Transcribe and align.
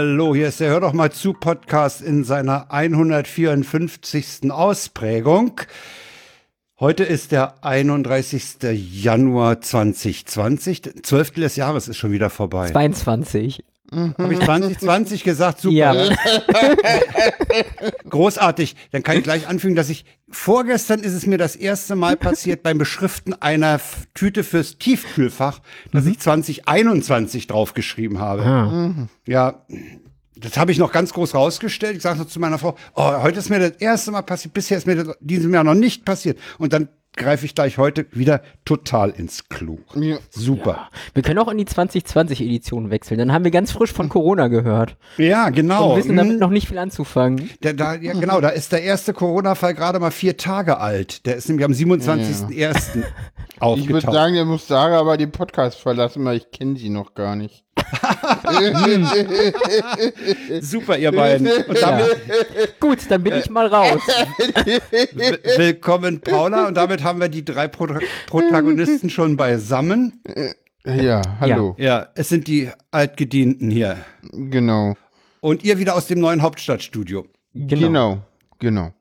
Hallo, 0.00 0.34
hier 0.34 0.48
ist 0.48 0.60
der 0.60 0.70
Hör 0.70 0.80
doch 0.80 0.94
mal 0.94 1.12
zu 1.12 1.34
Podcast 1.34 2.00
in 2.00 2.24
seiner 2.24 2.72
154. 2.72 4.50
Ausprägung. 4.50 5.60
Heute 6.78 7.04
ist 7.04 7.32
der 7.32 7.62
31. 7.62 8.56
Januar 8.62 9.60
2020. 9.60 11.02
Zwölftel 11.02 11.42
des 11.42 11.56
Jahres 11.56 11.86
ist 11.86 11.98
schon 11.98 12.12
wieder 12.12 12.30
vorbei. 12.30 12.70
22. 12.70 13.62
Habe 13.92 14.32
ich 14.34 14.40
2020 14.40 15.24
gesagt? 15.24 15.60
Super. 15.60 15.74
Ja. 15.74 15.94
Großartig. 18.08 18.76
Dann 18.92 19.02
kann 19.02 19.16
ich 19.18 19.24
gleich 19.24 19.46
anfügen, 19.48 19.74
dass 19.76 19.88
ich 19.90 20.04
vorgestern 20.28 21.00
ist 21.00 21.12
es 21.14 21.26
mir 21.26 21.38
das 21.38 21.56
erste 21.56 21.96
Mal 21.96 22.16
passiert 22.18 22.62
beim 22.62 22.78
Beschriften 22.78 23.34
einer 23.34 23.74
F- 23.74 24.06
Tüte 24.14 24.44
fürs 24.44 24.78
Tiefkühlfach, 24.78 25.60
dass 25.92 26.06
ich 26.06 26.18
2021 26.18 27.46
draufgeschrieben 27.46 28.18
habe. 28.18 28.44
Ah. 28.44 29.08
Ja, 29.26 29.66
das 30.36 30.56
habe 30.56 30.72
ich 30.72 30.78
noch 30.78 30.92
ganz 30.92 31.12
groß 31.12 31.34
rausgestellt. 31.34 31.96
Ich 31.96 32.02
sage 32.02 32.18
so 32.18 32.24
zu 32.24 32.40
meiner 32.40 32.58
Frau, 32.58 32.76
oh, 32.94 33.22
heute 33.22 33.38
ist 33.38 33.50
mir 33.50 33.58
das 33.58 33.72
erste 33.80 34.10
Mal 34.10 34.22
passiert, 34.22 34.54
bisher 34.54 34.78
ist 34.78 34.86
mir 34.86 34.96
das 35.04 35.16
diesem 35.20 35.52
Jahr 35.52 35.64
noch 35.64 35.74
nicht 35.74 36.04
passiert. 36.04 36.38
Und 36.58 36.72
dann 36.72 36.88
greife 37.16 37.44
ich 37.44 37.54
gleich 37.54 37.76
heute 37.78 38.06
wieder 38.12 38.40
total 38.64 39.10
ins 39.10 39.48
Klo. 39.48 39.78
Ja. 39.94 40.18
Super. 40.30 40.88
Wir 41.12 41.22
können 41.22 41.38
auch 41.38 41.48
in 41.48 41.58
die 41.58 41.64
2020-Edition 41.66 42.90
wechseln. 42.90 43.18
Dann 43.18 43.32
haben 43.32 43.44
wir 43.44 43.50
ganz 43.50 43.72
frisch 43.72 43.92
von 43.92 44.08
Corona 44.08 44.48
gehört. 44.48 44.96
Ja, 45.18 45.50
genau. 45.50 45.92
Und 45.92 45.98
wissen 45.98 46.16
damit 46.16 46.32
Hm. 46.34 46.38
noch 46.38 46.50
nicht 46.50 46.68
viel 46.68 46.78
anzufangen. 46.78 47.50
Der, 47.62 47.74
da, 47.74 47.94
ja, 47.94 48.12
genau, 48.14 48.40
da 48.40 48.50
ist 48.50 48.72
der 48.72 48.82
erste 48.82 49.12
Corona-Fall 49.12 49.74
gerade 49.74 49.98
mal 49.98 50.10
vier 50.10 50.36
Tage 50.36 50.78
alt. 50.78 51.26
Der 51.26 51.36
ist 51.36 51.48
nämlich 51.48 51.64
am 51.64 51.72
27.01. 51.72 52.50
Ich 52.56 52.94
würde 52.94 53.06
aufgetaucht. 53.60 54.12
sagen, 54.14 54.34
der 54.34 54.44
muss 54.44 54.66
Sarah 54.66 55.00
aber 55.00 55.16
den 55.16 55.32
Podcast 55.32 55.78
verlassen, 55.80 56.24
weil 56.24 56.38
ich 56.38 56.50
kenne 56.50 56.76
sie 56.76 56.88
noch 56.90 57.14
gar 57.14 57.36
nicht. 57.36 57.64
Super, 60.60 60.98
ihr 60.98 61.12
beiden. 61.12 61.46
Und 61.68 61.82
damit 61.82 62.06
Gut, 62.80 62.98
dann 63.08 63.22
bin 63.22 63.34
ich 63.34 63.50
mal 63.50 63.66
raus. 63.66 64.00
willkommen, 65.56 66.20
Paula. 66.20 66.66
Und 66.66 66.76
damit 66.76 67.02
haben 67.02 67.20
wir 67.20 67.28
die 67.28 67.44
drei 67.44 67.68
Pro 67.68 67.86
Protagonisten 68.26 69.10
schon 69.10 69.36
beisammen. 69.36 70.22
Ja, 70.84 71.22
hallo. 71.40 71.74
Ja, 71.78 72.08
es 72.14 72.28
sind 72.28 72.46
die 72.46 72.70
Altgedienten 72.90 73.70
hier. 73.70 73.98
Genau. 74.32 74.96
Und 75.40 75.64
ihr 75.64 75.78
wieder 75.78 75.94
aus 75.94 76.06
dem 76.06 76.20
neuen 76.20 76.42
Hauptstadtstudio. 76.42 77.26
Genau. 77.54 77.80
Genau. 77.80 78.18
Genau. 78.58 78.92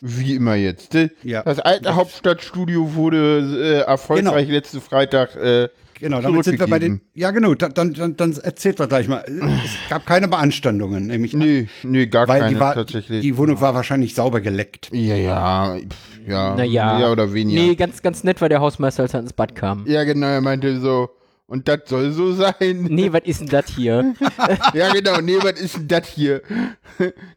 Wie 0.00 0.34
immer 0.34 0.54
jetzt. 0.54 0.94
Äh, 0.94 1.10
Ja. 1.22 1.42
Das 1.42 1.60
alte 1.60 1.94
Hauptstadtstudio 1.94 2.94
wurde 2.94 3.82
äh, 3.86 3.88
erfolgreich 3.88 4.48
letzten 4.48 4.82
Freitag. 4.82 5.34
Äh, 5.36 5.68
Genau, 6.00 6.20
damit 6.20 6.44
sind 6.44 6.58
wir 6.58 6.66
bei 6.66 6.78
den. 6.78 7.00
Ja, 7.14 7.30
genau, 7.30 7.54
dann, 7.54 7.74
dann, 7.74 8.16
dann, 8.16 8.36
erzählt 8.36 8.78
wir 8.78 8.86
gleich 8.86 9.08
mal. 9.08 9.24
Es 9.64 9.88
gab 9.88 10.06
keine 10.06 10.28
Beanstandungen, 10.28 11.06
nämlich. 11.06 11.34
Nee, 11.34 11.68
nee, 11.82 12.06
gar 12.06 12.28
weil 12.28 12.40
keine 12.40 12.54
die, 12.54 12.60
war, 12.60 12.74
tatsächlich. 12.74 13.20
die 13.22 13.36
Wohnung 13.36 13.60
war 13.60 13.74
wahrscheinlich 13.74 14.14
sauber 14.14 14.40
geleckt. 14.40 14.90
ja, 14.92 15.16
ja, 15.16 15.76
pf, 15.76 16.28
ja. 16.28 16.54
Naja. 16.54 16.98
Mehr 16.98 17.12
oder 17.12 17.32
weniger. 17.32 17.60
Nee, 17.60 17.74
ganz, 17.74 18.02
ganz 18.02 18.24
nett 18.24 18.40
war 18.40 18.48
der 18.48 18.60
Hausmeister, 18.60 19.02
als 19.02 19.14
er 19.14 19.20
ins 19.20 19.32
Bad 19.32 19.54
kam. 19.54 19.84
Ja, 19.86 20.04
genau, 20.04 20.26
er 20.26 20.40
meinte 20.40 20.80
so, 20.80 21.10
und 21.46 21.68
das 21.68 21.80
soll 21.86 22.10
so 22.12 22.32
sein. 22.32 22.86
Nee, 22.88 23.12
was 23.12 23.22
ist 23.24 23.40
denn 23.40 23.48
das 23.48 23.68
hier? 23.68 24.14
Ja, 24.74 24.92
genau, 24.92 25.20
nee, 25.20 25.36
was 25.42 25.60
ist 25.60 25.76
denn 25.76 25.88
das 25.88 26.08
hier? 26.08 26.42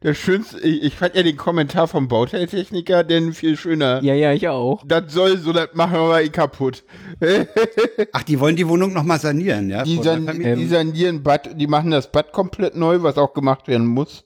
Das 0.01 0.17
Schönste, 0.17 0.59
ich, 0.59 0.83
ich 0.83 0.95
fand 0.95 1.15
ja 1.15 1.23
den 1.23 1.37
Kommentar 1.37 1.87
vom 1.87 2.07
Bauteiltechniker 2.07 3.03
denn 3.03 3.33
viel 3.33 3.57
schöner. 3.57 4.01
Ja, 4.03 4.13
ja, 4.13 4.33
ich 4.33 4.47
auch. 4.47 4.83
Das 4.85 5.11
soll 5.13 5.37
so, 5.37 5.53
das 5.53 5.69
machen 5.73 5.93
wir 5.93 6.07
mal 6.07 6.23
eh 6.23 6.29
kaputt. 6.29 6.83
Ach, 8.13 8.23
die 8.23 8.39
wollen 8.39 8.55
die 8.55 8.67
Wohnung 8.67 8.93
nochmal 8.93 9.19
sanieren, 9.19 9.69
ja? 9.69 9.83
Die, 9.83 10.01
san 10.01 10.23
Vermietung? 10.25 10.55
die 10.55 10.67
sanieren 10.67 11.23
Bad, 11.23 11.59
die 11.59 11.67
machen 11.67 11.91
das 11.91 12.11
Bad 12.11 12.31
komplett 12.33 12.75
neu, 12.75 13.01
was 13.03 13.17
auch 13.17 13.33
gemacht 13.33 13.67
werden 13.67 13.87
muss. 13.87 14.25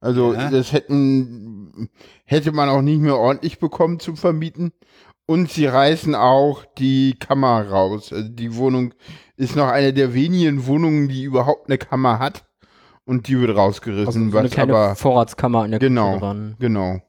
Also 0.00 0.32
Ja. 0.32 0.50
das 0.50 0.72
hätten 0.72 1.88
hätte 2.24 2.52
man 2.52 2.68
auch 2.68 2.82
nicht 2.82 3.00
mehr 3.00 3.16
ordentlich 3.16 3.58
bekommen 3.58 3.98
zum 4.00 4.16
Vermieten. 4.16 4.72
Und 5.28 5.50
sie 5.52 5.66
reißen 5.66 6.14
auch 6.14 6.64
die 6.78 7.14
Kammer 7.18 7.68
raus. 7.68 8.14
Also 8.14 8.30
die 8.30 8.56
Wohnung 8.56 8.94
ist 9.36 9.56
noch 9.56 9.68
eine 9.68 9.92
der 9.92 10.14
wenigen 10.14 10.66
Wohnungen, 10.66 11.08
die 11.08 11.22
überhaupt 11.22 11.68
eine 11.68 11.76
Kammer 11.76 12.18
hat. 12.18 12.44
Und 13.04 13.28
die 13.28 13.38
wird 13.38 13.54
rausgerissen, 13.54 14.06
Also 14.06 14.18
so 14.30 14.38
eine 14.38 14.46
was 14.48 14.50
kleine 14.52 14.72
aber 14.74 14.96
Vorratskammer 14.96 15.66
in 15.66 15.72
der 15.72 15.80
Küche 15.80 15.90
genau, 15.90 16.18
dran. 16.18 16.56
genau. 16.58 17.02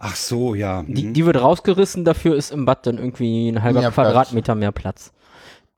Ach 0.00 0.16
so, 0.16 0.56
ja. 0.56 0.82
Die, 0.82 1.04
Mhm. 1.04 1.14
die 1.14 1.24
wird 1.24 1.40
rausgerissen, 1.40 2.04
dafür 2.04 2.34
ist 2.34 2.50
im 2.50 2.64
Bad 2.64 2.86
dann 2.88 2.98
irgendwie 2.98 3.48
ein 3.48 3.62
halber 3.62 3.80
Mehr 3.82 3.90
Platz. 3.92 4.06
Quadratmeter 4.08 4.54
mehr 4.56 4.72
Platz. 4.72 5.12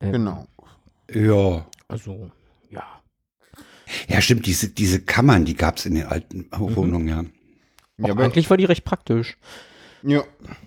Genau. 0.01 0.47
Ja. 1.13 1.67
Also, 1.89 2.31
ja. 2.71 2.85
Ja, 4.09 4.21
stimmt, 4.23 4.47
diese, 4.47 4.69
diese 4.71 5.01
Kammern, 5.03 5.45
die 5.45 5.55
gab's 5.57 5.85
in 5.85 5.95
den 5.97 6.07
alten 6.07 6.47
Wohnungen, 6.57 7.09
ja. 7.09 7.21
Auch 7.21 8.07
Ja, 8.07 8.13
aber, 8.15 8.25
eigentlich 8.25 8.49
war 8.49 8.57
die 8.57 8.65
recht 8.65 8.85
praktisch. 8.85 9.37
ja, 10.03 10.23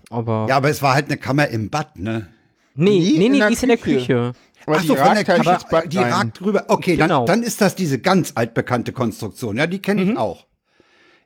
Aber. 0.09 0.45
Ja, 0.49 0.57
aber 0.57 0.69
es 0.69 0.81
war 0.81 0.93
halt 0.93 1.05
eine 1.07 1.17
Kammer 1.17 1.47
im 1.47 1.69
Bad, 1.69 1.97
ne? 1.97 2.27
nee, 2.75 2.89
Nee, 2.99 2.99
nee, 2.99 3.25
in 3.25 3.31
nee, 3.33 3.47
die 3.47 3.53
ist 3.53 3.63
in 3.63 3.69
der 3.69 3.77
Küche. 3.77 4.33
Aber 4.67 4.77
Ach 4.77 4.81
so, 4.83 4.95
von 4.95 5.16
der 5.16 5.16
halt 5.16 5.27
Kammer, 5.27 5.83
die 5.88 5.97
rein. 5.97 6.11
ragt 6.13 6.39
drüber. 6.39 6.66
Okay, 6.69 6.95
Genau. 6.97 7.25
dann, 7.25 7.41
dann 7.41 7.43
ist 7.47 7.61
das 7.61 7.75
diese 7.75 7.99
ganz 7.99 8.31
altbekannte 8.35 8.91
Konstruktion. 8.93 9.57
Ja, 9.57 9.67
die 9.67 9.79
kenne 9.79 10.01
ich 10.03 10.17
auch. 10.17 10.45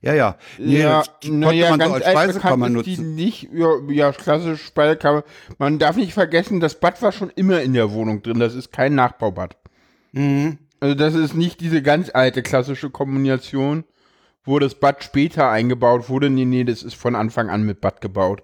Ja, 0.01 0.13
ja. 0.13 0.37
Nee, 0.57 0.79
ja, 0.81 1.03
naja, 1.25 1.69
man 1.71 1.79
so 1.79 1.85
ganz 1.91 1.93
als 1.95 2.05
altbekannt 2.05 2.31
Speisekammer 2.33 2.67
ist 2.67 2.85
die 2.85 2.91
nutzen. 2.97 3.15
nicht, 3.15 3.49
ja, 3.53 3.67
ja, 3.89 4.11
klassisch 4.13 4.63
Speisekammer. 4.63 5.23
Man 5.57 5.77
darf 5.79 5.95
nicht 5.97 6.13
vergessen, 6.13 6.59
das 6.59 6.79
Bad 6.79 7.01
war 7.01 7.11
schon 7.11 7.29
immer 7.35 7.61
in 7.61 7.73
der 7.73 7.91
Wohnung 7.91 8.21
drin. 8.21 8.39
Das 8.39 8.55
ist 8.55 8.71
kein 8.71 8.95
Nachbaubad. 8.95 9.57
Mhm. 10.13 10.57
Also 10.79 10.95
das 10.95 11.15
ist 11.15 11.33
nicht 11.35 11.59
diese 11.59 11.81
ganz 11.81 12.09
alte 12.13 12.41
klassische 12.43 12.89
Kombination, 12.89 13.83
wo 14.45 14.57
das 14.59 14.75
Bad 14.75 15.03
später 15.03 15.49
eingebaut 15.49 16.07
wurde. 16.07 16.29
Nee, 16.29 16.45
nee, 16.45 16.63
das 16.63 16.81
ist 16.83 16.95
von 16.95 17.15
Anfang 17.15 17.49
an 17.49 17.63
mit 17.63 17.81
Bad 17.81 17.99
gebaut. 17.99 18.43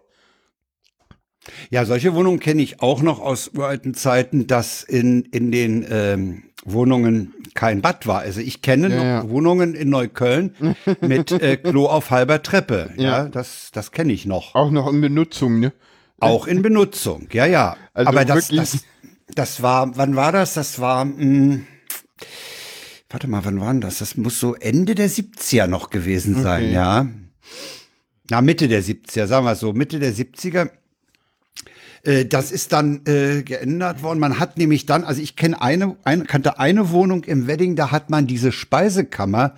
Ja, 1.70 1.86
solche 1.86 2.14
Wohnungen 2.14 2.40
kenne 2.40 2.62
ich 2.62 2.82
auch 2.82 3.02
noch 3.02 3.20
aus 3.20 3.52
uralten 3.54 3.94
Zeiten, 3.94 4.48
dass 4.48 4.84
in, 4.84 5.24
in 5.26 5.52
den 5.52 5.86
ähm, 5.90 6.44
Wohnungen 6.66 7.34
kein 7.54 7.82
Bad 7.82 8.08
war. 8.08 8.20
Also 8.22 8.42
ich 8.42 8.62
kenne 8.62 8.90
Ja, 8.90 8.96
noch 8.96 9.04
ja. 9.04 9.30
Wohnungen 9.30 9.76
in 9.76 9.90
Neukölln 9.90 10.56
mit 11.02 11.32
äh, 11.32 11.58
Klo 11.58 11.86
auf 11.86 12.10
halber 12.12 12.42
Treppe. 12.42 12.92
Ja, 12.98 13.04
Ja. 13.04 13.30
das, 13.30 13.70
das 13.72 13.92
kenne 13.92 14.12
ich 14.14 14.26
noch. 14.26 14.56
Auch 14.56 14.72
noch 14.72 14.92
in 14.92 15.02
Benutzung, 15.02 15.60
ne? 15.60 15.74
Auch 16.20 16.48
in 16.48 16.62
Benutzung, 16.62 17.28
ja, 17.34 17.46
ja. 17.46 17.76
Also 17.94 18.10
Aber 18.10 18.26
das, 18.26 18.48
das, 18.48 18.80
das 19.36 19.62
war, 19.62 19.96
wann 19.98 20.16
war 20.16 20.32
das? 20.32 20.54
Das 20.56 20.80
war, 20.80 21.06
mh, 21.06 21.60
warte 23.10 23.28
mal, 23.28 23.44
wann 23.46 23.60
war 23.60 23.72
denn 23.72 23.82
das? 23.82 24.00
Das 24.00 24.18
muss 24.18 24.40
so 24.40 24.56
Ende 24.56 24.96
der 24.96 25.10
70er 25.10 25.68
noch 25.68 25.90
gewesen 25.90 26.42
sein, 26.42 26.64
Okay. 26.64 26.74
ja. 26.74 27.08
Na, 28.30 28.42
Mitte 28.42 28.68
der 28.68 28.82
70er, 28.84 29.28
sagen 29.28 29.46
wir 29.46 29.56
so, 29.56 29.74
Mitte 29.74 30.00
der 30.00 30.14
70er. 30.14 30.70
Äh, 32.06 32.26
Das 32.26 32.52
ist 32.52 32.72
dann 32.72 33.02
äh, 33.06 33.44
geändert 33.44 34.04
worden. 34.04 34.20
Man 34.20 34.40
hat 34.40 34.58
nämlich 34.58 34.86
dann, 34.86 35.04
also 35.04 35.22
ich 35.22 35.36
kenne 35.36 35.62
eine, 35.62 35.96
eine, 36.04 36.24
kannte 36.26 36.60
eine 36.60 36.92
Wohnung 36.92 37.24
im 37.26 37.48
Wedding, 37.48 37.76
da 37.76 37.92
hat 37.92 38.10
man 38.10 38.28
diese 38.28 38.52
Speisekammer 38.52 39.56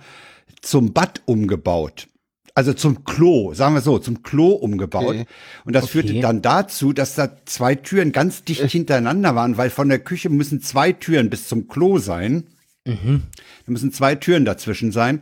zum 0.60 0.92
Bad 0.92 1.22
umgebaut. 1.26 2.08
Also 2.54 2.72
zum 2.72 3.04
Klo, 3.04 3.54
sagen 3.54 3.74
wir 3.74 3.82
so, 3.82 4.00
zum 4.00 4.24
Klo 4.24 4.48
umgebaut. 4.48 5.04
Okay. 5.14 5.26
Und 5.64 5.74
das 5.74 5.84
Okay. 5.84 5.92
führte 5.92 6.20
dann 6.20 6.42
dazu, 6.42 6.92
dass 6.92 7.14
da 7.14 7.30
zwei 7.44 7.76
Türen 7.76 8.10
ganz 8.10 8.42
dicht 8.42 8.64
hintereinander 8.64 9.36
waren, 9.36 9.56
weil 9.56 9.70
von 9.70 9.88
der 9.88 10.00
Küche 10.00 10.28
müssen 10.28 10.60
zwei 10.60 10.90
Türen 10.92 11.30
bis 11.30 11.46
zum 11.46 11.68
Klo 11.68 11.98
sein. 11.98 12.48
Da 12.84 13.70
müssen 13.72 13.92
zwei 13.92 14.14
Türen 14.16 14.44
dazwischen 14.44 14.90
sein. 14.92 15.20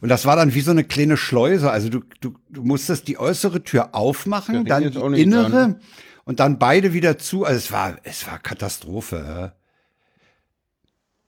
Und 0.00 0.08
das 0.10 0.24
war 0.26 0.36
dann 0.36 0.54
wie 0.54 0.60
so 0.60 0.70
eine 0.70 0.84
kleine 0.84 1.16
Schleuse. 1.16 1.70
Also 1.70 1.88
du, 1.88 2.00
du, 2.20 2.34
du 2.50 2.62
musstest 2.62 3.08
die 3.08 3.18
äußere 3.18 3.64
Tür 3.64 3.94
aufmachen, 3.96 4.64
dann 4.66 4.92
die 4.92 5.22
innere 5.22 5.50
dran. 5.50 5.76
Und 6.28 6.38
dann 6.40 6.58
beide 6.58 6.92
wieder 6.92 7.18
zu. 7.18 7.44
Also 7.44 7.56
es 7.58 7.72
war, 7.72 7.96
es 8.04 8.26
war 8.26 8.38
Katastrophe. 8.38 9.52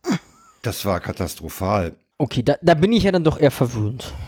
ja. 0.07 0.17
Das 0.63 0.85
war 0.85 1.01
katastrophal. 1.01 1.95
Okay, 2.19 2.43
da, 2.43 2.57
da 2.61 2.75
bin 2.75 2.93
ich 2.93 3.05
ja 3.05 3.13
dann 3.13 3.25
doch 3.25 3.41
eher 3.41 3.51
verwöhnt. 3.51 4.13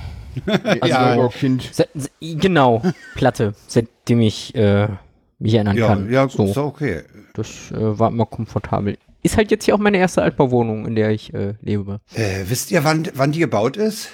Ja. 0.47 1.15
ja, 1.15 1.29
Kind. 1.29 1.69
Se, 1.75 1.87
se, 1.95 2.09
genau, 2.21 2.81
Platte, 3.15 3.55
seitdem 3.67 4.23
ich 4.23 4.55
äh, 4.55 4.89
mich 5.39 5.53
erinnern 5.53 5.77
Ja, 5.77 5.89
kann. 5.89 6.11
ja, 6.11 6.23
gut, 6.25 6.33
so, 6.33 6.45
ist 6.47 6.57
okay. 6.57 7.03
das 7.35 7.71
äh, 7.71 7.99
war 7.99 8.09
immer 8.09 8.25
komfortabel. 8.25 8.97
Ist 9.23 9.37
halt 9.37 9.51
jetzt 9.51 9.67
hier 9.67 9.75
auch 9.75 9.79
meine 9.79 9.99
erste 9.99 10.23
Altbauwohnung, 10.23 10.87
in 10.87 10.95
der 10.95 11.11
ich 11.11 11.35
äh, 11.35 11.53
lebe. 11.61 12.01
Äh, 12.15 12.45
wisst 12.47 12.71
ihr, 12.71 12.83
wann, 12.83 13.07
wann 13.13 13.33
die 13.33 13.41
gebaut 13.41 13.77
ist? 13.77 14.09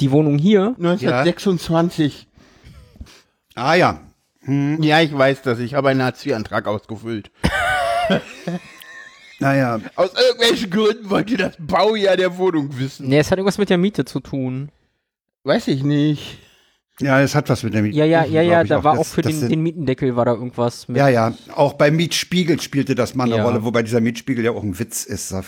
Die 0.00 0.10
Wohnung 0.10 0.36
hier, 0.36 0.74
1926. 0.78 2.26
Ah 3.54 3.74
ja, 3.74 4.00
Ja, 4.46 5.00
ich 5.00 5.16
weiß 5.16 5.42
das. 5.42 5.58
Ich 5.58 5.74
habe 5.74 5.88
einen 5.88 6.02
Hartz-IV-Antrag 6.02 6.66
ausgefüllt. 6.66 7.30
naja. 9.40 9.80
Aus 9.96 10.10
irgendwelchen 10.14 10.70
Gründen 10.70 11.10
wollt 11.10 11.30
ihr 11.30 11.38
das 11.38 11.54
Baujahr 11.58 12.16
der 12.16 12.36
Wohnung 12.38 12.78
wissen. 12.78 13.08
ne, 13.08 13.18
es 13.18 13.30
hat 13.30 13.38
irgendwas 13.38 13.58
mit 13.58 13.70
der 13.70 13.78
Miete 13.78 14.04
zu 14.04 14.20
tun. 14.20 14.70
Weiß 15.44 15.68
ich 15.68 15.82
nicht. 15.82 16.38
Ja, 16.98 17.20
es 17.20 17.34
hat 17.34 17.50
was 17.50 17.62
mit 17.62 17.74
der 17.74 17.82
Miete. 17.82 17.96
Ja, 17.96 18.04
ja, 18.06 18.24
ja, 18.24 18.40
ja, 18.40 18.62
ich 18.62 18.68
da 18.70 18.82
war 18.82 18.94
auch 18.94 18.98
Das- 18.98 19.12
für 19.12 19.20
das 19.22 19.32
den, 19.32 19.40
sind- 19.40 19.50
den 19.52 19.62
Mietendeckel 19.62 20.16
war 20.16 20.24
da 20.24 20.32
irgendwas 20.32 20.88
mit. 20.88 20.96
Ja, 20.96 21.08
ja, 21.08 21.34
auch 21.54 21.74
bei 21.74 21.90
Mietspiegel 21.90 22.58
spielte 22.60 22.94
das 22.94 23.14
mal 23.14 23.24
eine 23.24 23.36
Ja. 23.36 23.44
Rolle, 23.44 23.62
wobei 23.64 23.82
dieser 23.82 24.00
Mietspiegel 24.00 24.44
ja 24.44 24.52
auch 24.52 24.62
ein 24.62 24.78
Witz 24.78 25.04
ist. 25.04 25.30
Ja, 25.30 25.42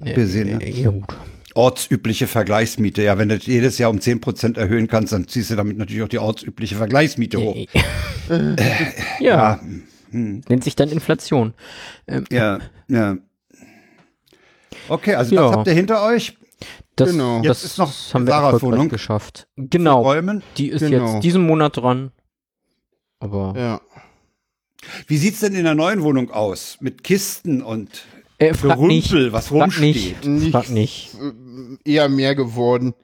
abgesehen, 0.00 0.48
ja, 0.48 0.56
ne? 0.58 0.68
ja, 0.70 0.90
gut. 0.90 1.04
Ortsübliche 1.54 2.26
Vergleichsmiete. 2.26 3.02
Ja, 3.02 3.18
wenn 3.18 3.28
du 3.28 3.36
das 3.38 3.46
jedes 3.46 3.78
Jahr 3.78 3.90
um 3.90 3.98
10% 3.98 4.56
erhöhen 4.58 4.86
kannst, 4.88 5.12
dann 5.12 5.26
ziehst 5.28 5.50
du 5.50 5.56
damit 5.56 5.76
natürlich 5.78 6.02
auch 6.02 6.08
die 6.08 6.18
ortsübliche 6.18 6.76
Vergleichsmiete 6.76 7.38
hoch. 7.40 7.56
ja. 9.20 9.60
Nennt 10.12 10.64
sich 10.64 10.76
dann 10.76 10.88
Inflation. 10.88 11.54
Ähm, 12.08 12.24
Ja, 12.30 12.58
ja. 12.88 13.16
Okay, 14.88 15.14
also 15.14 15.34
Ja. 15.34 15.42
das 15.48 15.52
habt 15.56 15.66
ihr 15.68 15.72
hinter 15.74 16.02
euch. 16.04 16.36
das, 16.96 17.12
Genau. 17.12 17.38
das 17.38 17.62
Jetzt 17.62 17.64
ist 17.72 17.78
noch 17.78 17.92
haben 18.14 18.26
wir 18.26 18.32
Sarahs 18.32 18.62
Wohnung. 18.62 18.88
geschafft. 18.88 19.46
Genau. 19.56 20.02
Räumen. 20.02 20.42
Die 20.56 20.68
ist 20.68 20.80
Genau. 20.80 21.14
jetzt 21.14 21.24
diesen 21.24 21.46
Monat 21.46 21.76
dran. 21.76 22.12
Aber 23.20 23.54
Ja. 23.56 23.80
Wie 25.06 25.18
sieht's 25.18 25.40
denn 25.40 25.54
in 25.54 25.64
der 25.64 25.74
neuen 25.74 26.02
Wohnung 26.02 26.30
aus? 26.30 26.78
Mit 26.80 27.04
Kisten 27.04 27.60
und 27.62 28.04
äh, 28.40 28.54
frag 28.54 28.80
nicht. 28.80 29.12
Was 29.32 29.48
Frag 29.48 29.62
rumsteht. 29.62 30.24
nicht. 30.24 30.24
Nicht- 30.26 30.50
Frag 30.52 30.68
nicht. 30.70 31.10
Eher 31.84 32.08
mehr 32.08 32.34
geworden. 32.34 32.94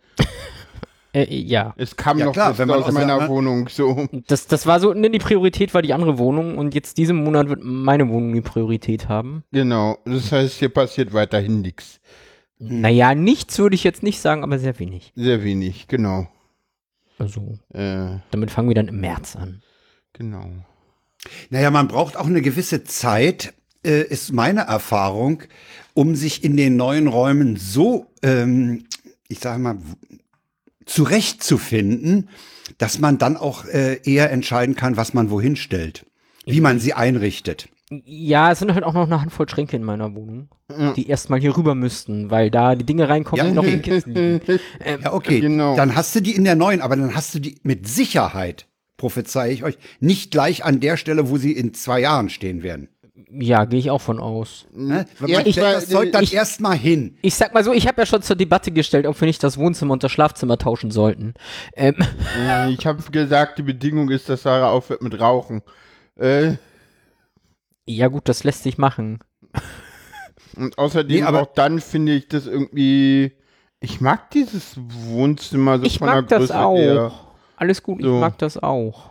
Äh, 1.13 1.35
ja. 1.35 1.73
Es 1.79 1.97
kam 1.97 2.19
Ja, 2.19 2.27
noch 2.27 2.33
klar, 2.33 2.59
wenn 2.59 2.69
man 2.69 2.83
aus 2.83 2.93
meiner 2.93 3.19
der- 3.21 3.29
Wohnung. 3.29 3.69
So. 3.69 4.07
Das, 4.27 4.47
das 4.49 4.67
war 4.67 4.81
so, 4.81 4.93
ne, 4.93 5.09
die 5.11 5.19
Priorität 5.19 5.73
war 5.73 5.81
die 5.81 5.95
andere 5.95 6.19
Wohnung 6.19 6.59
und 6.59 6.75
jetzt 6.75 6.99
diesen 6.99 7.23
Monat 7.25 7.49
wird 7.49 7.61
meine 7.63 8.09
Wohnung 8.09 8.35
die 8.35 8.41
Priorität 8.43 9.09
haben. 9.09 9.43
Genau. 9.53 9.97
Das 10.05 10.31
heißt, 10.33 10.59
hier 10.59 10.69
passiert 10.69 11.15
weiterhin 11.15 11.63
nichts. 11.63 12.01
Naja, 12.59 13.15
nichts 13.15 13.59
würde 13.59 13.75
ich 13.75 13.85
jetzt 13.85 14.03
nicht 14.03 14.21
sagen, 14.21 14.43
aber 14.43 14.59
sehr 14.59 14.79
wenig. 14.79 15.13
Sehr 15.15 15.43
wenig, 15.45 15.89
genau. 15.89 16.27
Also, 17.19 17.59
Äh, 17.73 18.19
damit 18.31 18.51
fangen 18.51 18.69
wir 18.69 18.75
dann 18.75 18.89
im 18.89 19.01
März 19.01 19.37
an. 19.37 19.63
genau. 20.13 20.47
Naja, 21.51 21.71
man 21.71 21.89
braucht 21.89 22.17
auch 22.17 22.27
eine 22.27 22.43
gewisse 22.43 22.85
Zeit, 22.85 23.55
äh, 23.87 24.03
ist 24.03 24.33
meine 24.33 24.63
Erfahrung, 24.63 25.43
um 25.95 26.15
sich 26.15 26.45
in 26.45 26.57
den 26.57 26.77
neuen 26.77 27.07
Räumen 27.07 27.57
so, 27.57 28.07
ähm, 28.23 28.85
ich 29.29 29.39
sage 29.39 29.59
mal, 29.61 29.79
zurechtzufinden, 30.85 32.29
dass 32.79 32.99
man 32.99 33.19
dann 33.19 33.37
auch 33.37 33.65
äh, 33.65 34.01
eher 34.05 34.31
entscheiden 34.31 34.75
kann, 34.75 34.97
was 34.97 35.15
man 35.15 35.31
wohin 35.31 35.57
stellt, 35.57 36.05
wie 36.45 36.61
man 36.61 36.79
sie 36.81 36.95
einrichtet. 36.95 37.69
Ja, 38.05 38.51
es 38.51 38.59
sind 38.59 38.75
halt 38.75 38.83
auch 38.83 38.95
noch 38.95 39.05
eine 39.07 39.21
Handvoll 39.21 39.49
Schränke 39.49 39.77
in 39.77 39.85
meiner 39.85 40.13
Wohnung, 40.17 40.49
die 40.97 41.07
erstmal 41.09 41.39
hier 41.39 41.57
rüber 41.57 41.77
müssten, 41.77 42.31
weil 42.31 42.51
da 42.51 42.75
die 42.75 42.85
Dinge 42.85 43.09
reinkommen, 43.09 43.45
Ja, 43.45 43.49
die 43.49 43.55
noch 43.55 43.63
okay. 43.63 43.75
in 43.75 43.83
Kisten 43.83 44.13
liegen. 44.15 44.41
Ja, 45.05 45.13
okay, 45.13 45.39
Genau. 45.39 45.77
dann 45.77 45.95
hast 45.95 46.13
du 46.17 46.21
die 46.21 46.35
in 46.35 46.43
der 46.43 46.57
neuen, 46.57 46.81
aber 46.81 46.97
dann 46.97 47.15
hast 47.15 47.33
du 47.37 47.39
die 47.39 47.61
mit 47.63 47.87
Sicherheit, 47.87 48.67
prophezeie 48.97 49.53
ich 49.53 49.63
euch, 49.63 49.79
nicht 50.01 50.33
gleich 50.33 50.65
an 50.65 50.81
der 50.81 50.97
Stelle, 50.97 51.31
wo 51.31 51.37
sie 51.37 51.53
in 51.53 51.75
zwei 51.75 52.01
Jahren 52.01 52.29
stehen 52.29 52.65
werden. 52.65 52.89
Ja, 53.39 53.65
gehe 53.65 53.79
ich 53.79 53.91
auch 53.91 54.01
von 54.01 54.19
aus. 54.21 54.67
Ne? 54.73 55.05
Man 55.19 55.31
Ja, 55.31 55.41
ich 55.45 55.53
stellt 55.55 55.67
war- 55.67 55.73
das 55.75 55.89
Zeug 55.89 56.13
dann 56.13 56.25
ich- 56.25 56.35
erstmal 56.35 56.77
hin. 56.77 57.17
Ich 57.23 57.35
sag 57.35 57.53
mal 57.53 57.63
so, 57.65 57.73
ich 57.73 57.87
habe 57.87 58.01
ja 58.01 58.07
schon 58.07 58.23
zur 58.23 58.37
Debatte 58.37 58.71
gestellt, 58.71 59.07
ob 59.07 59.21
wir 59.21 59.27
nicht 59.27 59.43
das 59.43 59.59
Wohnzimmer 59.59 59.93
und 59.93 60.03
das 60.05 60.13
Schlafzimmer 60.13 60.59
tauschen 60.59 60.91
sollten. 60.91 61.35
Ähm, 61.75 61.97
Äh, 62.39 62.71
ich 62.71 62.87
habe 62.87 63.03
gesagt, 63.11 63.59
die 63.59 63.63
Bedingung 63.63 64.11
ist, 64.11 64.29
dass 64.29 64.43
Sarah 64.43 64.71
aufhört 64.71 65.03
mit 65.03 65.19
Rauchen. 65.21 65.63
Äh, 66.19 66.55
ja 67.87 68.09
gut, 68.09 68.29
das 68.29 68.43
lässt 68.45 68.63
sich 68.63 68.79
machen. 68.79 69.19
und 70.57 70.79
außerdem 70.79 71.17
Nee, 71.17 71.23
aber- 71.23 71.43
auch 71.43 71.55
dann 71.55 71.81
finde 71.81 72.13
ich 72.15 72.29
das 72.29 72.47
irgendwie. 72.47 73.33
Ich 73.81 74.01
mag 74.01 74.31
dieses 74.31 74.77
Wohnzimmer 74.79 75.79
so 75.79 75.85
Ich 75.85 75.99
von 75.99 76.07
der 76.09 76.17
mag 76.17 76.29
das 76.29 76.39
Größe 76.39 76.59
auch. 76.59 76.77
her. 76.79 77.13
Alles 77.57 77.83
gut, 77.83 78.01
So. 78.03 78.15
ich 78.15 78.21
mag 78.21 78.39
das 78.39 78.57
auch. 78.57 79.11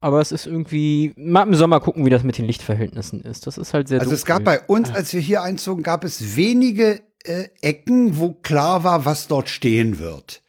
Aber 0.00 0.20
es 0.20 0.30
ist 0.30 0.46
irgendwie, 0.46 1.12
mal 1.16 1.42
im 1.42 1.54
Sommer 1.54 1.80
gucken, 1.80 2.04
wie 2.06 2.10
das 2.10 2.22
mit 2.22 2.38
den 2.38 2.44
Lichtverhältnissen 2.44 3.20
ist. 3.22 3.46
Das 3.48 3.58
ist 3.58 3.74
halt 3.74 3.88
sehr 3.88 4.00
Also 4.00 4.12
es 4.14 4.24
gab 4.24 4.44
bei 4.44 4.60
uns, 4.60 4.90
als 4.90 5.12
wir 5.12 5.20
hier 5.20 5.42
einzogen, 5.42 5.82
gab 5.82 6.04
es 6.04 6.36
wenige 6.36 7.00
äh, 7.24 7.48
Ecken, 7.62 8.18
wo 8.18 8.32
klar 8.32 8.84
war, 8.84 9.04
was 9.04 9.26
dort 9.26 9.48
stehen 9.48 9.98
wird. 9.98 10.40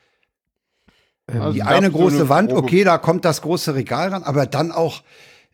Also 1.25 1.53
Die 1.53 1.63
eine 1.63 1.87
so 1.87 1.93
große 1.93 2.29
Wand, 2.29 2.51
grobe- 2.51 2.59
okay, 2.59 2.83
da 2.83 2.97
kommt 2.97 3.25
das 3.25 3.41
große 3.41 3.73
Regal 3.75 4.09
ran, 4.09 4.23
aber 4.23 4.45
dann 4.45 4.71
auch, 4.71 5.03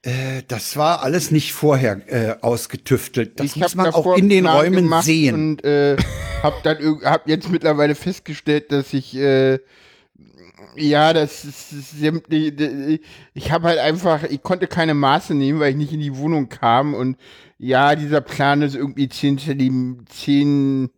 äh, 0.03 0.41
das 0.47 0.75
war 0.77 1.01
alles 1.01 1.31
nicht 1.31 1.53
vorher 1.53 2.01
äh, 2.07 2.35
ausgetüftelt. 2.41 3.39
Das 3.39 3.45
ich 3.45 3.55
muss 3.55 3.75
man 3.75 3.93
auch 3.93 4.17
in 4.17 4.29
den 4.29 4.45
Räumen 4.45 4.93
sehen. 5.01 5.35
Und 5.35 5.63
äh, 5.65 5.95
hab 6.43 6.63
dann 6.63 6.77
hab 7.03 7.27
jetzt 7.27 7.49
mittlerweile 7.49 7.95
festgestellt, 7.95 8.71
dass 8.71 8.93
ich 8.93 9.15
äh, 9.15 9.59
ja, 10.75 11.13
das 11.13 11.45
ist. 11.45 11.93
Ich 13.33 13.51
habe 13.51 13.67
halt 13.67 13.79
einfach, 13.79 14.23
ich 14.23 14.41
konnte 14.43 14.67
keine 14.67 14.93
Maße 14.93 15.33
nehmen, 15.33 15.59
weil 15.59 15.71
ich 15.71 15.77
nicht 15.77 15.93
in 15.93 15.99
die 15.99 16.17
Wohnung 16.17 16.49
kam. 16.49 16.93
Und 16.93 17.17
ja, 17.57 17.95
dieser 17.95 18.21
Plan 18.21 18.61
ist 18.61 18.75
irgendwie 18.75 19.09
10, 19.09 19.37
Zenti 19.37 19.71
10, 20.09 20.89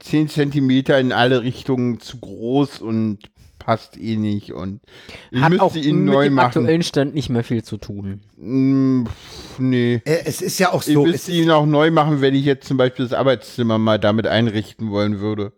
10 0.00 0.28
Zentimeter 0.28 0.98
in 0.98 1.12
alle 1.12 1.42
Richtungen 1.42 2.00
zu 2.00 2.18
groß 2.18 2.80
und 2.80 3.18
passt 3.64 3.96
eh 3.98 4.16
nicht. 4.16 4.52
Und 4.52 4.80
ich 5.30 5.40
Hat 5.40 5.58
auch 5.58 5.74
müsste 5.74 5.88
ihn 5.88 6.04
mit 6.04 6.14
neu 6.14 6.24
dem 6.24 6.34
machen. 6.34 6.46
aktuellen 6.46 6.82
Stand 6.82 7.14
nicht 7.14 7.30
mehr 7.30 7.44
viel 7.44 7.62
zu 7.62 7.78
tun. 7.78 8.20
Mm, 8.36 9.04
nee. 9.58 10.02
Äh, 10.04 10.24
es 10.26 10.42
ist 10.42 10.58
ja 10.58 10.72
auch 10.72 10.86
Ich 10.86 10.92
so, 10.92 11.06
es 11.06 11.12
müsste 11.12 11.32
ihn 11.32 11.50
auch 11.50 11.66
neu 11.66 11.90
machen, 11.90 12.20
wenn 12.20 12.34
ich 12.34 12.44
jetzt 12.44 12.66
zum 12.68 12.76
Beispiel 12.76 13.06
das 13.06 13.14
Arbeitszimmer 13.14 13.78
mal 13.78 13.98
damit 13.98 14.26
einrichten 14.26 14.90
wollen 14.90 15.20
würde. 15.20 15.52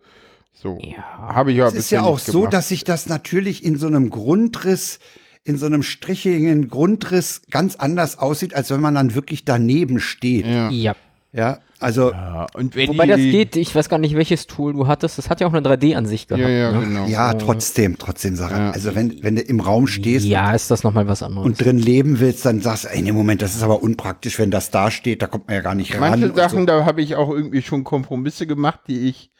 So. 0.62 0.78
Ja. 0.80 1.34
Habe 1.34 1.52
ich 1.52 1.58
ja 1.58 1.68
es 1.68 1.74
ist 1.74 1.90
ja 1.90 2.02
auch 2.02 2.18
so, 2.18 2.46
dass 2.46 2.68
sich 2.68 2.84
das 2.84 3.08
natürlich 3.08 3.62
in 3.62 3.76
so 3.76 3.86
einem 3.86 4.08
Grundriss, 4.10 4.98
in 5.44 5.58
so 5.58 5.66
einem 5.66 5.82
strichigen 5.82 6.68
Grundriss 6.68 7.42
ganz 7.50 7.76
anders 7.76 8.18
aussieht, 8.18 8.54
als 8.54 8.70
wenn 8.70 8.80
man 8.80 8.94
dann 8.94 9.14
wirklich 9.14 9.44
daneben 9.44 10.00
steht. 10.00 10.46
Ja. 10.46 10.70
Ja. 10.70 10.96
Ja, 11.32 11.58
also 11.80 12.12
Ja, 12.12 12.46
und 12.54 12.74
wenn 12.76 12.88
Wobei 12.88 13.04
die, 13.04 13.10
das 13.10 13.20
geht, 13.20 13.56
ich 13.56 13.74
weiß 13.74 13.90
gar 13.90 13.98
nicht, 13.98 14.16
welches 14.16 14.46
Tool 14.46 14.72
du 14.72 14.86
hattest. 14.86 15.18
Das 15.18 15.28
hat 15.28 15.42
ja 15.42 15.46
auch 15.46 15.52
eine 15.52 15.68
3D-Ansicht 15.68 16.28
gehabt. 16.28 16.42
Ja, 16.42 16.48
ja, 16.48 16.72
ne? 16.72 16.86
genau. 16.86 17.06
ja, 17.08 17.34
trotzdem, 17.34 17.98
trotzdem. 17.98 18.36
Ja. 18.36 18.70
Also 18.70 18.94
wenn, 18.94 19.22
wenn 19.22 19.36
du 19.36 19.42
im 19.42 19.60
Raum 19.60 19.86
stehst 19.86 20.24
Ja, 20.24 20.54
ist 20.54 20.70
das 20.70 20.82
nochmal 20.82 21.06
was 21.08 21.22
anderes. 21.22 21.44
und 21.44 21.62
drin 21.62 21.78
leben 21.78 22.20
willst, 22.20 22.46
dann 22.46 22.62
sagst 22.62 22.84
du, 22.84 22.88
ey, 22.88 23.02
nee, 23.02 23.12
Moment, 23.12 23.42
das 23.42 23.54
ist 23.54 23.62
aber 23.62 23.82
unpraktisch, 23.82 24.38
wenn 24.38 24.50
das 24.50 24.70
da 24.70 24.90
steht, 24.90 25.20
da 25.20 25.26
kommt 25.26 25.48
man 25.48 25.56
ja 25.56 25.62
gar 25.62 25.74
nicht 25.74 25.92
ran. 25.92 26.00
Manche 26.00 26.34
Sachen, 26.34 26.60
so. 26.60 26.66
da 26.66 26.86
habe 26.86 27.02
ich 27.02 27.16
auch 27.16 27.28
irgendwie 27.28 27.60
schon 27.60 27.84
Kompromisse 27.84 28.46
gemacht, 28.46 28.80
die 28.88 29.08
ich 29.10 29.30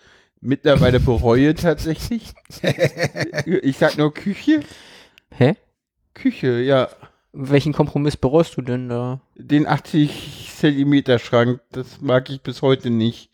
mittlerweile 0.47 1.00
bereue 1.00 1.55
tatsächlich. 1.55 2.33
ich 3.45 3.76
sag 3.76 3.99
nur 3.99 4.12
Küche. 4.15 4.61
Hä? 5.31 5.55
Küche, 6.15 6.61
ja. 6.61 6.88
Welchen 7.33 7.73
Kompromiss 7.75 8.17
bereust 8.17 8.57
du 8.57 8.62
denn 8.62 8.88
da? 8.88 9.21
Den 9.35 9.67
80 9.67 10.53
Zentimeter 10.57 11.19
Schrank, 11.19 11.61
das 11.71 12.00
mag 12.00 12.31
ich 12.31 12.41
bis 12.41 12.62
heute 12.62 12.88
nicht. 12.91 13.31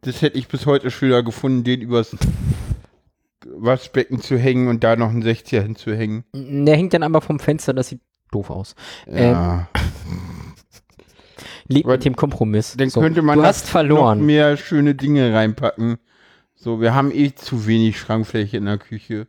Das 0.00 0.22
hätte 0.22 0.38
ich 0.38 0.48
bis 0.48 0.66
heute 0.66 0.90
schöner 0.90 1.22
gefunden, 1.22 1.62
den 1.62 1.80
übers 1.80 2.16
Waschbecken 3.46 4.20
zu 4.20 4.36
hängen 4.36 4.68
und 4.68 4.82
da 4.82 4.96
noch 4.96 5.10
einen 5.10 5.22
60er 5.22 5.60
hinzuhängen. 5.62 6.24
Der 6.34 6.76
hängt 6.76 6.94
dann 6.94 7.02
aber 7.04 7.20
vom 7.20 7.38
Fenster, 7.38 7.72
das 7.72 7.88
sieht 7.88 8.00
doof 8.32 8.50
aus. 8.50 8.74
Ja. 9.06 9.68
Lebt 11.68 11.86
Aber 11.86 11.94
mit 11.94 12.04
dem 12.04 12.16
Kompromiss. 12.16 12.74
Dann 12.76 12.90
So, 12.90 13.00
könnte 13.00 13.22
man 13.22 13.38
du 13.38 13.44
hast 13.44 13.68
verloren. 13.68 14.18
noch 14.18 14.26
mehr 14.26 14.56
schöne 14.56 14.94
Dinge 14.94 15.32
reinpacken. 15.32 15.98
So, 16.64 16.80
wir 16.80 16.94
haben 16.94 17.12
eh 17.12 17.34
zu 17.34 17.66
wenig 17.66 18.00
Schrankfläche 18.00 18.56
in 18.56 18.64
der 18.64 18.78
Küche. 18.78 19.28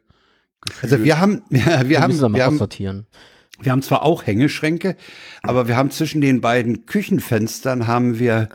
Also 0.82 1.04
wir 1.04 1.20
haben, 1.20 1.42
ja, 1.50 1.90
wir 1.90 2.00
haben, 2.00 2.18
wir 2.34 2.46
haben, 2.46 2.56
aussortieren. 2.56 3.08
wir 3.60 3.74
haben 3.74 3.82
zwar 3.82 4.04
auch 4.04 4.26
Hängeschränke, 4.26 4.96
aber 5.44 5.68
wir 5.68 5.76
haben 5.76 5.92
zwischen 5.92 6.22
den 6.22 6.40
beiden 6.40 6.86
Küchenfenstern 6.86 7.88
haben 7.88 8.20
wir 8.20 8.48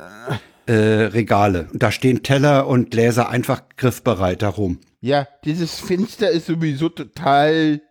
äh, 0.64 0.72
Regale. 0.72 1.68
Und 1.70 1.82
da 1.82 1.92
stehen 1.92 2.22
Teller 2.22 2.66
und 2.68 2.90
Gläser 2.90 3.28
einfach 3.28 3.64
griffbereit 3.76 4.40
darum. 4.40 4.78
Ja, 5.02 5.28
dieses 5.44 5.78
Fenster 5.78 6.30
ist 6.30 6.46
sowieso 6.46 6.88
total 6.88 7.82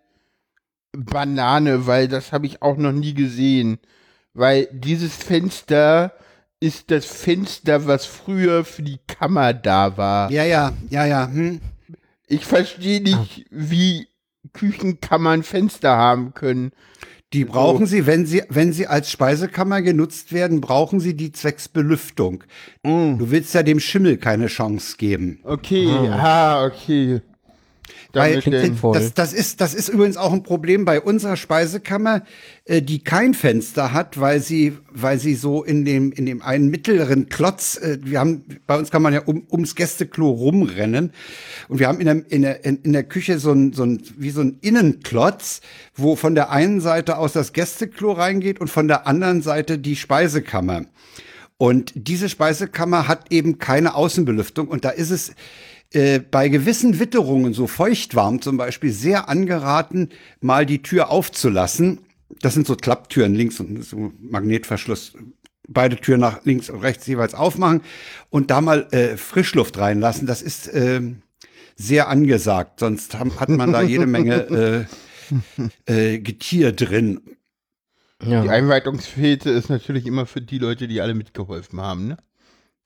Banane, 0.91 1.85
weil 1.85 2.07
das 2.07 2.31
habe 2.31 2.47
ich 2.47 2.63
auch 2.63 2.77
noch 2.77 2.93
nie 2.93 3.13
gesehen. 3.13 3.77
Weil 4.33 4.67
dieses 4.71 5.15
Fenster 5.17 6.13
ist 6.59 6.91
das 6.91 7.05
Fenster, 7.05 7.87
was 7.87 8.05
früher 8.05 8.65
für 8.65 8.83
die 8.83 8.99
Kammer 9.07 9.53
da 9.53 9.97
war. 9.97 10.31
Ja, 10.31 10.43
ja, 10.43 10.73
ja, 10.89 11.05
ja. 11.05 11.27
Hm. 11.27 11.61
Ich 12.27 12.45
verstehe 12.45 13.01
nicht, 13.01 13.45
wie 13.49 14.07
Küchenkammern 14.53 15.43
Fenster 15.43 15.95
haben 15.95 16.33
können. 16.33 16.71
Die 17.33 17.45
brauchen 17.45 17.85
sie, 17.85 18.07
wenn 18.07 18.25
sie, 18.25 18.41
wenn 18.49 18.73
sie 18.73 18.87
als 18.87 19.11
Speisekammer 19.11 19.83
genutzt 19.83 20.33
werden, 20.33 20.61
brauchen 20.61 20.99
sie 20.99 21.15
die 21.15 21.31
zwecks 21.31 21.67
Belüftung. 21.67 22.43
Du 22.83 23.29
willst 23.29 23.53
ja 23.53 23.61
dem 23.61 23.79
Schimmel 23.79 24.17
keine 24.17 24.47
Chance 24.47 24.97
geben. 24.97 25.39
Okay, 25.43 25.87
ah, 26.09 26.65
okay. 26.65 27.21
Weil, 28.11 28.41
das, 28.41 29.13
das, 29.13 29.33
ist, 29.33 29.61
das 29.61 29.75
ist 29.75 29.87
übrigens 29.87 30.17
auch 30.17 30.33
ein 30.33 30.41
Problem 30.41 30.83
bei 30.83 30.99
unserer 30.99 31.37
Speisekammer, 31.37 32.23
äh, 32.65 32.81
die 32.81 33.03
kein 33.03 33.35
Fenster 33.35 33.93
hat, 33.93 34.19
weil 34.19 34.39
sie, 34.39 34.75
weil 34.91 35.19
sie 35.19 35.35
so 35.35 35.63
in 35.63 35.85
dem, 35.85 36.11
in 36.11 36.25
dem 36.25 36.41
einen 36.41 36.69
mittleren 36.69 37.29
Klotz, 37.29 37.77
äh, 37.77 37.99
wir 38.01 38.19
haben, 38.19 38.45
bei 38.65 38.79
uns 38.79 38.89
kann 38.89 39.03
man 39.03 39.13
ja 39.13 39.21
um, 39.21 39.45
ums 39.51 39.75
Gästeklo 39.75 40.27
rumrennen. 40.27 41.11
Und 41.67 41.79
wir 41.79 41.87
haben 41.87 41.99
in 41.99 42.05
der, 42.07 42.31
in 42.31 42.41
der, 42.41 42.65
in 42.65 42.93
der 42.93 43.03
Küche 43.03 43.37
so 43.37 43.51
ein, 43.51 43.73
so 43.73 43.83
ein, 43.83 44.01
wie 44.17 44.31
so 44.31 44.41
ein 44.41 44.57
Innenklotz, 44.61 45.61
wo 45.95 46.15
von 46.15 46.33
der 46.33 46.49
einen 46.49 46.81
Seite 46.81 47.19
aus 47.19 47.33
das 47.33 47.53
Gästeklo 47.53 48.13
reingeht 48.13 48.59
und 48.59 48.69
von 48.69 48.87
der 48.87 49.05
anderen 49.05 49.43
Seite 49.43 49.77
die 49.77 49.95
Speisekammer. 49.95 50.85
Und 51.57 51.91
diese 51.93 52.29
Speisekammer 52.29 53.07
hat 53.07 53.31
eben 53.31 53.59
keine 53.59 53.93
Außenbelüftung. 53.93 54.67
Und 54.67 54.85
da 54.85 54.89
ist 54.89 55.11
es, 55.11 55.33
äh, 55.91 56.19
bei 56.19 56.49
gewissen 56.49 56.99
Witterungen, 56.99 57.53
so 57.53 57.65
feuchtwarm 57.65 58.41
zum 58.41 58.57
Beispiel, 58.57 58.91
sehr 58.91 59.27
angeraten, 59.27 60.09
mal 60.39 60.65
die 60.65 60.81
Tür 60.81 61.09
aufzulassen. 61.09 61.99
Das 62.41 62.53
sind 62.53 62.67
so 62.67 62.75
Klapptüren 62.75 63.33
links 63.33 63.59
und 63.59 63.83
so 63.83 64.11
Magnetverschluss. 64.19 65.13
Beide 65.67 65.97
Türen 65.97 66.21
nach 66.21 66.45
links 66.45 66.69
und 66.69 66.81
rechts 66.81 67.05
jeweils 67.07 67.33
aufmachen 67.33 67.81
und 68.29 68.51
da 68.51 68.61
mal 68.61 68.87
äh, 68.91 69.17
Frischluft 69.17 69.77
reinlassen. 69.77 70.27
Das 70.27 70.41
ist 70.41 70.67
äh, 70.67 71.01
sehr 71.75 72.07
angesagt. 72.07 72.79
Sonst 72.79 73.17
haben, 73.17 73.39
hat 73.39 73.49
man 73.49 73.71
da 73.71 73.81
jede 73.81 74.07
Menge 74.07 74.87
äh, 75.87 76.13
äh, 76.13 76.19
Getier 76.19 76.71
drin. 76.71 77.21
Ja. 78.23 78.41
Die 78.43 78.49
Einweitungsfete 78.49 79.49
ist 79.49 79.69
natürlich 79.69 80.05
immer 80.05 80.25
für 80.25 80.41
die 80.41 80.57
Leute, 80.57 80.87
die 80.87 81.01
alle 81.01 81.15
mitgeholfen 81.15 81.79
haben, 81.79 82.07
ne? 82.09 82.17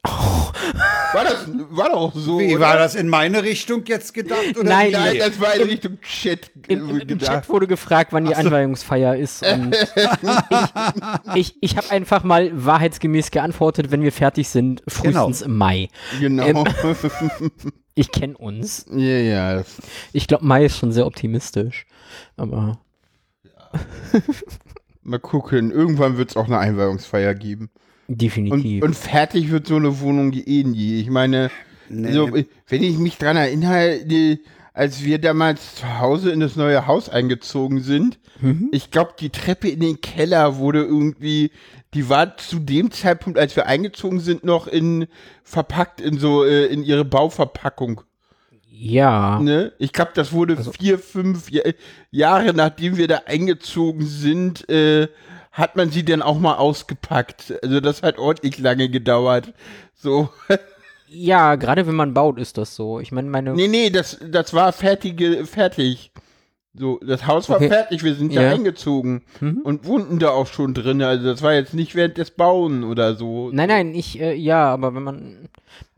War 0.06 1.24
das 1.24 1.46
war 1.70 1.90
doch 1.90 2.14
so. 2.14 2.40
Wie 2.40 2.56
oder? 2.56 2.66
war 2.66 2.78
das 2.78 2.96
in 2.96 3.08
meine 3.08 3.44
Richtung 3.44 3.84
jetzt 3.86 4.14
gedacht? 4.14 4.58
Oder 4.58 4.70
Nein? 4.70 4.92
Nein, 4.92 5.18
das 5.20 5.40
war 5.40 5.54
in 5.56 5.64
Richtung 5.70 6.00
Chat 6.02 6.52
Im, 6.68 6.90
im, 6.90 7.00
Im 7.02 7.08
gedacht. 7.08 7.32
Chat 7.32 7.50
wurde 7.50 7.68
gefragt, 7.68 8.12
wann 8.12 8.26
die 8.26 8.36
Anweihungsfeier 8.36 9.16
ist. 9.16 9.46
Und 9.46 9.76
ich 9.76 11.36
ich, 11.36 11.56
ich 11.62 11.78
habe 11.78 11.90
einfach 11.92 12.24
mal 12.24 12.52
wahrheitsgemäß 12.54 13.32
geantwortet, 13.32 13.92
wenn 13.92 14.02
wir 14.02 14.12
fertig 14.12 14.50
sind, 14.50 14.84
frühestens 14.88 15.42
im 15.42 15.58
Mai. 15.58 15.90
Genau. 16.20 16.44
Ähm. 16.46 16.64
Ich 17.96 18.12
kenne 18.12 18.36
uns. 18.36 18.88
ja, 18.92 18.98
ja. 19.20 19.54
das- 19.58 19.78
Ich 20.14 20.26
glaube, 20.28 20.44
Mai 20.44 20.66
ist 20.66 20.80
schon 20.80 20.92
sehr 20.92 21.06
optimistisch. 21.06 21.86
Aber 22.38 22.80
Mal 25.04 25.20
gucken. 25.20 25.70
Irgendwann 25.70 26.18
wird 26.18 26.32
es 26.32 26.36
auch 26.38 26.46
eine 26.48 26.58
Einweihungsfeier 26.58 27.36
geben. 27.36 27.70
Und, 28.14 28.22
definitiv. 28.22 28.84
und 28.84 28.96
fertig 28.96 29.52
wird 29.52 29.68
so 29.68 29.76
eine 29.76 30.00
Wohnung 30.00 30.34
eh 30.34 30.64
nie. 30.64 31.00
Ich 31.00 31.10
meine, 31.10 31.50
so, 31.90 32.30
wenn 32.68 32.84
ich 32.84 32.98
mich 32.98 33.18
dran 33.18 33.38
erinnere, 33.38 34.00
als 34.74 35.04
wir 35.04 35.20
damals 35.20 35.76
zu 35.76 36.00
Hause 36.00 36.32
in 36.32 36.40
das 36.40 36.56
neue 36.56 36.88
Haus 36.88 37.10
eingezogen 37.10 37.82
sind, 37.82 38.20
ich 38.72 38.92
glaube, 38.92 39.14
die 39.20 39.30
Treppe 39.30 39.70
in 39.70 39.80
den 39.80 40.02
Keller 40.02 40.58
wurde 40.58 40.84
irgendwie, 40.84 41.52
die 41.94 42.10
war 42.10 42.36
zu 42.38 42.60
dem 42.60 42.92
Zeitpunkt, 42.92 43.40
als 43.40 43.56
wir 43.56 43.68
eingezogen 43.68 44.20
sind, 44.20 44.44
noch 44.44 44.68
in 44.68 45.08
verpackt 45.44 46.02
in 46.02 46.18
so 46.18 46.44
äh, 46.44 46.66
in 46.66 46.84
ihre 46.84 47.06
Bauverpackung. 47.06 48.02
ja. 48.70 49.40
Ne? 49.40 49.72
Ich 49.78 49.94
glaube, 49.94 50.12
das 50.16 50.34
wurde 50.34 50.58
vier, 50.78 51.00
fünf 51.00 51.50
Ja- 51.52 51.64
Jahre 52.12 52.54
nachdem 52.54 52.98
wir 52.98 53.08
da 53.08 53.22
eingezogen 53.28 54.06
sind, 54.06 54.68
äh, 54.70 55.08
hat 55.54 55.76
man 55.78 55.90
sie 55.90 56.04
dann 56.04 56.22
auch 56.22 56.38
mal 56.40 56.56
ausgepackt. 56.56 57.54
Also 57.64 57.80
das 57.80 58.04
hat 58.04 58.18
ordentlich 58.20 58.58
lange 58.60 58.90
gedauert. 58.90 59.54
So. 59.96 60.30
Ja, 61.16 61.54
gerade 61.58 61.86
wenn 61.86 61.94
man 61.94 62.16
baut, 62.16 62.40
ist 62.40 62.58
das 62.58 62.76
so. 62.76 63.00
Ich 63.00 63.12
meine, 63.12 63.30
meine. 63.30 63.54
nee, 63.54 63.68
nee, 63.68 63.92
das, 63.92 64.18
das 64.32 64.52
war 64.56 64.74
fertige, 64.74 65.46
fertig. 65.46 66.12
So, 66.74 67.00
das 67.06 67.28
Haus 67.28 67.50
war 67.50 67.58
Okay. 67.58 67.68
fertig, 67.68 68.04
wir 68.04 68.16
sind 68.16 68.36
da 68.36 68.42
Ja. 68.42 68.50
eingezogen 68.50 69.22
Mhm. 69.40 69.62
und 69.64 69.86
wohnten 69.86 70.18
da 70.18 70.32
auch 70.32 70.48
schon 70.48 70.74
drin. 70.74 71.04
Also 71.04 71.26
das 71.28 71.44
war 71.44 71.54
jetzt 71.54 71.76
nicht 71.76 71.94
während 71.94 72.18
des 72.18 72.32
Bauen 72.32 72.84
oder 72.84 73.14
so. 73.14 73.52
Nein, 73.54 73.70
nein, 73.70 73.94
ich, 73.94 74.20
äh, 74.20 74.34
ja, 74.34 74.66
aber 74.74 74.96
wenn 74.96 75.04
man 75.04 75.50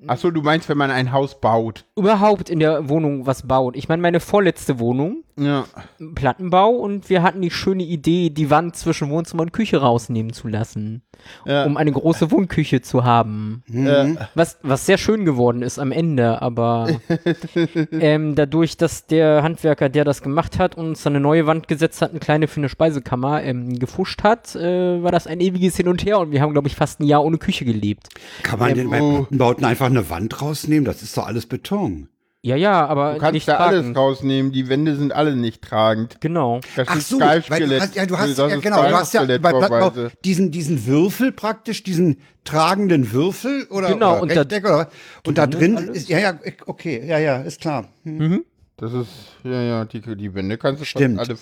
Ach 0.08 0.17
so, 0.17 0.29
du 0.29 0.41
meinst, 0.41 0.70
wenn 0.70 0.77
man 0.77 0.91
ein 0.91 1.12
Haus 1.12 1.39
baut. 1.39 1.86
überhaupt 1.96 2.50
in 2.50 2.60
der 2.60 2.89
Wohnung 2.89 3.25
was 3.25 3.48
baut. 3.48 3.75
Ich 3.75 3.88
meine, 3.88 4.01
meine 4.01 4.20
vorletzte 4.20 4.77
Wohnung, 4.79 5.24
Ja. 5.38 5.65
Plattenbau, 6.13 6.70
und 6.72 7.10
wir 7.10 7.24
hatten 7.24 7.41
die 7.41 7.50
schöne 7.50 7.84
Idee, 7.84 8.29
die 8.29 8.50
Wand 8.50 8.75
zwischen 8.75 9.10
Wohnzimmer 9.10 9.44
und 9.44 9.53
Küche 9.53 9.77
rausnehmen 9.77 10.34
zu 10.34 10.48
lassen, 10.48 11.01
ja. 11.46 11.65
um 11.65 11.77
eine 11.77 11.91
große 11.91 12.29
Wohnküche 12.32 12.82
zu 12.82 13.03
haben. 13.03 13.63
äh, 13.72 14.15
Was, 14.36 14.60
was 14.62 14.86
sehr 14.86 14.98
schön 14.98 15.25
geworden 15.25 15.62
ist 15.62 15.79
am 15.79 15.91
Ende, 15.91 16.41
aber 16.41 16.89
ähm, 17.91 18.36
dadurch, 18.36 18.77
dass 18.77 19.08
der 19.08 19.44
Handwerker, 19.44 19.89
der 19.89 20.03
das 20.03 20.22
gemacht 20.22 20.60
hat, 20.60 20.75
uns 20.75 21.08
eine 21.08 21.20
neue 21.20 21.48
Wand 21.48 21.67
gesetzt 21.67 22.01
hat, 22.01 22.12
eine 22.12 22.20
kleine 22.20 22.48
für 22.48 22.60
eine 22.60 22.70
Speisekammer, 22.70 23.44
ähm, 23.44 23.79
gefuscht 23.79 24.24
hat, 24.24 24.55
äh, 24.55 25.01
war 25.01 25.12
das 25.12 25.25
ein 25.25 25.39
ewiges 25.39 25.77
Hin 25.77 25.88
und 25.88 26.05
Her 26.05 26.20
und 26.20 26.32
wir 26.32 26.41
haben, 26.41 26.51
glaube 26.51 26.67
ich, 26.67 26.75
fast 26.75 27.00
ein 27.00 27.05
Jahr 27.05 27.24
ohne 27.24 27.38
Küche 27.38 27.65
gelebt. 27.65 28.10
Kann 28.44 28.60
man 28.60 28.74
denn 28.74 28.89
bei 28.89 29.01
oh. 29.01 29.27
Plattenbauten 29.65 29.98
einfach 29.98 30.01
eine 30.01 30.10
Wand 30.10 30.41
rausnehmen? 30.41 30.86
Das 30.86 31.01
ist 31.01 31.15
doch 31.17 31.27
alles 31.27 31.45
Beton. 31.45 32.10
Ja, 32.41 32.55
ja, 32.55 32.86
aber 32.86 33.13
du 33.13 33.19
kannst 33.19 33.34
nicht 33.34 33.48
da 33.48 33.57
alles 33.57 33.79
tragend. 33.79 33.98
rausnehmen, 33.98 34.51
die 34.51 34.69
Wände 34.69 34.95
sind 34.95 35.12
alle 35.13 35.36
nicht 35.36 35.63
tragend. 35.63 36.22
Genau. 36.22 36.60
Das 36.75 36.88
Ach 36.88 36.95
ist 36.98 37.10
so, 37.10 37.19
weil 37.19 37.41
du 37.41 37.79
hast, 37.81 37.95
ja, 37.95 38.05
du 38.05 38.15
hast, 38.19 38.38
Das 38.38 38.51
ja, 38.51 38.57
genau, 38.60 38.84
du 38.88 38.93
hast 38.93 39.13
ja 39.15 39.25
bei 39.25 39.39
Plattenbau 39.39 39.89
vorweise. 39.89 40.12
diesen, 40.24 40.51
diesen 40.51 40.86
Würfel 40.86 41.31
praktisch, 41.31 41.81
diesen 41.81 42.17
tragenden 42.43 43.12
Würfel 43.12 43.65
oder, 43.72 43.88
Genau, 43.91 44.13
oder 44.13 44.22
und 44.22 44.36
da 44.36 44.41
oder 44.60 44.77
was. 44.77 44.88
Und 45.25 45.39
da 45.39 45.48
drin 45.48 45.75
alles? 45.77 45.98
ist, 45.98 46.10
ja, 46.10 46.19
ja, 46.19 46.38
okay, 46.67 47.03
ja, 47.03 47.17
ja, 47.17 47.38
ist 47.41 47.62
klar. 47.62 47.88
Hm. 48.03 48.45
Das 48.77 48.93
ist, 48.93 49.07
ja, 49.43 49.62
ja, 49.63 49.86
die, 49.86 50.01
die 50.01 50.36
Wände 50.36 50.60
kannst 50.60 50.81
du 50.81 50.86
Stimmt. 50.86 51.17
alle 51.17 51.38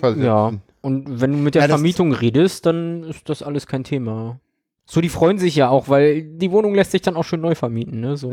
versetzen. 0.00 0.24
Ja. 0.24 0.52
Und 0.80 1.20
wenn 1.20 1.30
du 1.30 1.38
mit 1.38 1.54
der 1.54 1.62
Ja, 1.62 1.68
Vermietung 1.68 2.12
redest, 2.12 2.66
dann 2.66 3.04
ist 3.04 3.28
das 3.28 3.44
alles 3.44 3.68
kein 3.68 3.84
Thema. 3.84 4.40
So, 4.92 5.00
die 5.00 5.08
freuen 5.08 5.38
sich 5.38 5.56
ja 5.56 5.70
auch, 5.70 5.88
weil 5.88 6.20
die 6.20 6.50
Wohnung 6.50 6.74
lässt 6.74 6.90
sich 6.90 7.00
dann 7.00 7.16
auch 7.16 7.24
schön 7.24 7.40
neu 7.40 7.54
vermieten, 7.54 8.00
ne? 8.00 8.18
So, 8.18 8.30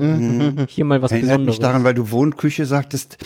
hier 0.68 0.84
mal 0.84 1.02
was 1.02 1.14
Erinnert 1.14 1.38
Besonderes. 1.38 1.56
mich 1.56 1.60
daran, 1.60 1.86
weil 1.86 1.94
du 1.94 2.12
Wohnküche 2.12 2.66
sagtest, 2.66 3.18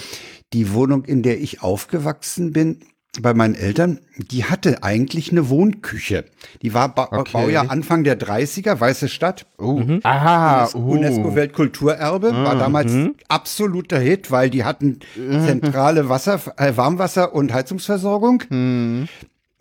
die 0.54 0.72
Wohnung, 0.72 1.04
in 1.06 1.24
der 1.24 1.42
ich 1.42 1.64
aufgewachsen 1.64 2.54
bin, 2.54 2.82
bei 3.22 3.34
meinen 3.34 3.56
Eltern, 3.56 4.00
die 4.18 4.44
hatte 4.44 4.84
eigentlich 4.84 5.32
eine 5.32 5.50
Wohnküche. 5.50 6.26
Die 6.62 6.76
war 6.76 6.94
ba 6.94 7.08
Okay. 7.12 7.32
Baujahr 7.34 7.72
Anfang 7.72 8.04
der 8.04 8.20
30er, 8.20 8.80
Weiße 8.80 9.10
Stadt. 9.10 9.48
Oh. 9.58 9.82
Aha, 10.04 10.70
oh. 10.76 10.78
UNESCO-Weltkulturerbe, 10.78 12.34
war 12.34 12.56
damals 12.56 12.94
absoluter 13.30 13.98
Hit, 13.98 14.30
weil 14.30 14.52
die 14.52 14.64
hatten 14.64 15.00
zentrale 15.16 16.08
Wasser, 16.08 16.40
äh, 16.58 16.74
Warmwasser- 16.76 17.34
und 17.34 17.52
Heizungsversorgung. 17.52 18.44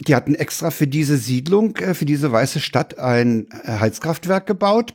Die 0.07 0.15
hatten 0.15 0.35
extra 0.35 0.71
für 0.71 0.87
diese 0.87 1.17
Siedlung, 1.17 1.77
äh, 1.77 1.95
für 1.95 2.05
diese 2.05 2.33
weiße 2.33 2.61
Stadt 2.61 2.99
ein 2.99 3.47
äh, 3.65 3.79
Heizkraftwerk 3.79 4.47
gebaut. 4.47 4.95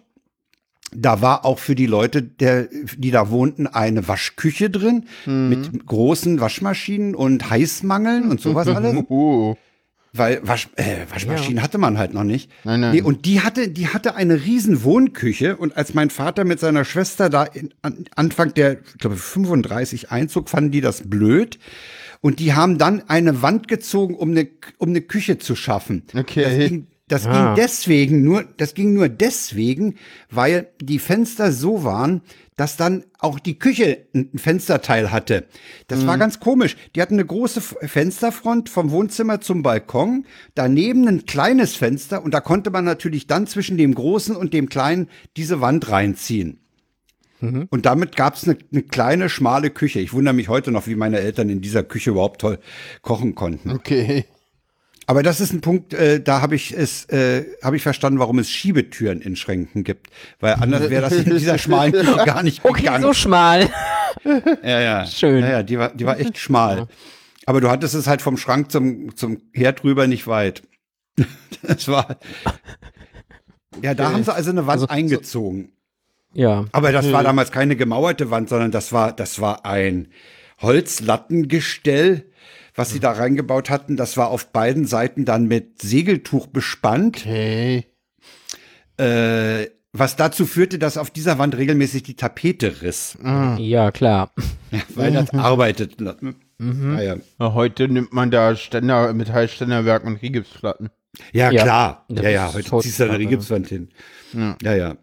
Da 0.95 1.21
war 1.21 1.43
auch 1.43 1.59
für 1.59 1.75
die 1.75 1.85
Leute, 1.85 2.23
der, 2.23 2.69
die 2.95 3.11
da 3.11 3.29
wohnten, 3.29 3.67
eine 3.67 4.07
Waschküche 4.07 4.69
drin 4.69 5.05
mit 5.49 5.85
großen 5.85 6.39
Waschmaschinen 6.39 7.13
und 7.13 7.49
Heißmangeln 7.49 8.31
und 8.31 8.39
sowas 8.39 8.67
alles. 8.73 8.95
Weil 10.17 10.39
Wasch, 10.47 10.69
äh, 10.75 11.05
Waschmaschinen 11.09 11.61
hatte 11.61 11.77
man 11.77 11.97
halt 11.97 12.13
noch 12.13 12.23
nicht. 12.23 12.49
Nein, 12.63 12.79
nein. 12.81 12.95
Nee, 12.95 13.01
und 13.01 13.25
die 13.25 13.41
hatte, 13.41 13.67
die 13.69 13.87
hatte 13.87 14.15
eine 14.15 14.43
riesen 14.43 14.83
Wohnküche 14.83 15.57
und 15.57 15.77
als 15.77 15.93
mein 15.93 16.09
Vater 16.09 16.43
mit 16.43 16.59
seiner 16.59 16.85
Schwester 16.85 17.29
da 17.29 17.43
in, 17.43 17.73
an, 17.81 18.05
Anfang 18.15 18.53
der, 18.53 18.79
ich 18.79 18.97
glaube 18.99 19.15
35 19.15 20.11
einzog, 20.11 20.49
fanden 20.49 20.71
die 20.71 20.81
das 20.81 21.09
blöd. 21.09 21.59
Und 22.21 22.39
die 22.39 22.53
haben 22.53 22.77
dann 22.77 23.07
eine 23.09 23.41
Wand 23.41 23.67
gezogen, 23.67 24.15
um 24.15 24.31
eine, 24.31 24.47
um 24.79 24.89
eine 24.89 25.01
Küche 25.01 25.37
zu 25.37 25.55
schaffen. 25.55 26.03
Okay. 26.15 26.43
Das 26.43 26.69
ging, 26.69 26.87
das 27.07 27.25
Ah. 27.27 27.53
ging 27.53 27.63
deswegen 27.63 28.23
nur, 28.23 28.43
das 28.57 28.73
ging 28.73 28.93
nur 28.93 29.07
deswegen, 29.07 29.95
weil 30.31 30.67
die 30.81 30.99
Fenster 30.99 31.51
so 31.51 31.83
waren, 31.83 32.21
dass 32.57 32.75
dann 32.75 33.05
auch 33.19 33.39
die 33.39 33.57
Küche 33.57 34.07
ein 34.13 34.31
Fensterteil 34.37 35.11
hatte. 35.11 35.45
Das 35.87 36.01
Mhm. 36.03 36.07
war 36.07 36.17
ganz 36.17 36.39
komisch. 36.41 36.75
Die 36.95 37.01
hatten 37.01 37.13
eine 37.13 37.25
große 37.25 37.61
Fensterfront 37.61 38.67
vom 38.69 38.91
Wohnzimmer 38.91 39.39
zum 39.39 39.63
Balkon, 39.63 40.25
daneben 40.55 41.07
ein 41.07 41.25
kleines 41.25 41.75
Fenster 41.75 42.23
und 42.23 42.33
da 42.33 42.41
konnte 42.41 42.69
man 42.71 42.83
natürlich 42.83 43.27
dann 43.27 43.47
zwischen 43.47 43.77
dem 43.77 43.95
großen 43.95 44.35
und 44.35 44.53
dem 44.53 44.67
kleinen 44.69 45.07
diese 45.37 45.61
Wand 45.61 45.89
reinziehen. 45.89 46.59
Mhm. 47.39 47.67
Und 47.69 47.85
damit 47.85 48.15
gab 48.15 48.35
es 48.35 48.45
eine, 48.45 48.57
eine 48.71 48.81
kleine, 48.81 49.29
schmale 49.29 49.69
Küche. 49.69 49.99
Ich 49.99 50.11
wundere 50.11 50.33
mich 50.33 50.49
heute 50.49 50.71
noch, 50.71 50.87
wie 50.87 50.95
meine 50.95 51.19
Eltern 51.19 51.49
in 51.49 51.61
dieser 51.61 51.83
Küche 51.83 52.09
überhaupt 52.09 52.41
toll 52.41 52.57
kochen 53.03 53.35
konnten. 53.35 53.71
Okay. 53.71 54.25
Aber 55.09 55.23
das 55.23 55.39
ist 55.39 55.53
ein 55.53 55.61
Punkt, 55.61 55.93
äh, 55.93 56.21
da 56.21 56.41
habe 56.41 56.55
ich 56.55 56.73
es, 56.77 57.05
äh, 57.05 57.45
habe 57.63 57.77
ich 57.77 57.81
verstanden, 57.83 58.19
warum 58.19 58.39
es 58.39 58.49
Schiebetüren 58.49 59.21
in 59.21 59.35
Schränken 59.37 59.83
gibt, 59.85 60.07
weil 60.41 60.53
anders 60.55 60.89
wäre 60.89 61.01
das 61.01 61.13
in 61.13 61.23
dieser 61.37 61.57
schmalen 61.57 61.91
Küche 61.93 62.25
gar 62.25 62.43
nicht 62.43 62.63
Okay, 62.65 62.81
gegangen. 62.81 63.01
so 63.03 63.13
schmal. 63.13 63.69
ja, 64.63 64.79
ja, 64.81 65.05
Schön. 65.05 65.41
Ja, 65.43 65.49
ja, 65.49 65.63
die 65.63 65.79
war, 65.79 65.89
die 65.95 66.05
war 66.05 66.19
echt 66.19 66.37
schmal. 66.37 66.87
Aber 67.45 67.61
du 67.61 67.69
hattest 67.69 67.95
es 67.95 68.05
halt 68.07 68.21
vom 68.21 68.35
Schrank 68.35 68.69
zum 68.71 69.15
zum 69.15 69.41
Herd 69.53 69.83
rüber 69.85 70.05
nicht 70.07 70.27
weit. 70.27 70.61
Das 71.63 71.87
war. 71.87 72.17
Ja, 73.81 73.93
da 73.95 74.11
haben 74.11 74.23
sie 74.23 74.33
also 74.33 74.51
eine 74.51 74.67
Wand 74.67 74.81
Also, 74.81 74.85
so- 74.87 74.91
eingezogen. 74.93 75.71
Ja. 76.33 76.65
Aber 76.73 76.91
das 76.91 77.11
war 77.11 77.23
damals 77.23 77.51
keine 77.51 77.75
gemauerte 77.77 78.29
Wand, 78.29 78.49
sondern 78.49 78.71
das 78.71 78.91
war, 78.91 79.11
das 79.13 79.39
war 79.39 79.65
ein 79.65 80.09
Holzlattengestell, 80.61 82.26
was 82.77 82.91
sie 82.91 83.01
da 83.01 83.11
reingebaut 83.11 83.69
hatten. 83.69 83.97
Das 83.97 84.15
war 84.15 84.29
auf 84.29 84.53
beiden 84.53 84.85
Seiten 84.85 85.25
dann 85.25 85.47
mit 85.47 85.81
Segeltuch 85.81 86.47
bespannt, 86.47 87.17
Okay. 87.25 87.85
äh, 88.97 89.67
was 89.93 90.15
dazu 90.15 90.45
führte, 90.45 90.77
dass 90.77 90.97
auf 90.97 91.09
dieser 91.09 91.39
Wand 91.39 91.57
regelmäßig 91.57 92.03
die 92.03 92.15
Tapete 92.15 92.81
riss, 92.81 93.17
Ja, 93.57 93.91
klar. 93.91 94.31
weil 94.95 95.11
das 95.13 95.31
arbeitet. 95.33 95.99
Ne? 95.99 96.15
Ja, 96.59 97.01
ja. 97.01 97.15
Na, 97.39 97.53
Heute 97.53 97.87
nimmt 97.87 98.13
man 98.13 98.29
da 98.31 98.55
Ständer, 98.55 99.11
Metallständerwerk 99.13 100.03
und 100.05 100.21
Rigipsplatten. 100.21 100.89
ja, 101.33 101.49
Ja, 101.51 101.63
klar. 101.63 102.05
Ja, 102.09 102.29
ja, 102.29 102.53
heute 102.53 102.69
ziehst 102.79 102.99
du 102.99 103.05
da 103.05 103.09
eine 103.09 103.19
Rigipswand 103.19 103.67
hin. 103.67 103.89
Ja, 104.61 104.75
ja. 104.75 104.97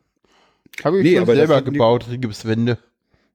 Habe 0.84 0.98
ich 0.98 1.04
Nee, 1.04 1.16
schon 1.16 1.26
selber 1.26 1.62
gebaut, 1.62 2.06
Rigipswände. 2.10 2.78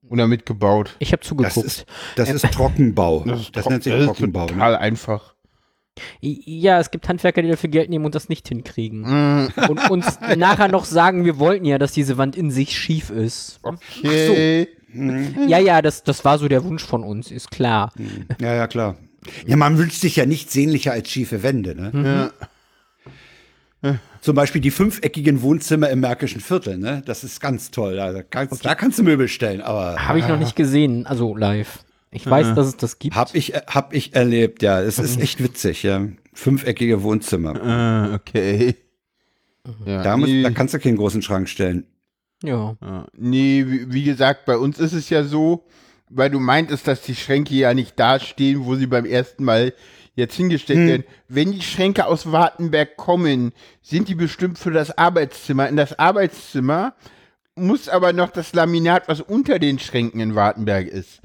Oder 0.09 0.27
mitgebaut. 0.27 0.95
Ich 0.99 1.11
habe 1.11 1.19
Das 1.21 1.27
zugeguckt. 1.29 1.65
ist, 1.67 1.85
das 2.15 2.29
ist 2.29 2.51
Trockenbau. 2.51 3.23
Das, 3.53 3.63
tro- 3.63 3.69
nennt 3.69 3.83
sich 3.83 3.93
das 3.93 4.01
ist 4.01 4.07
Trockenbau. 4.07 4.45
Ne? 4.47 4.53
total 4.53 4.75
einfach. 4.75 5.35
Ja, 6.21 6.79
es 6.79 6.91
gibt 6.91 7.09
Handwerker, 7.09 7.41
die 7.41 7.49
dafür 7.49 7.69
Geld 7.69 7.89
nehmen 7.89 8.05
und 8.05 8.15
das 8.15 8.29
nicht 8.29 8.47
hinkriegen. 8.47 9.01
Mm, 9.01 9.47
Und 9.69 9.89
uns 9.89 10.17
nachher 10.37 10.69
noch 10.69 10.85
sagen, 10.85 11.25
wir 11.25 11.39
wollten 11.39 11.65
ja, 11.65 11.77
dass 11.77 11.91
diese 11.91 12.17
Wand 12.17 12.37
in 12.37 12.51
sich 12.51 12.77
schief 12.77 13.09
ist. 13.09 13.59
Okay. 13.63 14.67
Ja, 15.47 15.59
ja, 15.59 15.81
das, 15.81 16.03
das 16.03 16.23
war 16.25 16.37
so 16.39 16.47
der 16.47 16.63
Wunsch 16.63 16.83
von 16.83 17.03
uns, 17.03 17.31
ist 17.31 17.51
klar. 17.51 17.91
Ja, 18.39 18.55
ja, 18.55 18.67
klar. 18.67 18.95
Ja, 19.45 19.57
man 19.57 19.77
wünscht 19.77 19.99
sich 19.99 20.15
ja 20.15 20.25
nichts 20.25 20.53
sehnlicher 20.53 20.93
als 20.93 21.09
schiefe 21.09 21.43
Wände. 21.43 21.75
Ne? 21.75 22.31
Zum 24.21 24.35
Beispiel 24.35 24.61
die 24.61 24.71
fünfeckigen 24.71 25.41
Wohnzimmer 25.41 25.89
im 25.89 26.01
Märkischen 26.01 26.41
Viertel. 26.41 26.77
Ne? 26.77 27.01
Das 27.05 27.23
ist 27.23 27.39
ganz 27.39 27.71
toll. 27.71 27.95
Da 27.95 28.21
kannst, 28.23 28.65
da 28.65 28.75
kannst 28.75 28.99
du 28.99 29.03
Möbel 29.03 29.27
stellen. 29.27 29.61
Aber 29.61 29.95
Habe 29.97 30.19
ich 30.19 30.27
noch 30.27 30.37
nicht 30.37 30.55
gesehen, 30.55 31.05
also 31.05 31.35
live. 31.35 31.79
Ich 32.11 32.27
weiß, 32.27 32.55
dass 32.55 32.67
es 32.67 32.77
das 32.77 32.99
gibt. 32.99 33.15
hab 33.15 33.35
ich, 33.35 33.53
hab 33.67 33.93
ich 33.93 34.15
erlebt, 34.15 34.63
ja. 34.63 34.81
Es 34.81 34.99
ist 34.99 35.21
echt 35.21 35.43
witzig. 35.43 35.83
Ja. 35.83 36.07
Fünfeckige 36.33 37.03
Wohnzimmer. 37.03 37.61
Ah, 37.61 38.13
okay. 38.15 38.75
Ja, 39.85 40.03
Da, 40.03 40.17
muss, 40.17 40.27
nee, 40.27 40.41
da 40.41 40.49
kannst 40.49 40.73
du 40.73 40.79
keinen 40.79 40.97
großen 40.97 41.21
Schrank 41.21 41.47
stellen. 41.47 41.85
Ja. 42.43 42.75
ja. 42.81 43.05
nee, 43.15 43.65
wie, 43.67 43.93
wie 43.93 44.03
gesagt, 44.03 44.45
bei 44.45 44.57
uns 44.57 44.79
ist 44.79 44.93
es 44.93 45.09
ja 45.09 45.23
so, 45.23 45.65
weil 46.09 46.29
du 46.29 46.39
meintest, 46.39 46.87
dass 46.87 47.01
die 47.01 47.15
Schränke 47.15 47.53
ja 47.53 47.73
nicht 47.73 47.99
da 47.99 48.19
stehen, 48.19 48.65
wo 48.65 48.75
sie 48.75 48.87
beim 48.87 49.05
ersten 49.05 49.43
Mal 49.43 49.73
jetzt 50.15 50.35
hingestellt 50.35 50.87
werden. 50.87 51.03
Wenn 51.27 51.51
die 51.51 51.61
Schränke 51.61 52.05
aus 52.05 52.31
Wartenberg 52.31 52.97
kommen, 52.97 53.53
sind 53.81 54.07
die 54.07 54.15
bestimmt 54.15 54.59
für 54.59 54.71
das 54.71 54.97
Arbeitszimmer. 54.97 55.67
In 55.67 55.77
das 55.77 55.97
Arbeitszimmer 55.97 56.93
muss 57.55 57.89
aber 57.89 58.13
noch 58.13 58.31
das 58.31 58.53
Laminat, 58.53 59.07
was 59.07 59.21
unter 59.21 59.59
den 59.59 59.79
Schränken 59.79 60.19
in 60.19 60.35
Wartenberg 60.35 60.87
ist, 60.87 61.19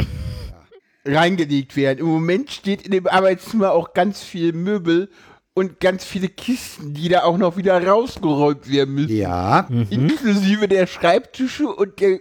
reingelegt 1.05 1.77
werden. 1.77 2.01
Im 2.01 2.07
Moment 2.07 2.51
steht 2.51 2.83
in 2.83 2.91
dem 2.91 3.07
Arbeitszimmer 3.07 3.73
auch 3.73 3.95
ganz 3.95 4.23
viel 4.23 4.53
Möbel 4.53 5.09
und 5.55 5.79
ganz 5.79 6.05
viele 6.05 6.29
Kisten, 6.29 6.95
die 6.95 7.09
da 7.09 7.23
auch 7.23 7.39
noch 7.39 7.57
wieder 7.57 7.85
rausgeräumt 7.85 8.71
werden 8.71 8.95
müssen. 8.95 9.17
Ja. 9.17 9.69
Inklusive 9.91 10.67
der 10.67 10.87
Schreibtische 10.87 11.69
und 11.69 12.01
der 12.01 12.19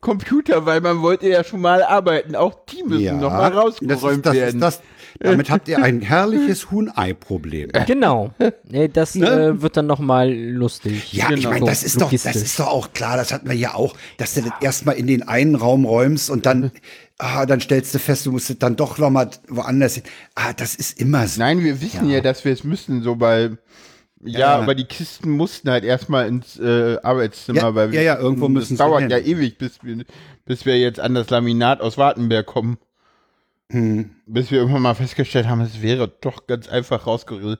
Computer, 0.00 0.66
weil 0.66 0.82
man 0.82 1.00
wollte 1.00 1.26
ja 1.28 1.42
schon 1.42 1.62
mal 1.62 1.82
arbeiten. 1.82 2.36
Auch 2.36 2.54
die 2.66 2.82
müssen 2.82 3.02
ja. 3.02 3.14
noch 3.14 3.30
mal 3.30 3.50
das 3.50 3.80
ist, 3.80 3.82
rausgeräumt 3.82 4.26
das 4.26 4.34
werden. 4.34 4.54
Ist 4.56 4.62
das, 4.62 4.82
damit 5.20 5.50
habt 5.50 5.68
ihr 5.68 5.82
ein 5.82 6.00
herrliches 6.02 6.70
Huhn-Ei-Problem. 6.70 7.70
Genau. 7.86 8.32
Das 8.92 9.14
Ne? 9.14 9.26
äh, 9.26 9.62
wird 9.62 9.76
dann 9.76 9.86
nochmal 9.86 10.32
lustig. 10.32 11.12
Ja, 11.12 11.30
ich 11.30 11.36
Genau. 11.36 11.50
meine, 11.50 11.66
das 11.66 11.82
ist 11.82 12.00
doch, 12.00 12.10
das 12.10 12.24
ist 12.36 12.58
doch 12.58 12.66
auch 12.68 12.92
klar, 12.92 13.16
das 13.16 13.32
hatten 13.32 13.48
wir 13.48 13.56
ja 13.56 13.74
auch, 13.74 13.96
dass 14.18 14.34
du 14.34 14.42
das 14.42 14.52
erstmal 14.60 14.96
in 14.96 15.06
den 15.06 15.22
einen 15.22 15.54
Raum 15.54 15.84
räumst 15.84 16.30
und 16.30 16.46
dann, 16.46 16.70
ah, 17.18 17.46
dann 17.46 17.60
stellst 17.60 17.94
du 17.94 17.98
fest, 17.98 18.26
du 18.26 18.32
musst 18.32 18.50
es 18.50 18.58
dann 18.58 18.76
doch 18.76 18.98
noch 18.98 19.10
mal 19.10 19.30
woanders 19.48 19.94
hin. 19.94 20.04
Ah, 20.34 20.52
das 20.52 20.74
ist 20.74 21.00
immer 21.00 21.26
so. 21.28 21.40
Nein, 21.40 21.62
wir 21.62 21.80
wissen 21.80 22.08
ja, 22.10 22.20
dass 22.20 22.44
wir 22.44 22.52
es 22.52 22.64
müssen, 22.64 23.02
so 23.02 23.18
weil. 23.20 23.58
Ja, 24.26 24.38
Ja. 24.40 24.56
aber 24.56 24.74
die 24.74 24.84
Kisten 24.86 25.30
mussten 25.30 25.68
halt 25.70 25.84
erstmal 25.84 26.26
ins 26.28 26.58
äh, 26.58 26.96
Arbeitszimmer, 27.02 27.60
Ja, 27.60 27.74
weil 27.74 27.92
wir, 27.92 28.00
ja, 28.02 28.14
ja, 28.14 28.18
irgendwo 28.18 28.48
müssen 28.48 28.76
dauert 28.78 29.02
hin. 29.02 29.10
ja 29.10 29.18
ewig, 29.18 29.58
bis 29.58 29.78
wir, 29.82 30.02
bis 30.46 30.64
wir 30.64 30.78
jetzt 30.78 30.98
an 30.98 31.14
das 31.14 31.28
Laminat 31.28 31.82
aus 31.82 31.98
Wartenberg 31.98 32.46
kommen. 32.46 32.78
Hm. 33.72 34.10
Bis 34.26 34.50
wir 34.50 34.58
irgendwann 34.58 34.82
mal 34.82 34.94
festgestellt 34.94 35.48
haben, 35.48 35.60
es 35.62 35.80
wäre 35.82 36.08
doch 36.20 36.46
ganz 36.46 36.68
einfach 36.68 37.06
rausge 37.06 37.58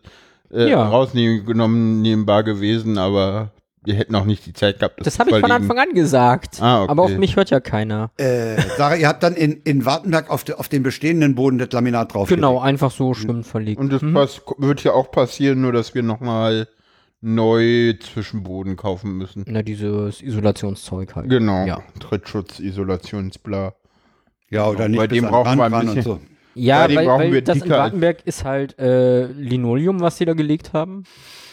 äh, 0.52 0.70
Ja. 0.70 0.86
rausgenommen 0.88 2.02
nebenbar 2.02 2.42
gewesen, 2.44 2.98
aber 2.98 3.50
wir 3.86 3.94
hätten 3.94 4.14
auch 4.14 4.24
nicht 4.24 4.46
die 4.46 4.52
Zeit 4.54 4.78
gehabt. 4.78 5.04
Das 5.06 5.18
habe 5.18 5.30
ich 5.30 5.40
von 5.40 5.50
Anfang 5.50 5.78
an 5.78 5.92
gesagt. 5.92 6.60
Ah, 6.60 6.82
okay. 6.82 6.90
Aber 6.90 7.02
auf 7.02 7.16
mich 7.18 7.36
hört 7.36 7.50
ja 7.50 7.60
keiner. 7.60 8.10
Äh, 8.16 8.60
Sarah, 8.78 8.96
ihr 8.96 9.08
habt 9.08 9.22
dann 9.22 9.34
in, 9.34 9.60
in 9.64 9.84
Wartenberg 9.84 10.30
auf, 10.30 10.44
de, 10.44 10.54
auf 10.54 10.68
den 10.70 10.82
bestehenden 10.82 11.34
Boden 11.34 11.58
das 11.58 11.70
Laminat 11.72 12.14
drauf. 12.14 12.28
Genau, 12.28 12.58
einfach 12.60 12.90
so 12.90 13.12
schön 13.12 13.44
verlegt. 13.44 13.78
Und 13.80 13.92
das 13.92 14.00
pass- 14.00 14.40
wird 14.58 14.82
ja 14.84 14.92
auch 14.92 15.10
passieren, 15.10 15.60
nur 15.60 15.72
dass 15.72 15.94
wir 15.94 16.02
nochmal 16.02 16.66
neu 17.20 17.94
Zwischenboden 17.94 18.76
kaufen 18.76 19.16
müssen. 19.18 19.44
Na, 19.48 19.62
dieses 19.62 20.22
Isolationszeug 20.22 21.14
halt. 21.16 21.28
Genau. 21.28 21.64
Ja, 21.66 21.80
Trittschutz, 22.00 22.60
Isolationsbla. 22.60 23.74
Ja, 24.54 24.68
oder 24.68 24.88
nicht 24.88 24.98
Bei 24.98 25.06
dem 25.06 25.24
brauchen 25.26 25.56
wir 25.58 25.64
ein 25.64 25.72
bisschen- 25.86 26.02
so. 26.02 26.20
ja, 26.54 26.86
Ja, 26.88 26.96
weil, 26.96 27.06
weil 27.32 27.42
das 27.42 27.56
in 27.58 27.62
dicker. 27.64 27.78
Wartenberg 27.78 28.18
ist 28.24 28.44
halt 28.44 28.78
äh, 28.78 29.26
Linoleum, 29.26 30.00
was 30.00 30.16
die 30.16 30.24
da 30.24 30.34
gelegt 30.34 30.72
haben. 30.72 31.02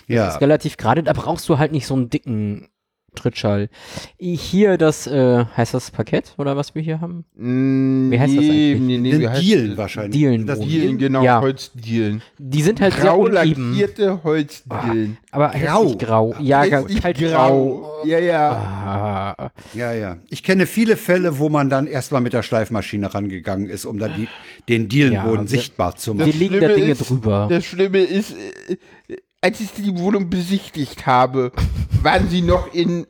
Das 0.07 0.15
Ja. 0.15 0.27
ist 0.29 0.41
relativ 0.41 0.77
gerade, 0.77 1.03
da 1.03 1.13
brauchst 1.13 1.47
du 1.49 1.57
halt 1.57 1.71
nicht 1.71 1.87
so 1.87 1.93
einen 1.95 2.09
dicken 2.09 2.67
Trittschall. 3.15 3.69
Hier 4.17 4.77
das, 4.77 5.05
äh, 5.05 5.43
heißt 5.57 5.73
das 5.73 5.91
Parkett 5.91 6.33
oder 6.37 6.55
was 6.55 6.73
wir 6.75 6.81
hier 6.81 7.01
haben? 7.01 7.25
Wie 7.35 8.17
heißt 8.19 8.33
das 8.37 8.43
eigentlich? 8.45 8.79
Nee, 8.79 8.97
nee, 8.99 9.19
wie 9.19 9.27
heißt 9.27 9.41
Dielen 9.41 9.77
wahrscheinlich. 9.77 10.13
Dielen 10.13 10.45
Das. 10.47 10.59
Dielen, 10.61 10.97
genau, 10.97 11.21
Ja. 11.23 11.41
Holzdielen. 11.41 12.21
Die 12.37 12.61
sind 12.61 12.79
halt 12.79 12.93
sehr 12.93 13.03
Grau 13.03 13.19
uneben. 13.25 13.71
lackierte 13.71 14.23
Holzdielen. 14.23 15.17
Aber 15.31 15.49
Grau. 15.49 15.83
grau. 15.95 15.95
grau. 16.29 16.35
Ja, 16.39 16.63
Hässlich 16.63 17.03
halt 17.03 17.17
grau. 17.19 17.85
Ja, 18.05 18.19
ja. 18.19 18.51
Ah, 18.51 19.51
Ja, 19.73 19.93
ja. 19.93 20.17
Ich 20.29 20.41
kenne 20.43 20.65
viele 20.65 20.95
Fälle, 20.95 21.37
wo 21.37 21.49
man 21.49 21.69
dann 21.69 21.87
erstmal 21.87 22.21
mit 22.21 22.33
der 22.33 22.43
Schleifmaschine 22.43 23.13
rangegangen 23.13 23.69
ist, 23.69 23.85
um 23.85 23.99
dann 23.99 24.13
die, 24.15 24.27
den 24.69 24.87
Dielenboden 24.87 25.41
Ja, 25.45 25.47
sichtbar 25.47 25.95
zu 25.95 26.17
wir 26.17 26.25
machen. 26.27 26.39
legen 26.39 26.53
da 26.59 26.67
Schlimme 26.67 26.75
Dinge 26.75 26.91
ist- 26.93 27.09
drüber. 27.09 27.47
Das 27.49 27.65
Schlimme 27.65 27.99
ist, 27.99 28.31
äh, 28.31 29.17
als 29.41 29.59
ich 29.59 29.71
die 29.73 29.97
Wohnung 29.97 30.29
besichtigt 30.29 31.05
habe, 31.05 31.51
waren 32.03 32.29
sie 32.29 32.41
noch 32.41 32.73
in, 32.73 33.07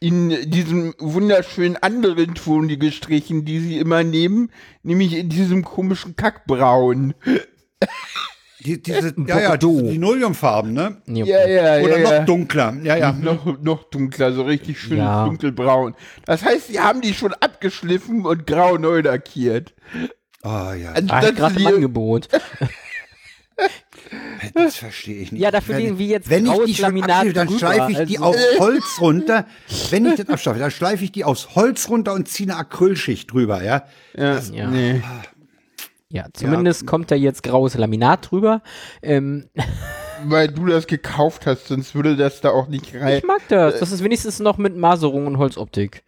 in 0.00 0.50
diesem 0.50 0.94
wunderschönen 0.98 1.76
anderen 1.76 2.34
Ton 2.34 2.68
die 2.68 2.78
gestrichen, 2.78 3.44
die 3.44 3.60
sie 3.60 3.78
immer 3.78 4.02
nehmen, 4.04 4.50
nämlich 4.82 5.14
in 5.14 5.28
diesem 5.28 5.64
komischen 5.64 6.16
Kackbraun. 6.16 7.14
Die, 8.64 8.82
diese, 8.82 9.14
ja, 9.24 9.38
ja, 9.40 9.56
diese 9.56 9.82
Linoleumfarben, 9.82 10.72
ne? 10.72 11.00
Nee, 11.06 11.22
Ja, 11.22 11.46
ja, 11.46 11.80
Oder 11.80 11.96
ja, 11.98 12.02
noch 12.02 12.10
ja. 12.10 12.24
dunkler. 12.24 12.76
Ja, 12.82 12.96
ja. 12.96 13.12
Noch, 13.12 13.60
noch 13.62 13.84
dunkler, 13.84 14.32
so 14.32 14.42
richtig 14.42 14.80
schön 14.80 14.98
Ja. 14.98 15.26
dunkelbraun. 15.26 15.94
Das 16.26 16.42
heißt, 16.44 16.66
sie 16.66 16.80
haben 16.80 17.00
die 17.00 17.14
schon 17.14 17.32
abgeschliffen 17.34 18.26
und 18.26 18.48
grau 18.48 18.76
neu 18.76 19.02
lackiert. 19.02 19.74
Oh 20.42 20.48
ja, 20.72 20.90
Ah, 20.92 20.94
Anstatt 20.96 21.36
gerade 21.36 21.60
im 21.60 21.66
Angebot. 21.68 22.28
das 24.54 24.76
verstehe 24.76 25.20
ich 25.22 25.32
nicht. 25.32 25.40
Ja, 25.40 25.50
dafür 25.50 25.76
Wenn- 25.76 25.82
legen 25.84 25.98
wir 25.98 26.06
jetzt 26.06 26.30
Wenn 26.30 26.46
ich 26.46 26.52
die 26.64 26.74
schon 26.74 26.84
Laminat 26.86 27.10
abschleife, 27.10 27.32
dann 27.34 27.58
schleife 27.58 27.92
ich 27.92 28.08
die 28.08 28.18
also- 28.18 28.24
auf 28.30 28.36
Holz 28.58 28.84
runter. 29.00 29.46
Wenn 29.90 30.06
ich 30.06 30.14
das 30.16 30.28
abschleife, 30.28 30.58
dann 30.60 30.70
schleife 30.70 31.04
ich 31.04 31.12
die 31.12 31.24
aus 31.24 31.54
Holz 31.54 31.88
runter 31.88 32.12
und 32.14 32.28
ziehe 32.28 32.48
eine 32.50 32.58
Acrylschicht 32.58 33.32
drüber, 33.32 33.62
ja? 33.62 33.84
Ja, 34.16 34.38
Ja. 34.52 34.70
Nee. 34.70 35.02
Ja, 36.10 36.24
zumindest 36.32 36.86
kommt 36.86 37.10
da 37.10 37.14
jetzt 37.16 37.42
graues 37.42 37.74
Laminat 37.74 38.30
drüber. 38.30 38.62
Ähm, 39.02 39.50
Weil 40.26 40.48
du 40.48 40.66
das 40.66 40.86
gekauft 40.86 41.46
hast, 41.46 41.68
sonst 41.68 41.94
würde 41.94 42.16
das 42.16 42.40
da 42.40 42.50
auch 42.50 42.68
nicht 42.68 42.94
rein. 42.94 43.18
ich 43.18 43.24
mag 43.24 43.40
das. 43.48 43.78
Das 43.80 43.92
ist 43.92 44.02
wenigstens 44.02 44.40
noch 44.40 44.58
mit 44.58 44.76
Maserung 44.76 45.26
und 45.26 45.38
Holzoptik. 45.38 46.02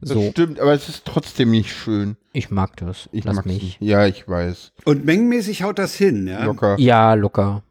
Das 0.00 0.10
So, 0.10 0.30
stimmt, 0.30 0.60
aber 0.60 0.72
es 0.72 0.88
ist 0.88 1.04
trotzdem 1.04 1.50
nicht 1.50 1.72
schön. 1.72 2.16
ich 2.32 2.50
mag 2.50 2.76
das. 2.76 3.08
Ich 3.12 3.24
Lass 3.24 3.44
mich. 3.44 3.62
nicht. 3.62 3.80
Ja, 3.80 4.06
ich 4.06 4.28
weiß. 4.28 4.72
Und 4.84 5.04
mengenmäßig 5.04 5.62
haut 5.62 5.78
das 5.78 5.94
hin, 5.94 6.26
ja? 6.26 6.44
Locker. 6.44 6.76
Ja, 6.78 7.14
locker. 7.14 7.62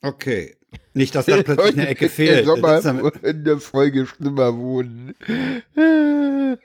Okay. 0.00 0.56
Nicht, 0.94 1.14
dass 1.14 1.26
da 1.26 1.36
plötzlich 1.42 1.72
eine 1.78 1.88
Ecke 1.88 2.06
Der 2.06 2.10
fehlt. 2.10 2.46
Sommer 2.46 2.80
Das 2.80 2.86
in 3.22 3.44
der 3.44 3.58
Folge 3.58 4.06
schlimmer 4.06 4.56
wohnen. 4.56 5.14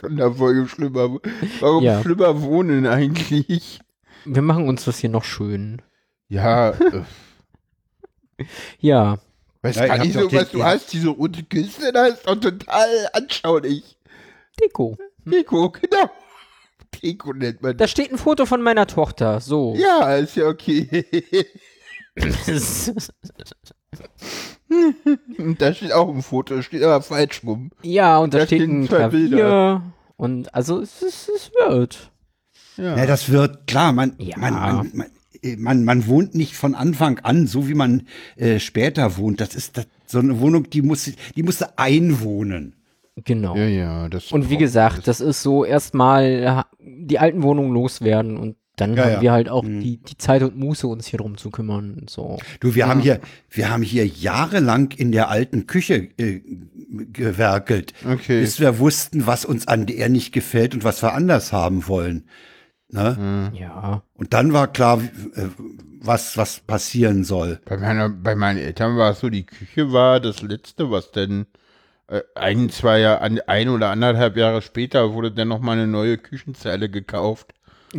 Von 0.00 0.16
der 0.16 0.32
Folge 0.32 0.66
schlimmer 0.68 1.10
wohnen. 1.10 1.20
Warum 1.60 1.84
Ja. 1.84 2.00
schlimmer 2.02 2.40
wohnen 2.42 2.86
eigentlich? 2.86 3.80
Wir 4.24 4.42
machen 4.42 4.68
uns 4.68 4.84
das 4.84 4.98
hier 4.98 5.10
noch 5.10 5.24
schön. 5.24 5.82
Ja, 6.28 6.70
äh, 6.70 7.02
Ja, 8.80 9.18
weiß 9.62 9.76
Ja, 9.76 9.98
nicht 9.98 10.16
doch 10.16 10.22
so, 10.22 10.28
den- 10.28 10.38
was 10.40 10.50
du 10.50 10.64
hast. 10.64 10.92
Diese 10.92 11.08
rote 11.08 11.42
Kiste, 11.42 11.92
da 11.92 12.06
ist 12.06 12.26
doch 12.26 12.36
total 12.36 12.88
anschaulich. 13.12 13.96
Deko. 14.60 14.96
Deko, 15.24 15.70
genau. 15.70 16.10
Deko 17.02 17.32
nennt 17.32 17.62
man 17.62 17.76
Da 17.76 17.84
das. 17.84 17.90
steht 17.90 18.10
ein 18.12 18.18
Foto 18.18 18.46
von 18.46 18.62
meiner 18.62 18.86
Tochter. 18.86 19.40
So. 19.40 19.74
Ja, 19.76 20.14
ist 20.16 20.36
ja 20.36 20.46
okay. 20.48 21.04
Da 25.58 25.74
steht 25.74 25.92
auch 25.92 26.08
ein 26.08 26.22
Foto, 26.22 26.62
steht 26.62 26.82
aber 26.82 27.02
falsch 27.02 27.42
rum. 27.44 27.70
ja, 27.82 28.18
und 28.18 28.34
da, 28.34 28.38
Da 28.40 28.46
steht 28.46 28.62
ein 28.62 28.86
zwei 28.86 28.96
Klavier. 28.96 29.28
Bilder. 29.28 29.82
Und 30.16 30.54
also 30.54 30.80
es, 30.80 31.02
ist, 31.02 31.28
es 31.28 31.50
wird. 31.52 32.10
Ja. 32.76 32.96
Ja, 32.96 33.06
das 33.06 33.30
wird, 33.30 33.66
klar, 33.66 33.92
man, 33.92 34.14
Ja. 34.18 34.36
man, 34.38 34.54
man, 34.54 34.90
man, 34.94 35.10
man, 35.56 35.84
man 35.84 36.06
wohnt 36.06 36.34
nicht 36.34 36.54
von 36.56 36.74
Anfang 36.74 37.18
an, 37.20 37.46
so 37.46 37.68
wie 37.68 37.74
man 37.74 38.02
äh, 38.36 38.58
später 38.58 39.16
wohnt. 39.16 39.40
Das 39.40 39.54
ist 39.54 39.76
das, 39.76 39.86
so 40.06 40.18
eine 40.18 40.40
Wohnung, 40.40 40.68
die 40.70 40.82
muss, 40.82 41.10
die 41.36 41.42
musste 41.42 41.78
einwohnen. 41.78 42.74
Genau. 43.24 43.54
ja, 43.56 43.66
ja, 43.66 44.08
das 44.08 44.32
Und 44.32 44.48
wie 44.50 44.56
gesagt, 44.56 45.06
das 45.06 45.20
ist 45.20 45.42
so 45.42 45.64
erstmal 45.64 46.48
ha- 46.48 46.66
die 46.80 47.18
alten 47.18 47.42
Wohnungen 47.42 47.72
loswerden 47.72 48.36
und 48.38 48.56
dann 48.76 48.94
Ja, 48.96 49.04
haben 49.04 49.12
ja. 49.12 49.20
wir 49.20 49.32
halt 49.32 49.50
auch 49.50 49.62
Mhm. 49.64 49.80
die, 49.80 49.96
die 49.98 50.16
Zeit 50.16 50.42
und 50.42 50.56
Muße, 50.56 50.86
uns 50.86 51.06
hier 51.06 51.18
drum 51.18 51.36
zu 51.36 51.50
kümmern. 51.50 51.98
und 52.00 52.08
So. 52.08 52.38
Du, 52.60 52.74
wir 52.74 52.88
haben 52.88 53.00
hier, 53.00 53.20
wir 53.50 53.68
haben 53.70 53.82
hier 53.82 54.06
jahrelang 54.06 54.92
in 54.96 55.12
der 55.12 55.28
alten 55.28 55.66
Küche 55.66 56.08
äh, 56.18 56.40
rumgewerkelt, 56.90 57.92
Okay. 58.08 58.40
bis 58.40 58.60
wir 58.60 58.78
wussten, 58.78 59.26
was 59.26 59.44
uns 59.44 59.68
an 59.68 59.86
der 59.86 60.08
nicht 60.08 60.32
gefällt 60.32 60.74
und 60.74 60.84
was 60.84 61.02
wir 61.02 61.12
anders 61.14 61.52
haben 61.52 61.86
wollen. 61.88 62.24
Ne? 62.92 63.52
Ja. 63.54 64.02
Und 64.14 64.32
dann 64.32 64.52
war 64.52 64.68
klar, 64.68 65.00
äh, 65.34 65.46
was, 66.02 66.36
was 66.36 66.60
passieren 66.60 67.24
soll. 67.24 67.60
Bei, 67.64 67.76
meiner, 67.76 68.08
bei 68.08 68.34
meinen 68.34 68.58
Eltern 68.58 68.96
war 68.96 69.12
es 69.12 69.20
so, 69.20 69.28
die 69.28 69.46
Küche 69.46 69.92
war 69.92 70.20
das 70.20 70.42
Letzte, 70.42 70.90
was 70.90 71.12
denn 71.12 71.46
äh, 72.08 72.22
ein, 72.34 72.70
zwei 72.70 73.06
ein 73.46 73.68
oder 73.68 73.90
anderthalb 73.90 74.36
Jahre 74.36 74.62
später 74.62 75.12
wurde 75.12 75.30
dann 75.30 75.48
noch 75.48 75.60
mal 75.60 75.72
eine 75.72 75.86
neue 75.86 76.18
Küchenzeile 76.18 76.88
gekauft. 76.88 77.54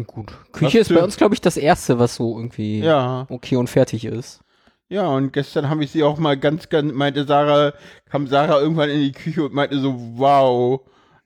Gut. 0.08 0.32
Küche 0.52 0.80
Was 0.80 0.90
ist 0.90 0.96
bei 0.96 1.04
uns, 1.04 1.18
glaube 1.18 1.36
ich, 1.36 1.42
das 1.42 1.58
erste, 1.58 2.00
was 2.00 2.16
so 2.16 2.38
irgendwie 2.38 2.80
Ja. 2.80 3.26
okay 3.30 3.58
und 3.58 3.70
fertig 3.70 4.06
ist. 4.06 4.42
Ja, 4.90 5.08
und 5.08 5.32
gestern 5.32 5.70
habe 5.70 5.84
ich 5.86 5.92
sie 5.92 6.04
auch 6.04 6.18
mal 6.18 6.38
ganz, 6.38 6.68
ganz, 6.68 6.92
meinte 6.92 7.26
Sarah, 7.26 7.74
kam 8.10 8.28
Sarah 8.28 8.60
irgendwann 8.60 8.90
in 8.90 9.00
die 9.00 9.14
Küche 9.14 9.46
und 9.46 9.54
meinte 9.54 9.80
so, 9.80 9.96
wow, 10.18 10.82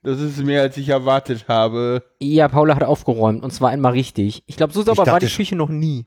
das 0.06 0.20
ist 0.22 0.38
mehr 0.44 0.62
als 0.62 0.78
ich 0.78 0.90
erwartet 0.90 1.46
habe. 1.48 2.04
Ja, 2.20 2.48
Paula 2.48 2.76
hat 2.76 2.84
aufgeräumt 2.84 3.44
und 3.44 3.52
zwar 3.52 3.72
einmal 3.72 3.92
richtig. 3.94 4.44
Ich 4.46 4.56
glaube, 4.58 4.74
so 4.74 4.82
sauber 4.84 5.06
war 5.06 5.20
die 5.20 5.28
Küche 5.28 5.56
noch 5.56 5.70
nie. 5.70 6.06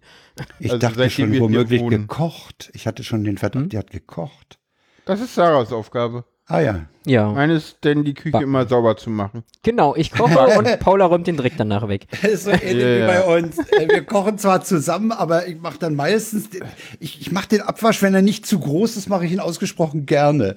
Ich 0.58 0.72
Also 0.72 0.78
dachte 0.78 1.11
schon 1.11 1.38
womöglich 1.40 1.87
gekocht. 1.87 2.70
Ich 2.74 2.87
hatte 2.87 3.04
schon 3.04 3.24
den 3.24 3.38
Verdacht, 3.38 3.62
Hm? 3.64 3.68
die 3.70 3.78
hat 3.78 3.90
gekocht. 3.90 4.58
Das 5.04 5.20
ist 5.20 5.34
Sarahs 5.34 5.72
Aufgabe. 5.72 6.24
Ah 6.50 6.61
ja. 6.61 6.87
Ja. 7.04 7.30
Meine 7.30 7.54
ist 7.54 7.84
denn, 7.84 8.04
die 8.04 8.14
Küche 8.14 8.30
Backen. 8.32 8.44
immer 8.44 8.66
sauber 8.66 8.96
zu 8.96 9.11
machen. 9.11 9.44
Genau, 9.62 9.94
ich 9.94 10.11
koche 10.12 10.38
und 10.58 10.66
Paula 10.80 11.04
räumt 11.04 11.26
den 11.26 11.37
Dreck 11.37 11.54
danach 11.58 11.88
weg. 11.88 12.06
Das 12.22 12.30
ist 12.32 12.44
so 12.44 12.50
ähnlich 12.50 12.76
Ja, 12.82 13.02
wie 13.02 13.06
bei 13.06 13.37
uns. 13.38 13.58
Äh, 13.58 13.87
Wir 13.88 14.02
kochen 14.04 14.38
zwar 14.38 14.62
zusammen, 14.62 15.12
aber 15.12 15.46
ich 15.46 15.61
mache 15.61 15.78
dann 15.78 15.94
meistens, 15.94 16.48
den- 16.48 16.62
ich, 17.00 17.20
ich 17.20 17.32
mache 17.32 17.48
den 17.48 17.61
Abwasch, 17.61 18.00
wenn 18.00 18.14
er 18.14 18.22
nicht 18.22 18.46
zu 18.46 18.61
groß 18.61 18.96
ist, 18.96 19.08
mache 19.11 19.26
ich 19.26 19.32
ihn 19.32 19.40
ausgesprochen 19.40 20.06
gerne. 20.06 20.56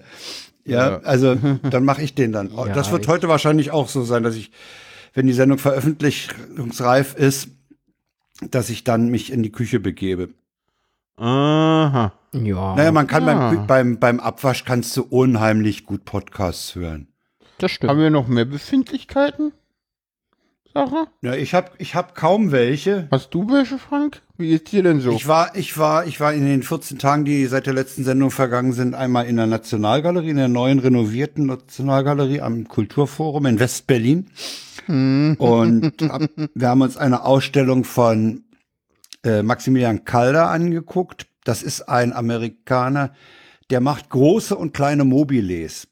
Ja, 0.66 0.90
Ja. 0.92 0.98
also 1.00 1.36
dann 1.36 1.86
mache 1.86 2.02
ich 2.04 2.14
den 2.16 2.32
dann. 2.32 2.52
Ja, 2.56 2.74
das 2.74 2.92
wird 2.92 3.08
heute 3.08 3.28
wahrscheinlich 3.28 3.72
auch 3.72 3.88
so 3.90 4.04
sein, 4.04 4.24
dass 4.24 4.36
ich, 4.36 4.52
wenn 5.14 5.28
die 5.28 5.34
Sendung 5.34 5.58
veröffentlichungsreif 5.58 7.16
ist, 7.16 7.50
dass 8.50 8.70
ich 8.70 8.84
dann 8.84 9.10
mich 9.10 9.32
in 9.32 9.44
die 9.44 9.52
Küche 9.52 9.80
begebe. 9.80 10.30
Aha. 11.18 12.14
Ja, 12.34 12.76
Naja, 12.76 12.92
man 12.92 13.08
kann 13.08 13.28
Ah. 13.28 13.50
beim, 13.50 13.58
Kü- 13.60 13.66
beim, 13.68 14.00
beim 14.00 14.20
Abwasch 14.20 14.64
kannst 14.66 14.96
du 14.98 15.04
unheimlich 15.04 15.86
gut 15.86 16.06
Podcasts 16.06 16.76
hören. 16.76 17.08
das 17.58 17.72
stimmt. 17.72 17.92
Haben 17.92 18.00
wir 18.00 18.10
noch 18.10 18.28
mehr 18.28 18.46
Befindlichkeiten? 18.46 19.52
Sarah? 20.74 21.08
Ja, 21.22 21.36
ich 21.36 21.54
habe 21.54 21.72
ich 21.78 21.94
hab 21.96 22.16
kaum 22.16 22.52
welche. 22.52 23.08
Hast 23.12 23.34
du 23.34 23.48
welche, 23.52 23.78
Frank? 23.78 24.22
Wie 24.42 24.54
ist 24.54 24.72
dir 24.72 24.84
denn 24.84 25.00
so? 25.00 25.12
Ich 25.12 25.28
war, 25.28 25.56
ich 25.56 25.78
war, 25.78 26.06
ich 26.06 26.20
war 26.20 26.34
in 26.34 26.46
den 26.46 26.64
14 26.64 26.98
Tagen, 26.98 27.26
die 27.26 27.46
seit 27.46 27.68
der 27.68 27.74
letzten 27.74 28.04
Sendung 28.04 28.32
vergangen 28.32 28.74
sind, 28.74 28.96
einmal 28.96 29.28
in 29.28 29.38
der 29.38 29.48
Nationalgalerie, 29.48 30.32
in 30.32 30.38
der 30.38 30.48
neuen 30.48 30.80
renovierten 30.80 31.46
Nationalgalerie 31.46 32.42
am 32.42 32.68
Kulturforum 32.68 33.46
in 33.46 33.60
West-Berlin. 33.60 34.28
Und 34.88 35.94
hab, 36.02 36.24
wir 36.54 36.68
haben 36.68 36.82
uns 36.82 36.98
eine 36.98 37.24
Ausstellung 37.24 37.84
von 37.84 38.44
äh, 39.24 39.44
Maximilian 39.44 40.06
Calder 40.06 40.50
angeguckt. 40.50 41.28
Das 41.44 41.64
ist 41.64 41.88
ein 41.88 42.14
Amerikaner, 42.14 43.14
der 43.70 43.80
macht 43.80 44.10
große 44.10 44.56
und 44.56 44.74
kleine 44.74 45.06
Mobiles. 45.06 45.88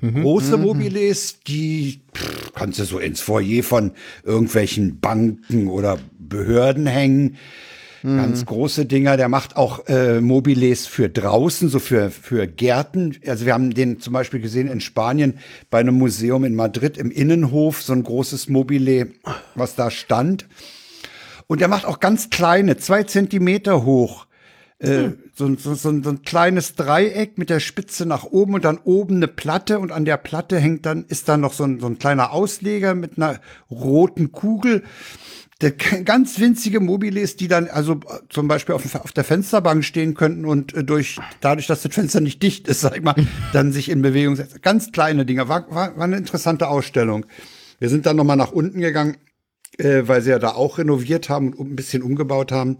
Mhm. 0.00 0.22
Große 0.22 0.56
Mobiles, 0.56 1.40
die 1.40 2.02
pff, 2.14 2.52
kannst 2.54 2.78
du 2.78 2.84
so 2.84 2.98
ins 2.98 3.20
Foyer 3.20 3.62
von 3.62 3.92
irgendwelchen 4.22 5.00
Banken 5.00 5.68
oder 5.68 5.98
Behörden 6.28 6.86
hängen. 6.86 7.36
Ganz 8.04 8.46
große 8.46 8.86
Dinger. 8.86 9.16
Der 9.16 9.28
macht 9.28 9.56
auch 9.56 9.88
äh, 9.88 10.20
Mobiles 10.20 10.86
für 10.86 11.08
draußen, 11.08 11.68
so 11.68 11.80
für, 11.80 12.12
für 12.12 12.46
Gärten. 12.46 13.16
Also 13.26 13.44
wir 13.44 13.54
haben 13.54 13.74
den 13.74 13.98
zum 13.98 14.12
Beispiel 14.12 14.38
gesehen 14.40 14.68
in 14.68 14.80
Spanien 14.80 15.38
bei 15.68 15.80
einem 15.80 15.96
Museum 15.96 16.44
in 16.44 16.54
Madrid 16.54 16.96
im 16.96 17.10
Innenhof, 17.10 17.82
so 17.82 17.92
ein 17.92 18.04
großes 18.04 18.48
Mobile, 18.48 19.08
was 19.56 19.74
da 19.74 19.90
stand. 19.90 20.46
Und 21.48 21.60
er 21.60 21.66
macht 21.66 21.86
auch 21.86 21.98
ganz 21.98 22.30
kleine, 22.30 22.76
zwei 22.76 23.02
Zentimeter 23.02 23.84
hoch. 23.84 24.26
Äh, 24.78 25.08
so, 25.34 25.52
so, 25.56 25.74
so, 25.74 25.88
ein- 25.88 26.04
so 26.04 26.10
ein 26.10 26.22
kleines 26.22 26.76
Dreieck 26.76 27.36
mit 27.36 27.50
der 27.50 27.58
Spitze 27.58 28.06
nach 28.06 28.22
oben 28.22 28.54
und 28.54 28.64
dann 28.64 28.78
oben 28.84 29.16
eine 29.16 29.26
Platte 29.26 29.80
und 29.80 29.90
an 29.90 30.04
der 30.04 30.18
Platte 30.18 30.58
hängt 30.60 30.86
dann, 30.86 31.04
ist 31.08 31.28
dann 31.28 31.40
noch 31.40 31.52
so 31.52 31.64
ein, 31.64 31.80
so 31.80 31.86
ein 31.88 31.98
kleiner 31.98 32.30
Ausleger 32.32 32.94
mit 32.94 33.16
einer 33.16 33.40
roten 33.72 34.30
Kugel. 34.30 34.84
Der, 35.60 35.72
ganz 35.72 36.38
winzige 36.38 36.78
Mobiles, 36.78 37.34
die 37.34 37.48
dann 37.48 37.66
also 37.66 37.94
äh, 37.94 38.20
zum 38.28 38.46
Beispiel 38.46 38.76
auf, 38.76 38.94
auf 38.94 39.10
der 39.10 39.24
Fensterbank 39.24 39.84
stehen 39.84 40.14
könnten 40.14 40.44
und 40.44 40.72
äh, 40.72 40.84
durch, 40.84 41.18
dadurch, 41.40 41.66
dass 41.66 41.82
das 41.82 41.92
Fenster 41.92 42.20
nicht 42.20 42.40
dicht 42.44 42.68
ist, 42.68 42.80
sag 42.80 42.96
ich 42.96 43.02
mal, 43.02 43.16
dann 43.52 43.72
sich 43.72 43.88
in 43.88 44.00
Bewegung 44.00 44.36
setzen. 44.36 44.60
Ganz 44.62 44.92
kleine 44.92 45.26
Dinger. 45.26 45.48
War, 45.48 45.68
war, 45.70 45.96
war 45.96 46.04
eine 46.04 46.16
interessante 46.16 46.68
Ausstellung. 46.68 47.26
Wir 47.80 47.88
sind 47.88 48.06
dann 48.06 48.16
nochmal 48.16 48.36
nach 48.36 48.52
unten 48.52 48.80
gegangen, 48.80 49.16
äh, 49.78 50.02
weil 50.06 50.22
sie 50.22 50.30
ja 50.30 50.38
da 50.38 50.50
auch 50.50 50.78
renoviert 50.78 51.28
haben 51.28 51.52
und 51.52 51.72
ein 51.72 51.76
bisschen 51.76 52.02
umgebaut 52.02 52.52
haben. 52.52 52.78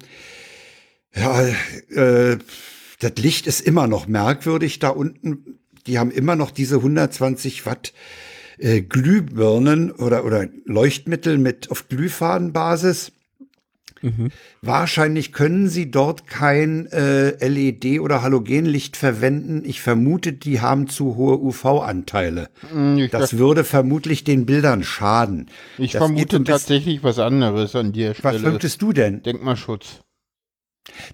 Ja, 1.17 1.49
äh, 1.91 2.39
das 3.01 3.13
Licht 3.17 3.49
ist 3.49 3.61
immer 3.61 3.89
noch 3.89 4.07
merkwürdig 4.07 4.79
da 4.79 4.91
unten. 4.91 5.59
Die 5.89 5.99
haben 5.99 6.13
immer 6.13 6.37
noch 6.37 6.53
diese 6.53 6.77
120 6.77 7.67
Watt 7.67 7.93
äh, 8.59 8.83
Glühbirnen 8.83 9.91
oder, 9.91 10.25
oder 10.25 10.47
Leuchtmittel 10.65 11.39
mit 11.39 11.71
auf 11.71 11.89
Glühfadenbasis. 11.89 13.13
Wahrscheinlich 14.63 15.33
können 15.33 15.69
sie 15.69 15.91
dort 15.91 16.27
kein 16.27 16.87
äh, 16.87 17.47
LED 17.47 18.01
oder 18.01 18.23
Halogenlicht 18.23 18.97
verwenden. 18.97 19.63
Ich 19.65 19.81
vermute, 19.81 20.33
die 20.33 20.61
haben 20.61 20.89
zu 20.89 21.17
hohe 21.17 21.39
UV-Anteile. 21.39 22.49
Ich 22.97 23.11
Das 23.11 23.39
würde 23.39 23.65
vermutlich 23.65 24.25
den 24.25 24.47
Bildern 24.47 24.83
schaden. 24.85 25.51
ich 25.79 25.93
das 25.93 25.99
vermute 25.99 26.45
tatsächlich 26.45 27.03
was 27.03 27.19
anderes 27.19 27.75
an 27.75 27.93
der 27.93 28.15
Was 28.23 28.37
vermutest 28.37 28.81
du 28.83 28.93
denn? 28.93 29.23
Denkmalschutz. 29.23 30.01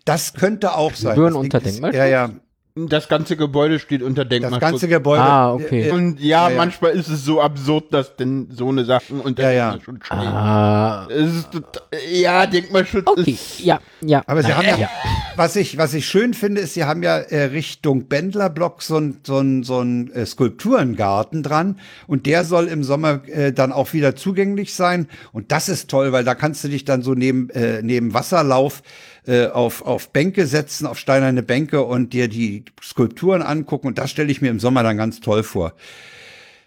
Das 0.04 0.34
könnte 0.34 0.74
auch 0.76 0.94
sein. 0.94 1.18
Das 1.18 1.34
unter 1.34 1.60
Denkmalschutz? 1.60 1.98
Ja, 1.98 2.06
ja. 2.06 2.30
Das 2.76 3.06
ganze 3.08 3.36
Gebäude 3.36 3.78
steht 3.78 4.02
unter 4.02 4.24
Das 4.24 4.30
Denkmalschutz. 4.30 4.60
ganze 4.60 4.88
Gebäude. 4.88 5.22
Ah, 5.22 5.52
okay. 5.52 5.92
Und 5.92 6.18
ja, 6.18 6.48
Ja, 6.48 6.50
ja. 6.50 6.56
manchmal 6.56 6.90
ist 6.90 7.06
es 7.06 7.24
so 7.24 7.40
absurd, 7.40 7.94
dass 7.94 8.16
denn 8.16 8.48
so 8.50 8.68
eine 8.68 8.84
Sachen 8.84 9.20
unter 9.20 9.44
Ja, 9.44 9.50
ja. 9.52 9.70
Denkmalschutz 9.70 10.06
stehen. 10.06 10.18
Ah, 10.18 11.06
Es 11.08 11.32
ist 11.36 11.50
total, 11.52 11.82
ja, 12.12 12.46
Denkmalschutz 12.46 13.06
okay. 13.06 13.30
ist. 13.30 13.60
Ja, 13.60 13.78
ja. 14.00 14.24
Aber 14.26 14.42
sie 14.42 14.48
Na, 14.48 14.56
haben 14.56 14.80
ja, 14.80 14.90
was 15.36 15.54
ich, 15.54 15.78
was 15.78 15.94
ich 15.94 16.04
schön 16.06 16.34
finde, 16.34 16.62
ist, 16.62 16.74
sie 16.74 16.82
haben 16.82 17.04
ja 17.04 17.18
äh, 17.18 17.44
Richtung 17.44 18.08
Bändlerblock 18.08 18.82
so 18.82 18.98
ein, 18.98 19.20
so 19.24 19.38
ein, 19.38 19.62
so 19.62 19.78
ein 19.80 20.10
äh, 20.10 20.26
Skulpturengarten 20.26 21.44
dran 21.44 21.78
und 22.08 22.26
der 22.26 22.42
soll 22.44 22.66
im 22.66 22.82
Sommer 22.82 23.20
äh, 23.28 23.52
dann 23.52 23.70
auch 23.70 23.92
wieder 23.92 24.16
zugänglich 24.16 24.74
sein 24.74 25.06
und 25.30 25.52
das 25.52 25.68
ist 25.68 25.88
toll, 25.90 26.10
weil 26.10 26.24
da 26.24 26.34
kannst 26.34 26.64
du 26.64 26.68
dich 26.68 26.84
dann 26.84 27.02
so 27.02 27.14
neben, 27.14 27.50
äh, 27.50 27.82
neben 27.82 28.14
Wasserlauf 28.14 28.82
äh, 29.26 29.46
auf, 29.48 29.82
auf 29.82 30.10
Bänke 30.10 30.46
setzen, 30.46 30.86
auf 30.86 30.98
steinerne 30.98 31.42
Bänke 31.42 31.82
und 31.82 32.12
dir 32.12 32.28
die 32.28 32.64
Skulpturen 32.82 33.42
angucken 33.42 33.86
und 33.86 33.98
das 33.98 34.10
stelle 34.10 34.30
ich 34.30 34.40
mir 34.42 34.50
im 34.50 34.60
Sommer 34.60 34.82
dann 34.82 34.96
ganz 34.96 35.20
toll 35.20 35.42
vor. 35.42 35.72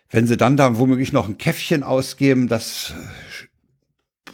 Wenn 0.09 0.25
sie 0.27 0.37
dann 0.37 0.57
da 0.57 0.77
womöglich 0.77 1.11
noch 1.13 1.27
ein 1.27 1.37
Käffchen 1.37 1.83
ausgeben, 1.83 2.47
das 2.47 2.93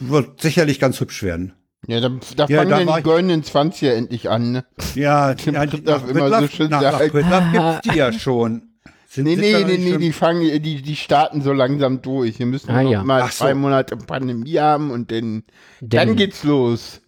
wird 0.00 0.40
sicherlich 0.40 0.78
ganz 0.80 1.00
hübsch 1.00 1.22
werden. 1.22 1.52
Ja, 1.86 2.00
da, 2.00 2.08
da 2.36 2.46
Ja, 2.46 2.58
fangen 2.58 2.70
da 2.70 2.84
dann 2.84 2.96
die 2.96 3.02
goldenen 3.02 3.42
20er 3.42 3.90
endlich 3.90 4.30
an. 4.30 4.52
Ne? 4.52 4.64
Ja, 4.94 5.34
Tim 5.34 5.54
ja 5.54 5.66
Prittlaff 5.66 6.02
nach 6.02 6.08
immer 6.08 6.28
so 6.28 6.34
Prittlaff- 6.46 6.50
schön 6.56 6.70
nach, 6.70 6.80
nach. 6.82 6.98
Prittlaff 7.10 7.52
gibt's 7.52 7.80
die 7.92 7.98
ja 7.98 8.12
schon. 8.12 8.62
Sind, 9.06 9.24
Nee, 9.26 9.34
sind 9.36 9.66
nee, 9.68 9.76
nee, 9.78 9.90
nee, 9.92 9.98
die 9.98 10.12
fangen, 10.12 10.40
die, 10.62 10.82
die 10.82 10.96
starten 10.96 11.42
so 11.42 11.52
langsam 11.52 12.02
durch. 12.02 12.38
Wir 12.38 12.46
müssen 12.46 12.70
Ah, 12.70 12.82
noch 12.82 12.90
ja. 12.90 13.04
mal 13.04 13.22
Ach 13.22 13.30
so. 13.30 13.44
zwei 13.44 13.54
Monate 13.54 13.96
Pandemie 13.96 14.58
haben 14.58 14.90
und 14.90 15.12
dann, 15.12 15.44
dann 15.80 16.08
Dann- 16.08 16.16
geht's 16.16 16.42
los. 16.42 17.00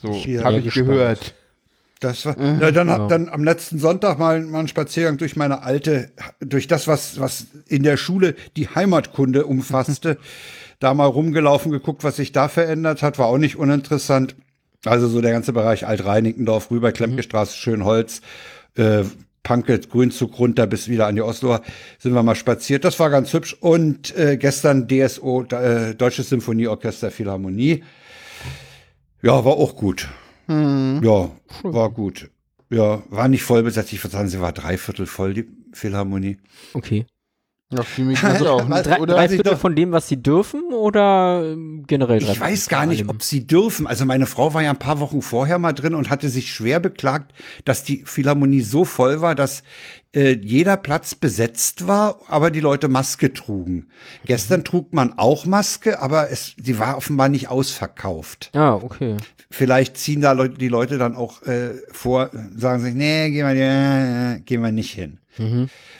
So, 0.00 0.12
habe 0.44 0.58
ich 0.58 0.64
gespannt. 0.64 0.88
gehört. 0.88 1.34
Das 2.00 2.26
war, 2.26 2.36
ja, 2.38 2.72
dann 2.72 2.88
Ja. 2.88 2.94
hab 2.98 3.08
dann 3.08 3.28
am 3.28 3.44
letzten 3.44 3.78
Sonntag 3.78 4.18
mal, 4.18 4.40
mal 4.40 4.58
einen 4.60 4.68
Spaziergang 4.68 5.18
durch 5.18 5.36
meine 5.36 5.62
alte, 5.62 6.10
durch 6.40 6.66
das, 6.66 6.88
was, 6.88 7.20
was 7.20 7.46
in 7.68 7.84
der 7.84 7.96
Schule 7.96 8.34
die 8.56 8.68
Heimatkunde 8.68 9.46
umfasste. 9.46 10.18
da 10.80 10.94
mal 10.94 11.06
rumgelaufen, 11.06 11.70
geguckt, 11.70 12.02
was 12.02 12.16
sich 12.16 12.32
da 12.32 12.48
verändert 12.48 13.02
hat, 13.02 13.18
war 13.18 13.26
auch 13.26 13.38
nicht 13.38 13.56
uninteressant. 13.56 14.34
Also 14.84 15.06
so 15.06 15.20
der 15.20 15.30
ganze 15.30 15.52
Bereich 15.52 15.86
Alt-Reinickendorf 15.86 16.72
rüber, 16.72 16.90
Klempkestraße, 16.90 17.56
Schönholz, 17.56 18.20
äh, 18.76 19.04
Panket, 19.44 19.90
Grünzug 19.90 20.38
runter 20.40 20.66
bis 20.66 20.88
wieder 20.88 21.06
an 21.06 21.14
die 21.14 21.22
Osloer, 21.22 21.62
sind 22.00 22.14
wir 22.14 22.22
mal 22.24 22.34
spaziert. 22.34 22.84
Das 22.84 22.98
war 22.98 23.10
ganz 23.10 23.32
hübsch. 23.32 23.56
Und 23.60 24.16
äh, 24.16 24.36
gestern 24.36 24.88
DSO, 24.88 25.44
äh, 25.52 25.94
Deutsches 25.94 26.28
Symphonieorchester 26.30 27.12
Philharmonie. 27.12 27.84
Ja, 29.22 29.44
war 29.44 29.52
auch 29.52 29.76
gut. 29.76 30.08
Ja, 30.48 31.30
war 31.62 31.90
gut. 31.90 32.30
Ja, 32.70 33.02
war 33.10 33.28
nicht 33.28 33.42
voll 33.42 33.62
besetzt. 33.62 33.92
Ich 33.92 34.02
würde 34.02 34.12
sagen, 34.16 34.28
sie 34.28 34.40
war 34.40 34.52
dreiviertel 34.52 35.06
voll, 35.06 35.34
die 35.34 35.48
Philharmonie. 35.72 36.38
Okay. 36.74 37.06
Ja, 37.72 37.82
für 37.84 38.02
mich 38.02 38.22
ist 38.22 38.42
auch 38.46 38.68
nicht, 38.68 38.84
Drei, 38.86 39.00
oder? 39.00 39.14
drei 39.14 39.24
ich 39.24 39.30
Viertel 39.32 39.52
doch- 39.54 39.58
von 39.60 39.74
dem, 39.74 39.92
was 39.92 40.06
sie 40.06 40.22
dürfen 40.22 40.60
oder 40.74 41.42
ähm, 41.52 41.84
generell 41.86 42.20
Ich 42.22 42.38
weiß 42.38 42.68
gar 42.68 42.84
nicht, 42.84 43.08
ob 43.08 43.22
sie 43.22 43.46
dürfen. 43.46 43.86
Also 43.86 44.04
meine 44.04 44.26
Frau 44.26 44.52
war 44.52 44.62
ja 44.62 44.70
ein 44.70 44.78
paar 44.78 45.00
Wochen 45.00 45.22
vorher 45.22 45.58
mal 45.58 45.72
drin 45.72 45.94
und 45.94 46.10
hatte 46.10 46.28
sich 46.28 46.52
schwer 46.52 46.80
beklagt, 46.80 47.32
dass 47.64 47.82
die 47.82 48.02
Philharmonie 48.04 48.60
so 48.60 48.84
voll 48.84 49.22
war, 49.22 49.34
dass 49.34 49.62
äh, 50.14 50.32
jeder 50.42 50.76
Platz 50.76 51.14
besetzt 51.14 51.86
war, 51.86 52.20
aber 52.28 52.50
die 52.50 52.60
Leute 52.60 52.88
Maske 52.88 53.32
trugen. 53.32 53.88
Gestern 54.26 54.64
trug 54.64 54.92
man 54.92 55.14
auch 55.16 55.46
Maske, 55.46 56.00
aber 56.00 56.30
es, 56.30 56.54
sie 56.62 56.78
war 56.78 56.96
offenbar 56.96 57.28
nicht 57.28 57.48
ausverkauft. 57.48 58.50
Ah, 58.54 58.74
okay. 58.74 59.16
Vielleicht 59.50 59.96
ziehen 59.96 60.20
da 60.20 60.32
Leute, 60.32 60.58
die 60.58 60.68
Leute 60.68 60.98
dann 60.98 61.16
auch 61.16 61.42
äh, 61.42 61.70
vor, 61.90 62.30
sagen 62.56 62.82
sich, 62.82 62.94
nee, 62.94 63.30
gehen 63.30 63.46
wir, 63.46 64.36
äh, 64.36 64.40
gehen 64.40 64.62
wir 64.62 64.72
nicht 64.72 64.92
hin. 64.92 65.18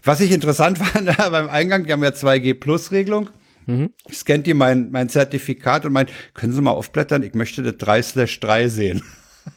Was 0.04 0.20
ich 0.20 0.30
interessant 0.30 0.78
fand 0.82 1.16
beim 1.16 1.48
Eingang, 1.48 1.84
die 1.84 1.92
haben 1.92 2.02
ja 2.02 2.10
2G 2.10 2.54
Plus 2.54 2.92
Regelung. 2.92 3.30
Scannt 4.12 4.46
die 4.46 4.54
mein, 4.54 4.90
mein 4.90 5.08
Zertifikat 5.08 5.86
und 5.86 5.92
meint, 5.92 6.10
können 6.34 6.52
Sie 6.52 6.60
mal 6.60 6.72
aufblättern, 6.72 7.22
ich 7.22 7.34
möchte 7.34 7.62
das 7.62 7.76
3 7.78 8.02
slash 8.02 8.40
3 8.40 8.68
sehen. 8.68 9.02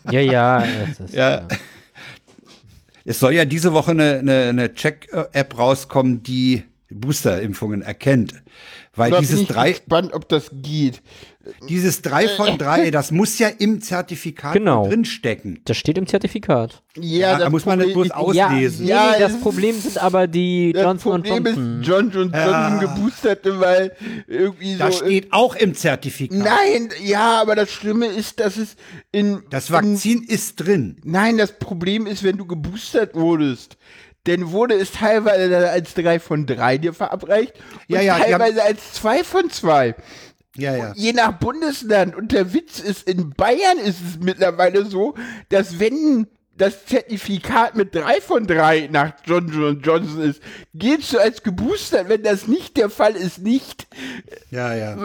Ja, 0.09 0.19
ja. 0.21 0.59
Ist, 0.99 1.13
Ja. 1.13 1.47
Es 3.05 3.19
soll 3.19 3.33
ja 3.33 3.45
diese 3.45 3.71
Woche 3.73 3.91
eine, 3.91 4.19
eine, 4.19 4.49
eine 4.49 4.73
Check-App 4.73 5.57
rauskommen, 5.57 6.23
die 6.23 6.63
Booster-Impfungen 6.89 7.81
erkennt. 7.81 8.33
Weil 8.95 9.11
Da 9.11 9.17
bin 9.17 9.27
dieses 9.27 9.41
ich 9.41 9.47
drei, 9.47 9.71
gespannt, 9.71 10.13
ob 10.13 10.27
das 10.27 10.49
geht. 10.51 11.01
Dieses 11.69 12.01
drei 12.01 12.27
von 12.27 12.57
drei, 12.57 12.91
das 12.91 13.11
muss 13.11 13.37
ja 13.39 13.47
im 13.47 13.81
Zertifikat 13.81 14.53
Genau. 14.53 14.87
drinstecken. 14.87 15.61
Das 15.65 15.77
steht 15.77 15.97
im 15.97 16.07
Zertifikat. 16.07 16.81
Ja, 16.97 17.37
da 17.37 17.49
muss 17.49 17.65
man 17.65 17.79
das 17.79 17.91
bloß 17.93 18.11
auslesen. 18.11 18.87
Ja, 18.87 19.11
Ja, 19.11 19.11
nee, 19.13 19.19
das 19.19 19.39
Problem 19.41 19.79
sind 19.79 19.97
aber 20.01 20.27
die 20.27 20.73
Das 20.73 20.83
Johnson 20.83 21.21
Problem 21.23 21.45
Johnson. 21.45 21.81
ist 21.81 21.87
John 21.87 22.11
Johnson 22.11 22.33
Ja. 22.33 22.77
geboosterte, 22.79 23.59
weil 23.59 23.95
irgendwie 24.27 24.77
Da 24.77 24.91
so. 24.91 25.05
steht 25.05 25.31
auch 25.33 25.55
im 25.55 25.73
Zertifikat. 25.75 26.37
Nein, 26.37 26.89
ja, 27.03 27.41
aber 27.41 27.55
das 27.55 27.69
Schlimme 27.71 28.07
ist, 28.07 28.39
dass 28.39 28.57
es 28.57 28.75
in. 29.11 29.43
Das 29.49 29.69
in, 29.69 29.75
Vakzin 29.75 30.23
ist 30.23 30.55
drin. 30.57 30.97
Nein, 31.03 31.37
das 31.37 31.59
Problem 31.59 32.07
ist, 32.07 32.23
wenn 32.23 32.37
du 32.37 32.45
geboostert 32.45 33.13
wurdest, 33.15 33.77
dann 34.23 34.51
wurde 34.51 34.73
es 34.73 34.91
teilweise 34.93 35.69
als 35.69 35.93
3 35.93 36.19
von 36.19 36.47
3 36.47 36.79
dir 36.79 36.93
verabreicht 36.93 37.53
Ja, 37.87 37.99
und 37.99 38.05
ja, 38.05 38.17
teilweise 38.17 38.63
als 38.63 38.93
2 38.93 39.23
von 39.23 39.51
2. 39.51 39.93
Ja, 40.57 40.75
ja. 40.75 40.93
Je 40.95 41.13
nach 41.13 41.33
Bundesland. 41.39 42.15
Und 42.15 42.31
der 42.31 42.53
Witz 42.53 42.79
ist, 42.79 43.07
in 43.09 43.31
Bayern 43.31 43.77
ist 43.77 43.97
es 44.01 44.19
mittlerweile 44.19 44.85
so, 44.85 45.15
dass 45.49 45.79
wenn 45.79 46.27
das 46.57 46.85
Zertifikat 46.85 47.75
mit 47.75 47.93
3 47.93 48.21
von 48.21 48.47
3 48.47 48.87
nach 48.91 49.11
Johnson 49.25 49.81
Johnson 49.83 50.21
ist, 50.21 50.41
giltst 50.73 51.11
du 51.13 51.19
als 51.19 51.43
geboostert. 51.43 52.07
Wenn 52.07 52.23
das 52.23 52.47
nicht 52.47 52.77
der 52.77 52.89
Fall 52.89 53.15
ist, 53.17 53.39
nicht. 53.39 53.87
Ja, 54.51 54.73
ja. 54.73 54.95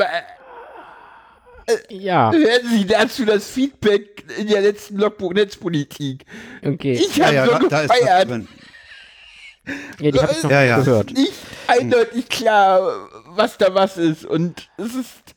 Ja, 1.89 2.33
Hören 2.33 2.69
Sie 2.69 2.85
dazu 2.85 3.25
das 3.25 3.49
Feedback 3.49 4.25
in 4.39 4.49
der 4.49 4.61
letzten 4.61 4.97
Logbuch 4.97 5.33
Netzpolitik. 5.35 6.25
okay. 6.65 6.95
Ich 6.95 7.17
Ja, 7.17 7.27
habe 7.27 7.35
ja, 7.37 7.47
so 7.47 7.53
da, 7.53 7.59
da 7.69 7.83
gefeiert. 7.83 8.31
drin. 8.31 8.49
Ja, 10.01 10.11
die 10.11 10.21
habe 10.21 10.33
ich 10.33 10.43
noch 10.43 10.51
Ja, 10.51 10.63
ja. 10.65 10.79
gehört. 10.81 11.13
nicht 11.13 11.33
eindeutig 11.69 12.29
klar, 12.29 13.09
was 13.27 13.57
da 13.59 13.73
was 13.75 13.99
ist. 13.99 14.25
Und 14.25 14.69
es 14.79 14.95
ist 14.97 15.30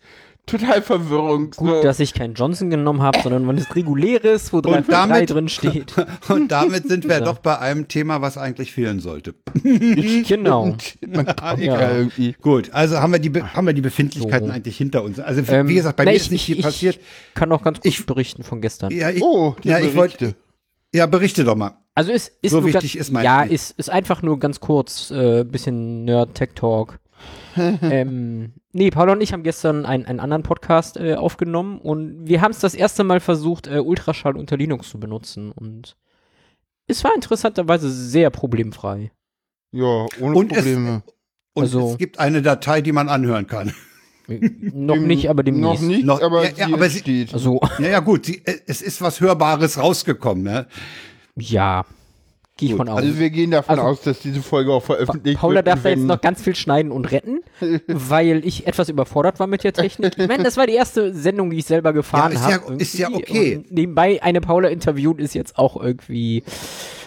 total 0.46 0.82
Verwirrung. 0.82 1.52
Gut, 1.52 1.70
so. 1.70 1.82
dass 1.84 2.00
ich 2.00 2.14
kein 2.14 2.34
Johnson 2.34 2.70
genommen 2.70 3.02
habe, 3.02 3.20
sondern 3.22 3.46
man 3.46 3.58
ist 3.58 3.76
reguläres, 3.76 4.52
wo 4.54 4.62
3 4.62 4.70
Und 4.80 4.86
von 4.86 4.94
3 4.94 5.08
damit- 5.08 5.30
drin 5.30 5.50
steht. 5.50 5.94
Und 6.30 6.52
damit 6.52 6.88
sind 6.88 7.06
wir 7.06 7.20
Ja. 7.20 7.22
doch 7.22 7.40
bei 7.40 7.58
einem 7.60 7.88
Thema, 7.88 8.22
was 8.22 8.38
eigentlich 8.38 8.72
fehlen 8.72 9.00
sollte. 9.00 9.34
genau. 10.28 10.76
Man 11.08 11.26
kann 11.36 11.62
Ja. 11.62 12.06
Gut, 12.42 12.72
also 12.74 13.00
haben 13.00 13.14
wir 13.14 13.20
die, 13.20 13.30
Be 13.30 13.54
haben 13.54 13.66
wir 13.68 13.74
die 13.74 13.82
Befindlichkeiten 13.82 14.48
So. 14.48 14.54
eigentlich 14.54 14.78
hinter 14.78 15.04
uns. 15.04 15.20
Also 15.20 15.42
Ähm, 15.52 15.68
wie 15.68 15.76
gesagt, 15.76 15.98
bei 15.98 16.06
na, 16.06 16.12
mir 16.12 16.18
ich- 16.18 16.24
ist 16.24 16.32
nicht 16.32 16.46
viel 16.46 16.60
ich- 16.60 16.64
passiert. 16.66 16.98
Ich 16.98 17.34
kann 17.36 17.52
auch 17.52 17.62
ganz 17.64 17.80
kurz 17.82 17.86
Ich- 18.00 18.06
berichten 18.06 18.44
von 18.44 18.62
gestern. 18.62 18.92
Ja, 18.92 19.10
ich, 19.10 19.22
Oh, 19.24 19.56
die 19.64 19.70
ja, 19.70 19.80
ich 19.80 19.96
wollte. 19.96 20.18
Berichte. 20.18 20.36
Ja, 20.96 21.06
berichte 21.08 21.44
doch 21.44 21.56
mal. 21.56 21.78
Also 21.96 22.12
ist, 22.12 22.32
ist 22.42 22.52
So 22.52 22.64
wichtig 22.66 22.94
ganz, 22.94 22.96
ist 23.08 23.12
mein 23.12 23.24
Ja, 23.24 23.42
Spiel. 23.44 23.56
ist, 23.56 23.72
ist 23.80 23.90
einfach 23.90 24.22
nur 24.22 24.40
ganz 24.40 24.60
kurz, 24.60 25.12
äh, 25.12 25.44
bisschen 25.44 26.06
Nerd-Tech-Talk. 26.06 27.00
Ähm, 27.58 28.54
nee, 28.72 28.90
Paula 28.90 29.14
und 29.14 29.22
ich 29.22 29.34
haben 29.34 29.44
gestern 29.44 29.86
einen, 29.86 30.06
einen 30.06 30.20
anderen 30.20 30.44
Podcast 30.44 30.98
äh, 30.98 31.16
aufgenommen 31.16 31.80
und 31.80 32.28
wir 32.28 32.42
haben 32.42 32.52
es 32.52 32.60
das 32.60 32.76
erste 32.76 33.04
Mal 33.04 33.20
versucht, 33.20 33.68
äh, 33.68 33.80
Ultraschall 33.80 34.36
unter 34.38 34.58
Linux 34.58 34.90
zu 34.90 35.00
benutzen 35.00 35.52
und 35.52 35.96
es 36.88 37.04
war 37.04 37.14
interessanterweise 37.16 37.90
sehr 37.92 38.30
problemfrei. 38.30 39.12
Ja, 39.72 40.06
ohne 40.20 40.36
Und 40.38 40.52
es- 40.52 40.58
Probleme. 40.60 41.04
Und 41.56 41.64
Also- 41.64 41.92
es 41.92 41.98
gibt 41.98 42.20
eine 42.20 42.42
Datei, 42.42 42.82
die 42.82 42.92
man 42.92 43.10
anhören 43.10 43.46
kann. 43.48 43.74
Äh, 44.28 44.40
Noch 44.74 44.96
nicht, 44.98 45.30
aber 45.30 45.44
Noch 45.44 45.46
demnächst. 45.46 45.84
nicht, 45.84 46.06
Noch- 46.06 46.22
aber, 46.22 46.46
ja, 46.46 46.68
ja, 46.68 46.74
aber 46.74 46.90
sie- 46.90 47.00
steht. 47.00 47.34
Also, 47.34 47.60
Ja, 47.80 47.90
ja, 47.90 48.00
gut, 48.00 48.26
sie, 48.26 48.42
äh, 48.46 48.58
es 48.68 48.82
ist 48.82 49.02
was 49.02 49.20
Hörbares 49.22 49.78
rausgekommen. 49.78 50.44
Ne? 50.44 50.66
ja, 51.36 51.86
gehe 52.58 52.70
ich 52.70 52.76
von 52.76 52.88
aus. 52.90 52.98
Also 53.02 53.20
wir 53.20 53.30
gehen 53.30 53.52
davon 53.52 53.78
Also- 53.80 53.84
aus, 53.90 54.02
dass 54.02 54.20
diese 54.20 54.42
Folge 54.42 54.72
auch 54.74 54.84
veröffentlicht 54.84 55.40
Paula 55.40 55.56
wird. 55.58 55.68
darf 55.68 55.84
da 55.84 55.90
jetzt 55.90 56.04
noch 56.04 56.22
ganz 56.22 56.42
viel 56.42 56.56
schneiden 56.56 56.92
und 56.92 57.12
retten, 57.12 57.42
weil 57.88 58.46
ich 58.46 58.68
etwas 58.68 58.90
überfordert 58.90 59.40
war 59.40 59.48
mit 59.48 59.64
der 59.64 59.74
Technik. 59.74 60.14
Ich 60.18 60.28
meine, 60.28 60.44
das 60.44 60.58
war 60.58 60.68
die 60.68 60.74
erste 60.74 61.14
Sendung, 61.14 61.50
die 61.50 61.58
ich 61.58 61.66
selber 61.66 61.94
gefahren 61.94 62.32
Ja, 62.34 62.40
ist 62.40 62.50
ja- 62.50 62.62
habe. 62.62 62.76
ist 62.76 62.94
ja 62.98 63.10
okay. 63.12 63.58
Und 63.58 63.72
nebenbei 63.72 64.22
eine 64.24 64.42
Paula 64.42 64.70
interviewt 64.70 65.20
ist 65.20 65.34
jetzt 65.36 65.58
auch 65.58 65.82
irgendwie, 65.82 66.44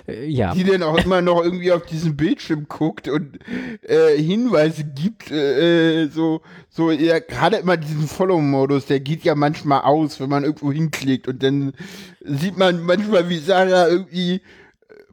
äh, 0.09 0.27
ja. 0.27 0.55
die 0.55 0.65
dann 0.65 0.83
auch 0.83 0.97
immer 0.99 1.21
noch 1.23 1.43
irgendwie 1.43 1.73
auf 1.73 1.85
diesen 1.87 2.17
Bildschirm 2.17 2.67
guckt 2.69 3.09
und 3.09 3.39
äh, 3.83 4.17
Hinweise 4.17 4.85
gibt, 4.85 5.31
äh, 5.31 6.09
so, 6.09 6.41
so, 6.69 6.91
ja, 6.91 7.19
gerade 7.19 7.57
immer 7.57 7.77
diesen 7.77 8.07
Follow-Modus, 8.09 8.87
der 8.87 9.01
geht 9.01 9.25
ja 9.25 9.35
manchmal 9.35 9.81
aus, 9.83 10.21
wenn 10.21 10.29
man 10.29 10.45
irgendwo 10.45 10.73
hinklickt 10.73 11.29
und 11.29 11.43
dann 11.43 11.73
sieht 12.25 12.57
man 12.59 12.83
manchmal, 12.83 13.29
wie 13.29 13.39
Sarah 13.39 13.89
irgendwie 13.89 14.35
äh, 14.35 14.41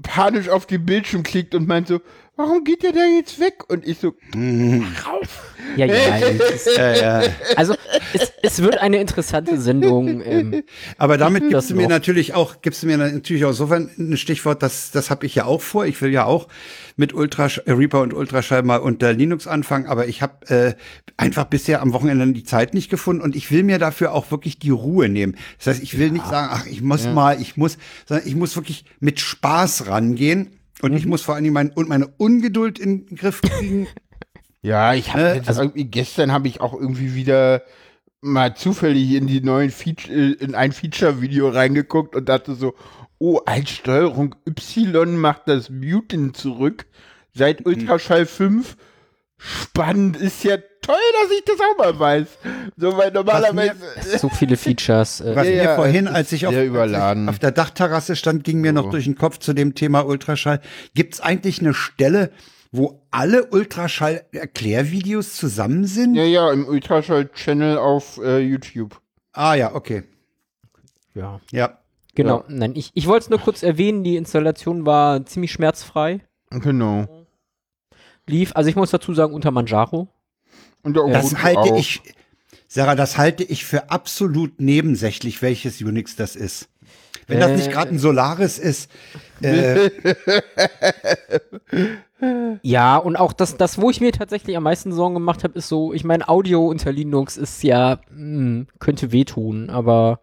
panisch 0.01 0.49
auf 0.49 0.65
den 0.65 0.85
Bildschirm 0.85 1.23
klickt 1.23 1.55
und 1.55 1.67
meint 1.67 1.87
so, 1.87 1.99
warum 2.35 2.63
geht 2.63 2.83
der 2.83 2.91
da 2.91 3.05
jetzt 3.05 3.39
weg? 3.39 3.69
Und 3.69 3.87
ich 3.87 3.99
so, 3.99 4.15
Ja, 4.33 5.85
ja. 5.85 5.85
es 5.85 6.67
ist, 6.67 6.77
Ja, 6.77 6.95
ja. 6.95 7.29
also, 7.55 7.75
es, 8.13 8.31
es 8.41 8.61
wird 8.61 8.77
eine 8.77 8.97
interessante 8.97 9.59
Sendung. 9.59 10.21
Ähm, 10.23 10.63
Aber 10.97 11.17
damit 11.17 11.49
gibst 11.49 11.69
du 11.69 11.75
mir 11.75 11.83
noch. 11.83 11.89
natürlich 11.89 12.33
auch, 12.33 12.61
gibst 12.61 12.83
du 12.83 12.87
mir 12.87 12.97
natürlich 12.97 13.45
auch 13.45 13.49
insofern 13.49 13.89
ein 13.97 14.17
Stichwort, 14.17 14.63
das, 14.63 14.91
das 14.91 15.09
habe 15.09 15.25
ich 15.25 15.35
ja 15.35 15.45
auch 15.45 15.61
vor. 15.61 15.85
Ich 15.85 16.01
will 16.01 16.11
ja 16.11 16.25
auch 16.25 16.47
mit 16.95 17.13
Ultrasch 17.13 17.59
äh, 17.65 17.71
Reaper 17.71 18.01
und 18.01 18.13
Ultraschall 18.13 18.63
mal 18.63 18.77
unter 18.77 19.13
Linux 19.13 19.47
anfangen, 19.47 19.87
aber 19.87 20.07
ich 20.07 20.21
habe 20.21 20.47
äh, 20.47 20.73
einfach 21.17 21.45
bisher 21.45 21.81
am 21.81 21.93
Wochenende 21.93 22.31
die 22.33 22.43
Zeit 22.43 22.73
nicht 22.73 22.89
gefunden 22.89 23.21
und 23.21 23.35
ich 23.35 23.51
will 23.51 23.63
mir 23.63 23.79
dafür 23.79 24.13
auch 24.13 24.31
wirklich 24.31 24.59
die 24.59 24.71
Ruhe 24.71 25.09
nehmen. 25.09 25.35
Das 25.57 25.67
heißt, 25.67 25.83
ich 25.83 25.97
will 25.97 26.11
nicht 26.11 26.27
sagen, 26.27 26.49
ach, 26.51 26.65
ich 26.65 26.81
muss 26.81 27.05
mal, 27.07 27.41
ich 27.41 27.57
muss, 27.57 27.77
sondern 28.07 28.27
ich 28.27 28.35
muss 28.35 28.55
wirklich 28.55 28.85
mit 28.99 29.19
Spaß 29.19 29.87
rangehen 29.87 30.49
und 30.83 30.93
ich 30.93 31.05
muss 31.05 31.21
vor 31.21 31.35
allen 31.35 31.43
Dingen 31.43 31.53
mein, 31.53 31.71
und 31.71 31.89
meine 31.89 32.07
Ungeduld 32.17 32.77
in 32.79 33.05
den 33.07 33.17
Griff 33.17 33.41
kriegen. 33.41 33.87
Ja, 34.65 34.93
ich 34.93 35.11
habe 35.13 35.23
Äh, 35.23 35.35
jetzt 35.35 35.49
irgendwie 35.49 35.83
gestern 35.85 36.31
habe 36.31 36.47
ich 36.47 36.61
auch 36.61 36.73
irgendwie 36.73 37.15
wieder 37.15 37.63
mal 38.21 38.55
zufällig 38.55 39.11
in 39.11 39.27
die 39.27 39.41
neuen 39.41 39.71
Feature, 39.71 40.13
äh, 40.13 40.31
in 40.33 40.55
ein 40.55 40.71
Feature-Video 40.71 41.49
reingeguckt 41.49 42.15
und 42.15 42.29
dachte 42.29 42.55
so, 42.55 42.73
oh, 43.19 43.39
als 43.45 43.71
Steuerung 43.71 44.35
Y 44.47 45.17
macht 45.17 45.43
das 45.47 45.69
Muten 45.69 46.33
zurück 46.33 46.85
seit 47.33 47.65
Ultraschall 47.65 48.25
5. 48.25 48.77
Spannend, 49.45 50.15
ist 50.15 50.43
ja 50.45 50.55
toll, 50.81 50.95
dass 51.21 51.31
ich 51.31 51.43
das 51.43 51.57
auch 51.59 51.77
mal 51.77 51.99
weiß. 51.99 52.27
So, 52.77 52.97
weil 52.97 53.11
normalerweise. 53.11 54.17
so 54.17 54.29
viele 54.29 54.55
Features. 54.55 55.19
Äh, 55.19 55.35
Was 55.35 55.45
Ja, 55.47 55.51
mir 55.53 55.63
ja, 55.63 55.75
vorhin, 55.75 56.07
als 56.07 56.31
ich 56.31 56.47
auf, 56.47 56.53
sehr 56.53 56.65
überladen. 56.65 57.27
auf 57.27 57.39
der 57.39 57.51
Dachterrasse 57.51 58.15
stand, 58.15 58.45
ging 58.45 58.61
mir 58.61 58.71
noch 58.71 58.89
durch 58.89 59.03
den 59.03 59.15
Kopf 59.15 59.39
zu 59.39 59.51
dem 59.53 59.75
Thema 59.75 60.05
Ultraschall. 60.05 60.61
Gibt 60.93 61.15
es 61.15 61.19
eigentlich 61.21 61.59
eine 61.59 61.73
Stelle, 61.73 62.31
wo 62.71 63.01
alle 63.11 63.45
Ultraschall-Erklärvideos 63.47 65.35
zusammen 65.35 65.85
sind? 65.85 66.15
Ja, 66.15 66.23
ja, 66.23 66.51
im 66.51 66.65
Ultraschall-Channel 66.65 67.77
auf 67.77 68.19
äh, 68.23 68.39
YouTube. 68.39 69.01
Ah 69.33 69.55
ja, 69.55 69.75
okay. 69.75 70.03
ja. 71.15 71.41
Ja. 71.51 71.79
Genau. 72.15 72.45
Nein, 72.47 72.73
ich, 72.75 72.91
ich 72.93 73.07
wollte 73.07 73.25
es 73.25 73.29
nur 73.29 73.39
kurz 73.39 73.63
erwähnen, 73.63 74.03
die 74.03 74.15
Installation 74.15 74.85
war 74.85 75.25
ziemlich 75.25 75.51
schmerzfrei. 75.51 76.21
Genau. 76.51 77.22
Lief, 78.27 78.51
also 78.55 78.69
ich 78.69 78.75
muss 78.75 78.91
dazu 78.91 79.13
sagen, 79.13 79.33
unter 79.33 79.51
Manjaro. 79.51 80.07
Und 80.83 80.95
der 80.95 81.07
Das 81.07 81.41
halte 81.43 81.59
auch. 81.59 81.77
ich, 81.77 82.01
Sarah, 82.67 82.95
das 82.95 83.17
halte 83.17 83.43
ich 83.43 83.65
für 83.65 83.91
absolut 83.91 84.59
nebensächlich, 84.59 85.41
welches 85.41 85.81
Unix 85.81 86.15
das 86.15 86.35
ist. 86.35 86.69
Wenn 87.27 87.39
das 87.39 87.51
nicht 87.51 87.67
Äh, 87.67 87.71
gerade 87.71 87.91
ein 87.91 87.99
Solaris 87.99 88.59
ist, 88.59 88.89
äh, 89.41 89.89
Ja, 92.61 92.97
und 92.97 93.17
auch 93.17 93.33
das, 93.33 93.57
das, 93.57 93.81
wo 93.81 93.89
ich 93.89 93.99
mir 93.99 94.13
tatsächlich 94.13 94.55
am 94.55 94.63
meisten 94.63 94.93
Sorgen 94.93 95.15
gemacht 95.15 95.43
habe, 95.43 95.57
ist 95.57 95.67
so, 95.67 95.93
ich 95.93 96.05
meine, 96.05 96.29
Audio 96.29 96.65
unter 96.67 96.91
Linux 96.91 97.35
ist 97.35 97.63
ja, 97.63 97.99
mh, 98.11 98.65
könnte 98.79 99.11
wehtun, 99.11 99.69
aber 99.69 100.21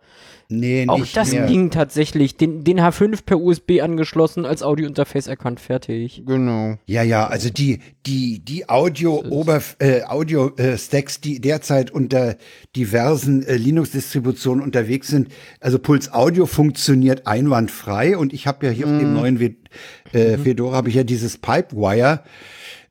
nee, 0.51 0.85
auch 0.89 0.99
nicht 0.99 1.17
das 1.17 1.33
mehr. 1.33 1.47
ging 1.47 1.71
tatsächlich. 1.71 2.37
Den, 2.37 2.65
den 2.65 2.81
H5 2.81 3.25
per 3.25 3.41
USB 3.41 3.81
angeschlossen, 3.81 4.45
als 4.45 4.63
Audio-Interface 4.63 5.27
erkannt, 5.27 5.61
fertig. 5.61 6.23
Genau. 6.27 6.77
Ja, 6.87 7.03
ja, 7.03 7.27
also 7.27 7.49
die, 7.51 7.79
die, 8.07 8.41
die 8.45 8.69
Audio-Ober, 8.69 9.63
äh, 9.79 10.03
Audio-Stacks, 10.03 11.21
die 11.21 11.41
derzeit 11.41 11.91
unter 11.91 12.37
diversen 12.77 13.43
äh, 13.47 13.57
Linux-Distributionen 13.57 14.63
unterwegs 14.63 15.09
sind, 15.09 15.29
also 15.61 15.79
Puls 15.79 16.13
Audio 16.13 16.47
funktioniert 16.47 17.27
einwandfrei 17.27 18.17
und 18.17 18.33
ich 18.33 18.47
habe 18.47 18.67
ja 18.67 18.73
hier 18.73 18.87
auf 18.87 18.99
dem 18.99 19.15
neuen 19.15 19.41
w 19.41 19.55
äh, 20.13 20.37
Fedora 20.39 20.77
habe 20.77 20.89
ich 20.89 20.97
ja 20.97 21.05
dieses 21.05 21.39
Pipewire, 21.39 22.23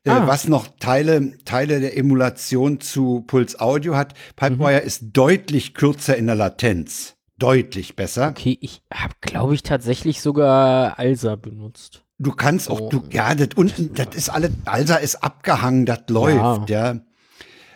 äh, 0.04 0.10
Ah. 0.10 0.26
was 0.26 0.48
noch 0.48 0.66
Teile, 0.80 1.32
Teile 1.44 1.80
der 1.80 1.96
Emulation 1.98 2.80
zu 2.80 3.22
Puls 3.26 3.60
Audio 3.60 3.96
hat. 3.96 4.14
Pipewire 4.36 4.78
ist 4.80 5.04
deutlich 5.12 5.74
kürzer 5.74 6.16
in 6.16 6.26
der 6.26 6.36
Latenz. 6.36 7.16
Deutlich 7.40 7.96
besser. 7.96 8.28
Okay, 8.28 8.56
ich 8.60 8.82
habe, 8.92 9.14
glaube 9.20 9.54
ich, 9.54 9.64
tatsächlich 9.64 10.20
sogar 10.20 10.98
Alsa 10.98 11.34
benutzt. 11.34 12.04
Du 12.18 12.32
kannst 12.32 12.70
auch, 12.70 12.80
Oh. 12.80 12.88
du, 12.90 13.02
ja, 13.10 13.34
das 13.34 13.48
unten, 13.56 13.94
das 13.94 14.14
ist 14.14 14.28
alles, 14.28 14.50
Alsa 14.66 14.96
ist 14.96 15.24
abgehangen, 15.24 15.86
das 15.86 16.02
läuft, 16.08 16.70
ja. 16.70 17.00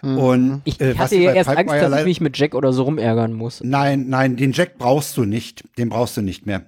Und 0.03 0.61
Ich 0.64 0.81
äh, 0.83 0.94
hatte 0.96 1.16
ja 1.16 1.33
erst 1.33 1.48
Angst, 1.48 1.74
dass 1.74 2.00
ich 2.00 2.05
mich 2.05 2.20
mit 2.20 2.37
Jack 2.37 2.55
oder 2.55 2.74
so 2.74 2.83
rumärgern 2.83 3.33
muss. 3.33 3.62
Nein, 3.64 4.11
nein, 4.11 4.37
den 4.37 4.53
Jack 4.53 4.77
brauchst 4.77 5.16
du 5.16 5.24
nicht. 5.24 5.64
Den 5.79 5.88
brauchst 5.88 6.16
du 6.18 6.20
nicht 6.22 6.44
mehr. 6.44 6.66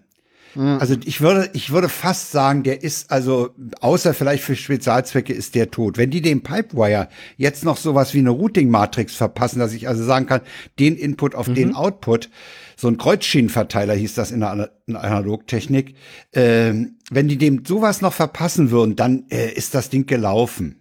Also 0.59 0.95
ich 1.05 1.21
würde, 1.21 1.51
ich 1.53 1.71
würde 1.71 1.91
fast 1.91 2.33
sagen, 2.33 2.63
der 2.63 2.83
ist 2.83 3.11
also, 3.11 3.51
außer 3.83 4.15
vielleicht 4.15 4.43
für 4.43 4.57
Spezialzwecke 4.57 5.35
ist 5.35 5.55
der 5.55 5.71
tot. 5.71 5.99
Wenn 5.99 6.09
die 6.11 6.23
dem 6.23 6.43
Pipewire 6.43 7.09
jetzt 7.37 7.63
noch 7.63 7.77
sowas 7.77 8.15
wie 8.15 8.21
eine 8.21 8.31
Routing-Matrix 8.31 9.17
verpassen, 9.17 9.59
dass 9.59 9.75
ich 9.75 9.87
also 9.87 10.03
sagen 10.03 10.25
kann, 10.25 10.41
den 10.79 10.97
Input 10.97 11.35
auf 11.35 11.53
den 11.53 11.75
Output, 11.75 12.31
so 12.77 12.89
ein 12.89 12.99
Kreuzschienenverteiler 12.99 13.95
hieß 13.95 14.15
das 14.15 14.31
in 14.31 14.41
der, 14.41 14.51
Ana- 14.51 14.69
in 14.87 14.93
der 14.95 15.03
Analogtechnik, 15.03 15.95
ähm, 16.35 16.97
wenn 17.11 17.27
die 17.29 17.39
dem 17.39 17.65
sowas 17.65 18.03
noch 18.03 18.13
verpassen 18.13 18.71
würden, 18.71 18.97
dann 18.97 19.25
äh, 19.31 19.51
ist 19.53 19.75
das 19.75 19.89
Ding 19.91 20.07
gelaufen. 20.07 20.81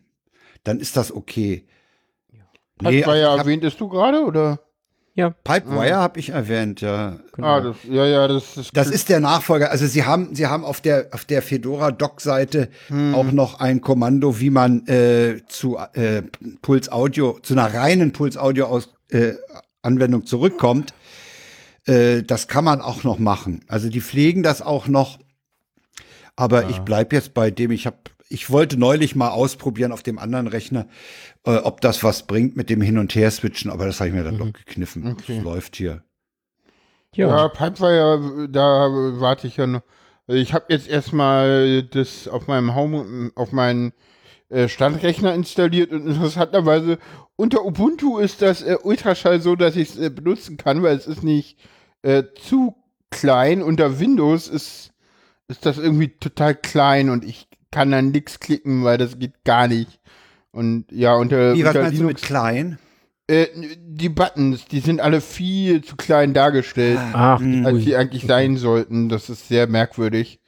Dann 0.64 0.80
ist 0.80 0.98
das 0.98 1.12
okay. 1.14 1.66
Nee, 2.82 3.04
also 3.04 3.12
ja 3.18 3.34
ich 3.34 3.40
hab- 3.40 3.46
erwähntest 3.46 3.80
du 3.80 3.88
gerade, 3.88 4.24
oder? 4.26 4.60
Ja. 5.18 5.30
Pipewire 5.30 5.96
habe 5.96 6.20
ich 6.20 6.30
erwähnt, 6.32 6.82
ja. 6.82 7.18
Genau. 7.34 7.48
Ah, 7.48 7.62
das, 7.62 7.78
ja, 7.90 8.06
ja, 8.06 8.28
das 8.28 8.58
ist. 8.58 8.72
Das 8.76 8.90
ist 8.90 9.08
der 9.08 9.22
Nachfolger. 9.22 9.72
Also 9.72 9.88
sie 9.88 10.04
haben, 10.04 10.36
sie 10.36 10.48
haben 10.48 10.66
auf 10.66 10.82
der 10.82 11.08
auf 11.14 11.24
der 11.24 11.42
Fedora 11.42 11.92
Doc-Seite 11.92 12.68
auch 13.14 13.32
noch 13.32 13.62
ein 13.62 13.80
Kommando, 13.80 14.42
wie 14.42 14.50
man 14.50 14.86
äh, 14.88 15.38
zu 15.48 15.78
äh, 15.94 16.24
Puls 16.62 16.92
Audio, 16.92 17.40
zu 17.42 17.54
einer 17.54 17.74
reinen 17.74 18.12
Puls 18.12 18.36
Audio 18.36 18.66
aus, 18.66 18.90
äh, 19.10 19.36
Anwendung 19.82 20.26
zurückkommt. 20.26 20.94
Äh, 21.86 22.24
das 22.24 22.48
kann 22.48 22.64
man 22.64 22.82
auch 22.82 23.04
noch 23.04 23.20
machen. 23.20 23.64
Also 23.68 23.90
die 23.90 24.02
pflegen 24.02 24.44
das 24.44 24.62
auch 24.62 24.88
noch. 24.88 25.20
Aber 26.36 26.70
ich 26.70 26.80
bleib 26.80 27.14
jetzt 27.14 27.34
bei 27.34 27.50
dem. 27.50 27.72
Ich 27.72 27.86
habe, 27.86 27.98
ich 28.28 28.50
wollte 28.50 28.78
neulich 28.78 29.16
mal 29.16 29.30
ausprobieren 29.30 29.92
auf 29.92 30.04
dem 30.04 30.20
anderen 30.20 30.48
Rechner, 30.48 30.88
äh, 31.46 31.56
ob 31.58 31.80
das 31.82 32.04
was 32.04 32.28
bringt 32.28 32.58
mit 32.58 32.70
dem 32.70 32.82
Hin 32.82 32.98
und 32.98 33.16
Her 33.16 33.32
switchen. 33.32 33.72
Aber 33.72 33.86
das 33.86 34.00
habe 34.00 34.10
ich 34.10 34.16
mir 34.16 34.24
dann 34.24 34.38
doch 34.38 34.52
gekniffen. 34.52 35.08
Okay. 35.12 35.36
Das 35.38 35.44
läuft 35.44 35.76
hier. 35.78 36.04
ja. 37.14 37.28
Ja, 37.30 37.48
Pipewire, 37.48 38.50
da 38.50 38.90
warte 39.20 39.48
ich 39.48 39.58
ja 39.58 39.68
noch. 39.68 39.82
Ich 40.28 40.54
habe 40.54 40.66
jetzt 40.70 40.88
erstmal 40.88 41.84
das 41.84 42.28
auf 42.28 42.48
meinem 42.48 42.74
Home, 42.74 43.32
auf 43.36 43.52
meinen 43.52 43.94
äh, 44.50 44.68
Standrechner 44.68 45.34
installiert 45.34 45.92
und 45.92 46.08
interessanterweise 46.08 46.98
unter 47.36 47.64
Ubuntu 47.64 48.18
ist 48.18 48.42
das 48.42 48.62
äh, 48.62 48.78
Ultraschall 48.82 49.40
so, 49.40 49.56
dass 49.56 49.76
ich 49.76 49.96
es 49.96 50.16
benutzen 50.16 50.58
kann, 50.58 50.84
weil 50.84 50.98
es 50.98 51.08
ist 51.08 51.24
nicht 51.24 51.58
äh, 52.06 52.24
zu 52.36 52.76
klein. 53.10 53.62
Unter 53.62 54.00
Windows 54.00 54.48
ist, 54.48 54.92
ist 55.48 55.66
das 55.66 55.78
irgendwie 55.78 56.10
total 56.10 56.56
klein 56.56 57.10
und 57.10 57.26
ich 57.26 57.48
kann 57.72 57.92
dann 57.92 58.12
nichts 58.12 58.40
klicken, 58.40 58.84
weil 58.84 58.98
das 58.98 59.20
geht 59.20 59.44
gar 59.44 59.68
nicht. 59.68 60.00
Und 60.52 60.86
ja, 60.92 61.16
unter, 61.16 61.54
Wie, 61.56 61.64
was 61.64 61.70
unter 61.76 61.82
meinst 61.82 62.00
du 62.00 62.04
mit 62.06 62.18
Linux, 62.18 62.22
klein? 62.22 62.80
äh, 63.28 63.48
die 63.80 64.10
Buttons, 64.10 64.66
die 64.66 64.80
sind 64.80 65.02
alle 65.02 65.20
viel 65.20 65.84
zu 65.84 65.96
klein 65.96 66.34
dargestellt 66.34 67.00
Ach, 67.12 67.40
Hm. 67.40 67.66
als 67.66 67.76
ui. 67.76 67.84
die 67.84 67.96
eigentlich 67.96 68.26
sein 68.26 68.56
sollten. 68.58 69.10
Das 69.10 69.30
ist 69.30 69.48
sehr 69.50 69.68
merkwürdig. 69.68 70.40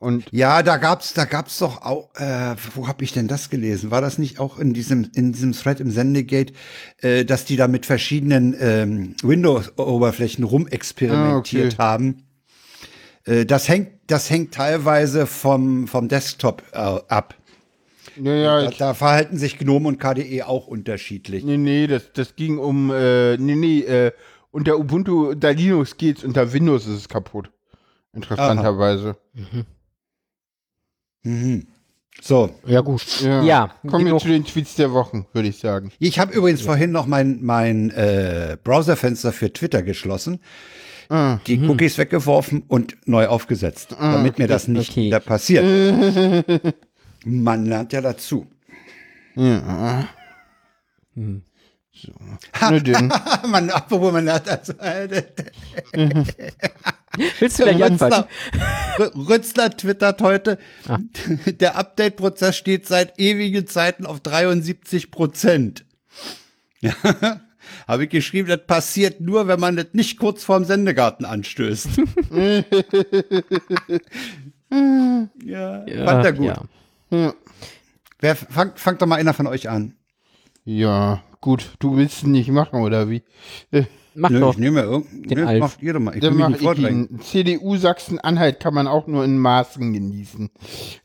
Und 0.00 0.26
Ja, 0.30 0.62
da 0.62 0.76
gab's, 0.76 1.12
da 1.12 1.24
gab's 1.24 1.58
doch 1.58 1.82
auch, 1.82 2.14
äh, 2.14 2.54
wo 2.76 2.86
habe 2.86 3.02
ich 3.02 3.12
denn 3.12 3.26
das 3.26 3.50
gelesen? 3.50 3.90
War 3.90 4.00
das 4.00 4.16
nicht 4.18 4.38
auch 4.38 4.58
in 4.58 4.72
diesem, 4.72 5.10
in 5.14 5.32
diesem 5.32 5.52
Thread 5.52 5.80
im 5.80 5.90
Sendegate, 5.90 6.52
äh, 6.98 7.24
dass 7.24 7.44
die 7.44 7.56
da 7.56 7.66
mit 7.66 7.84
verschiedenen 7.84 8.54
ähm, 8.60 9.16
Windows-Oberflächen 9.24 10.44
rumexperimentiert 10.44 11.72
Ah, 11.72 11.74
okay. 11.74 11.82
haben? 11.82 12.22
Äh, 13.24 13.44
das 13.44 13.68
hängt, 13.68 13.88
das 14.06 14.30
hängt 14.30 14.54
teilweise 14.54 15.26
vom, 15.26 15.88
vom 15.88 16.06
Desktop 16.08 16.62
äh, 16.72 16.76
ab. 16.76 17.34
ja, 18.16 18.34
ja, 18.34 18.62
Da, 18.66 18.70
da 18.78 18.94
verhalten 18.94 19.36
sich 19.36 19.58
GNOME 19.58 19.88
und 19.88 19.98
KDE 19.98 20.44
auch 20.46 20.68
unterschiedlich. 20.68 21.42
nee, 21.44 21.56
nee, 21.56 21.88
das, 21.88 22.12
das 22.12 22.36
ging 22.36 22.58
um, 22.58 22.92
äh, 22.92 23.36
nee, 23.36 23.56
nee, 23.56 23.80
äh, 23.80 24.12
unter 24.52 24.78
Ubuntu, 24.78 25.30
unter 25.30 25.52
Linux 25.52 25.96
geht's, 25.96 26.22
unter 26.22 26.52
Windows 26.52 26.86
ist 26.86 26.94
es 26.96 27.08
kaputt. 27.08 27.50
Interessanterweise. 28.12 29.16
Mhm. 29.34 29.64
So, 32.20 32.50
Ja, 32.66 32.80
gut. 32.80 33.20
Ja. 33.20 33.42
Ja, 33.42 33.74
Kommen 33.86 34.06
wir 34.06 34.16
zu 34.18 34.28
den 34.28 34.44
Tweets 34.44 34.74
der 34.74 34.92
Wochen, 34.92 35.26
würde 35.32 35.48
ich 35.48 35.58
sagen. 35.58 35.92
ich 35.98 36.18
habe 36.18 36.32
übrigens 36.32 36.62
vorhin 36.62 36.90
noch 36.90 37.06
mein, 37.06 37.38
mein 37.42 37.90
äh, 37.90 38.56
Browserfenster 38.62 39.32
für 39.32 39.52
Twitter 39.52 39.82
geschlossen. 39.82 40.40
Ah, 41.10 41.38
die 41.46 41.58
Cookies 41.66 41.96
weggeworfen 41.96 42.64
und 42.68 42.96
neu 43.06 43.28
aufgesetzt, 43.28 43.96
damit 43.98 44.38
mir 44.38 44.46
das 44.46 44.68
nicht 44.68 44.90
Okay. 44.90 45.06
wieder 45.06 45.20
passiert. 45.20 45.64
Man 47.24 47.64
lernt 47.66 47.92
ja 47.94 48.00
dazu. 48.02 48.46
ja. 49.34 50.08
Hm. 51.14 51.42
Den. 52.60 53.08
man, 53.50 53.70
apropos, 53.70 54.12
man 54.12 54.24
lernt 54.26 54.48
also, 54.48 54.72
äh, 54.78 55.22
Willst 57.40 57.58
du 57.58 57.64
gleich 57.64 57.82
anfangen? 57.82 58.24
Rützler, 58.98 59.28
Rützler 59.28 59.70
twittert 59.76 60.20
heute, 60.22 60.58
Ah. 60.88 60.98
der 61.46 61.76
Update-Prozess 61.76 62.56
steht 62.56 62.86
seit 62.86 63.18
ewigen 63.18 63.66
Zeiten 63.66 64.06
auf 64.06 64.20
73 64.20 65.10
Prozent. 65.10 65.84
Ja, 66.80 66.94
habe 67.88 68.04
ich 68.04 68.10
geschrieben, 68.10 68.48
das 68.48 68.64
passiert 68.64 69.20
nur, 69.20 69.48
wenn 69.48 69.58
man 69.58 69.74
das 69.76 69.86
nicht 69.92 70.18
kurz 70.20 70.44
vorm 70.44 70.64
Sendegarten 70.64 71.24
anstößt. 71.26 71.88
ja, 75.44 75.84
fand 76.04 76.24
er 76.24 76.32
gut. 76.32 76.46
Ja. 76.46 76.62
Ja. 77.10 77.34
Wer, 78.20 78.36
fangt, 78.36 78.78
fangt 78.78 79.02
doch 79.02 79.06
mal 79.06 79.16
einer 79.16 79.34
von 79.34 79.46
euch 79.48 79.68
an. 79.68 79.94
ja, 80.64 81.22
gut. 81.40 81.72
Du 81.78 81.96
willst 81.96 82.22
ihn 82.22 82.32
nicht 82.32 82.50
machen, 82.50 82.80
oder 82.80 83.08
wie? 83.10 83.22
Mach 84.14 84.30
Nö, 84.30 84.40
doch. 84.40 84.52
ich 84.54 84.58
nehme 84.58 84.80
irgendeinen. 84.82 85.46
Alf. 85.46 85.60
macht 85.60 85.82
ihr 85.82 85.92
doch 85.92 86.00
mal. 86.00 86.14
Ich 86.14 86.20
Dann 86.20 86.36
nicht 86.50 86.60
ich 86.62 86.78
ihn. 86.78 87.20
CDU 87.20 87.76
Sachsen-Anhalt 87.76 88.58
kann 88.58 88.74
man 88.74 88.88
auch 88.88 89.06
nur 89.06 89.24
in 89.24 89.38
Maßen 89.38 89.92
genießen. 89.92 90.50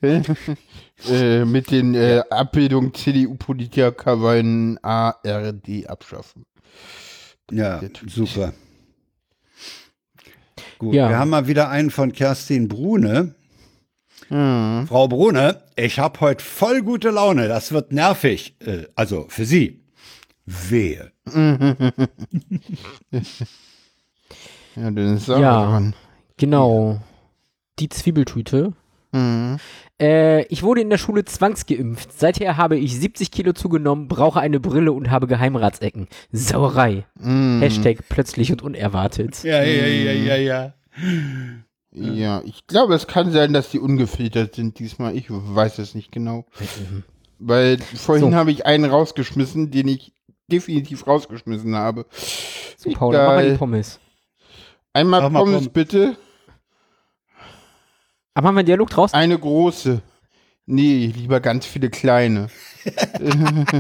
äh, 0.02 1.46
mit 1.46 1.70
den 1.70 1.94
äh, 1.94 2.24
Abbildungen 2.32 2.94
CDU-Politiker 2.94 4.20
wollen 4.20 4.80
ARD 4.84 5.88
abschaffen. 5.88 6.46
Ja, 7.52 7.82
super. 8.08 8.54
Gut, 10.80 10.94
Ja. 10.96 11.10
wir 11.10 11.18
haben 11.20 11.30
mal 11.30 11.48
wieder 11.48 11.70
einen 11.70 11.92
von 11.92 12.14
Kerstin 12.14 12.68
Brune. 12.68 13.36
Hm. 14.30 14.86
Frau 14.88 15.08
Brune, 15.08 15.62
ich 15.76 16.00
habe 16.00 16.20
heute 16.22 16.44
voll 16.44 16.82
gute 16.82 17.12
Laune. 17.12 17.48
Das 17.48 17.72
wird 17.74 17.92
nervig. 17.92 18.56
Äh, 18.66 18.86
also 18.96 19.26
für 19.30 19.46
Sie. 19.46 19.83
Wehe. 20.46 21.12
Ja, 24.76 24.90
dann 24.90 25.16
ist 25.16 25.28
er 25.30 25.40
Ja. 25.40 25.66
dran. 25.66 25.96
Genau. 26.38 27.00
Die 27.80 27.90
Zwiebeltüte. 27.90 28.74
Mhm. 29.12 29.58
Äh, 30.02 30.46
ich 30.46 30.64
wurde 30.64 30.82
in 30.82 30.90
der 30.90 30.98
Schule 30.98 31.24
zwangsgeimpft. 31.26 32.12
Seither 32.20 32.58
habe 32.58 32.78
ich 32.78 33.00
70 33.00 33.30
Kilo 33.30 33.54
zugenommen, 33.54 34.08
brauche 34.08 34.40
eine 34.40 34.60
Brille 34.60 34.92
und 34.92 35.12
habe 35.12 35.28
Geheimratsecken. 35.28 36.08
Sauerei. 36.32 37.06
Mhm. 37.20 37.60
Hashtag 37.62 38.00
plötzlich 38.10 38.52
und 38.52 38.64
unerwartet. 38.64 39.44
Ja, 39.44 39.62
ja, 39.64 39.86
ja, 39.86 40.12
ja, 40.12 40.36
ja. 40.38 40.74
Ja, 41.92 42.42
ich 42.44 42.66
glaube, 42.66 42.96
es 42.96 43.06
kann 43.06 43.32
sein, 43.32 43.54
dass 43.54 43.70
die 43.70 43.78
ungefiltert 43.80 44.56
sind 44.56 44.80
diesmal. 44.80 45.16
Ich 45.16 45.28
weiß 45.30 45.78
es 45.78 45.94
nicht 45.94 46.12
genau. 46.12 46.46
Weil 47.38 47.78
vorhin 47.78 48.32
So. 48.32 48.36
habe 48.36 48.52
ich 48.52 48.66
einen 48.66 48.86
rausgeschmissen, 48.86 49.70
den 49.70 49.88
ich 49.90 50.14
definitiv 50.54 51.06
rausgeschmissen 51.08 51.76
habe. 51.76 52.06
So, 52.78 52.90
Paul, 52.92 53.14
mach 53.16 53.26
mal 53.28 53.52
die. 53.52 53.58
Pommes. 53.58 54.00
Einmal 54.94 55.22
Pommes 55.22 55.40
Pommes. 55.42 55.70
bitte. 55.70 56.16
Aber 58.34 58.48
haben 58.48 58.56
wir 58.56 58.60
einen 58.60 58.66
Dialog 58.68 58.90
draus? 58.90 59.14
Eine 59.14 59.38
große. 59.38 60.02
Nee, 60.66 61.12
lieber 61.16 61.40
ganz 61.40 61.66
viele 61.66 61.90
kleine. 61.90 62.48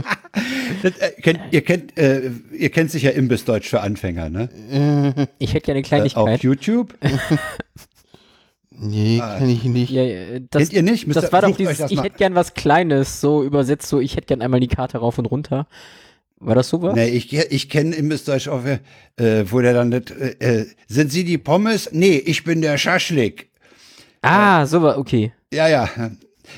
Das, 0.81 0.97
äh, 0.97 1.11
kennt, 1.21 1.39
ihr, 1.51 1.61
kennt, 1.61 1.97
äh, 1.97 2.31
ihr 2.51 2.69
kennt 2.71 2.89
sicher 2.91 3.13
Imbissdeutsch 3.13 3.69
für 3.69 3.81
Anfänger, 3.81 4.29
ne? 4.29 5.27
Ich 5.37 5.53
hätte 5.53 5.65
gerne 5.65 5.77
eine 5.79 5.87
Äh, 5.87 6.15
auf 6.15 6.23
Kleinigkeit. 6.25 6.43
YouTube. 6.43 6.95
Nee, 8.75 9.19
Ah. 9.21 9.37
kann 9.37 9.49
ich 9.49 9.63
nicht. 9.65 9.91
Ja, 9.91 10.01
ja, 10.01 10.39
das, 10.49 10.63
Kennt 10.63 10.73
ihr 10.73 10.81
nicht? 10.83 11.05
Müsst 11.05 11.21
das 11.21 11.31
war 11.31 11.43
doch 11.43 11.55
dieses, 11.55 11.91
ich 11.91 12.01
hätte 12.01 12.17
gern 12.17 12.33
was 12.33 12.55
Kleines, 12.55 13.21
so 13.21 13.43
übersetzt, 13.43 13.87
so 13.87 13.99
ich 13.99 14.15
hätte 14.15 14.25
gern 14.25 14.41
einmal 14.41 14.59
die 14.59 14.67
Karte 14.67 14.97
rauf 14.97 15.19
und 15.19 15.27
runter. 15.27 15.67
War 16.39 16.55
das 16.55 16.69
sowas? 16.69 16.93
Nee, 16.95 17.07
ich, 17.07 17.33
ich 17.33 17.69
kenne 17.69 17.95
Imbissdeutsch 17.95 18.47
auch, 18.47 18.63
äh, 18.65 19.45
wo 19.49 19.61
der 19.61 19.73
dann 19.73 19.89
nicht, 19.89 20.11
äh, 20.11 20.35
äh, 20.39 20.65
sind 20.87 21.11
Sie 21.11 21.23
die 21.23 21.37
Pommes? 21.37 21.89
Nee, 21.91 22.17
ich 22.17 22.43
bin 22.43 22.61
der 22.61 22.77
Schaschlik. 22.77 23.49
Ah, 24.21 24.65
sowas, 24.65 24.97
okay. 24.97 25.31
Ja, 25.53 25.67
ja. 25.67 25.89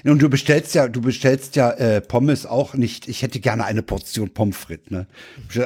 Und 0.03 0.21
du 0.21 0.29
bestellst 0.29 0.75
ja, 0.75 0.87
du 0.87 1.01
bestellst 1.01 1.55
ja 1.55 1.71
äh, 1.71 2.01
Pommes 2.01 2.45
auch 2.45 2.73
nicht. 2.73 3.07
Ich 3.07 3.21
hätte 3.21 3.39
gerne 3.39 3.65
eine 3.65 3.83
Portion 3.83 4.33
Pommes 4.33 4.57
frites, 4.57 4.89
ne? 4.89 5.07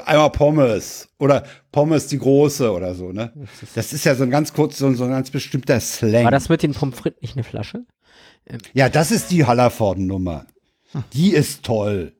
Einmal 0.06 0.32
Pommes 0.32 1.08
oder 1.20 1.46
Pommes 1.72 2.08
die 2.08 2.20
große 2.20 2.72
oder 2.72 2.94
so, 2.96 3.12
ne? 3.12 3.32
Das 3.76 3.94
ist 3.94 4.06
ja 4.06 4.16
so 4.16 4.24
ein 4.24 4.30
ganz 4.30 4.54
kurz, 4.54 4.78
so, 4.78 4.94
so 4.94 5.06
ein 5.06 5.12
ganz 5.12 5.32
bestimmter 5.32 5.80
Slang. 5.80 6.26
War 6.26 6.32
das 6.32 6.50
mit 6.50 6.64
den 6.64 6.74
Pommes 6.74 7.00
frites 7.00 7.22
nicht 7.22 7.36
eine 7.36 7.44
Flasche? 7.44 7.86
ja, 8.74 8.90
das 8.90 9.12
ist 9.12 9.32
die 9.32 9.46
Hallerforden-Nummer. 9.46 10.46
Die 11.14 11.34
ist 11.34 11.64
toll. 11.64 12.14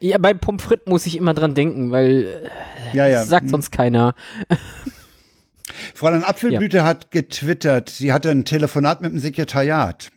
Ja, 0.00 0.18
bei 0.18 0.32
Pommes 0.32 0.62
frites 0.62 0.86
muss 0.86 1.06
ich 1.06 1.16
immer 1.16 1.34
dran 1.34 1.54
denken, 1.54 1.90
weil 1.90 2.50
äh, 2.92 2.96
Ja, 2.96 3.06
ja. 3.06 3.20
das 3.20 3.28
sagt 3.28 3.50
sonst 3.50 3.70
keiner. 3.70 4.14
Fräulein 5.94 6.24
Apfelblüte 6.24 6.84
hat 6.84 7.10
getwittert, 7.10 7.90
sie 7.90 8.12
hatte 8.12 8.30
ein 8.30 8.44
Telefonat 8.44 9.02
mit 9.02 9.12
dem 9.12 9.18
Sekretariat. 9.18 10.10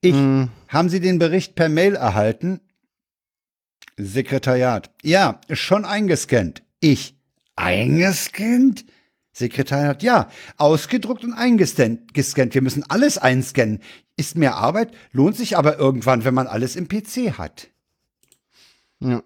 Ich, 0.00 0.14
haben 0.14 0.88
Sie 0.88 1.00
den 1.00 1.18
Bericht 1.18 1.54
per 1.56 1.68
Mail 1.68 1.96
erhalten? 1.96 2.60
Sekretariat. 3.96 4.90
Ja, 5.02 5.40
schon 5.50 5.84
eingescannt. 5.84 6.62
Ich, 6.80 7.16
eingescannt? 7.56 8.84
Sekretariat, 9.38 10.02
ja, 10.02 10.28
ausgedruckt 10.56 11.24
und 11.24 11.32
eingescannt. 11.32 12.12
gescannt. 12.12 12.54
Wir 12.54 12.62
müssen 12.62 12.84
alles 12.88 13.18
einscannen. 13.18 13.80
Ist 14.16 14.36
mehr 14.36 14.56
Arbeit, 14.56 14.90
lohnt 15.12 15.36
sich 15.36 15.56
aber 15.56 15.78
irgendwann, 15.78 16.24
wenn 16.24 16.34
man 16.34 16.48
alles 16.48 16.74
im 16.74 16.88
PC 16.88 17.38
hat. 17.38 17.68
Ja, 19.00 19.22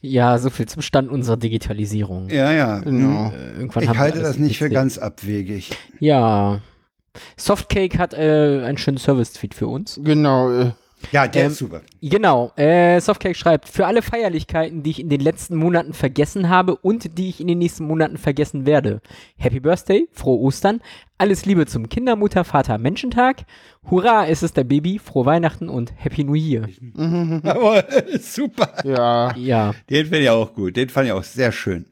Ja, 0.00 0.38
so 0.38 0.48
viel 0.48 0.66
zum 0.66 0.80
Stand 0.80 1.10
unserer 1.10 1.36
Digitalisierung. 1.36 2.30
Ja, 2.30 2.50
ja. 2.50 2.78
genau. 2.78 3.30
Äh, 3.30 3.58
irgendwann 3.58 3.82
Ich 3.82 3.98
halte 3.98 4.20
das 4.20 4.38
nicht 4.38 4.56
für 4.56 4.70
ganz 4.70 4.96
abwegig. 4.96 5.72
Ja. 6.00 6.62
Softcake 7.36 7.98
hat 7.98 8.14
äh, 8.14 8.62
einen 8.64 8.78
schönen 8.78 8.96
Service-Tweet 8.96 9.54
für 9.54 9.66
uns. 9.66 10.00
Genau. 10.02 10.50
Äh, 10.50 10.72
Ja, 11.10 11.26
der 11.26 11.44
Ähm, 11.46 11.50
ist 11.50 11.58
super. 11.58 11.82
Genau, 12.00 12.52
äh, 12.56 13.00
Softcake 13.00 13.34
schreibt, 13.36 13.68
für 13.68 13.86
alle 13.86 14.02
Feierlichkeiten, 14.02 14.82
die 14.82 14.90
ich 14.90 15.00
in 15.00 15.08
den 15.08 15.20
letzten 15.20 15.56
Monaten 15.56 15.92
vergessen 15.94 16.48
habe 16.48 16.76
und 16.76 17.18
die 17.18 17.28
ich 17.28 17.40
in 17.40 17.48
den 17.48 17.58
nächsten 17.58 17.84
Monaten 17.86 18.16
vergessen 18.18 18.66
werde. 18.66 19.00
Happy 19.36 19.60
Birthday, 19.60 20.08
frohe 20.12 20.38
Ostern, 20.40 20.80
alles 21.18 21.44
Liebe 21.44 21.66
zum 21.66 21.88
Kindermutter, 21.88 22.44
Vater, 22.44 22.78
Menschentag. 22.78 23.44
Hurra, 23.90 24.26
es 24.26 24.42
ist 24.42 24.56
der 24.56 24.64
Baby, 24.64 24.98
frohe 24.98 25.26
Weihnachten 25.26 25.68
und 25.68 25.92
Happy 25.96 26.24
New 26.24 26.34
Year. 26.34 26.68
Aber, 27.44 27.84
super. 28.20 28.74
ja. 28.84 29.34
Ja, 29.36 29.74
Den 29.90 30.04
finde 30.06 30.20
ich 30.22 30.30
auch 30.30 30.52
gut. 30.54 30.76
Den 30.76 30.88
fand 30.88 31.06
ich 31.06 31.12
auch 31.12 31.24
sehr 31.24 31.52
schön. 31.52 31.86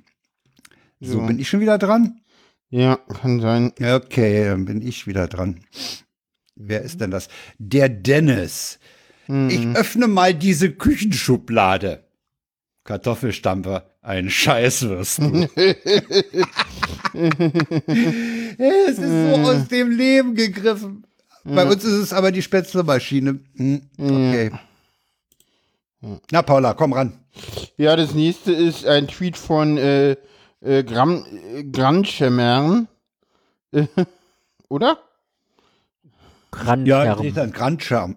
So, 1.00 1.18
Ja. 1.20 1.26
bin 1.26 1.38
ich 1.38 1.48
schon 1.48 1.60
wieder 1.60 1.78
dran? 1.78 2.20
Ja, 2.70 2.96
kann 2.96 3.40
sein. 3.40 3.72
Okay, 3.80 4.44
dann 4.44 4.64
bin 4.64 4.82
ich 4.82 5.06
wieder 5.06 5.26
dran. 5.28 5.60
Wer 6.56 6.82
ist 6.82 7.00
denn 7.00 7.10
das? 7.10 7.28
Der 7.58 7.88
Dennis. 7.88 8.78
Ich 9.48 9.66
öffne 9.76 10.08
mal 10.08 10.34
diese 10.34 10.72
Küchenschublade. 10.72 12.04
Kartoffelstampfer, 12.84 13.84
ein 14.02 14.30
Scheißwürstel. 14.30 15.48
es 18.58 18.98
ist 18.98 18.98
so 18.98 19.40
aus 19.42 19.68
dem 19.68 19.90
Leben 19.90 20.34
gegriffen. 20.34 21.04
Bei 21.44 21.64
uns 21.64 21.84
ist 21.84 21.92
es 21.92 22.12
aber 22.12 22.32
die 22.32 22.42
Spätzlemaschine. 22.42 23.38
Hm, 23.56 23.82
okay. 23.98 24.50
Na, 26.30 26.42
Paula, 26.42 26.74
komm 26.74 26.92
ran. 26.92 27.12
Ja, 27.76 27.96
das 27.96 28.14
nächste 28.14 28.52
ist 28.52 28.86
ein 28.86 29.06
Tweet 29.08 29.36
von 29.36 29.76
äh, 29.78 30.16
äh, 30.60 30.82
Gram, 30.84 31.24
äh. 31.52 31.62
Äh, 33.72 33.86
Oder? 34.68 34.98
Ja, 36.52 36.58
Grandherm. 36.62 37.18
steht 37.18 37.38
ein 37.38 37.52
Grandschirm. 37.52 38.16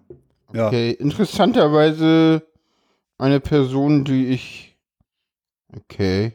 Ja. 0.54 0.68
Okay, 0.68 0.91
interessanterweise 0.91 2.47
eine 3.18 3.39
Person, 3.39 4.04
die 4.04 4.28
ich. 4.28 4.78
Okay, 5.76 6.34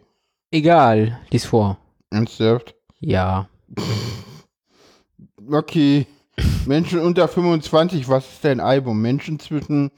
Egal, 0.50 1.20
lies 1.30 1.44
vor. 1.44 1.78
ernsthaft. 2.10 2.74
Ja. 3.00 3.48
Okay, 5.50 6.06
Menschen 6.66 7.00
unter 7.00 7.28
25, 7.28 8.08
was 8.08 8.26
ist 8.32 8.44
dein 8.44 8.60
Album? 8.60 9.00
Menschen 9.00 9.38
zwischen 9.38 9.90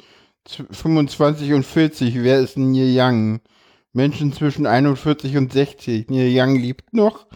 z- 0.44 0.66
25 0.70 1.52
und 1.54 1.64
40, 1.64 2.22
wer 2.22 2.40
ist 2.40 2.56
Neil 2.58 2.92
Young? 2.94 3.40
Menschen 3.92 4.32
zwischen 4.32 4.66
41 4.66 5.36
und 5.36 5.52
60, 5.52 6.08
Neil 6.10 6.30
Young 6.32 6.56
lebt 6.56 6.92
noch. 6.92 7.26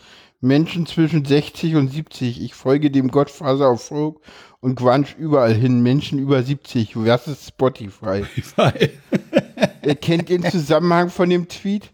Menschen 0.41 0.85
zwischen 0.87 1.25
60 1.25 1.75
und 1.77 1.89
70, 1.89 2.43
ich 2.43 2.55
folge 2.55 2.91
dem 2.91 3.09
Gottfaser 3.09 3.69
auf 3.69 3.85
Folk 3.87 4.21
und 4.65 4.77
Grunge 4.77 5.07
überall 5.19 5.53
hin. 5.55 5.83
Menschen 5.83 6.19
über 6.19 6.43
70, 6.43 6.97
was 6.97 7.29
ist 7.29 7.47
Spotify? 7.49 8.23
Ihr 9.85 9.95
kennt 9.95 10.29
den 10.31 10.43
Zusammenhang 10.43 11.11
von 11.11 11.29
dem 11.31 11.49
Tweet? 11.49 11.93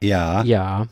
ja. 0.00 0.42
Ja. 0.44 0.86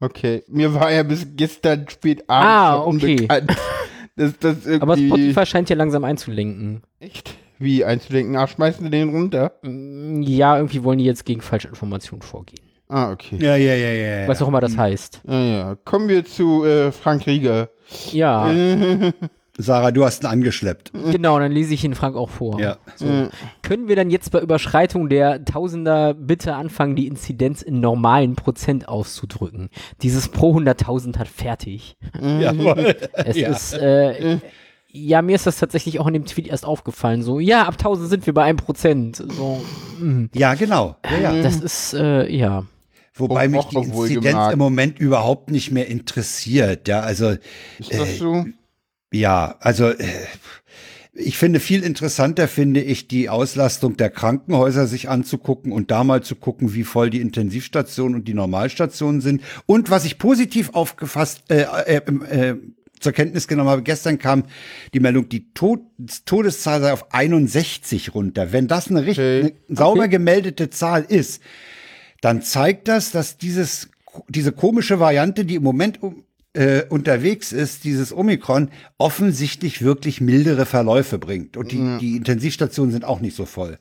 Okay, 0.00 0.44
mir 0.46 0.72
war 0.74 0.92
ja 0.92 1.02
bis 1.02 1.26
gestern 1.34 1.88
spät 1.88 2.22
abends 2.30 2.48
Ah, 2.48 2.76
noch 2.76 2.86
okay. 2.86 3.10
unbekannt, 3.16 3.50
dass 4.16 4.38
das 4.38 4.64
irgendwie... 4.64 4.80
Aber 4.80 4.96
Spotify 4.96 5.44
scheint 5.44 5.68
ja 5.70 5.74
langsam 5.76 6.04
einzulenken. 6.04 6.82
Echt? 7.00 7.34
Wie 7.58 7.84
einzudenken? 7.84 8.36
Ach, 8.36 8.48
schmeißen 8.48 8.84
sie 8.84 8.90
den 8.90 9.08
runter? 9.08 9.54
Mm, 9.62 10.22
Ja, 10.22 10.56
irgendwie 10.56 10.84
wollen 10.84 10.98
die 10.98 11.04
jetzt 11.04 11.24
gegen 11.24 11.40
Falschinformationen 11.40 12.22
vorgehen. 12.22 12.60
Ah, 12.88 13.10
okay. 13.10 13.38
Ja, 13.40 13.56
ja, 13.56 13.74
ja, 13.74 13.88
ja. 13.90 14.20
ja. 14.22 14.28
Was 14.28 14.40
auch 14.40 14.46
immer 14.46 14.60
das 14.60 14.76
heißt. 14.76 15.20
Ja, 15.28 15.40
ja. 15.42 15.74
Kommen 15.84 16.08
wir 16.08 16.24
zu 16.24 16.64
äh, 16.64 16.92
Frank 16.92 17.26
Rieger. 17.26 17.68
Ja, 18.12 18.48
Sarah, 19.60 19.90
du 19.90 20.04
hast 20.04 20.22
ihn 20.22 20.26
angeschleppt. 20.26 20.92
genau, 21.10 21.38
dann 21.38 21.50
lese 21.50 21.74
ich 21.74 21.82
ihn 21.84 21.94
Frank 21.96 22.16
auch 22.16 22.30
vor. 22.30 22.60
Ja. 22.60 22.78
Äh, 23.00 23.28
Können 23.62 23.88
wir 23.88 23.96
dann 23.96 24.08
jetzt 24.08 24.30
bei 24.30 24.40
Überschreitung 24.40 25.08
der 25.08 25.44
Tausender 25.44 26.14
bitte 26.14 26.54
anfangen, 26.54 26.94
die 26.94 27.08
Inzidenz 27.08 27.62
in 27.62 27.80
normalen 27.80 28.36
Prozent 28.36 28.88
auszudrücken? 28.88 29.68
Dieses 30.00 30.28
pro 30.28 30.56
100.000 30.56 31.18
hat 31.18 31.26
fertig. 31.28 31.96
Jawohl. 32.20 32.96
Es 33.12 33.36
Ja. 33.36 33.50
ist, 33.50 33.72
äh, 33.74 34.38
ja, 34.90 35.22
mir 35.22 35.34
ist 35.34 35.46
das 35.46 35.58
tatsächlich 35.58 35.98
auch 36.00 36.06
in 36.06 36.14
dem 36.14 36.24
Tweet 36.24 36.46
erst 36.46 36.64
aufgefallen. 36.64 37.22
So, 37.22 37.40
ja, 37.40 37.64
ab 37.64 37.74
1000 37.74 38.08
sind 38.08 38.26
wir 38.26 38.34
bei 38.34 38.48
1%. 38.50 39.16
So, 39.32 39.60
mm. 40.00 40.26
Ja, 40.34 40.54
genau. 40.54 40.96
Ja, 41.20 41.34
ja. 41.34 41.42
das 41.42 41.56
ist, 41.56 41.94
äh, 41.94 42.26
ja. 42.34 42.64
Wobei 43.14 43.48
mich 43.48 43.64
die 43.64 43.76
Inzidenz 43.76 44.52
im 44.52 44.58
Moment 44.60 45.00
überhaupt 45.00 45.50
nicht 45.50 45.72
mehr 45.72 45.88
interessiert. 45.88 46.86
Ja, 46.86 47.00
also 47.00 47.34
ist 47.78 47.92
das 47.92 48.18
so? 48.18 48.46
Ja, 49.12 49.56
also 49.60 49.88
äh, 49.88 50.04
ich 51.18 51.36
finde 51.36 51.58
viel 51.58 51.82
interessanter 51.82 52.46
finde 52.46 52.80
ich 52.80 53.08
die 53.08 53.28
Auslastung 53.28 53.96
der 53.96 54.08
Krankenhäuser 54.08 54.86
sich 54.86 55.08
anzugucken 55.08 55.72
und 55.72 55.90
da 55.90 56.04
mal 56.04 56.22
zu 56.22 56.36
gucken, 56.36 56.74
wie 56.74 56.84
voll 56.84 57.10
die 57.10 57.20
Intensivstationen 57.20 58.14
und 58.14 58.28
die 58.28 58.34
Normalstationen 58.34 59.20
sind. 59.20 59.42
Und 59.66 59.90
was 59.90 60.04
ich 60.04 60.18
positiv 60.18 60.70
aufgefasst 60.74 61.42
äh, 61.50 61.62
äh, 61.62 61.96
äh, 61.96 62.56
zur 63.00 63.12
Kenntnis 63.12 63.48
genommen 63.48 63.70
habe, 63.70 63.82
gestern 63.82 64.18
kam 64.18 64.44
die 64.94 65.00
Meldung, 65.00 65.28
die 65.28 65.52
Tod 65.54 65.80
Todeszahl 66.24 66.80
sei 66.80 66.92
auf 66.92 67.12
61 67.12 68.14
runter. 68.14 68.52
Wenn 68.52 68.68
das 68.68 68.88
eine 68.88 69.04
richtig 69.04 69.18
Okay. 69.18 69.54
eine 69.68 69.76
sauber 69.76 70.08
gemeldete 70.08 70.70
Zahl 70.70 71.04
ist, 71.08 71.42
dann 72.20 72.42
zeigt 72.42 72.88
das, 72.88 73.10
dass 73.10 73.38
dieses, 73.38 73.90
diese 74.28 74.52
komische 74.52 75.00
Variante, 75.00 75.44
die 75.44 75.56
im 75.56 75.62
Moment 75.62 76.02
um, 76.02 76.24
äh, 76.54 76.82
unterwegs 76.88 77.52
ist, 77.52 77.84
dieses 77.84 78.12
Omikron, 78.12 78.70
offensichtlich 78.96 79.82
wirklich 79.82 80.20
mildere 80.20 80.66
Verläufe 80.66 81.18
bringt. 81.18 81.56
Und 81.56 81.72
die, 81.72 81.98
die 82.00 82.16
Intensivstationen 82.16 82.90
sind 82.90 83.04
auch 83.04 83.20
nicht 83.20 83.36
so 83.36 83.44
voll. 83.44 83.78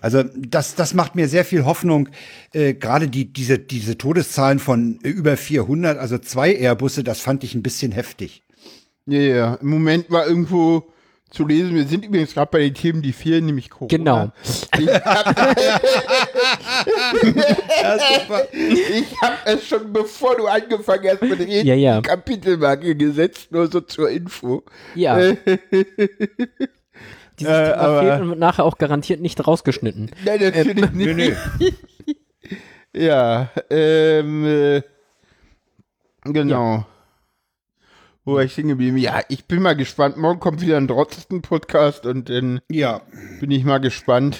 Also 0.00 0.22
das, 0.36 0.74
das 0.74 0.94
macht 0.94 1.14
mir 1.14 1.28
sehr 1.28 1.44
viel 1.44 1.64
Hoffnung. 1.64 2.08
Äh, 2.52 2.74
Gerade 2.74 3.08
die, 3.08 3.32
diese, 3.32 3.58
diese 3.58 3.98
Todeszahlen 3.98 4.58
von 4.58 4.98
äh, 5.02 5.08
über 5.08 5.36
400, 5.36 5.98
also 5.98 6.18
zwei 6.18 6.54
Airbusse, 6.54 7.02
das 7.02 7.20
fand 7.20 7.44
ich 7.44 7.54
ein 7.54 7.62
bisschen 7.62 7.92
heftig. 7.92 8.42
Ja, 9.06 9.20
ja. 9.20 9.54
Im 9.54 9.68
Moment 9.68 10.10
war 10.10 10.26
irgendwo 10.26 10.92
zu 11.30 11.46
lesen, 11.46 11.74
wir 11.74 11.84
sind 11.86 12.04
übrigens 12.04 12.34
gerade 12.34 12.50
bei 12.50 12.60
den 12.60 12.74
Themen, 12.74 13.02
die 13.02 13.12
fehlen, 13.12 13.46
nämlich 13.46 13.68
Corona. 13.70 13.88
Genau. 13.88 14.32
Ich 14.78 14.88
habe 18.28 18.46
hab 19.22 19.46
es 19.46 19.66
schon, 19.66 19.92
bevor 19.92 20.36
du 20.36 20.46
angefangen 20.46 21.08
hast 21.10 21.22
mit 21.22 21.38
Reden, 21.40 21.66
Ja, 21.66 21.74
ja. 21.74 22.00
die 22.00 22.08
Kapitelmarke 22.08 22.94
gesetzt, 22.96 23.50
nur 23.52 23.70
so 23.70 23.80
zur 23.80 24.10
Info. 24.10 24.62
Ja. 24.94 25.16
Dieses 25.18 25.36
Äh, 27.52 27.70
Thema 27.70 27.76
aber- 27.76 28.00
fehlt 28.02 28.20
und 28.22 28.28
wird 28.30 28.38
nachher 28.38 28.64
auch 28.64 28.78
garantiert 28.78 29.20
nicht 29.20 29.46
rausgeschnitten. 29.46 30.10
Nein, 30.24 30.40
natürlich 30.40 30.90
nicht. 30.92 31.16
nö. 31.16 31.34
Ja, 32.94 33.50
ähm, 33.68 34.46
äh, 34.46 34.82
genau. 36.24 36.86
Wo 38.26 38.34
war 38.34 38.42
ich 38.42 38.52
stehen 38.52 38.66
geblieben? 38.66 38.96
Ja, 38.96 39.20
ich 39.28 39.44
bin 39.44 39.62
mal 39.62 39.76
gespannt. 39.76 40.16
Morgen 40.16 40.40
kommt 40.40 40.60
wieder 40.60 40.76
ein 40.78 40.88
Drotzen-Podcast 40.88 42.06
und 42.06 42.28
dann 42.28 42.60
Ja, 42.68 43.02
bin 43.38 43.52
ich 43.52 43.64
mal 43.64 43.78
gespannt. 43.78 44.38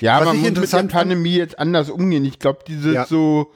Ja, 0.00 0.20
Was 0.20 0.26
man 0.26 0.36
muss 0.36 0.50
mit 0.52 0.72
der 0.72 0.82
Pandemie 0.84 1.34
jetzt 1.34 1.58
anders 1.58 1.90
umgehen. 1.90 2.24
Ich 2.24 2.38
glaube, 2.38 2.60
dieses 2.68 2.94
Ja. 2.94 3.04
so 3.04 3.52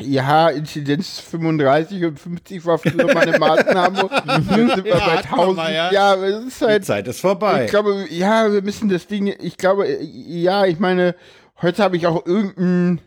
Ja, 0.00 0.48
Inzidenz 0.50 1.18
35 1.18 2.04
und 2.04 2.20
50 2.20 2.64
war 2.66 2.78
früher 2.78 3.12
mal 3.12 3.26
eine 3.26 3.36
Maßnahme. 3.36 4.10
Jetzt 4.28 4.48
sind 4.48 4.84
wir 4.84 4.92
bei 4.92 5.00
hatten 5.00 5.28
wir 5.30 5.38
1000. 5.38 5.56
mal, 5.56 5.74
ja. 5.74 5.90
Ja, 5.92 6.14
es 6.14 6.44
ist 6.44 6.60
Die 6.60 6.64
halt. 6.66 6.84
Zeit 6.84 7.08
ist 7.08 7.20
vorbei. 7.20 7.64
Ich 7.64 7.70
glaube, 7.70 8.06
ja, 8.10 8.52
wir 8.52 8.62
müssen 8.62 8.88
das 8.88 9.08
Ding. 9.08 9.34
Ich 9.40 9.56
glaube, 9.56 9.88
ja, 10.02 10.66
ich 10.66 10.78
meine, 10.78 11.16
heute 11.62 11.82
habe 11.82 11.96
ich 11.96 12.06
auch 12.06 12.24
irgendeinen 12.26 13.00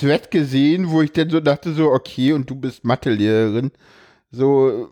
Thread 0.00 0.30
gesehen, 0.32 0.90
wo 0.90 1.00
ich 1.02 1.12
dann 1.12 1.30
so 1.30 1.38
dachte, 1.38 1.74
so, 1.74 1.92
okay, 1.92 2.32
und 2.32 2.50
du 2.50 2.56
bist 2.56 2.84
Mathelehrerin. 2.84 3.70
So, 4.32 4.88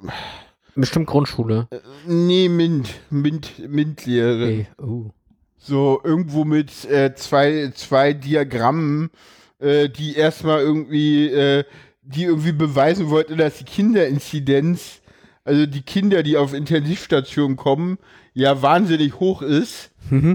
Bestimmt 0.76 1.07
Grundschule. 1.07 1.66
nee, 2.07 2.49
Mint, 2.49 2.91
Mint, 3.11 3.53
Mint-Lehrerin. 3.68 4.66
Okay. 4.78 4.84
Oh. 4.86 5.11
So 5.57 6.01
irgendwo 6.05 6.45
mit 6.45 6.84
äh, 6.86 7.14
zwei, 7.14 7.70
zwei 7.74 8.12
Diagrammen, 8.12 9.11
äh, 9.59 9.88
die 9.88 10.14
erstmal 10.16 10.61
irgendwie, 10.61 11.28
äh, 11.28 11.64
die 12.03 12.24
irgendwie 12.24 12.53
beweisen 12.53 13.11
wollten, 13.11 13.36
dass 13.36 13.59
die 13.59 13.64
Kinderinzidenz, 13.64 15.01
also 15.45 15.66
die 15.66 15.82
Kinder, 15.82 16.22
die 16.22 16.36
auf 16.36 16.55
Intensivstationen 16.55 17.57
kommen, 17.57 17.99
ja 18.41 18.62
wahnsinnig 18.62 19.20
hoch 19.20 19.43
ist, 19.43 19.91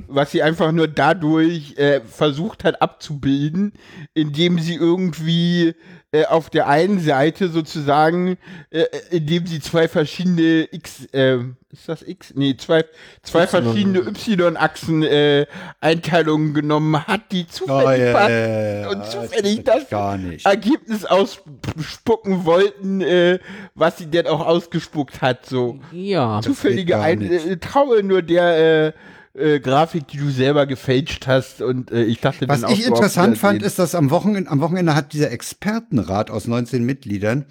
was 0.08 0.32
sie 0.32 0.42
einfach 0.42 0.72
nur 0.72 0.88
dadurch 0.88 1.78
äh, 1.78 2.00
versucht 2.02 2.64
hat 2.64 2.82
abzubilden, 2.82 3.74
indem 4.14 4.58
sie 4.60 4.76
irgendwie 4.76 5.74
äh, 6.14 6.26
auf 6.28 6.50
der 6.50 6.68
einen 6.70 7.00
Seite 7.02 7.50
sozusagen, 7.50 8.38
äh, 8.70 8.86
indem 9.12 9.46
sie 9.48 9.60
zwei 9.60 9.90
verschiedene 9.90 10.68
X, 10.72 11.06
äh, 11.12 11.40
ist 11.72 11.90
das 11.90 12.04
X? 12.08 12.32
Nee, 12.36 12.56
zwei, 12.56 12.86
zwei 13.22 13.44
Y. 13.44 13.48
verschiedene 13.64 14.00
Y-Achsen 14.00 15.04
äh, 15.04 15.46
Einteilungen 15.82 16.54
genommen 16.54 17.06
hat, 17.06 17.34
die 17.34 17.42
Oh, 17.44 17.52
zufällig 17.52 18.14
passt 18.14 18.30
ja, 18.30 18.48
ja, 18.48 18.80
ja. 18.82 18.90
und 18.92 19.00
Das 19.00 19.12
zufällig 19.12 19.64
das 19.66 19.90
gar 19.90 20.18
nicht. 20.18 20.46
Ergebnis 20.46 21.04
ausspucken 21.04 22.46
wollten, 22.46 23.02
äh, 23.02 23.40
was 23.74 23.98
sie 23.98 24.06
denn 24.06 24.28
auch 24.28 24.46
ausgespuckt 24.46 25.22
hat, 25.22 25.46
so 25.46 25.80
Ja. 25.92 26.40
zufällige 26.42 26.98
ein 27.00 27.22
äh, 27.22 27.58
traue 27.96 28.04
nur 28.04 28.22
der 28.22 28.94
äh, 29.36 29.56
äh, 29.56 29.60
Grafik, 29.60 30.08
die 30.08 30.18
du 30.18 30.30
selber 30.30 30.66
gefälscht 30.66 31.28
hast 31.28 31.62
und 31.62 31.92
äh, 31.92 32.04
ich 32.04 32.22
dachte 32.22 32.48
Was 32.48 32.64
ich 32.64 32.86
interessant 32.86 33.38
fand, 33.38 33.64
ist, 33.64 33.80
dass 33.80 33.96
am 33.96 34.10
Wochenende, 34.10 34.50
am 34.50 34.62
Wochenende 34.62 34.96
hat 34.96 35.14
dieser 35.14 35.32
Expertenrat 35.32 36.32
aus 36.32 36.48
19 36.48 36.84
Mitgliedern, 36.84 37.46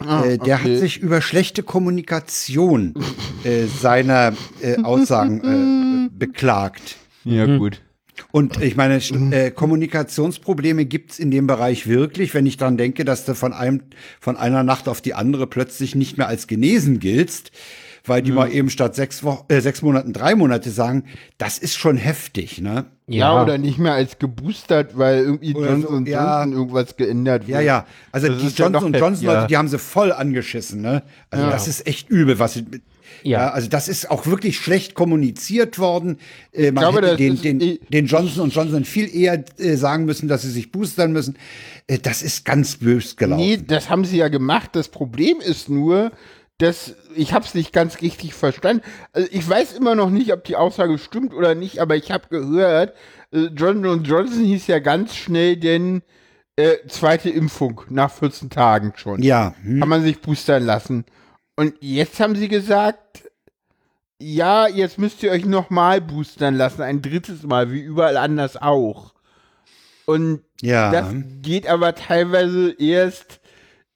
äh, 0.00 0.38
der 0.38 0.56
okay. 0.56 0.74
hat 0.74 0.78
sich 0.78 0.98
über 0.98 1.20
schlechte 1.20 1.62
Kommunikation 1.62 2.94
äh, 3.44 3.66
seiner 3.66 4.32
äh, 4.60 4.82
Aussagen 4.82 6.08
äh, 6.08 6.16
beklagt. 6.16 6.96
ja 7.24 7.58
gut. 7.58 7.82
Und 8.32 8.60
ich 8.60 8.74
meine, 8.74 8.96
äh, 8.96 9.52
Kommunikationsprobleme 9.52 10.86
gibt's 10.86 11.20
in 11.20 11.30
dem 11.30 11.46
Bereich 11.46 11.86
wirklich, 11.86 12.34
wenn 12.34 12.46
ich 12.46 12.56
dran 12.56 12.76
denke, 12.76 13.04
dass 13.04 13.24
du 13.24 13.36
von 13.36 13.52
einem, 13.52 13.82
von 14.18 14.36
einer 14.36 14.64
Nacht 14.64 14.88
auf 14.88 15.00
die 15.00 15.14
andere 15.14 15.46
plötzlich 15.46 15.94
nicht 15.94 16.18
mehr 16.18 16.26
als 16.26 16.48
genesen 16.48 16.98
giltst, 16.98 17.52
weil 18.08 18.22
die 18.22 18.32
mal 18.32 18.50
eben 18.52 18.70
statt 18.70 18.94
sechs 18.94 19.22
Wochen, 19.22 19.44
äh, 19.52 19.60
sechs 19.60 19.82
Monaten 19.82 20.12
drei 20.12 20.34
Monate 20.34 20.70
sagen, 20.70 21.04
das 21.38 21.58
ist 21.58 21.76
schon 21.76 21.96
heftig, 21.96 22.60
ne? 22.60 22.86
Ja, 23.06 23.42
oder 23.42 23.56
nicht 23.58 23.78
mehr 23.78 23.94
als 23.94 24.18
geboostert, 24.18 24.98
weil 24.98 25.20
irgendwie 25.20 25.54
Oder 25.54 25.70
Johnson 25.70 25.90
so, 25.90 25.96
und 25.96 26.08
ja. 26.08 26.42
Johnson 26.42 26.58
irgendwas 26.60 26.96
geändert 26.96 27.44
Ja, 27.48 27.56
wurde. 27.56 27.66
ja. 27.66 27.86
Also 28.12 28.28
Das 28.28 28.38
die 28.40 28.46
ist 28.48 28.58
ja 28.58 28.68
Johnson 28.68 28.92
Johnson. 28.92 29.26
Leute, 29.26 29.46
die 29.48 29.56
haben 29.56 29.68
sie 29.68 29.78
voll 29.78 30.12
angeschissen, 30.12 30.80
ne? 30.82 31.02
Also 31.30 31.44
Ja. 31.46 31.50
das 31.50 31.68
ist 31.68 31.86
echt 31.86 32.10
übel, 32.10 32.38
was 32.38 32.54
sie, 32.54 32.64
ja. 33.22 33.40
Ja. 33.40 33.50
also 33.50 33.68
das 33.68 33.88
ist 33.88 34.10
auch 34.10 34.26
wirklich 34.26 34.58
schlecht 34.58 34.94
kommuniziert 34.94 35.78
worden. 35.78 36.18
Äh, 36.52 36.70
man 36.72 36.82
glaube, 36.82 36.98
hätte 37.06 37.16
den, 37.16 37.34
ist 37.34 37.44
den, 37.44 37.60
eh- 37.60 37.80
den 37.88 38.06
Johnson 38.06 38.42
und 38.44 38.54
Johnson 38.54 38.84
viel 38.84 39.08
eher 39.12 39.42
äh, 39.58 39.76
sagen 39.76 40.04
müssen, 40.04 40.28
dass 40.28 40.42
sie 40.42 40.50
sich 40.50 40.70
boostern 40.70 41.12
müssen. 41.12 41.36
Äh, 41.86 41.98
das 41.98 42.22
ist 42.22 42.44
ganz 42.44 42.76
bös 42.76 43.16
gelaufen. 43.16 43.40
Nee, 43.42 43.58
das 43.66 43.88
haben 43.88 44.04
sie 44.04 44.18
ja 44.18 44.28
gemacht. 44.28 44.70
Das 44.74 44.88
Problem 44.88 45.38
ist 45.40 45.68
nur, 45.70 46.12
dass 46.58 46.96
ich 47.14 47.32
habe 47.32 47.44
es 47.44 47.54
nicht 47.54 47.72
ganz 47.72 48.00
richtig 48.02 48.34
verstanden. 48.34 48.82
Also 49.12 49.28
ich 49.30 49.48
weiß 49.48 49.72
immer 49.74 49.94
noch 49.94 50.10
nicht, 50.10 50.32
ob 50.32 50.44
die 50.44 50.56
Aussage 50.56 50.98
stimmt 50.98 51.32
oder 51.32 51.54
nicht, 51.54 51.80
aber 51.80 51.96
ich 51.96 52.10
habe 52.10 52.28
gehört, 52.28 52.94
äh, 53.32 53.46
Johnson 53.54 54.02
Johnson 54.02 54.44
hieß 54.44 54.66
ja 54.66 54.80
ganz 54.80 55.14
schnell 55.14 55.56
denn 55.56 56.02
äh, 56.56 56.76
zweite 56.88 57.30
Impfung 57.30 57.82
nach 57.88 58.10
14 58.10 58.50
Tagen 58.50 58.92
schon. 58.96 59.22
Ja, 59.22 59.54
hm. 59.62 59.78
Kann 59.78 59.88
man 59.88 60.02
sich 60.02 60.20
boostern 60.20 60.64
lassen. 60.64 61.04
Und 61.54 61.74
jetzt 61.80 62.18
haben 62.18 62.34
sie 62.34 62.48
gesagt, 62.48 63.28
ja, 64.20 64.66
jetzt 64.66 64.98
müsst 64.98 65.22
ihr 65.22 65.30
euch 65.30 65.44
nochmal 65.44 66.00
boostern 66.00 66.56
lassen, 66.56 66.82
ein 66.82 67.02
drittes 67.02 67.44
Mal, 67.44 67.70
wie 67.70 67.80
überall 67.80 68.16
anders 68.16 68.56
auch. 68.56 69.14
Und 70.06 70.40
ja. 70.60 70.90
das 70.90 71.14
geht 71.42 71.68
aber 71.68 71.94
teilweise 71.94 72.74
erst 72.78 73.40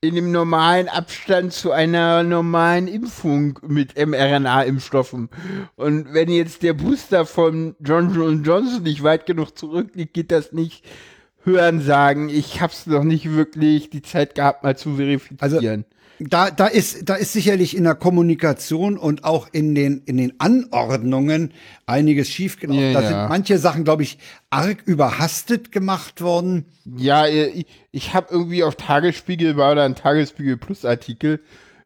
in 0.04 0.16
dem 0.16 0.32
normalen 0.32 0.88
Abstand 0.88 1.52
zu 1.52 1.70
einer 1.70 2.24
normalen 2.24 2.88
Impfung 2.88 3.60
mit 3.64 3.96
mRNA-Impfstoffen. 3.96 5.28
Und 5.76 6.12
wenn 6.12 6.28
jetzt 6.28 6.64
der 6.64 6.72
Booster 6.72 7.24
von 7.24 7.76
Johnson 7.78 8.42
Johnson 8.42 8.82
nicht 8.82 9.04
weit 9.04 9.26
genug 9.26 9.56
zurückliegt, 9.56 10.12
geht 10.12 10.32
das 10.32 10.52
nicht 10.52 10.84
hören 11.44 11.80
sagen. 11.80 12.28
Ich 12.28 12.60
hab's 12.60 12.86
noch 12.86 13.04
nicht 13.04 13.30
wirklich 13.30 13.90
die 13.90 14.02
Zeit 14.02 14.34
gehabt, 14.34 14.64
mal 14.64 14.76
zu 14.76 14.96
verifizieren. 14.96 15.84
Da, 16.28 16.50
da 16.50 16.66
ist, 16.66 17.08
da 17.08 17.14
ist 17.14 17.32
sicherlich 17.32 17.76
in 17.76 17.84
der 17.84 17.94
Kommunikation 17.94 18.96
und 18.96 19.24
auch 19.24 19.48
in 19.52 19.74
den, 19.74 20.02
in 20.04 20.16
den 20.16 20.38
Anordnungen 20.38 21.52
einiges 21.86 22.28
schiefgelaufen. 22.28 22.92
Ja, 22.92 22.92
da 22.92 23.00
ja. 23.00 23.08
sind 23.08 23.28
manche 23.28 23.58
Sachen, 23.58 23.84
glaube 23.84 24.02
ich, 24.02 24.18
arg 24.50 24.82
überhastet 24.84 25.72
gemacht 25.72 26.20
worden. 26.20 26.66
Ja, 26.96 27.26
äh, 27.26 27.46
ich, 27.46 27.66
ich 27.90 28.14
habe 28.14 28.28
irgendwie 28.30 28.62
auf 28.62 28.76
Tagesspiegel 28.76 29.56
war 29.56 29.74
da 29.74 29.84
ein 29.84 29.94
Tagesspiegel 29.94 30.56
Plus 30.56 30.84
Artikel, 30.84 31.40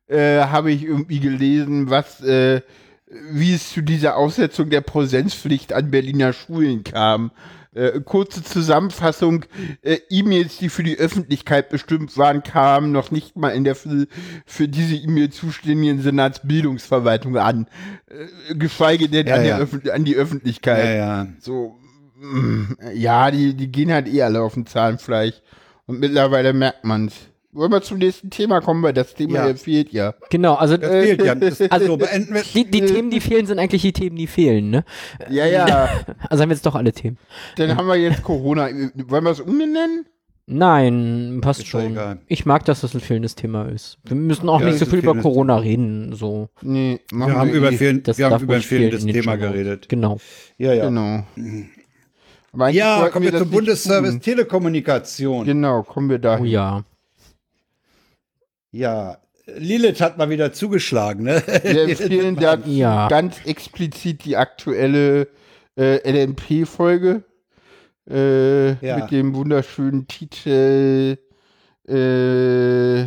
äh, 0.08 0.40
habe 0.40 0.70
ich 0.72 0.84
irgendwie 0.84 1.20
gelesen, 1.20 1.90
was, 1.90 2.20
äh, 2.22 2.62
wie 3.30 3.54
es 3.54 3.72
zu 3.72 3.82
dieser 3.82 4.16
Aussetzung 4.16 4.70
der 4.70 4.80
Präsenzpflicht 4.80 5.72
an 5.72 5.90
Berliner 5.90 6.32
Schulen 6.32 6.84
kam. 6.84 7.30
Äh, 7.76 8.00
kurze 8.00 8.42
Zusammenfassung, 8.42 9.44
äh, 9.82 9.98
E-Mails, 10.08 10.56
die 10.56 10.70
für 10.70 10.82
die 10.82 10.96
Öffentlichkeit 10.96 11.68
bestimmt 11.68 12.16
waren, 12.16 12.42
kamen 12.42 12.90
noch 12.90 13.10
nicht 13.10 13.36
mal 13.36 13.50
in 13.50 13.64
der 13.64 13.74
für, 13.74 14.06
für 14.46 14.66
diese 14.66 14.94
E-Mail 14.96 15.28
zuständigen 15.28 16.00
Senatsbildungsverwaltung 16.00 17.36
an, 17.36 17.66
äh, 18.08 18.54
geschweige 18.54 19.10
denn 19.10 19.26
Ja, 19.26 19.34
an, 19.34 19.44
ja. 19.44 19.92
An 19.92 20.04
die 20.04 20.16
Öffentlichkeit. 20.16 20.86
Ja, 20.86 20.94
ja. 20.94 21.26
So, 21.38 21.76
mm, 22.18 22.78
ja, 22.94 23.30
die, 23.30 23.52
die 23.52 23.70
gehen 23.70 23.92
halt 23.92 24.08
eh 24.08 24.22
alle 24.22 24.40
auf 24.40 24.54
den 24.54 24.64
Zahnfleisch. 24.64 25.42
Und 25.84 26.00
mittlerweile 26.00 26.54
merkt 26.54 26.84
man's. 26.84 27.12
Wollen 27.56 27.72
wir 27.72 27.80
zum 27.82 27.98
nächsten 27.98 28.28
Thema 28.30 28.60
kommen, 28.60 28.82
weil 28.82 28.92
das 28.92 29.14
Thema 29.14 29.48
Ja. 29.48 29.54
fehlt 29.54 29.90
ja. 29.92 30.14
Genau, 30.30 30.54
also 30.54 30.76
Das 30.76 30.90
fehlt 30.90 31.22
ja. 31.24 31.34
Das, 31.34 31.60
Also- 31.70 31.72
also 31.72 31.96
beenden 31.96 32.34
wir. 32.34 32.42
die, 32.42 32.70
die 32.70 32.80
Themen, 32.82 33.10
die 33.10 33.20
fehlen, 33.20 33.46
sind 33.46 33.58
eigentlich 33.58 33.82
die 33.82 33.92
Themen, 33.92 34.16
die 34.16 34.26
fehlen, 34.26 34.70
ne? 34.70 34.84
Ja, 35.30 35.46
ja. 35.46 35.88
Also 36.28 36.42
haben 36.42 36.50
wir 36.50 36.54
jetzt 36.54 36.66
doch 36.66 36.74
alle 36.74 36.92
Themen. 36.92 37.16
Dann 37.56 37.76
haben 37.76 37.88
wir 37.88 37.96
jetzt 37.96 38.22
Corona. 38.22 38.68
Wollen 38.68 39.24
wir 39.24 39.30
es 39.30 39.40
umbenennen? 39.40 40.04
Nein, 40.48 41.38
passt 41.40 41.60
Ist 41.60 41.66
schon. 41.68 41.92
egal. 41.92 42.20
Ich 42.28 42.46
mag, 42.46 42.64
dass 42.66 42.82
das 42.82 42.94
ein 42.94 43.00
fehlendes 43.00 43.34
Thema 43.34 43.64
ist. 43.68 43.98
Wir 44.04 44.16
müssen 44.16 44.48
auch 44.48 44.60
Ja, 44.60 44.66
nicht 44.66 44.78
so 44.78 44.86
viel 44.86 45.00
über 45.00 45.14
Corona 45.16 45.56
reden, 45.56 46.12
so. 46.14 46.50
Nee, 46.62 47.00
machen 47.10 47.32
Wir 47.32 47.38
haben 47.40 47.50
über, 47.50 47.72
eh. 47.72 47.76
fehlen, 47.76 48.02
Das 48.04 48.16
wir 48.18 48.30
haben 48.30 48.44
über 48.44 48.54
ein 48.54 48.62
fehlendes 48.62 49.04
Thema 49.04 49.34
geredet. 49.36 49.88
Genau. 49.88 50.18
Ja, 50.58 50.72
ja. 50.72 50.84
Genau. 50.84 51.24
Eigentlich 52.58 52.76
Ja, 52.76 53.08
kommen 53.08 53.24
wir 53.24 53.32
das 53.32 53.40
zum 53.42 53.50
Bundesservice 53.50 54.12
tun. 54.12 54.20
Telekommunikation. 54.20 55.44
Genau, 55.46 55.82
kommen 55.82 56.10
wir 56.10 56.18
da. 56.18 56.38
Oh 56.38 56.44
ja. 56.44 56.84
Ja, 58.76 59.16
Lilith 59.46 60.00
hat 60.02 60.18
mal 60.18 60.28
wieder 60.28 60.52
zugeschlagen, 60.52 61.24
ne? 61.24 61.42
Wir 61.62 61.84
empfehlen 61.84 62.36
da 62.36 62.56
Ja. 62.66 63.08
ganz 63.08 63.36
explizit 63.46 64.24
die 64.26 64.36
aktuelle 64.36 65.28
äh, 65.78 65.96
LNP-Folge 66.10 67.24
äh, 68.10 68.72
Ja. 68.86 68.98
mit 68.98 69.10
dem 69.12 69.34
wunderschönen 69.34 70.06
Titel 70.08 71.16
äh, 71.88 73.06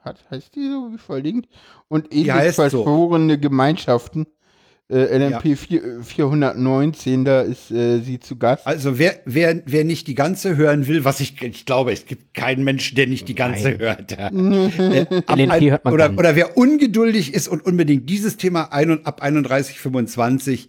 hat, 0.00 0.18
heißt 0.30 0.56
die 0.56 0.68
so 0.68 0.92
wie 0.92 0.98
verlinkt? 0.98 1.48
Und 1.88 2.12
ähnlich 2.12 2.32
heißt 2.32 2.56
so. 2.56 2.62
verschworene 2.62 3.38
Gemeinschaften. 3.38 4.26
Äh, 4.88 5.16
LNP 5.16 5.56
4, 5.56 6.02
419, 6.02 7.24
da 7.24 7.40
ist 7.40 7.70
äh, 7.70 8.00
sie 8.00 8.20
zu 8.20 8.36
Gast. 8.36 8.66
Also 8.66 8.98
wer, 8.98 9.20
wer, 9.24 9.62
wer 9.64 9.84
nicht 9.84 10.06
die 10.06 10.14
ganze 10.14 10.56
hören 10.56 10.86
will, 10.86 11.04
was 11.04 11.20
ich, 11.20 11.40
ich 11.40 11.64
glaube, 11.64 11.92
es 11.92 12.04
gibt 12.04 12.34
keinen 12.34 12.62
Menschen, 12.62 12.96
der 12.96 13.06
nicht 13.06 13.26
die 13.28 13.34
ganze 13.34 13.70
Nein. 13.70 13.78
hört. 13.78 14.12
Ja. 14.12 14.30
Äh, 14.92 15.70
hört 15.70 15.84
man 15.84 15.94
oder, 15.94 16.12
oder 16.16 16.36
wer 16.36 16.56
ungeduldig 16.56 17.32
ist 17.32 17.48
und 17.48 17.64
unbedingt 17.64 18.08
dieses 18.08 18.36
Thema 18.36 18.72
ein 18.72 18.90
und 18.90 19.06
ab 19.06 19.22
31,25 19.22 20.68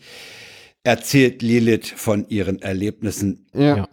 erzählt 0.84 1.42
Lilith 1.42 1.88
von 1.88 2.28
ihren 2.30 2.62
Erlebnissen. 2.62 3.46
Ja. 3.54 3.78
Ja. 3.78 3.88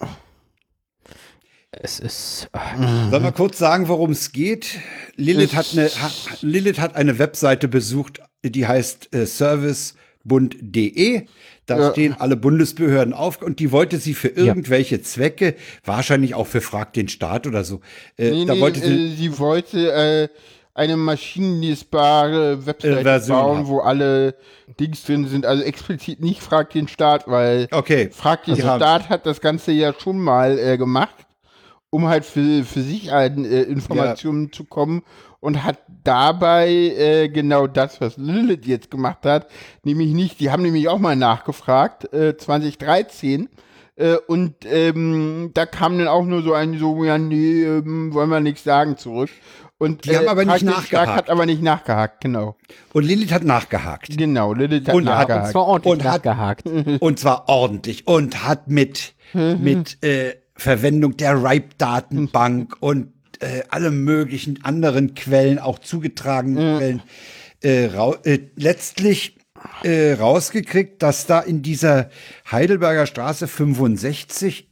Es 1.72 2.00
ist. 2.00 2.48
ah, 2.52 3.10
Sollen 3.10 3.22
wir 3.22 3.32
kurz 3.32 3.58
sagen, 3.58 3.88
worum 3.88 4.10
es 4.10 4.32
geht? 4.32 4.78
Lilith 5.16 5.54
hat, 5.54 5.68
eine, 5.72 5.88
ha, 5.88 6.10
Lilith 6.40 6.80
hat 6.80 6.96
eine 6.96 7.18
Webseite 7.18 7.68
besucht, 7.68 8.20
die 8.44 8.66
heißt 8.66 9.14
äh, 9.14 9.26
service 9.26 9.94
bund.de. 10.24 11.26
Da 11.66 11.78
Ja. 11.78 11.90
stehen 11.92 12.14
alle 12.18 12.36
Bundesbehörden 12.36 13.12
auf 13.14 13.40
und 13.42 13.58
die 13.60 13.70
wollte 13.72 13.98
sie 13.98 14.14
für 14.14 14.28
irgendwelche 14.28 15.02
Zwecke, 15.02 15.54
wahrscheinlich 15.84 16.34
auch 16.34 16.46
für 16.46 16.60
Frag 16.60 16.92
den 16.94 17.08
Staat 17.08 17.46
oder 17.46 17.62
so, 17.64 17.80
äh, 18.18 18.30
Nee, 18.30 18.44
da 18.44 18.54
nee, 18.54 18.60
wollte 18.60 18.80
sie, 18.80 19.12
äh, 19.12 19.16
sie 19.16 19.38
wollte 19.38 19.92
äh, 19.92 20.28
eine 20.74 20.96
maschinenlesbare 20.96 22.66
Webseite 22.66 23.00
Äh, 23.00 23.02
Version 23.02 23.36
bauen, 23.36 23.58
haben. 23.58 23.68
wo 23.68 23.80
alle 23.80 24.34
Dings 24.78 25.04
drin 25.04 25.26
sind. 25.28 25.46
Also 25.46 25.62
explizit 25.62 26.20
nicht 26.20 26.42
Frag 26.42 26.70
den 26.70 26.88
Staat, 26.88 27.26
weil 27.28 27.68
okay, 27.70 28.08
Frag 28.12 28.44
den 28.44 28.62
haben- 28.64 28.78
Staat 28.80 29.08
hat 29.08 29.26
das 29.26 29.40
Ganze 29.40 29.72
ja 29.72 29.92
schon 29.98 30.18
mal 30.18 30.58
äh, 30.58 30.76
gemacht, 30.78 31.14
um 31.90 32.06
halt 32.08 32.24
für, 32.24 32.64
für 32.64 32.82
sich 32.82 33.12
an 33.12 33.44
Informationen 33.44 34.52
zu 34.52 34.64
kommen 34.64 35.02
und 35.40 35.64
hat 35.64 35.78
dabei 36.04 36.68
äh, 36.68 37.28
genau 37.28 37.66
das, 37.66 38.00
was 38.00 38.16
Lilith 38.16 38.66
jetzt 38.66 38.90
gemacht 38.90 39.24
hat, 39.24 39.46
nämlich 39.84 40.12
nicht, 40.12 40.40
die 40.40 40.50
haben 40.50 40.62
nämlich 40.62 40.88
auch 40.88 40.98
mal 40.98 41.16
nachgefragt, 41.16 42.12
äh, 42.12 42.36
2013, 42.36 43.48
äh, 43.96 44.16
und 44.28 44.54
ähm, 44.64 45.50
da 45.54 45.66
kam 45.66 45.98
dann 45.98 46.08
auch 46.08 46.24
nur 46.24 46.42
so 46.42 46.52
ein, 46.54 46.78
so, 46.78 47.04
ja, 47.04 47.18
nee, 47.18 47.62
ähm, 47.64 48.12
wollen 48.14 48.30
wir 48.30 48.40
nichts 48.40 48.64
sagen 48.64 48.96
zurück. 48.96 49.30
Und, 49.78 50.04
Die 50.04 50.14
haben 50.14 50.28
aber 50.28 50.44
nicht 50.44 50.62
nachgehakt. 50.62 51.08
hat 51.10 51.30
aber 51.30 51.46
nicht 51.46 51.62
nachgehakt, 51.62 52.20
genau. 52.20 52.54
und 52.92 53.02
Lilith 53.04 53.32
hat 53.32 53.44
nachgehakt. 53.44 54.16
Genau, 54.16 54.52
Lilith 54.52 54.86
hat 54.88 54.94
Und 54.94 55.06
hat- 55.08 55.14
Und 55.22 55.28
nachgehakt. 55.28 55.52
zwar 55.52 55.66
ordentlich 55.66 55.92
Und 55.92 56.04
hat- 56.04 56.24
nachgehakt. 56.26 56.66
Und 57.00 57.18
zwar 57.18 57.48
ordentlich 57.48 58.06
und 58.06 58.46
hat 58.46 58.68
mit, 58.68 59.14
mit 59.32 60.02
äh, 60.04 60.34
Verwendung 60.54 61.16
der 61.16 61.42
RIPE-Datenbank 61.42 62.76
und 62.80 63.12
äh, 63.40 63.62
alle 63.68 63.90
möglichen 63.90 64.64
anderen 64.64 65.14
Quellen, 65.14 65.58
auch 65.58 65.78
zugetragenen 65.78 66.78
Quellen, 66.78 67.02
äh, 67.62 67.86
rau 67.86 68.14
äh, 68.24 68.38
letztlich 68.56 69.36
äh, 69.82 70.12
rausgekriegt, 70.12 71.02
dass 71.02 71.26
da 71.26 71.40
in 71.40 71.62
dieser 71.62 72.10
Heidelberger 72.50 73.06
Straße 73.06 73.48
65, 73.48 74.68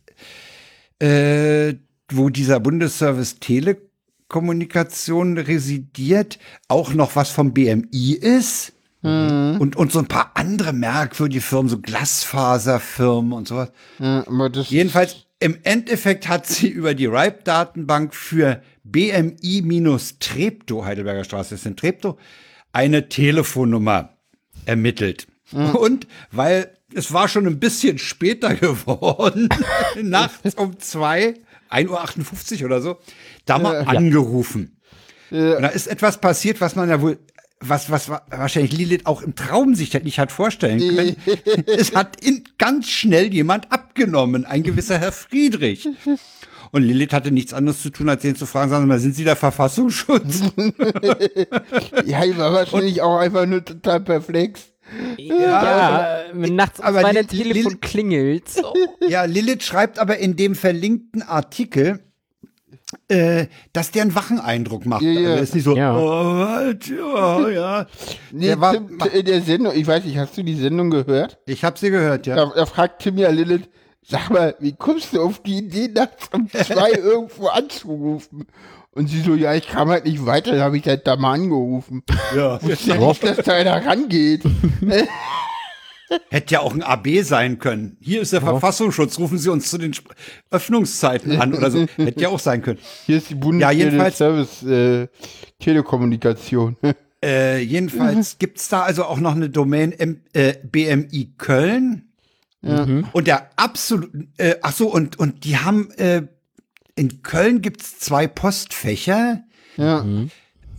äh, 1.01 1.75
wo 2.11 2.31
dieser 2.31 2.61
Bundesservice 2.61 3.39
Telekommunikation 3.41 5.37
residiert, 5.39 6.39
auch 6.69 6.95
noch 6.95 7.17
was 7.17 7.31
vom 7.31 7.53
BMI 7.53 8.15
ist. 8.15 8.73
Und, 9.61 9.77
und 9.77 9.93
so 9.93 10.01
ein 10.01 10.09
paar 10.09 10.33
andere 10.35 10.73
merkwürdige 10.73 11.41
Firmen, 11.41 11.69
so 11.69 11.79
Glasfaserfirmen 11.79 13.33
und 13.33 13.47
sowas. 13.47 13.71
Ja, 14.01 14.25
Jedenfalls, 14.69 15.28
im 15.41 15.59
Endeffekt 15.63 16.29
hat 16.29 16.47
sie 16.47 16.69
über 16.69 16.95
die 16.95 17.07
RIPE-Datenbank 17.07 18.15
für 18.15 18.63
BMI-Treptow, 18.85 20.85
Heidelberger 20.85 21.25
Straße 21.25 21.55
ist 21.55 21.67
in 21.67 21.77
Treptow, 21.77 22.19
eine 22.73 23.09
Telefonnummer 23.09 24.11
ermittelt. 24.67 25.27
Und 25.53 26.07
weil 26.31 26.75
es 26.95 27.13
war 27.13 27.29
schon 27.29 27.47
ein 27.47 27.61
bisschen 27.61 27.99
später 27.99 28.55
geworden, 28.55 29.49
nachts 30.03 30.55
um 30.55 30.79
zwei, 30.79 31.35
1.58 31.71 32.61
Uhr 32.61 32.67
oder 32.67 32.81
so, 32.81 32.99
da 33.45 33.59
mal 33.59 33.83
angerufen. 33.83 34.81
Und 35.31 35.63
da 35.63 35.69
ist 35.69 35.87
etwas 35.87 36.21
passiert, 36.21 36.61
was 36.63 36.75
man 36.75 36.89
ja 36.89 37.03
wohl, 37.03 37.19
was, 37.61 37.91
was 37.91 38.09
wa- 38.09 38.23
wahrscheinlich 38.31 38.73
Lilith 38.73 39.07
auch 39.07 39.23
im 39.23 39.35
Traum 39.35 39.75
sich 39.75 39.93
nicht 40.05 40.19
hat 40.19 40.31
vorstellen 40.33 40.79
können. 40.79 41.17
es 41.67 41.95
hat 41.95 42.23
in, 42.25 42.45
ganz 42.59 42.89
schnell 42.89 43.33
jemand 43.33 43.73
abgenommen, 43.73 44.45
ein 44.45 44.63
gewisser 44.63 44.99
Herr 44.99 45.13
Friedrich. 45.13 45.89
Und 46.71 46.83
Lilith 46.83 47.13
hatte 47.13 47.31
nichts 47.33 47.53
anderes 47.55 47.83
zu 47.83 47.91
tun, 47.91 48.09
als 48.09 48.23
den 48.23 48.37
zu 48.37 48.47
fragen, 48.47 48.71
sagen 48.71 48.85
Sie 48.85 48.89
mal, 48.89 48.99
sind 49.01 49.15
Sie 49.17 49.25
der 49.25 49.37
Verfassungsschutz? 49.37 50.43
Ja, 52.07 52.25
ich 52.25 52.37
war 52.39 52.53
wahrscheinlich 52.53 53.01
auch 53.03 53.19
einfach 53.19 53.47
nur 53.47 53.65
total 53.65 54.01
perplex. 54.01 54.69
Ja, 55.19 56.25
nachts 56.35 56.79
um 56.81 56.87
aber 56.87 57.05
die- 57.05 57.15
dein 57.15 57.27
die- 57.27 57.43
Telefon 57.43 57.81
klingelt. 57.81 58.45
ja, 59.09 59.25
Lilith 59.25 59.63
schreibt 59.63 59.99
aber 59.99 60.19
in 60.19 60.37
dem 60.37 60.55
verlinkten 60.55 61.23
Artikel, 61.23 62.01
äh, 63.09 63.47
dass 63.73 63.91
der 63.91 64.03
einen 64.03 64.15
wachen 64.15 64.41
Eindruck 64.41 64.87
macht. 64.87 65.03
Ja, 65.03 65.11
ja. 65.11 65.31
Also 65.31 65.43
ist 65.43 65.55
nicht 65.55 65.65
so, 65.65 65.77
Ja. 65.77 65.97
oh, 65.97 66.01
was, 66.03 66.89
ja, 66.89 67.49
ja. 67.51 67.87
Nee, 68.33 68.47
Der 68.47 68.61
war- 68.61 68.73
Tim, 68.73 68.99
in 69.13 69.25
der 69.27 69.43
Sendung, 69.43 69.73
ich 69.77 69.87
weiß 69.87 70.05
nicht, 70.05 70.17
hast 70.19 70.37
du 70.39 70.43
die 70.43 70.55
Sendung 70.55 70.91
gehört? 70.91 71.39
Ich 71.47 71.65
habe 71.65 71.79
sie 71.79 71.91
gehört, 71.91 72.27
ja. 72.27 72.37
Da, 72.37 72.47
da 72.55 72.67
fragt 72.67 73.03
Tim 73.03 73.19
ja 73.19 73.31
Lilith, 73.31 73.69
sag 74.03 74.31
mal, 74.31 74.55
wie 74.61 74.73
kommst 74.75 75.13
du 75.13 75.23
auf 75.23 75.43
die 75.43 75.59
Idee, 75.59 75.89
nachts 75.95 76.29
um 76.33 76.49
zwei 76.51 76.93
irgendwo 76.97 77.49
anzurufen? 77.49 78.47
Und 78.93 79.07
sie 79.09 79.21
so, 79.21 79.35
ja, 79.35 79.55
ich 79.55 79.69
kam 79.69 79.91
halt 79.91 80.07
nicht 80.07 80.25
weiter, 80.27 80.57
da 80.57 80.65
habe 80.65 80.79
ich 80.79 80.87
halt 80.89 81.07
da 81.07 81.15
mal 81.17 81.35
angerufen. 81.35 82.03
ja. 82.35 82.61
Wusste 82.63 82.91
ja 82.91 82.97
nicht, 82.97 83.23
dass 83.23 83.37
da 83.37 83.53
einer 83.53 83.85
rangeht. 83.87 84.43
Hätte 86.31 86.55
ja 86.55 86.61
auch 86.61 86.75
ein 86.75 86.83
AB 86.83 87.09
sein 87.23 87.59
können. 87.59 87.97
Hier 88.01 88.23
ist 88.23 88.33
der 88.33 88.41
Verfassungsschutz, 88.41 89.19
rufen 89.19 89.39
Sie 89.39 89.51
uns 89.51 89.69
zu 89.71 89.79
den 89.79 89.93
Sp 89.93 90.09
Öffnungszeiten 90.51 91.41
an 91.41 91.55
oder 91.55 91.71
so. 91.71 91.87
Hätte 91.97 92.21
ja 92.21 92.29
auch 92.31 92.39
sein 92.39 92.63
können. 92.63 92.79
Hier 93.07 93.19
ist 93.19 93.31
die 93.31 93.35
Ja, 93.59 93.71
jedenfalls- 93.71 94.19
Bundesservice 94.19 94.63
äh, 94.65 95.09
Telekommunikation. 95.59 96.77
Äh, 97.21 97.63
jedenfalls 97.65 98.37
gibt's 98.39 98.69
da 98.69 98.83
also 98.83 99.05
auch 99.05 99.19
noch 99.19 99.35
eine 99.35 99.51
Domain 99.51 99.91
M 99.91 100.21
äh, 100.35 100.55
BMI 100.63 101.33
Köln. 101.37 102.05
Und 102.61 103.27
der 103.27 103.51
absolut, 103.57 104.11
äh, 104.37 104.55
ach 104.63 104.73
so, 104.73 104.93
und, 104.93 105.19
und 105.19 105.45
die 105.45 105.57
haben, 105.57 105.91
äh, 105.97 106.23
in 106.95 107.23
Köln 107.23 107.61
gibt's 107.61 107.99
zwei 107.99 108.29
Postfächer. 108.29 109.43
ja. 109.77 110.07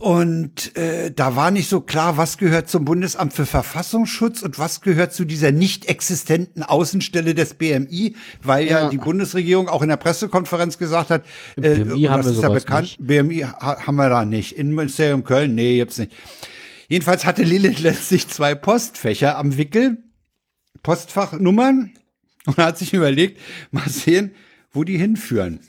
Und 0.00 0.74
äh, 0.78 1.12
da 1.14 1.36
war 1.36 1.50
nicht 1.50 1.68
so 1.68 1.82
klar, 1.82 2.16
was 2.16 2.38
gehört 2.38 2.70
zum 2.70 2.86
Bundesamt 2.86 3.34
für 3.34 3.44
Verfassungsschutz 3.44 4.40
und 4.40 4.58
was 4.58 4.80
gehört 4.80 5.12
zu 5.12 5.26
dieser 5.26 5.52
nicht 5.52 5.84
existenten 5.90 6.62
Außenstelle 6.62 7.34
des 7.34 7.52
BMI, 7.52 8.16
weil 8.42 8.66
ja, 8.66 8.84
Ja. 8.84 8.88
die 8.88 8.96
Bundesregierung 8.96 9.68
auch 9.68 9.82
in 9.82 9.90
der 9.90 9.98
Pressekonferenz 9.98 10.78
gesagt 10.78 11.10
hat, 11.10 11.24
äh, 11.56 11.84
BMI 11.84 12.04
haben 12.04 12.24
wir 12.24 12.30
ist 12.32 12.42
ja 12.42 12.48
bekannt, 12.48 12.96
nicht. 12.98 13.06
BMI 13.06 13.40
ha 13.42 13.86
haben 13.86 13.96
wir 13.96 14.08
da 14.08 14.24
nicht. 14.24 14.52
Innenministerium 14.56 15.22
Köln, 15.22 15.54
nee, 15.54 15.76
gibt's 15.76 15.98
nicht. 15.98 16.12
Jedenfalls 16.88 17.26
hatte 17.26 17.42
Lilith 17.42 17.78
letztlich 17.82 18.26
zwei 18.26 18.54
Postfächer 18.54 19.36
am 19.36 19.58
Wickel, 19.58 19.98
Postfachnummern 20.82 21.90
und 22.46 22.56
hat 22.56 22.78
sich 22.78 22.94
überlegt, 22.94 23.38
mal 23.70 23.86
sehen, 23.90 24.30
wo 24.72 24.82
die 24.82 24.96
hinführen. 24.96 25.60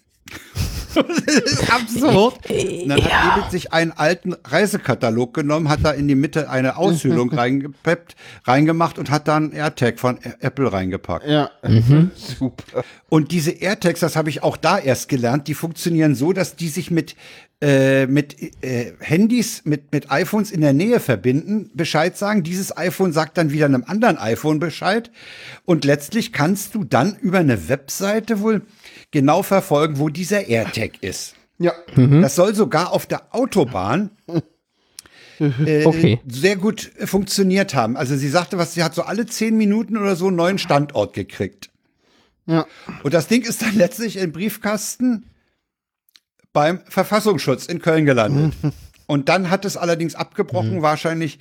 Das 0.96 1.36
ist 1.44 1.74
absurd. 1.74 2.40
Und 2.50 2.90
dann 2.90 3.04
hat 3.04 3.36
Lilith 3.36 3.52
sich 3.52 3.74
einen 3.74 3.92
alten 3.92 4.34
Reisekatalog 4.44 5.34
genommen, 5.34 5.70
hat 5.70 5.80
da 5.84 5.92
in 5.92 6.08
die 6.08 6.16
Mitte 6.16 6.50
eine 6.50 6.78
Aushöhlung 6.78 7.32
reingepeppt, 7.34 8.16
reingemacht 8.46 8.98
und 9.00 9.10
hat 9.10 9.28
dann 9.28 9.52
AirTag 9.52 10.00
von 10.00 10.20
Apple 10.40 10.72
reingepackt. 10.72 11.28
Ja, 11.28 11.52
super. 12.16 12.84
Und 13.10 13.32
diese 13.32 13.52
AirTags, 13.52 14.00
das 14.00 14.16
habe 14.16 14.30
ich 14.30 14.44
auch 14.44 14.58
da 14.58 14.80
erst 14.80 15.10
gelernt, 15.10 15.48
die 15.48 15.54
funktionieren 15.54 16.16
so, 16.16 16.34
dass 16.34 16.56
die 16.56 16.70
sich 16.70 16.92
mit 16.92 17.16
äh, 17.62 18.08
mit 18.08 18.64
äh, 18.64 18.94
Handys, 19.00 19.66
mit 19.66 19.92
mit 19.92 20.10
iPhones 20.10 20.50
in 20.50 20.62
der 20.62 20.74
Nähe 20.74 21.00
verbinden, 21.00 21.70
Bescheid 21.76 22.18
sagen. 22.18 22.42
Dieses 22.42 22.76
iPhone 22.76 23.14
sagt 23.14 23.38
dann 23.38 23.52
wieder 23.52 23.66
einem 23.66 23.84
anderen 23.86 24.18
iPhone 24.18 24.60
Bescheid. 24.60 25.12
Und 25.64 25.86
letztlich 25.86 26.34
kannst 26.34 26.74
du 26.74 26.84
dann 26.84 27.16
über 27.22 27.38
eine 27.38 27.70
Webseite 27.70 28.40
wohl 28.40 28.64
genau 29.12 29.44
verfolgen, 29.44 30.00
wo 30.00 30.10
dieser 30.10 30.48
AirTag 30.48 31.02
ist. 31.04 31.36
Ja, 31.60 31.74
Das 31.96 32.36
soll 32.36 32.56
sogar 32.56 32.92
auf 32.92 33.06
der 33.06 33.36
Autobahn 33.36 34.10
äh, 35.40 35.86
Okay. 35.86 36.20
sehr 36.28 36.56
gut 36.56 36.92
funktioniert 37.06 37.74
haben. 37.76 37.98
Also 37.98 38.16
sie 38.16 38.30
sagte, 38.30 38.58
was 38.58 38.74
sie 38.74 38.84
hat 38.84 38.96
so 38.96 39.04
alle 39.04 39.26
zehn 39.28 39.58
Minuten 39.58 39.98
oder 39.98 40.16
so 40.16 40.28
einen 40.28 40.38
neuen 40.38 40.58
Standort 40.58 41.14
gekriegt. 41.14 41.70
ja. 42.48 42.66
Und 43.04 43.14
das 43.14 43.28
Ding 43.28 43.44
ist 43.44 43.62
dann 43.62 43.76
letztlich 43.76 44.18
im 44.18 44.32
Briefkasten 44.32 45.26
beim 46.54 46.82
Verfassungsschutz 46.88 47.66
in 47.68 47.80
Köln 47.80 48.06
gelandet. 48.06 48.54
Und 49.08 49.30
dann 49.30 49.50
hat 49.50 49.66
es 49.66 49.78
allerdings 49.78 50.16
abgebrochen, 50.16 50.82
wahrscheinlich, 50.82 51.40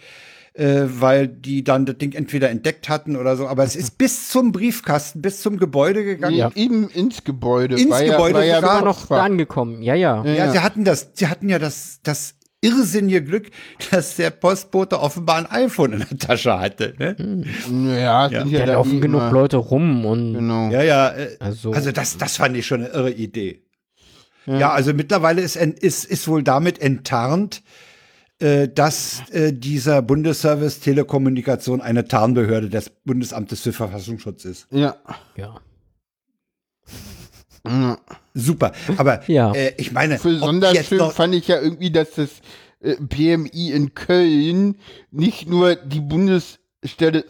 äh, 0.55 0.83
weil 0.87 1.29
die 1.29 1.63
dann 1.65 1.87
das 1.87 1.99
Ding 1.99 2.13
entweder 2.13 2.51
entdeckt 2.51 2.89
hatten 2.89 3.17
oder 3.17 3.37
so. 3.37 3.47
Aber 3.47 3.65
es 3.65 3.77
ist 3.77 3.99
bis 3.99 4.29
zum 4.29 4.53
Briefkasten, 4.53 5.23
bis 5.23 5.41
zum 5.43 5.59
Gebäude 5.59 6.05
gegangen. 6.05 6.37
Ja. 6.37 6.51
Eben 6.55 6.89
ins 6.91 7.25
Gebäude. 7.25 7.77
Ins 7.77 7.91
war 7.91 8.03
Gebäude 8.05 8.31
ja, 8.31 8.35
war 8.35 8.45
ja 8.45 8.61
sogar 8.61 8.77
Immer 8.79 8.85
noch 8.85 9.07
da 9.07 9.23
angekommen. 9.23 9.83
Ja, 9.83 9.95
ja. 9.95 10.25
Ja, 10.25 10.51
sie 10.51 10.61
hatten 10.61 10.85
das, 10.85 11.11
sie 11.15 11.29
hatten 11.29 11.49
ja 11.49 11.59
das, 11.59 12.01
das 12.03 12.35
irrsinnige 12.63 13.23
Glück, 13.25 13.51
dass 13.91 14.17
der 14.17 14.31
Postbote 14.31 15.01
offenbar 15.01 15.37
ein 15.39 15.47
iPhone 15.51 15.95
in 15.95 15.99
der 16.11 16.19
Tasche 16.19 16.59
hatte. 16.59 16.95
Ne? 16.99 17.17
Ja, 18.01 18.29
sind 18.29 18.51
ja, 18.51 18.59
Da 18.61 18.67
da 18.67 18.73
laufen 18.75 19.01
genug 19.01 19.23
immer- 19.23 19.31
Leute 19.33 19.57
rum 19.57 20.05
und 20.05 20.35
Genau. 20.35 20.69
Ja, 20.71 20.83
ja. 20.83 21.09
Äh, 21.11 21.37
Also- 21.39 21.73
also, 21.73 21.91
das, 21.93 22.19
das 22.19 22.37
fand 22.37 22.57
ich 22.57 22.67
schon 22.67 22.81
eine 22.85 22.89
irre 22.93 23.13
Idee. 23.13 23.63
Ja, 24.47 24.73
also 24.73 24.93
mittlerweile 24.95 25.43
ist, 25.43 25.55
ist, 25.57 26.05
ist 26.07 26.27
wohl 26.27 26.43
damit 26.43 26.81
enttarnt, 26.81 27.63
dass 28.69 29.23
äh, 29.31 29.53
dieser 29.53 30.03
Bundesservice 30.03 30.81
Telekommunikation 30.81 31.81
eine 31.81 32.07
Tarnbehörde 32.07 32.71
des 32.71 32.91
Bundesamtes 33.05 33.61
für 33.61 33.73
Verfassungsschutz 33.73 34.45
ist. 34.45 34.67
Ja. 34.71 34.97
ja. 35.37 35.61
Super. 38.35 38.73
Aber 38.97 39.23
Ja. 39.29 39.53
äh, 39.53 39.75
ich 39.77 39.93
meine, 39.93 40.19
Sonderschön 40.19 40.99
noch, 40.99 41.13
fand 41.13 41.35
ich 41.35 41.49
ja 41.49 41.61
irgendwie, 41.61 41.91
dass 41.91 42.13
das 42.13 42.31
äh, 42.81 42.97
BMI 42.99 43.73
in 43.73 43.95
Köln 43.95 44.77
nicht 45.11 45.49
nur 45.49 45.77
die 45.77 46.01
Stelle 46.85 47.25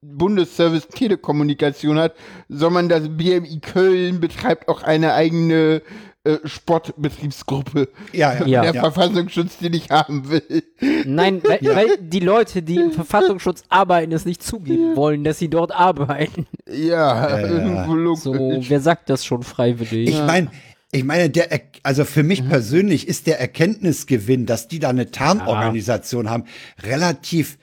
Bundesservice 0.00 0.88
Telekommunikation 0.88 1.98
hat, 1.98 2.14
sondern 2.48 2.88
das 2.88 3.08
BMI 3.08 3.58
Köln 3.60 4.20
betreibt 4.20 4.68
auch 4.68 4.82
eine 4.82 5.14
eigene 5.14 5.82
äh, 6.26 6.38
Sportbetriebsgruppe. 6.48 7.88
Ja, 8.12 8.34
ja, 8.34 8.46
Ja. 8.46 8.62
Der 8.62 8.74
ja. 8.74 8.80
Verfassungsschutz, 8.80 9.58
den 9.58 9.74
ich 9.74 9.90
haben 9.90 10.28
will. 10.28 10.62
Nein, 11.04 11.40
weil, 11.44 11.60
weil 11.62 11.96
die 12.00 12.20
Leute, 12.20 12.62
die 12.62 12.76
im 12.76 12.92
Verfassungsschutz 12.92 13.62
arbeiten, 13.68 14.12
es 14.12 14.24
nicht 14.24 14.42
zugeben 14.42 14.96
wollen, 14.96 15.24
dass 15.24 15.38
sie 15.38 15.48
dort 15.48 15.72
arbeiten. 15.72 16.46
Ja, 16.70 17.38
logisch. 17.86 18.22
So, 18.24 18.32
wer 18.34 18.80
sagt 18.80 19.08
das 19.10 19.24
schon 19.24 19.42
freiwillig? 19.42 20.08
Ich 20.10 20.18
meine, 20.18 20.50
ich 20.92 21.04
meine, 21.04 21.30
der, 21.30 21.52
Er- 21.52 21.60
also 21.82 22.04
für 22.04 22.22
mich 22.22 22.48
persönlich 22.48 23.06
ist 23.08 23.26
der 23.26 23.40
Erkenntnisgewinn, 23.40 24.46
dass 24.46 24.68
die 24.68 24.78
da 24.78 24.88
eine 24.90 25.10
Tarnorganisation 25.10 26.28
haben, 26.30 26.44
relativ 26.82 27.58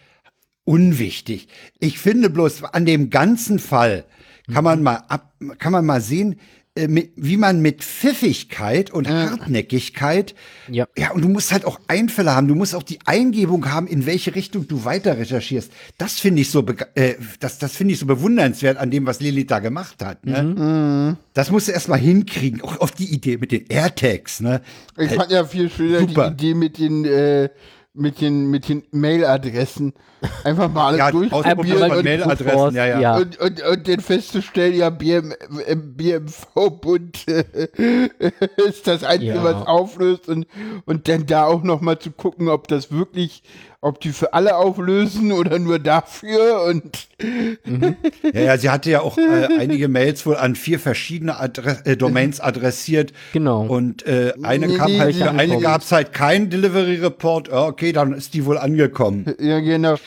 unwichtig. 0.65 1.47
Ich 1.79 1.99
finde 1.99 2.29
bloß 2.29 2.63
an 2.63 2.85
dem 2.85 3.09
ganzen 3.09 3.59
Fall 3.59 4.05
kann 4.53 4.63
man 4.63 4.83
mal 4.83 5.03
ab, 5.07 5.33
kann 5.57 5.71
man 5.71 5.85
mal 5.85 6.01
sehen, 6.01 6.33
äh, 6.33 6.35
wie 6.75 7.37
man 7.37 7.61
mit 7.61 7.83
Pfiffigkeit 7.83 8.89
und 8.89 9.07
Hartnäckigkeit, 9.07 10.33
Ja. 10.67 10.87
ja, 10.97 11.11
und 11.11 11.21
du 11.21 11.29
musst 11.29 11.51
halt 11.51 11.65
auch 11.65 11.79
Einfälle 11.87 12.35
haben, 12.35 12.47
du 12.47 12.55
musst 12.55 12.73
auch 12.73 12.81
die 12.81 12.97
Eingebung 13.05 13.71
haben, 13.71 13.85
in 13.85 14.07
welche 14.07 14.33
Richtung 14.33 14.67
du 14.67 14.83
weiter 14.83 15.17
recherchierst. 15.19 15.71
Das 15.99 16.19
finde 16.19 16.41
ich 16.41 16.49
so, 16.49 16.65
äh, 16.95 17.13
das, 17.39 17.59
das 17.59 17.75
finde 17.75 17.93
ich 17.93 17.99
so 17.99 18.07
bewundernswert 18.07 18.77
an 18.77 18.89
dem, 18.89 19.05
was 19.05 19.19
Lilith 19.19 19.51
da 19.51 19.59
gemacht 19.59 20.03
hat. 20.03 20.25
Ne? 20.25 21.15
Das 21.35 21.51
musst 21.51 21.67
du 21.67 21.73
erstmal 21.73 21.99
hinkriegen, 21.99 22.61
auch 22.61 22.79
auf 22.79 22.89
die 22.91 23.13
Idee 23.13 23.37
mit 23.37 23.51
den 23.51 23.67
AirTags, 23.67 24.39
ne? 24.39 24.61
Ich 24.97 25.11
fand 25.11 25.31
ja 25.31 25.45
viel 25.45 25.69
schöner 25.69 25.99
Super. 25.99 26.31
die 26.31 26.45
Idee 26.47 26.53
mit 26.55 26.79
den, 26.79 27.05
äh, 27.05 27.49
mit 27.93 28.19
den, 28.19 28.49
mit 28.49 28.67
den 28.67 28.81
Mailadressen. 28.89 29.93
Einfach 30.43 30.71
mal 30.71 30.87
alles 30.87 30.99
Ja, 30.99 31.09
von 31.09 31.23
und, 31.29 32.03
Mailadressen, 32.03 32.75
ja, 32.75 32.99
ja. 32.99 33.17
Und, 33.17 33.39
und, 33.39 33.61
und 33.61 33.87
dann 33.87 33.99
festzustellen, 33.99 34.75
ja, 34.75 34.89
BM, 34.89 35.33
BMV-Bund 35.75 37.27
äh, 37.27 37.43
ist 38.67 38.87
das 38.87 39.03
Einzige, 39.03 39.33
Ja. 39.35 39.43
was 39.43 39.67
auflöst 39.67 40.27
und, 40.29 40.47
und 40.85 41.07
dann 41.07 41.25
da 41.25 41.45
auch 41.45 41.63
noch 41.63 41.81
mal 41.81 41.99
zu 41.99 42.11
gucken, 42.11 42.49
ob 42.49 42.67
das 42.67 42.91
wirklich, 42.91 43.43
ob 43.81 43.99
die 43.99 44.09
für 44.11 44.33
alle 44.33 44.55
auflösen 44.55 45.31
oder 45.31 45.59
nur 45.59 45.79
dafür 45.79 46.63
und 46.63 47.07
Ja, 48.33 48.41
ja, 48.41 48.57
sie 48.57 48.69
hatte 48.69 48.89
ja 48.91 49.01
auch 49.01 49.17
äh, 49.17 49.47
einige 49.59 49.87
Mails 49.87 50.25
wohl 50.25 50.35
an 50.35 50.55
vier 50.55 50.79
verschiedene 50.79 51.37
Adre 51.39 51.79
äh, 51.85 51.95
Domains 51.95 52.39
adressiert. 52.39 53.13
Genau. 53.33 53.65
Und 53.65 54.05
äh, 54.05 54.33
eine 54.43 54.67
Nee, 54.67 54.77
kam 54.77 54.91
nee, 54.91 54.99
halt, 54.99 55.15
nee, 55.15 55.23
eine 55.23 55.59
gab 55.59 55.81
es 55.81 55.91
halt 55.91 56.13
keinen 56.13 56.49
Delivery 56.49 56.97
Report. 56.97 57.47
Ja, 57.49 57.65
okay, 57.65 57.91
dann 57.93 58.13
ist 58.13 58.33
die 58.33 58.45
wohl 58.45 58.57
angekommen. 58.57 59.33
Ja, 59.39 59.59
genau. 59.59 59.95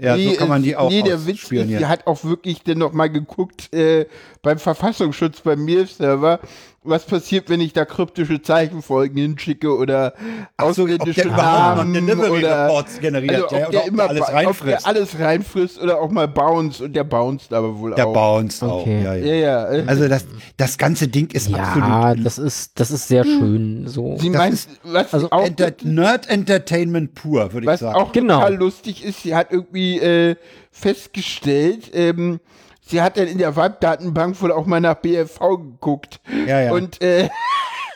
Ja, 0.00 0.16
so 0.16 0.32
kann 0.34 0.48
man 0.48 0.62
die 0.62 0.76
auch 0.76 0.90
Nee, 0.90 1.02
der 1.02 1.26
Witz 1.26 1.50
ist, 1.50 1.68
sie 1.68 1.86
hat 1.86 2.06
auch 2.06 2.22
wirklich 2.24 2.62
dann 2.62 2.78
noch 2.78 2.92
mal 2.92 3.10
geguckt 3.10 3.74
äh, 3.74 4.06
beim 4.42 4.58
Verfassungsschutz 4.58 5.40
beim 5.40 5.64
Mail-Server, 5.64 6.38
was 6.84 7.04
passiert, 7.04 7.50
wenn 7.50 7.60
ich 7.60 7.72
da 7.72 7.84
kryptische 7.84 8.40
Zeichenfolgen 8.40 9.18
hinschicke 9.18 9.76
oder 9.76 10.14
so, 10.60 10.64
ausländische 10.64 11.22
der 11.22 11.26
noch 11.32 11.36
Namen 11.36 12.20
oder 12.30 12.84
generiert, 13.00 13.34
also, 13.34 13.46
ob 13.46 13.52
ja, 13.52 13.58
oder 13.58 13.70
der 13.72 13.80
ob 13.82 13.88
immer 13.88 14.02
der 14.04 14.08
alles 14.10 14.20
ba- 14.20 14.26
ob 14.28 14.34
reinfrisst. 14.34 14.68
der 14.68 14.86
alles 14.86 15.18
reinfrisst 15.18 15.82
oder 15.82 16.00
auch 16.00 16.10
mal 16.10 16.28
bounce 16.28 16.80
und 16.84 16.94
der 16.94 17.04
bounced 17.04 17.52
aber 17.52 17.76
wohl 17.78 17.94
Der 17.94 18.06
auch. 18.06 18.12
bounced 18.14 18.62
auch. 18.62 18.82
Okay. 18.82 19.02
Ja, 19.02 19.14
Ja, 19.16 19.34
ja. 19.34 19.34
ja. 19.34 19.72
äh, 19.80 19.84
Also 19.88 20.08
das, 20.08 20.24
das 20.56 20.78
ganze 20.78 21.08
Ding 21.08 21.28
ist 21.32 21.50
Ja, 21.50 21.58
absolut 21.58 22.24
das 22.24 22.38
ist, 22.38 22.78
das 22.78 22.90
ist 22.92 23.08
sehr 23.08 23.24
schön. 23.24 23.86
So. 23.88 24.16
sie 24.18 24.30
das 24.30 24.38
meint, 24.38 24.54
ist- 24.54 24.68
was 24.84 25.12
also 25.12 25.30
auch 25.32 25.44
Enter 25.44 25.72
Nerd 25.82 26.30
Entertainment 26.30 27.14
pur, 27.14 27.52
würde 27.52 27.64
ich 27.66 27.72
Was 27.72 27.80
sagen. 27.80 27.96
auch 27.98 28.12
Genau. 28.12 28.36
total 28.36 28.54
lustig 28.54 29.04
ist, 29.04 29.22
sie 29.24 29.34
hat 29.34 29.48
irgendwie 29.50 29.87
äh, 29.96 30.36
festgestellt, 30.70 31.90
ähm, 31.94 32.40
sie 32.82 33.00
hat 33.00 33.16
dann 33.16 33.26
in 33.26 33.38
der 33.38 33.56
Webdatenbank 33.56 34.40
wohl 34.42 34.52
auch 34.52 34.66
mal 34.66 34.80
nach 34.80 34.96
BFV 34.96 35.38
geguckt. 35.56 36.20
Ja, 36.46 36.60
ja. 36.60 36.72
Und 36.72 37.00
äh, 37.02 37.28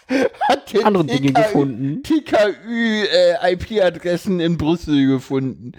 hat 0.49 0.73
den 0.73 0.85
Andere 0.85 1.05
Dinge 1.05 1.33
gefunden. 1.33 2.03
TKÜ 2.03 3.05
äh, 3.05 3.53
IP-Adressen 3.53 4.41
in 4.41 4.57
Brüssel 4.59 5.07
gefunden. 5.07 5.73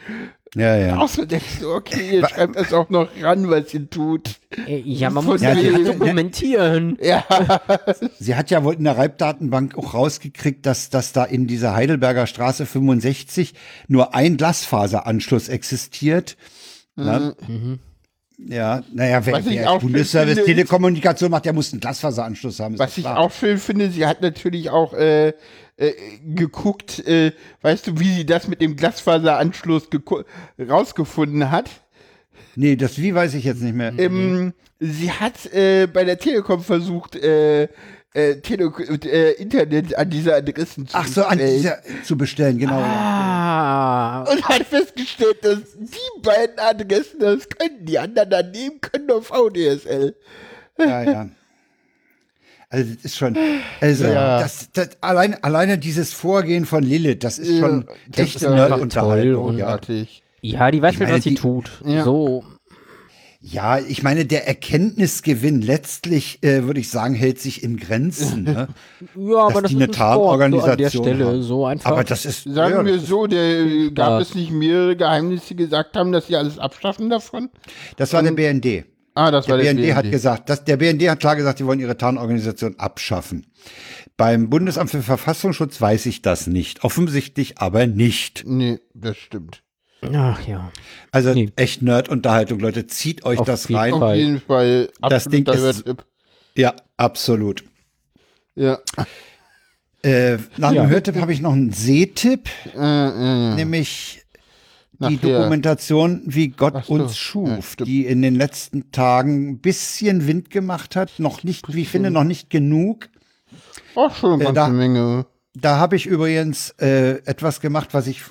Ja, 0.56 0.76
ja. 0.76 0.98
Auch 1.00 1.08
so 1.08 1.26
denkst 1.26 1.60
du, 1.60 1.72
okay, 1.72 2.18
ihr 2.18 2.28
schreibt 2.28 2.56
das 2.56 2.74
auch 2.74 2.90
noch 2.90 3.10
ran, 3.22 3.50
was 3.50 3.74
ihr 3.74 3.90
tut. 3.90 4.40
Äh, 4.68 4.80
Ja, 4.86 5.10
man 5.10 5.26
muss 5.26 5.42
Ja, 5.42 5.54
ja 5.54 5.78
dokumentieren. 5.80 6.98
Ja, 7.02 7.26
Sie 8.20 8.36
hat 8.36 8.52
ja 8.52 8.64
wohl 8.64 8.76
in 8.76 8.84
der 8.84 8.98
Reibdatenbank 8.98 9.78
auch 9.78 9.94
rausgekriegt, 9.94 10.66
dass, 10.66 10.90
dass 10.90 11.12
da 11.12 11.24
in 11.24 11.48
dieser 11.48 11.74
Heidelberger 11.74 12.28
Straße 12.28 12.66
65 12.66 13.54
nur 13.88 14.14
ein 14.14 14.38
Glasfaseranschluss 14.38 15.50
existiert. 15.50 16.38
Na? 16.96 17.34
Ja, 18.48 18.84
naja, 18.94 19.26
wer, 19.26 19.46
wer 19.46 19.80
Bundesservice 19.80 20.36
finde, 20.36 20.46
Telekommunikation 20.46 21.32
macht, 21.32 21.46
der 21.46 21.54
muss 21.54 21.72
einen 21.72 21.80
Glasfaseranschluss 21.80 22.60
haben. 22.60 22.78
was 22.78 22.98
ich 22.98 23.06
auch 23.06 23.32
schön 23.32 23.58
finde, 23.58 23.90
sie 23.90 24.06
hat 24.06 24.22
natürlich 24.22 24.70
auch 24.70 24.94
äh, 24.94 25.30
äh, 25.78 25.94
geguckt, 26.24 27.06
äh, 27.08 27.32
weißt 27.62 27.88
du, 27.88 28.00
wie 28.00 28.14
sie 28.14 28.26
das 28.26 28.48
mit 28.48 28.62
dem 28.62 28.76
Glasfaseranschluss 28.76 29.88
rausgefunden 30.60 31.52
hat. 31.52 31.70
Nee, 32.56 32.76
das 32.76 32.98
wie 32.98 33.16
weiß 33.16 33.34
ich 33.36 33.46
jetzt 33.46 33.62
nicht 33.62 33.76
mehr. 33.76 33.94
Ähm, 33.98 34.54
sie 34.80 35.12
hat 35.12 35.52
äh, 35.54 35.88
bei 35.88 36.04
der 36.04 36.20
Telekom 36.20 36.62
versucht, 36.62 37.18
äh, 38.16 38.32
äh, 38.34 39.08
äh, 39.08 39.32
Internet 39.42 39.96
an 39.98 40.10
diese 40.10 40.36
Adressen 40.36 40.88
zu 40.88 40.96
Ach 40.98 41.08
so, 41.08 41.24
an 41.24 41.38
bestellen. 41.38 41.58
dieser 41.58 42.04
zu 42.04 42.18
bestellen, 42.18 42.58
genau. 42.60 42.80
Ah, 42.80 44.24
und 44.32 44.48
hat 44.48 44.64
festgestellt, 44.64 45.38
dass 45.44 45.60
die 45.78 46.22
beiden 46.22 46.60
Adressen 46.60 47.20
das 47.20 47.50
können. 47.50 47.86
Die 47.86 47.98
anderen 47.98 48.30
daneben 48.30 48.80
können 48.82 49.08
nur 49.08 49.24
VDSL. 49.24 50.16
Ja, 50.78 51.04
ja. 51.04 51.30
Also 52.70 52.94
das 52.96 53.06
ist 53.06 53.18
schon, 53.18 53.38
also 53.82 54.06
Ja. 54.06 54.40
das, 54.40 54.70
das 54.74 54.90
allein, 55.02 55.44
alleine 55.44 55.78
dieses 55.78 56.12
Vorgehen 56.14 56.66
von 56.66 56.82
Lilith, 56.84 57.24
das 57.24 57.38
ist 57.38 57.60
schon 57.60 57.86
das 58.10 58.26
echt 58.26 58.36
ist 58.38 58.42
ja 58.42 58.50
Nerd-Unterhaltung. 58.50 59.58
toll 59.58 59.60
Ja. 59.60 59.80
Ja, 60.42 60.72
die 60.72 60.82
weiß 60.82 60.94
Ich 60.94 60.98
schon, 60.98 61.10
was 61.10 61.24
sie 61.24 61.36
tut. 61.36 61.72
Ja. 61.86 62.04
So. 62.04 62.44
Ja, 63.46 63.78
ich 63.78 64.04
meine, 64.04 64.26
der 64.26 64.48
Erkenntnisgewinn 64.48 65.62
letztlich, 65.62 66.42
äh, 66.44 66.64
würde 66.64 66.80
ich 66.80 66.90
sagen, 66.90 67.14
hält 67.14 67.40
sich 67.42 67.62
in 67.62 67.76
Grenzen. 67.76 68.44
Ne? 68.44 68.68
Ja, 69.18 69.38
aber 69.48 69.62
Dass 69.62 69.64
das 69.64 69.72
die 69.72 69.76
ist 69.76 69.82
eine 69.82 69.90
ein 69.90 69.94
Sport, 69.94 70.40
so 70.40 70.44
an 70.44 70.52
der 70.52 70.62
Tarnorganisation 70.62 71.04
Stelle. 71.04 71.26
haben. 71.26 71.42
So 71.44 71.66
einfach. 71.66 71.92
Aber 71.92 72.04
das 72.06 72.26
ist, 72.26 72.44
Sagen 72.46 72.76
ja, 72.76 72.86
wir 72.86 72.96
das, 72.98 73.06
so, 73.08 73.28
der, 73.28 73.92
gab 73.92 74.10
Ja. 74.12 74.20
es 74.22 74.34
nicht 74.34 74.52
mehrere 74.52 74.96
Geheimnisse, 74.96 75.48
die 75.50 75.56
gesagt 75.58 75.98
haben, 75.98 76.14
dass 76.14 76.28
sie 76.28 76.38
alles 76.38 76.58
abschaffen 76.58 77.10
davon? 77.10 77.50
das 77.98 78.14
war 78.14 78.24
der 78.24 78.32
BND. 78.32 78.86
Ah, 79.16 79.30
das 79.30 79.46
Der 79.46 79.58
war 79.58 79.62
der 79.64 79.74
BND, 79.74 79.94
hat 79.94 80.10
gesagt, 80.10 80.50
dass, 80.50 80.64
der 80.64 80.78
BND 80.78 81.08
hat 81.10 81.20
klar 81.20 81.36
gesagt, 81.36 81.58
sie 81.60 81.66
wollen 81.66 81.80
ihre 81.82 81.98
Tarnorganisation 81.98 82.76
abschaffen. 82.80 83.46
Beim 84.16 84.50
Bundesamt 84.50 84.90
für 84.90 85.04
Verfassungsschutz 85.04 85.80
weiß 85.82 86.06
ich 86.08 86.22
das 86.22 86.48
nicht. 86.48 86.84
Offensichtlich 86.84 87.58
aber 87.60 87.88
nicht. 87.88 88.44
Nee, 88.48 88.80
das 88.94 89.18
stimmt. 89.18 89.64
Ach 90.14 90.48
ja. 90.48 90.72
Also 91.12 91.34
Nee. 91.34 91.52
echt 91.56 91.82
Nerd-Unterhaltung, 91.82 92.60
Leute. 92.60 92.88
Zieht 92.88 93.24
euch 93.26 93.40
Auf 93.40 93.46
das 93.48 93.72
rein. 93.72 93.94
Auf 93.94 94.16
jeden 94.16 94.42
Fall 94.42 94.90
Das 95.02 95.26
Ding 95.26 95.46
ist-. 95.48 95.84
Ja, 96.56 96.74
absolut. 96.98 97.64
Ja. 98.56 98.80
Äh, 100.04 100.38
nach 100.58 100.72
Ja. 100.74 100.84
dem 100.84 100.90
Hörtipp 100.90 101.16
habe 101.16 101.32
ich 101.34 101.42
noch 101.42 101.54
einen 101.54 101.72
Sehtipp, 101.72 102.50
Äh, 102.76 102.78
äh, 102.80 103.56
nämlich 103.56 104.24
die 105.00 105.16
Nachher. 105.16 105.18
Dokumentation, 105.40 106.22
wie 106.26 106.50
Gott 106.50 106.74
Ach 106.76 106.90
uns 106.90 107.12
ja, 107.14 107.16
schuf, 107.18 107.72
stimmt. 107.72 107.88
die 107.88 108.06
in 108.06 108.22
den 108.22 108.36
letzten 108.36 108.92
Tagen 108.92 109.50
ein 109.50 109.60
bisschen 109.60 110.28
Wind 110.28 110.50
gemacht 110.50 110.96
hat. 110.96 111.12
Noch 111.20 111.44
nicht, 111.44 111.74
wie 111.74 111.82
ich 111.84 111.90
finde, 111.90 112.12
noch 112.12 112.24
nicht 112.26 112.50
genug. 112.50 113.10
Auch 113.96 114.16
schon 114.16 114.34
eine 114.34 114.44
Äh, 114.44 114.46
ganze 114.48 114.60
da- 114.60 114.68
Menge. 114.70 115.26
Da 115.56 115.78
habe 115.78 115.96
ich 115.96 116.06
übrigens 116.06 116.72
äh, 116.80 117.22
etwas 117.26 117.60
gemacht, 117.62 117.90
was 117.94 118.08
ich 118.08 118.22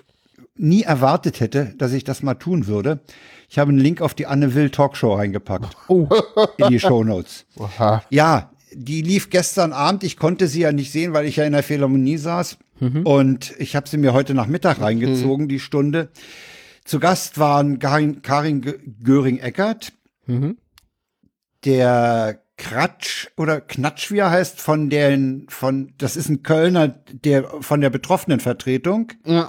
nie 0.57 0.82
erwartet 0.82 1.40
hätte, 1.40 1.74
dass 1.78 1.92
ich 1.92 2.05
das 2.05 2.22
mal 2.22 2.34
tun 2.34 2.66
würde. 2.66 3.00
Ich 3.48 3.59
habe 3.59 3.70
einen 3.70 3.78
Link 3.78 4.00
auf 4.00 4.14
die 4.14 4.26
Anne 4.26 4.55
Will 4.55 4.70
Talkshow 4.70 5.14
reingepackt. 5.14 5.76
Oh. 5.88 6.09
In 6.59 6.68
die 6.68 6.80
Shownotes. 6.80 7.46
Oha. 7.57 8.03
Ja, 8.11 8.50
die 8.74 9.03
lief 9.03 9.30
gestern 9.30 9.72
Abend. 9.72 10.05
Ich 10.05 10.16
konnte 10.16 10.46
sie 10.48 10.61
ja 10.61 10.72
nicht 10.72 10.92
sehen, 10.92 11.12
weil 11.12 11.26
ich 11.26 11.36
ja 11.36 11.44
in 11.44 11.53
der 11.53 11.62
Philharmonie 11.62 12.16
saß. 12.16 12.59
Und 13.05 13.55
ich 13.59 13.76
habe 13.76 13.88
sie 13.88 13.96
mir 13.96 14.12
heute 14.12 14.34
Nachmittag 14.34 14.80
reingezogen, 14.80 15.46
die 15.46 15.61
Stunde. 15.61 16.09
Zu 16.84 16.98
Gast 16.98 17.38
waren 17.38 17.78
Karin, 17.78 18.22
Karin 18.22 18.61
Gö- 18.61 18.78
Göring-Eckert, 19.05 19.92
der 21.64 22.42
Kratsch 22.57 23.28
oder 23.36 23.61
Knatsch, 23.61 24.11
wie 24.11 24.18
er 24.18 24.30
heißt, 24.30 24.61
von 24.61 24.90
den, 24.90 25.46
von, 25.48 25.92
das 25.98 26.16
ist 26.16 26.28
ein 26.28 26.42
Kölner, 26.42 26.88
der, 26.88 27.44
von 27.61 27.80
der 27.80 27.90
Betroffenenvertretung. 27.90 29.12
Ja. 29.24 29.48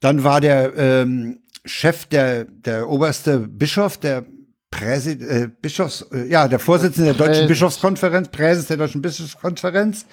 Dann 0.00 0.24
war 0.24 0.40
der 0.40 0.76
ähm, 0.76 1.40
Chef, 1.64 2.06
der, 2.06 2.44
der 2.44 2.88
oberste 2.88 3.38
Bischof, 3.40 3.98
der 3.98 4.24
Präsid, 4.70 5.22
äh, 5.22 5.48
Bischofs, 5.60 6.02
äh, 6.12 6.26
ja, 6.26 6.48
der 6.48 6.58
Vorsitzende 6.58 7.14
der 7.14 7.26
Deutschen. 7.26 7.48
Bischofskonferenz, 7.48 8.28
Präses 8.28 8.66
der 8.66 8.76
Deutschen 8.76 9.00
Bischofskonferenz. 9.02 10.06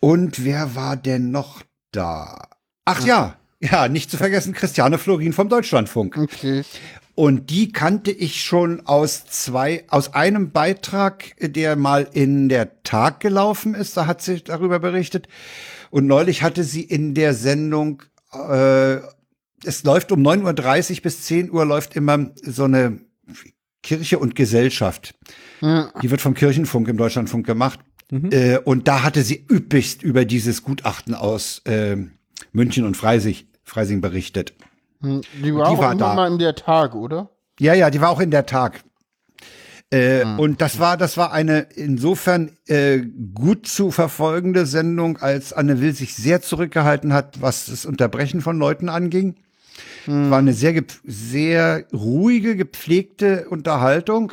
Und 0.00 0.44
wer 0.44 0.74
war 0.74 0.96
denn 0.96 1.30
noch 1.30 1.62
da? 1.92 2.48
Ach 2.84 3.04
ja, 3.06 3.36
ja, 3.60 3.88
nicht 3.88 4.10
zu 4.10 4.16
vergessen, 4.16 4.52
Christiane 4.52 4.98
Florin 4.98 5.32
vom 5.32 5.48
Deutschlandfunk. 5.48 6.18
Okay. 6.18 6.64
Und 7.14 7.50
die 7.50 7.72
kannte 7.72 8.10
ich 8.10 8.42
schon 8.42 8.86
aus 8.86 9.26
zwei, 9.26 9.84
aus 9.88 10.14
einem 10.14 10.50
Beitrag, 10.50 11.34
der 11.40 11.76
mal 11.76 12.08
in 12.12 12.48
der 12.48 12.82
Tag 12.82 13.20
gelaufen 13.20 13.74
ist. 13.74 13.96
Da 13.96 14.06
hat 14.06 14.22
sie 14.22 14.42
darüber 14.42 14.80
berichtet. 14.80 15.28
Und 15.90 16.06
neulich 16.06 16.42
hatte 16.42 16.64
sie 16.64 16.82
in 16.82 17.14
der 17.14 17.34
Sendung, 17.34 18.02
äh, 18.32 19.00
es 19.64 19.84
läuft 19.84 20.10
um 20.12 20.20
9.30 20.22 20.96
Uhr 20.96 21.02
bis 21.02 21.22
10 21.22 21.50
Uhr 21.50 21.64
läuft 21.64 21.94
immer 21.96 22.30
so 22.42 22.64
eine 22.64 23.00
Kirche 23.82 24.18
und 24.18 24.34
Gesellschaft. 24.34 25.14
Ja. 25.60 25.92
Die 26.02 26.10
wird 26.10 26.20
vom 26.20 26.34
Kirchenfunk 26.34 26.88
im 26.88 26.96
Deutschlandfunk 26.96 27.46
gemacht. 27.46 27.80
Äh, 28.30 28.58
und 28.58 28.88
da 28.88 29.02
hatte 29.02 29.22
sie 29.22 29.46
üppigst 29.50 30.02
über 30.02 30.24
dieses 30.26 30.62
Gutachten 30.62 31.14
aus 31.14 31.62
äh, 31.64 31.96
München 32.52 32.84
und 32.84 32.94
Freising, 32.96 33.36
Freising 33.64 34.02
berichtet. 34.02 34.52
Hm, 35.00 35.22
Die 35.42 35.54
war 35.54 35.70
Die 35.70 35.74
auch 35.76 35.78
war 35.78 35.92
immer 35.92 35.98
da. 36.00 36.14
mal 36.14 36.30
in 36.30 36.38
der 36.38 36.54
Tag, 36.54 36.94
oder? 36.94 37.30
Ja, 37.58 37.72
ja, 37.72 37.90
die 37.90 38.00
war 38.02 38.10
auch 38.10 38.20
in 38.20 38.30
der 38.30 38.44
Tag. 38.44 38.84
Äh, 39.92 40.24
Und 40.24 40.60
das 40.62 40.78
war, 40.78 40.96
das 40.96 41.16
war 41.16 41.32
eine 41.32 41.66
insofern 41.74 42.52
äh, 42.66 43.00
gut 43.34 43.66
zu 43.66 43.90
verfolgende 43.90 44.64
Sendung, 44.64 45.18
als 45.18 45.52
Anne 45.52 45.80
Will 45.80 45.92
sich 45.94 46.14
sehr 46.14 46.40
zurückgehalten 46.40 47.12
hat, 47.12 47.42
was 47.42 47.66
das 47.66 47.84
Unterbrechen 47.84 48.40
von 48.40 48.58
Leuten 48.58 48.88
anging. 48.88 49.36
War 50.30 50.38
eine 50.38 50.52
sehr, 50.54 50.82
sehr 51.04 51.84
ruhige, 51.92 52.56
gepflegte 52.56 53.48
Unterhaltung. 53.48 54.32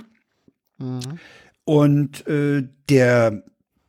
Und 1.65 2.25
äh, 2.27 2.67
der 2.89 3.43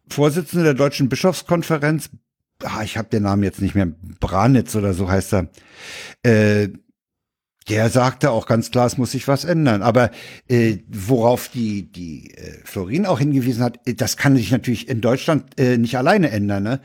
Vorsitzende 0.09 0.65
der 0.65 0.75
Deutschen 0.75 1.09
Bischofskonferenz, 1.09 2.11
ah, 2.65 2.83
ich 2.83 2.99
habe 2.99 3.09
den 3.09 3.23
Namen 3.23 3.45
jetzt 3.45 3.63
nicht 3.63 3.75
mehr, 3.75 3.87
Branitz 4.19 4.75
oder 4.75 4.93
so 4.93 5.09
heißt 5.09 5.35
er, 5.35 5.49
äh, 6.25 6.69
der 7.71 7.89
sagte 7.89 8.31
auch 8.31 8.47
ganz 8.47 8.71
klar, 8.71 8.87
es 8.87 8.99
muss 8.99 9.13
sich 9.13 9.29
was 9.29 9.45
ändern. 9.45 9.83
Aber 9.83 10.11
äh, 10.49 10.79
worauf 10.89 11.49
die, 11.49 11.91
die 11.91 12.33
äh, 12.35 12.59
Florin 12.65 13.07
auch 13.07 13.19
hingewiesen 13.19 13.63
hat, 13.63 13.79
äh, 13.87 13.95
das 13.95 14.17
kann 14.17 14.37
sich 14.37 14.51
natürlich 14.51 14.89
in 14.89 15.01
Deutschland 15.01 15.59
äh, 15.59 15.79
nicht 15.79 15.97
alleine 15.97 16.31
ändern. 16.31 16.63
Ne? 16.65 16.81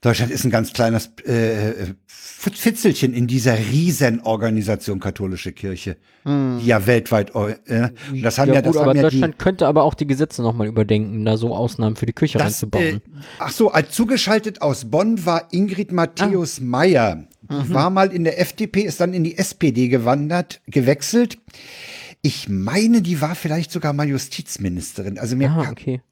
Deutschland 0.00 0.30
ist 0.30 0.44
ein 0.44 0.50
ganz 0.50 0.72
kleines 0.72 1.10
äh, 1.24 1.94
Fitzelchen 2.06 3.14
in 3.14 3.26
dieser 3.26 3.58
Riesenorganisation 3.58 5.00
katholische 5.00 5.52
Kirche, 5.52 5.96
die 6.24 6.66
ja 6.66 6.86
weltweit, 6.86 7.32
äh, 7.34 7.88
das 8.22 8.38
haben 8.38 8.48
ja, 8.48 8.54
ja, 8.54 8.60
gut, 8.60 8.74
das 8.74 8.76
aber 8.76 8.90
haben 8.90 8.96
ja 8.96 9.02
Deutschland 9.02 9.38
könnte 9.40 9.66
aber 9.66 9.82
auch 9.82 9.94
die 9.94 10.06
Gesetze 10.06 10.42
nochmal 10.42 10.68
überdenken, 10.68 11.24
da 11.24 11.36
so 11.36 11.54
Ausnahmen 11.54 11.96
für 11.96 12.06
die 12.06 12.12
Kirche 12.12 12.38
das, 12.38 12.62
äh, 12.62 12.66
reinzubauen. 12.66 13.02
ach 13.40 13.50
so, 13.50 13.72
als 13.72 13.90
zugeschaltet 13.90 14.62
aus 14.62 14.84
Bonn 14.84 15.26
war 15.26 15.48
Ingrid 15.52 15.90
Matthäus 15.90 16.60
Meyer. 16.60 17.24
Die 17.50 17.74
war 17.74 17.90
mal 17.90 18.12
in 18.12 18.24
der 18.24 18.40
FDP, 18.40 18.82
ist 18.82 19.00
dann 19.00 19.14
in 19.14 19.24
die 19.24 19.38
SPD 19.38 19.88
gewandert, 19.88 20.60
gewechselt. 20.66 21.38
Ich 22.22 22.48
meine, 22.48 23.00
die 23.00 23.20
war 23.20 23.34
vielleicht 23.34 23.70
sogar 23.70 23.92
mal 23.92 24.08
Justizministerin. 24.08 25.18
Also 25.18 25.36
mir 25.36 25.50
ah, 25.50 25.68
okay. 25.70 26.02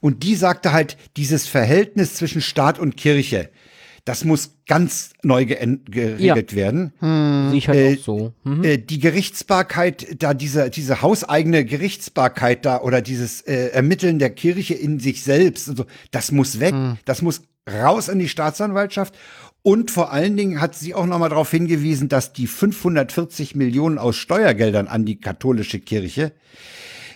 und 0.00 0.22
die 0.22 0.34
sagte 0.34 0.72
halt, 0.72 0.96
dieses 1.16 1.46
Verhältnis 1.46 2.14
zwischen 2.14 2.40
Staat 2.40 2.78
und 2.78 2.96
Kirche, 2.96 3.50
das 4.08 4.24
muss 4.24 4.54
ganz 4.66 5.10
neu 5.22 5.44
geregelt 5.44 6.54
werden. 6.54 6.94
Sehe 7.50 7.58
ich 7.58 7.68
halt 7.68 7.78
Äh, 7.78 7.94
auch 7.98 8.02
so. 8.02 8.32
Mhm. 8.42 8.64
Äh, 8.64 8.78
die 8.78 9.00
Gerichtsbarkeit, 9.00 10.22
da 10.22 10.32
diese, 10.32 10.70
diese 10.70 11.02
hauseigene 11.02 11.66
Gerichtsbarkeit 11.66 12.64
da 12.64 12.80
oder 12.80 13.02
dieses 13.02 13.42
äh, 13.42 13.68
Ermitteln 13.68 14.18
der 14.18 14.30
Kirche 14.30 14.72
in 14.72 14.98
sich 14.98 15.22
selbst 15.22 15.68
und 15.68 15.76
so, 15.76 15.84
das 16.10 16.32
muss 16.32 16.58
weg, 16.58 16.74
das 17.04 17.20
muss 17.20 17.42
raus 17.70 18.08
an 18.08 18.18
die 18.18 18.30
Staatsanwaltschaft. 18.30 19.14
Und 19.68 19.90
vor 19.90 20.12
allen 20.14 20.34
Dingen 20.34 20.62
hat 20.62 20.74
sie 20.74 20.94
auch 20.94 21.04
nochmal 21.04 21.28
darauf 21.28 21.50
hingewiesen, 21.50 22.08
dass 22.08 22.32
die 22.32 22.46
540 22.46 23.54
Millionen 23.54 23.98
aus 23.98 24.16
Steuergeldern 24.16 24.88
an 24.88 25.04
die 25.04 25.20
katholische 25.20 25.78
Kirche, 25.78 26.32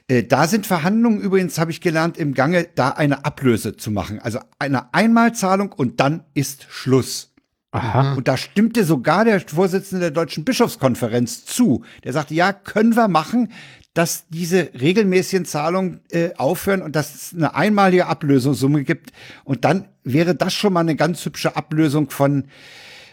äh, 0.07 0.23
da 0.23 0.47
sind 0.47 0.67
Verhandlungen 0.67 1.23
übrigens, 1.23 1.59
habe 1.59 1.71
ich 1.71 1.81
gelernt, 1.81 2.19
im 2.19 2.35
Gange, 2.35 2.69
da 2.75 2.91
eine 2.91 3.25
Ablöse 3.25 3.79
zu 3.79 3.91
machen. 3.91 4.19
Also 4.19 4.39
eine 4.59 4.93
Einmalzahlung 4.93 5.73
und 5.73 5.99
dann 6.01 6.25
ist 6.35 6.67
Schluss. 6.69 7.33
Aha. 7.71 8.13
Und 8.17 8.29
da 8.29 8.37
stimmte 8.37 8.85
sogar 8.85 9.25
der 9.25 9.41
Vorsitzende 9.41 10.01
der 10.01 10.11
Deutschen 10.11 10.45
Bischofskonferenz 10.45 11.47
zu. 11.47 11.87
Der 12.05 12.13
sagte, 12.13 12.35
ja, 12.35 12.53
können 12.53 12.97
wir 12.97 13.09
machen, 13.09 13.51
dass 13.95 14.27
diese 14.29 14.71
regelmäßigen 14.79 15.45
Zahlungen 15.45 16.01
äh, 16.11 16.31
aufhören 16.37 16.83
und 16.83 16.97
dass 16.97 17.15
es 17.15 17.35
eine 17.35 17.55
einmalige 17.55 18.07
Ablösungssumme 18.07 18.85
gibt. 18.85 19.13
Und 19.45 19.65
dann 19.65 19.89
wäre 20.03 20.35
das 20.35 20.55
schon 20.55 20.73
mal 20.73 20.81
eine 20.81 20.97
ganz 20.97 21.25
hübsche 21.25 21.57
Ablösung 21.57 22.09
von 22.11 22.49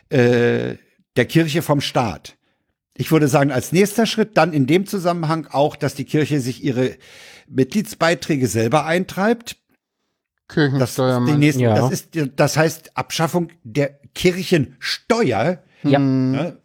äh, 0.09 0.75
der 1.17 1.25
Kirche 1.25 1.61
vom 1.61 1.81
Staat. 1.81 2.37
Ich 2.95 3.11
würde 3.11 3.27
sagen, 3.27 3.51
als 3.51 3.71
nächster 3.71 4.05
Schritt 4.05 4.37
dann 4.37 4.53
in 4.53 4.67
dem 4.67 4.85
Zusammenhang 4.85 5.47
auch, 5.51 5.75
dass 5.75 5.95
die 5.95 6.05
Kirche 6.05 6.39
sich 6.39 6.63
ihre 6.63 6.97
Mitgliedsbeiträge 7.47 8.47
selber 8.47 8.85
eintreibt. 8.85 9.57
Das, 10.47 10.55
Kirchensteuer, 10.55 11.19
ist 11.19 11.25
die 11.27 11.31
meinst 11.31 11.39
nächste, 11.39 11.61
Ja. 11.63 11.75
das, 11.75 11.91
ist, 11.91 12.09
das 12.35 12.57
heißt 12.57 12.97
Abschaffung 12.97 13.49
der 13.63 13.99
Kirchensteuer, 14.15 15.61
Ja. 15.83 15.99
ne? 15.99 16.57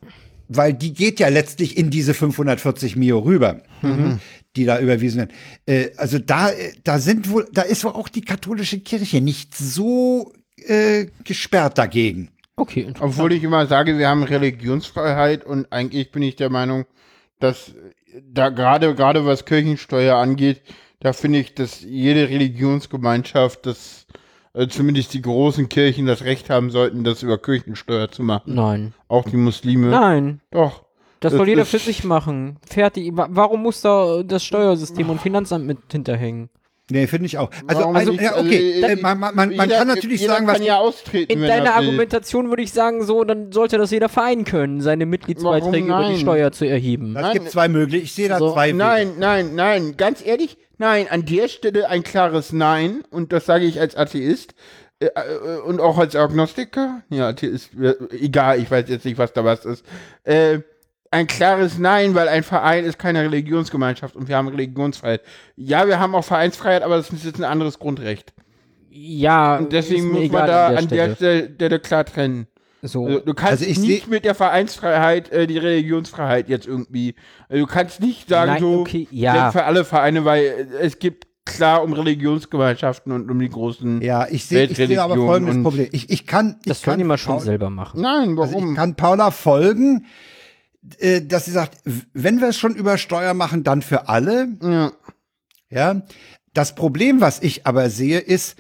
Weil 0.49 0.75
die 0.75 0.93
geht 0.93 1.21
ja 1.21 1.29
letztlich 1.29 1.77
in 1.77 1.91
diese 1.91 2.15
540 2.15 2.97
Mio 2.97 3.19
rüber, 3.19 3.63
die 4.57 4.65
da 4.65 4.79
überwiesen 4.79 5.19
werden. 5.19 5.33
Äh, 5.67 5.91
also 5.97 6.19
da, 6.19 6.51
äh, 6.51 6.73
da 6.85 6.99
sind 6.99 7.31
wohl, 7.31 7.47
da 7.53 7.63
ist 7.63 7.85
wohl 7.85 7.93
auch 7.93 8.09
die 8.09 8.23
katholische 8.23 8.81
Kirche 8.81 9.21
nicht 9.21 9.57
so 9.57 10.33
äh, 10.67 11.07
gesperrt 11.25 11.79
dagegen. 11.79 12.31
Okay. 12.57 12.87
Obwohl 13.01 13.33
ich 13.33 13.43
immer 13.43 13.67
sage, 13.67 13.99
wir 13.99 14.09
haben 14.09 14.23
Religionsfreiheit 14.23 15.45
und 15.45 15.73
eigentlich 15.73 16.13
bin 16.13 16.23
ich 16.23 16.37
der 16.37 16.51
Meinung, 16.51 16.85
dass 17.41 17.73
da 18.23 18.51
gerade 18.51 18.95
gerade 18.95 19.27
was 19.27 19.45
Kirchensteuer 19.45 20.17
angeht, 20.17 20.63
da 21.01 21.13
finde 21.13 21.41
ich, 21.41 21.55
dass 21.55 21.81
jede 21.83 22.29
Religionsgemeinschaft, 22.29 23.67
dass 23.67 24.07
äh, 24.55 24.67
zumindest 24.69 25.13
die 25.15 25.23
großen 25.23 25.69
Kirchen 25.69 26.07
das 26.07 26.25
Recht 26.25 26.49
haben 26.51 26.71
sollten, 26.71 27.05
das 27.05 27.23
über 27.23 27.39
Kirchensteuer 27.39 28.11
zu 28.11 28.23
machen. 28.23 28.55
Nein. 28.55 28.95
Auch 29.09 29.29
die 29.29 29.37
Muslime. 29.37 29.89
Nein. 29.89 30.41
Doch. 30.51 30.85
Das 31.21 31.33
Das 31.33 31.39
soll 31.39 31.49
jeder 31.49 31.65
für 31.65 31.79
sich 31.79 32.05
machen. 32.05 32.57
Fertig. 32.67 33.17
Wa- 33.17 33.29
Warum 33.31 33.63
muss 33.63 33.81
da 33.81 34.23
das 34.23 34.45
Steuersystem 34.45 35.09
und 35.11 35.21
Finanzamt 35.21 35.65
mit 35.67 35.79
hinterhängen? 35.91 36.51
Nee, 36.91 37.07
finde 37.07 37.27
ich 37.27 37.39
auch. 37.39 37.51
Also, 37.67 37.81
Warum 37.81 37.97
also 37.97 38.13
ja, 38.13 38.37
okay, 38.37 38.83
Also, 38.85 38.99
äh, 38.99 39.01
man, 39.01 39.19
man, 39.19 39.35
man, 39.35 39.51
jeder- 39.53 39.79
kann 39.79 39.89
natürlich 39.89 40.21
jeder 40.21 40.35
sagen, 40.35 40.47
was 40.47 40.59
kann 40.59 40.67
ja 40.67 40.77
austreten, 40.77 41.33
In 41.33 41.41
deiner 41.41 41.71
er. 41.71 41.77
Argumentation 41.77 42.51
würde 42.51 42.63
ich 42.63 42.73
sagen, 42.73 43.05
so, 43.05 43.25
dann 43.25 43.53
sollte 43.53 43.79
das 43.79 43.91
jeder 43.91 44.11
Verein 44.11 44.45
können, 44.45 44.83
seine 44.83 45.07
Mitgliedsbeiträge 45.07 45.87
über 45.87 46.09
die? 46.11 46.19
Steuer 46.19 46.53
zu 46.53 46.67
erheben. 46.67 47.17
es 47.17 47.33
gibt 47.33 47.51
zwei 47.51 47.69
Möglichkeiten. 47.69 48.05
Ich 48.05 48.13
sehe 48.13 48.29
da 48.29 48.39
So, 48.39 48.53
zwei 48.53 48.69
Wege. 48.69 48.77
Nein, 48.79 49.13
nein, 49.19 49.55
nein, 49.55 49.97
ganz 49.97 50.25
ehrlich, 50.25 50.59
nein, 50.77 51.07
an 51.09 51.25
der 51.25 51.49
Stelle 51.49 51.89
ein 51.89 52.03
klares 52.03 52.53
Nein 52.53 53.03
und 53.11 53.33
das 53.33 53.47
sage 53.47 53.65
ich 53.65 53.81
als 53.81 53.97
Atheist 53.97 54.55
äh, 55.01 55.07
äh, 55.07 55.61
und 55.65 55.81
auch 55.81 55.97
als 55.97 56.15
Agnostiker. 56.15 57.01
Ja, 57.09 57.29
Atheist, 57.29 57.71
äh, 57.81 57.95
egal, 58.15 58.59
ich 58.61 58.71
weiß 58.71 58.91
jetzt 58.91 59.07
nicht, 59.07 59.17
was 59.17 59.33
da 59.33 59.43
was 59.43 59.65
ist. 59.65 59.87
Äh, 60.25 60.59
ein 61.15 61.27
klares 61.27 61.79
Nein, 61.79 62.15
weil 62.15 62.29
ein 62.29 62.43
Verein 62.43 62.85
ist 62.85 62.99
keine 62.99 63.23
Religionsgemeinschaft 63.23 64.15
und 64.17 64.29
wir 64.29 64.37
haben 64.37 64.49
Religionsfreiheit. 64.49 65.23
Ja, 65.57 65.87
wir 65.87 65.99
haben 65.99 66.15
auch 66.15 66.25
Vereinsfreiheit, 66.25 66.83
aber 66.83 66.97
das 66.97 67.11
ist 67.11 67.25
jetzt 67.25 67.39
ein 67.39 67.45
anderes 67.45 67.79
Grundrecht. 67.79 68.33
Ja, 68.91 69.57
Und 69.57 69.73
deswegen 69.73 70.01
ist 70.07 70.13
mir 70.13 70.13
muss 70.13 70.23
egal 70.25 70.41
man 70.41 70.49
da 70.51 70.67
an 70.79 70.89
der 70.89 71.15
Stelle, 71.15 71.81
klar 71.81 72.05
trennen. 72.05 72.47
So. 72.83 73.07
Also, 73.07 73.21
du 73.21 73.33
kannst 73.35 73.63
Also 73.63 73.65
ich 73.65 73.79
nicht 73.79 74.05
seh- 74.05 74.11
mit 74.11 74.25
der 74.27 74.35
Vereinsfreiheit 74.35 75.33
äh, 75.33 75.47
die 75.47 75.57
Religionsfreiheit 75.57 76.49
jetzt 76.51 76.67
irgendwie. 76.67 77.15
Also 77.49 77.65
du 77.65 77.73
kannst 77.73 78.01
nicht 78.01 78.29
sagen, 78.29 78.53
Nein, 78.53 78.61
so 78.61 78.81
okay, 78.81 79.09
ja. 79.11 79.51
für 79.53 79.65
alle 79.65 79.85
Vereine, 79.87 80.25
weil 80.27 80.43
äh, 80.43 80.67
es 80.83 80.99
gibt 80.99 81.27
klar 81.47 81.83
um 81.83 81.93
Religionsgemeinschaften 81.95 83.11
und 83.13 83.31
um 83.31 83.39
die 83.39 83.49
großen. 83.49 84.03
Ja, 84.03 84.27
ich 84.31 84.45
sehe 84.45 84.65
ich 84.67 84.77
sehe 84.77 85.03
aber 85.03 85.17
folgendes 85.17 85.63
Problem. 85.63 85.89
Ich, 85.93 86.11
ich 86.11 86.27
kann, 86.27 86.57
das 86.67 86.79
ich 86.79 86.85
können 86.85 86.93
kann 86.95 86.99
die 86.99 87.05
mal 87.05 87.19
schon 87.19 87.37
Paul- 87.37 87.45
selber 87.45 87.71
machen. 87.71 88.01
Nein, 88.03 88.39
Also 88.39 88.53
warum? 88.53 88.71
ich 88.71 88.77
kann 88.77 88.95
Paula 88.97 89.31
folgen, 89.31 90.05
äh, 90.05 90.09
dass 91.23 91.47
sie 91.47 91.51
sagt, 91.51 91.79
wenn 92.13 92.41
wir 92.41 92.49
es 92.49 92.59
schon 92.59 92.75
über 92.75 92.99
Steuer 92.99 93.35
machen, 93.35 93.65
dann 93.65 93.83
für 93.83 94.09
alle. 94.09 94.49
ja. 94.63 94.93
Ja. 95.71 96.03
Das 96.53 96.77
Problem, 96.77 97.21
was 97.21 97.43
ich 97.43 97.67
aber 97.67 97.91
sehe, 97.91 98.21
ist, 98.21 98.55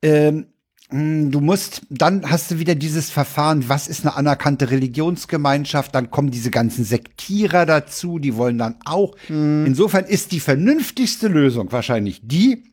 ähm, 0.00 0.46
mh, 0.90 1.30
du 1.30 1.40
musst, 1.42 1.82
dann 1.90 2.30
hast 2.30 2.50
du 2.52 2.58
wieder 2.58 2.74
dieses 2.74 3.10
Verfahren, 3.10 3.68
was 3.68 3.86
ist 3.86 4.06
eine 4.06 4.16
anerkannte 4.16 4.70
Religionsgemeinschaft, 4.70 5.94
dann 5.94 6.10
kommen 6.10 6.30
diese 6.30 6.50
ganzen 6.50 6.84
Sektierer 6.86 7.66
dazu, 7.66 8.18
die 8.18 8.36
wollen 8.36 8.56
dann 8.56 8.76
auch. 8.86 9.14
Insofern 9.28 10.04
ist 10.06 10.32
die 10.32 10.40
vernünftigste 10.40 11.28
Lösung 11.28 11.70
wahrscheinlich 11.70 12.20
die 12.22 12.64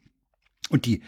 und 0.70 0.86
die 0.86 1.02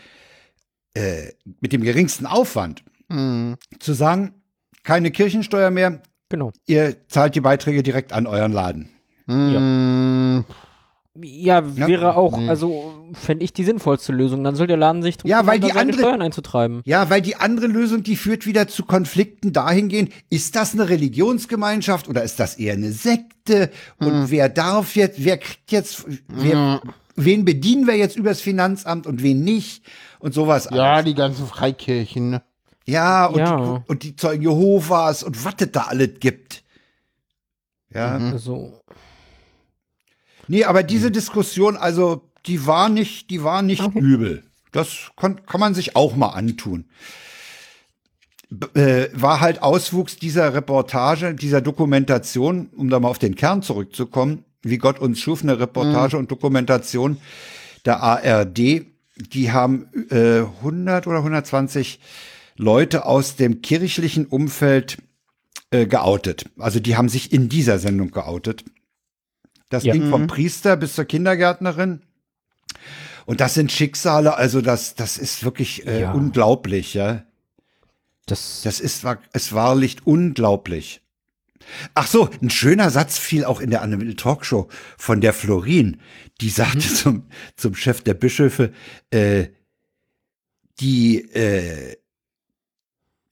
äh, 0.94 1.32
mit 1.62 1.72
dem 1.72 1.84
geringsten 1.84 2.26
Aufwand 2.26 2.84
Hm. 3.10 3.56
zu 3.80 3.94
sagen, 3.94 4.34
keine 4.84 5.12
Kirchensteuer 5.12 5.72
mehr, 5.72 6.02
Genau. 6.34 6.52
ihr 6.66 6.96
zahlt 7.10 7.36
die 7.36 7.42
Beiträge 7.42 7.84
direkt 7.84 8.12
an 8.12 8.26
euren 8.26 8.52
Laden. 8.52 8.90
Hm. 9.28 10.44
Ja, 11.22 11.60
Ja. 11.62 11.88
wäre 11.88 12.16
auch, 12.18 12.36
Nee. 12.36 12.50
also 12.50 12.92
fände 13.14 13.46
ich 13.46 13.54
die 13.54 13.64
sinnvollste 13.64 14.12
Lösung. 14.12 14.44
Dann 14.44 14.56
soll 14.56 14.66
der 14.66 14.78
Laden 14.78 15.04
sich 15.04 15.18
drum 15.18 15.30
Ja, 15.30 15.46
weil 15.46 15.60
die 15.60 15.72
andere- 15.74 16.00
Steuern 16.00 16.24
einzutreiben. 16.24 16.82
Ja, 16.86 17.12
weil 17.12 17.22
die 17.22 17.36
andere 17.36 17.68
Lösung, 17.68 18.02
die 18.02 18.16
führt 18.16 18.48
wieder 18.48 18.68
zu 18.68 18.84
Konflikten 18.84 19.54
dahingehend, 19.54 20.12
ist 20.32 20.56
das 20.56 20.74
eine 20.74 20.90
Religionsgemeinschaft 20.90 22.08
oder 22.10 22.24
ist 22.24 22.40
das 22.40 22.56
eher 22.56 22.74
eine 22.74 22.92
Sekte? 22.92 23.70
Und 24.00 24.32
wer 24.32 24.50
darf 24.50 24.96
jetzt, 24.96 25.24
wer 25.24 25.38
kriegt 25.38 25.72
jetzt, 25.72 26.04
wer, 26.30 26.82
wen 27.16 27.46
bedienen 27.46 27.86
wir 27.86 27.96
jetzt 27.96 28.18
übers 28.18 28.42
Finanzamt 28.42 29.06
und 29.06 29.22
wen 29.22 29.44
nicht? 29.44 29.86
Und 30.18 30.34
sowas. 30.34 30.68
Ja, 30.72 30.94
alles. 30.94 31.06
die 31.06 31.14
ganzen 31.14 31.46
Freikirchen, 31.46 32.32
ne? 32.32 32.42
Ja, 32.86 33.26
und, 33.26 33.38
Ja. 33.38 33.58
Die, 33.58 33.92
und 33.92 34.04
die 34.04 34.16
Zeugen 34.16 34.44
Jehovas 34.44 35.24
und 35.24 35.44
was 35.46 35.56
es 35.60 35.72
da 35.72 35.84
alles 35.84 36.20
gibt. 36.20 36.64
Ja. 37.94 38.18
Also, 38.18 38.80
Nee, 40.48 40.66
aber 40.66 40.84
diese 40.84 41.10
Diskussion, 41.10 41.78
also, 41.78 42.30
die 42.46 42.66
war 42.68 42.90
nicht, 42.90 43.30
die 43.30 43.44
war 43.44 43.62
nicht 43.62 43.82
Okay. 43.82 44.00
übel. 44.00 44.44
Das 44.74 45.12
kon, 45.16 45.46
kann 45.46 45.60
man 45.62 45.74
sich 45.74 45.96
auch 45.96 46.16
mal 46.16 46.30
antun. 46.30 46.86
B 48.50 48.68
äh, 48.80 49.10
war 49.14 49.40
halt 49.40 49.62
Auswuchs 49.62 50.18
dieser 50.18 50.54
Reportage, 50.54 51.34
dieser 51.34 51.62
Dokumentation, 51.62 52.70
um 52.76 52.90
da 52.90 53.00
mal 53.00 53.08
auf 53.08 53.20
den 53.20 53.36
Kern 53.36 53.62
zurückzukommen, 53.62 54.44
wie 54.62 54.78
Gott 54.78 55.00
uns 55.00 55.20
schuf, 55.20 55.42
eine 55.44 55.60
Reportage 55.60 56.18
und 56.18 56.30
Dokumentation 56.30 57.18
der 57.86 58.02
ARD. 58.04 58.86
Die 59.16 59.52
haben 59.52 59.88
äh, 60.10 60.42
100 60.42 61.08
oder 61.08 61.18
120 61.20 62.00
Leute 62.56 63.06
aus 63.06 63.36
dem 63.36 63.62
kirchlichen 63.62 64.26
Umfeld 64.26 64.98
äh, 65.72 65.86
geoutet. 65.86 66.46
Also 66.58 66.80
die 66.80 66.96
haben 66.96 67.10
sich 67.10 67.32
in 67.34 67.50
dieser 67.50 67.80
Sendung 67.80 68.12
geoutet. 68.12 68.64
Das 69.70 69.84
Ja. 69.84 69.94
ging 69.94 70.10
vom 70.10 70.28
Priester 70.28 70.78
bis 70.78 70.94
zur 70.94 71.06
Kindergärtnerin. 71.06 72.02
Und 73.26 73.40
das 73.42 73.54
sind 73.54 73.72
Schicksale, 73.72 74.36
also 74.36 74.62
das, 74.62 74.96
das 74.96 75.18
ist 75.18 75.44
wirklich 75.44 75.88
äh, 75.88 76.02
Ja. 76.02 76.12
unglaublich, 76.12 76.94
ja. 76.94 77.24
das, 78.26 78.62
Das 78.64 78.80
ist 78.80 79.04
wa- 79.04 79.18
es 79.32 79.54
wahrlich 79.54 80.06
unglaublich. 80.06 81.02
Ach 81.94 82.08
so, 82.08 82.30
ein 82.42 82.50
schöner 82.50 82.90
Satz 82.90 83.18
fiel 83.18 83.46
auch 83.46 83.62
in 83.62 83.70
der 83.72 83.82
Will 84.00 84.16
Talkshow 84.16 84.68
von 84.98 85.22
der 85.22 85.34
Florin. 85.34 86.02
Die 86.42 86.50
sagte 86.50 86.80
zum, 86.94 87.24
zum 87.56 87.74
Chef 87.76 88.02
der 88.02 88.14
Bischöfe, 88.16 88.74
äh, 89.12 89.48
die 90.80 91.22
äh, 91.34 91.96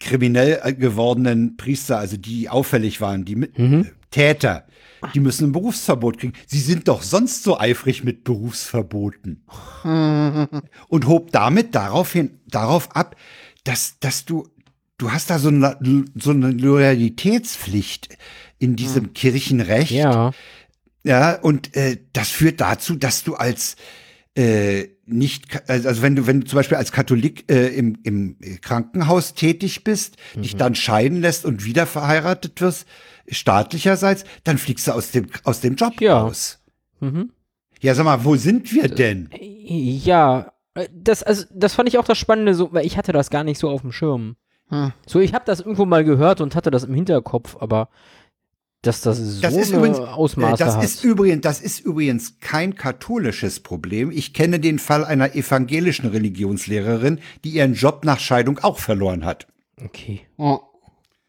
kriminell 0.01 0.59
äh, 0.63 0.73
gewordenen 0.73 1.55
Priester, 1.57 1.97
also 1.97 2.17
die 2.17 2.49
auffällig 2.49 2.99
waren, 3.01 3.23
die 3.25 3.35
mit, 3.35 3.57
Mhm. 3.57 3.81
äh, 3.81 3.91
Täter, 4.11 4.65
die 5.15 5.19
müssen 5.21 5.45
ein 5.49 5.51
Berufsverbot 5.53 6.17
kriegen. 6.19 6.33
Sie 6.45 6.59
sind 6.59 6.87
doch 6.89 7.01
sonst 7.01 7.43
so 7.43 7.57
eifrig 7.57 8.03
mit 8.03 8.23
Berufsverboten. 8.25 9.45
Und 10.89 11.07
hob 11.07 11.31
damit 11.31 11.73
daraufhin, 11.75 12.39
darauf 12.47 12.93
ab, 12.95 13.15
dass, 13.63 13.99
dass 13.99 14.25
du, 14.25 14.47
du 14.97 15.11
hast 15.11 15.29
da 15.29 15.39
so 15.39 15.47
eine, 15.47 15.77
so 16.15 16.31
eine 16.31 16.51
Loyalitätspflicht 16.51 18.09
in 18.59 18.75
diesem 18.75 19.13
Kirchenrecht. 19.13 19.91
ja, 19.91 20.31
Ja, 21.03 21.39
und 21.39 21.75
äh, 21.75 21.97
das 22.13 22.29
führt 22.29 22.61
dazu, 22.61 22.95
dass 22.95 23.23
du 23.23 23.35
als 23.35 23.75
äh, 24.35 24.87
nicht, 25.05 25.49
ka- 25.49 25.61
also 25.67 26.01
wenn 26.01 26.15
du, 26.15 26.25
wenn 26.27 26.41
du 26.41 26.47
zum 26.47 26.55
Beispiel 26.57 26.77
als 26.77 26.91
Katholik 26.91 27.51
äh, 27.51 27.67
im, 27.67 27.97
im 28.03 28.37
Krankenhaus 28.61 29.33
tätig 29.33 29.83
bist, 29.83 30.15
dich 30.35 30.55
dann 30.55 30.73
scheiden 30.75 31.19
lässt 31.21 31.43
und 31.45 31.65
wieder 31.65 31.85
verheiratet 31.85 32.61
wirst, 32.61 32.85
staatlicherseits, 33.27 34.23
dann 34.43 34.57
fliegst 34.57 34.87
du 34.87 34.91
aus 34.93 35.11
dem, 35.11 35.27
aus 35.43 35.59
dem 35.61 35.75
Job 35.75 35.99
Ja. 35.99 36.21
raus. 36.21 36.59
mhm. 36.99 37.31
Ja, 37.81 37.95
sag 37.95 38.03
mal, 38.05 38.23
wo 38.23 38.35
sind 38.35 38.71
wir 38.73 38.87
denn? 38.89 39.29
ja, 39.41 40.53
äh, 40.75 40.87
das, 40.93 41.23
also, 41.23 41.45
das 41.51 41.73
fand 41.73 41.89
ich 41.89 41.97
auch 41.97 42.05
das 42.05 42.17
Spannende, 42.19 42.53
so, 42.53 42.71
weil 42.73 42.85
ich 42.85 42.95
hatte 42.95 43.11
das 43.11 43.31
gar 43.31 43.43
nicht 43.43 43.57
so 43.57 43.69
auf 43.69 43.81
dem 43.81 43.91
Schirm. 43.91 44.35
Hm. 44.69 44.93
So, 45.07 45.19
ich 45.19 45.33
habe 45.33 45.43
das 45.47 45.59
irgendwo 45.61 45.85
mal 45.85 46.03
gehört 46.03 46.41
und 46.41 46.55
hatte 46.55 46.69
das 46.71 46.83
im 46.83 46.93
Hinterkopf, 46.93 47.57
aber 47.59 47.89
dass 48.81 49.01
das 49.01 49.17
so 49.17 49.41
Das 49.41 49.53
ist 49.55 49.71
übrigens, 49.71 49.99
äh, 49.99 50.01
Ausmaße 50.01 50.63
das 50.63 50.75
hat. 50.77 50.83
ist 50.83 51.03
übrigens, 51.03 51.41
das 51.41 51.61
ist 51.61 51.79
übrigens 51.79 52.39
kein 52.39 52.75
katholisches 52.75 53.59
Problem. 53.59 54.09
Ich 54.11 54.33
kenne 54.33 54.59
den 54.59 54.79
Fall 54.79 55.05
einer 55.05 55.35
evangelischen 55.35 56.07
Religionslehrerin, 56.09 57.19
die 57.43 57.51
ihren 57.51 57.73
Job 57.75 58.03
nach 58.05 58.19
Scheidung 58.19 58.59
auch 58.59 58.79
verloren 58.79 59.23
hat. 59.25 59.47
okay. 59.83 60.21
Oh. 60.37 60.59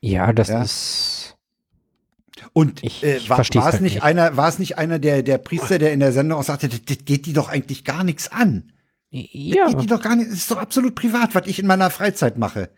Ja, 0.00 0.32
das 0.32 0.48
Ja. 0.48 0.62
ist. 0.62 1.36
Und 2.55 2.82
Ich- 2.82 3.05
äh, 3.05 3.20
war, 3.28 3.38
war 3.38 3.40
es 3.40 3.55
halt 3.55 3.80
nicht 3.82 3.94
nicht. 3.94 4.03
einer, 4.03 4.36
war 4.36 4.48
es 4.48 4.59
nicht 4.59 4.76
einer 4.78 4.98
der, 4.98 5.22
der 5.22 5.38
Priester, 5.38 5.78
der 5.78 5.92
in 5.92 6.00
der 6.00 6.12
Sendung 6.12 6.38
auch 6.40 6.42
sagte, 6.42 6.68
das, 6.68 6.82
das 6.84 7.05
geht 7.05 7.26
die 7.26 7.32
doch 7.32 7.48
eigentlich 7.48 7.84
gar 7.84 8.03
nichts 8.03 8.32
an. 8.32 8.72
Das 9.12 9.20
Ja, 9.30 9.68
geht 9.68 9.82
die 9.82 9.86
doch 9.86 10.03
gar 10.03 10.16
nicht, 10.16 10.28
das 10.30 10.38
ist 10.38 10.50
doch 10.50 10.57
absolut 10.57 10.94
privat, 10.96 11.34
was 11.34 11.46
ich 11.46 11.59
in 11.61 11.66
meiner 11.66 11.90
Freizeit 11.90 12.36
mache. 12.38 12.70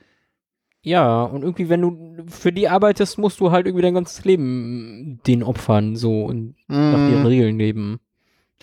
Ja, 0.85 1.25
und 1.25 1.43
irgendwie, 1.43 1.69
wenn 1.69 1.81
du 1.81 2.25
für 2.29 2.53
die 2.53 2.69
arbeitest, 2.69 3.19
musst 3.19 3.41
du 3.41 3.51
halt 3.51 3.67
irgendwie 3.67 3.83
dein 3.83 3.95
ganzes 3.95 4.25
Leben 4.25 5.19
den 5.27 5.43
opfern, 5.43 5.97
so 5.97 6.25
und 6.27 6.55
nach 6.69 7.11
ihren 7.11 7.27
Regeln 7.27 7.59
leben. 7.59 7.99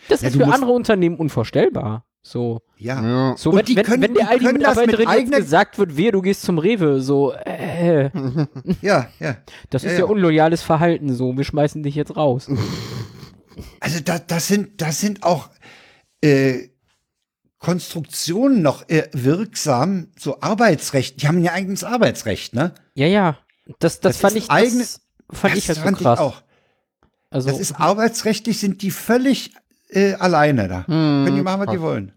Das 0.07 0.21
Ja, 0.21 0.29
ist 0.29 0.37
für 0.37 0.45
andere 0.45 0.71
Unternehmen 0.71 1.17
unvorstellbar. 1.17 2.05
So, 2.23 2.61
Ja. 2.77 3.01
Ja. 3.03 3.35
so 3.35 3.49
Und 3.49 3.57
wenn, 3.57 3.65
die 3.65 3.75
wenn, 3.75 3.83
können- 3.85 4.01
wenn 4.03 4.13
der 4.13 4.29
mit 4.31 4.53
Mitarbeiterin 4.53 4.99
jetzt 4.99 5.07
eigener- 5.09 5.37
gesagt 5.37 5.79
wird, 5.79 5.97
wehe, 5.97 6.11
du 6.11 6.21
gehst 6.21 6.43
zum 6.43 6.59
Rewe, 6.59 7.01
so, 7.01 7.33
äh, 7.33 8.11
Ja, 8.81 9.07
ja. 9.19 9.37
das 9.71 9.81
Ja, 9.83 9.89
ist 9.89 9.97
ja, 9.97 10.05
ja. 10.05 10.05
unloyales 10.05 10.61
Verhalten, 10.61 11.11
so, 11.13 11.35
wir 11.35 11.43
schmeißen 11.43 11.81
dich 11.81 11.95
jetzt 11.95 12.15
raus. 12.15 12.47
Also 13.79 13.99
da, 14.03 14.19
das 14.19 14.47
sind, 14.47 14.81
das 14.81 14.99
sind 15.01 15.23
auch 15.23 15.49
äh, 16.23 16.69
Konstruktionen 17.61 18.61
noch 18.63 18.89
äh, 18.89 19.07
wirksam, 19.13 20.07
so 20.19 20.41
Arbeitsrecht. 20.41 21.21
Die 21.21 21.27
haben 21.27 21.41
ja 21.43 21.53
eigenes 21.53 21.83
Arbeitsrecht, 21.83 22.53
ne? 22.55 22.73
ja, 22.95 23.05
ja, 23.07 23.37
das, 23.79 23.99
das, 23.99 24.13
Das 24.13 24.17
fand 24.17 24.35
ist 24.35 24.43
ich, 24.45 24.51
eigene- 24.51 24.79
das 24.83 24.99
fand 25.31 25.55
ich 25.55 25.67
das 25.67 25.77
halt 25.77 25.77
so 25.77 25.83
fand 25.83 25.97
krass. 25.99 26.19
ich 26.19 26.25
auch. 26.25 26.41
Also, 27.29 27.49
Das 27.49 27.59
ist 27.59 27.79
arbeitsrechtlich 27.79 28.59
sind 28.59 28.81
die 28.81 28.89
völlig 28.91 29.53
äh, 29.89 30.15
alleine 30.15 30.67
da. 30.67 30.87
Hm. 30.87 31.23
Können 31.25 31.35
die 31.35 31.41
machen, 31.43 31.61
was 31.61 31.69
die 31.71 31.79
wollen. 31.81 32.13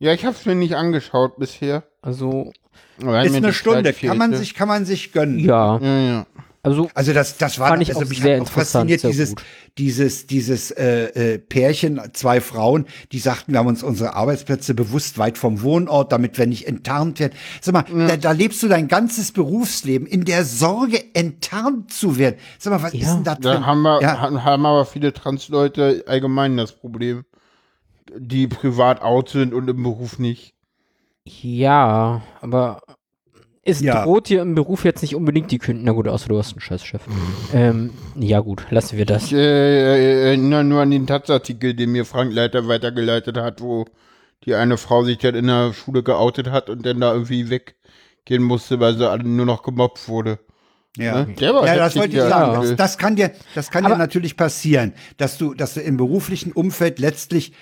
Ja, 0.00 0.12
ich 0.12 0.24
habe 0.24 0.34
es 0.36 0.44
mir 0.46 0.54
nicht 0.56 0.74
angeschaut 0.74 1.36
bisher. 1.38 1.84
also, 2.02 2.50
Ist 2.98 3.06
eine 3.36 3.52
Stunde, 3.52 3.92
kann 3.92 4.16
man 4.18 4.34
sich, 4.34 4.54
kann 4.54 4.66
man 4.68 4.86
sich 4.86 5.12
gönnen. 5.12 5.38
ja, 5.38 5.78
Ja, 5.78 5.98
ja. 6.00 6.26
Also, 6.64 6.88
Also 6.94 7.12
das, 7.12 7.36
das 7.38 7.58
war 7.58 7.68
Fand 7.68 7.82
ich 7.82 7.90
also 7.90 8.04
auch 8.04 8.08
mich 8.08 8.20
sehr 8.20 8.36
hat 8.36 8.40
auch 8.42 8.46
interessant, 8.46 8.90
fasziniert 8.90 9.00
sehr 9.02 9.10
dieses, 9.10 9.28
gut. 9.30 9.44
dieses, 9.78 10.26
dieses 10.26 10.70
äh, 10.72 11.34
äh, 11.34 11.38
Pärchen, 11.38 12.00
zwei 12.14 12.40
Frauen, 12.40 12.86
die 13.12 13.18
sagten, 13.18 13.52
wir 13.52 13.58
haben 13.60 13.66
uns 13.68 13.82
unsere 13.82 14.14
Arbeitsplätze 14.14 14.74
bewusst 14.74 15.18
weit 15.18 15.38
vom 15.38 15.62
Wohnort, 15.62 16.10
damit 16.10 16.38
wir 16.38 16.46
nicht 16.46 16.66
enttarnt 16.66 17.20
werden. 17.20 17.34
Sag 17.60 17.74
mal, 17.74 17.84
da, 18.08 18.16
da 18.16 18.32
lebst 18.32 18.62
du 18.62 18.68
dein 18.68 18.88
ganzes 18.88 19.30
Berufsleben 19.32 20.06
in 20.06 20.24
der 20.24 20.44
Sorge, 20.44 21.14
enttarnt 21.14 21.92
zu 21.92 22.18
werden. 22.18 22.36
Sag 22.58 22.72
mal, 22.72 22.82
was 22.82 22.92
Ja. 22.94 23.00
ist 23.00 23.14
denn 23.14 23.24
da 23.24 23.34
drin? 23.34 23.42
Da 23.42 23.66
haben, 23.66 23.82
wir, 23.82 24.00
ja, 24.02 24.18
haben, 24.20 24.42
haben 24.42 24.66
aber 24.66 24.86
viele 24.86 25.12
Transleute 25.12 26.04
allgemein 26.06 26.56
das 26.56 26.72
Problem, 26.72 27.24
die 28.16 28.46
privat 28.46 29.02
out 29.02 29.28
sind 29.28 29.52
und 29.52 29.68
im 29.68 29.82
Beruf 29.82 30.18
nicht. 30.18 30.54
ja, 31.24 32.22
aber 32.40 32.80
es 33.64 33.80
Ja. 33.80 34.04
droht 34.04 34.28
dir 34.28 34.42
im 34.42 34.54
Beruf 34.54 34.84
jetzt 34.84 35.02
nicht 35.02 35.14
unbedingt 35.14 35.50
die 35.50 35.58
Künden. 35.58 35.84
Na 35.84 35.92
gut, 35.92 36.08
außer 36.08 36.28
du 36.28 36.38
hast 36.38 36.52
einen 36.52 36.60
Scheißchef. 36.60 37.02
ähm, 37.52 37.90
ja 38.16 38.40
gut, 38.40 38.66
lassen 38.70 38.98
wir 38.98 39.06
das. 39.06 39.24
Ich 39.26 39.32
äh, 39.34 40.28
erinnere 40.28 40.64
nur 40.64 40.80
an 40.82 40.90
den 40.90 41.06
Taz-Artikel, 41.06 41.74
den 41.74 41.90
mir 41.92 42.04
Frank 42.04 42.32
Leiter 42.32 42.68
weitergeleitet 42.68 43.36
hat, 43.36 43.60
wo 43.60 43.84
die 44.44 44.54
eine 44.54 44.76
Frau 44.76 45.04
sich 45.04 45.18
dann 45.18 45.34
in 45.34 45.46
der 45.46 45.72
Schule 45.72 46.02
geoutet 46.02 46.50
hat 46.50 46.68
und 46.68 46.84
dann 46.84 47.00
da 47.00 47.12
irgendwie 47.14 47.48
weggehen 47.50 48.42
musste, 48.42 48.78
weil 48.80 48.96
sie 48.96 49.08
alle 49.08 49.24
nur 49.24 49.46
noch 49.46 49.62
gemobbt 49.62 50.06
wurde. 50.08 50.38
ja. 50.98 51.24
Ne? 51.24 51.34
Ja, 51.38 51.76
das 51.76 51.96
wollte 51.96 52.16
ich 52.16 52.22
sagen. 52.22 52.60
Das, 52.62 52.76
das 52.76 52.98
kann 52.98 53.16
dir, 53.16 53.30
das 53.54 53.70
kann 53.70 53.84
dir 53.84 53.90
Aber- 53.90 53.98
natürlich 53.98 54.36
passieren, 54.36 54.92
dass 55.16 55.38
du, 55.38 55.54
dass 55.54 55.74
du 55.74 55.80
im 55.80 55.96
beruflichen 55.96 56.52
Umfeld 56.52 56.98
letztlich 56.98 57.52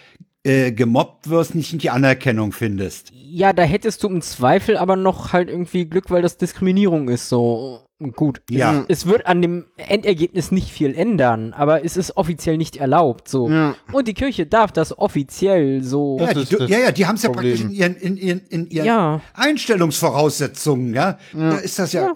äh, 0.44 0.72
gemobbt 0.72 1.30
wirst, 1.30 1.54
nicht 1.54 1.82
die 1.82 1.90
Anerkennung 1.90 2.52
findest. 2.52 3.12
Ja, 3.14 3.52
da 3.52 3.62
hättest 3.62 4.02
du 4.02 4.08
im 4.08 4.22
Zweifel 4.22 4.76
aber 4.76 4.96
noch 4.96 5.32
halt 5.32 5.48
irgendwie 5.48 5.86
Glück, 5.86 6.10
weil 6.10 6.22
das 6.22 6.36
Diskriminierung 6.36 7.08
ist. 7.08 7.28
So 7.28 7.80
gut. 8.16 8.42
Ja. 8.50 8.80
Es, 8.88 9.04
es 9.04 9.06
wird 9.06 9.26
an 9.26 9.40
dem 9.40 9.66
Endergebnis 9.76 10.50
nicht 10.50 10.70
viel 10.70 10.94
ändern, 10.94 11.52
aber 11.52 11.84
es 11.84 11.96
ist 11.96 12.16
offiziell 12.16 12.56
nicht 12.56 12.76
erlaubt. 12.76 13.28
So. 13.28 13.48
Ja. 13.48 13.76
Und 13.92 14.08
die 14.08 14.14
Kirche 14.14 14.46
darf 14.46 14.72
das 14.72 14.98
offiziell 14.98 15.82
so. 15.82 16.18
Ja, 16.20 16.34
die, 16.34 16.56
ja, 16.72 16.78
ja, 16.80 16.92
die 16.92 17.06
haben 17.06 17.14
es 17.16 17.22
ja 17.22 17.30
praktisch 17.30 17.60
in 17.60 17.70
ihren, 17.70 17.94
in 17.94 18.16
ihren, 18.16 18.40
in 18.48 18.66
ihren 18.68 18.86
Ja. 18.86 19.20
Einstellungsvoraussetzungen, 19.34 20.94
ja. 20.94 21.18
Da 21.32 21.58
ist 21.58 21.78
das 21.78 21.92
ja. 21.92 22.06
Ja. 22.06 22.14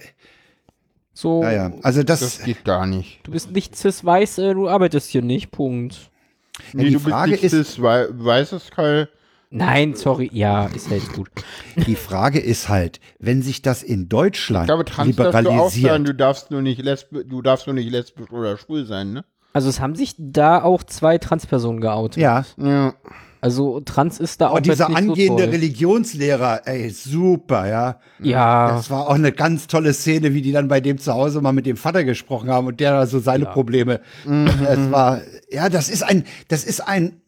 So. 1.15 1.43
Ja, 1.43 1.53
ja. 1.53 1.73
Also 1.83 2.03
das, 2.03 2.21
Das 2.21 2.43
geht 2.43 2.65
gar 2.65 2.87
nicht. 2.87 3.21
Du 3.23 3.31
bist 3.31 3.51
nicht 3.53 3.77
cis-weiß, 3.77 4.39
äh, 4.39 4.55
du 4.55 4.69
arbeitest 4.69 5.09
hier 5.11 5.23
nicht. 5.23 5.51
Punkt. 5.51 6.11
Ja, 6.59 6.65
Nee, 6.75 6.85
die 6.87 6.93
du 6.95 6.99
Frage 7.01 7.33
bist 7.33 7.43
nicht 7.45 7.53
ist- 7.53 7.77
das 7.79 7.83
wei 7.83 8.07
weißes 8.11 8.71
Keil. 8.71 9.09
Nein, 9.51 9.95
sorry. 9.95 10.29
Ja, 10.33 10.67
ist 10.67 10.91
jetzt 10.91 11.13
gut. 11.13 11.29
die 11.77 11.95
Frage 11.95 12.41
ist 12.41 12.69
halt, 12.69 13.01
wenn 13.21 13.43
sich 13.43 13.63
das 13.63 13.83
in 13.85 14.03
Ich 14.03 14.09
Deutschland 14.09 14.67
glaube, 14.67 14.85
trans 14.85 15.15
darfst 15.17 15.33
du 15.45 15.51
auch 15.51 15.71
sein, 15.71 15.81
liberalisiert. 15.81 16.09
du 16.09 16.15
darfst 16.15 16.51
nur 16.51 16.63
nicht 16.63 16.83
lesbisch, 16.83 17.25
du 17.29 17.43
darfst 17.43 17.67
nur 17.67 17.75
nicht 17.75 17.91
lesbisch 17.91 18.31
oder 18.33 18.57
schwul 18.59 18.85
sein, 18.87 19.13
ne? 19.13 19.25
Also 19.53 19.69
es 19.69 19.81
haben 19.81 19.95
sich 19.95 20.15
da 20.19 20.63
auch 20.63 20.83
zwei 20.83 21.17
Transpersonen 21.19 21.81
geoutet. 21.81 22.21
Ja. 22.21 22.45
Ja. 22.59 22.95
Also 23.41 23.81
Trans 23.81 24.19
ist 24.19 24.41
da 24.41 24.49
auch 24.49 24.57
Oh, 24.57 24.61
dieser 24.61 24.89
angehende 24.95 25.45
so. 25.45 25.51
Religionslehrer, 25.51 26.63
ey, 26.67 26.91
super, 26.91 27.69
ja. 27.69 28.01
Ja, 28.19 28.69
Das 28.69 28.91
war 28.91 29.09
auch 29.09 29.15
eine 29.15 29.33
ganz 29.33 29.67
tolle 29.67 29.93
Szene, 29.93 30.35
wie 30.35 30.43
die 30.43 30.53
dann 30.53 30.69
bei 30.69 30.81
dem 30.81 30.99
zu 30.99 31.13
Hause 31.15 31.41
mal 31.41 31.53
mit 31.53 31.67
dem 31.67 31.77
Vater 31.77 32.03
gesprochen 32.05 32.49
haben 32.51 32.67
und 32.67 32.81
der 32.81 32.93
da 32.93 33.07
so 33.07 33.19
seine 33.21 33.47
Probleme. 33.47 34.01
Es 34.25 34.91
war, 34.91 35.21
ja, 35.51 35.69
das 35.69 35.89
ist 35.89 36.03
ein, 36.03 36.25
das 36.49 36.65
ist 36.65 36.81
ein, 36.81 37.21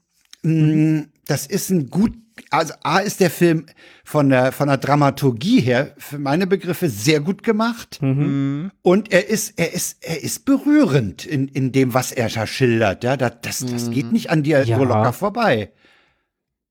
mh, 0.43 1.05
das 1.27 1.47
ist 1.47 1.71
ein 1.71 1.91
gut, 1.91 2.13
also 2.51 2.73
A 2.85 2.99
ist 3.01 3.21
der 3.21 3.31
Film 3.31 3.67
von 4.05 4.31
der, 4.31 4.53
von 4.53 4.69
der 4.69 4.77
Dramaturgie 4.79 5.61
her, 5.61 5.93
für 5.99 6.19
meine 6.19 6.47
Begriffe, 6.47 6.89
sehr 6.89 7.21
gut 7.21 7.43
gemacht. 7.43 7.99
Und 8.01 9.13
er 9.13 9.29
ist, 9.29 9.55
er 9.59 9.73
ist, 9.75 9.99
er 10.01 10.23
ist 10.23 10.45
berührend 10.45 11.27
in, 11.27 11.49
in 11.49 11.73
dem, 11.73 11.95
was 11.95 12.13
er 12.13 12.29
da 12.29 12.47
schildert. 12.47 13.03
Ja, 13.05 13.17
das, 13.17 13.33
das, 13.43 13.67
das 13.67 13.91
geht 13.91 14.13
nicht 14.13 14.31
an 14.31 14.43
dir 14.45 14.65
Ja. 14.65 14.79
so 14.79 14.85
locker 14.85 15.13
vorbei. 15.13 15.73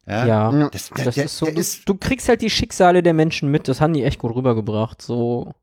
Ja. 0.08 0.70
Das, 0.70 0.90
Das 0.90 1.16
der, 1.16 1.26
ist 1.26 1.38
so, 1.38 1.46
der 1.46 1.56
du, 1.56 1.60
ist, 1.62 1.88
du 1.88 1.96
kriegst 1.96 2.30
halt 2.30 2.42
die 2.42 2.50
Schicksale 2.50 3.04
der 3.04 3.14
Menschen 3.14 3.52
mit, 3.52 3.68
das 3.68 3.82
haben 3.82 3.94
die 3.94 4.04
echt 4.04 4.20
gut 4.20 4.36
rübergebracht. 4.36 5.02
So, 5.02 5.54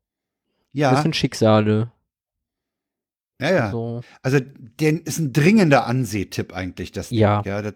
ja, 0.73 0.91
das 0.91 1.03
sind 1.03 1.17
Schicksale. 1.17 1.91
ja, 3.41 3.51
ja. 3.51 3.71
So. 3.71 4.03
Also, 4.23 4.39
den 4.81 5.01
ist 5.01 5.19
ein 5.19 5.33
dringender 5.33 5.87
Ansehtipp 5.87 6.53
eigentlich, 6.55 6.93
das 6.93 7.09
Ding. 7.09 7.19
Ja. 7.19 7.43
ja 7.47 7.63
das, 7.63 7.75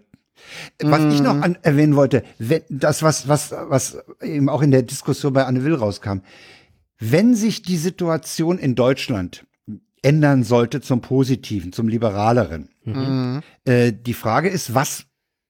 was 0.82 1.12
ich 1.14 1.20
noch 1.20 1.40
an, 1.40 1.58
erwähnen 1.62 1.96
wollte, 1.96 2.22
wenn, 2.38 2.62
das, 2.68 3.02
was, 3.02 3.26
was, 3.28 3.50
was 3.52 3.98
eben 4.22 4.48
auch 4.48 4.62
in 4.62 4.70
der 4.70 4.82
Diskussion 4.82 5.32
bei 5.32 5.44
Anne 5.44 5.64
Will 5.64 5.74
rauskam, 5.74 6.18
wenn 6.98 7.34
sich 7.34 7.62
die 7.62 7.76
Situation 7.76 8.58
in 8.58 8.74
Deutschland 8.74 9.46
ändern 10.02 10.44
sollte 10.44 10.80
zum 10.80 11.00
Positiven, 11.00 11.72
zum 11.72 11.88
Liberaleren, 11.88 12.68
Mhm. 12.84 13.42
äh, 13.64 13.92
die 13.92 14.14
Frage 14.14 14.48
ist, 14.48 14.74
was 14.74 15.04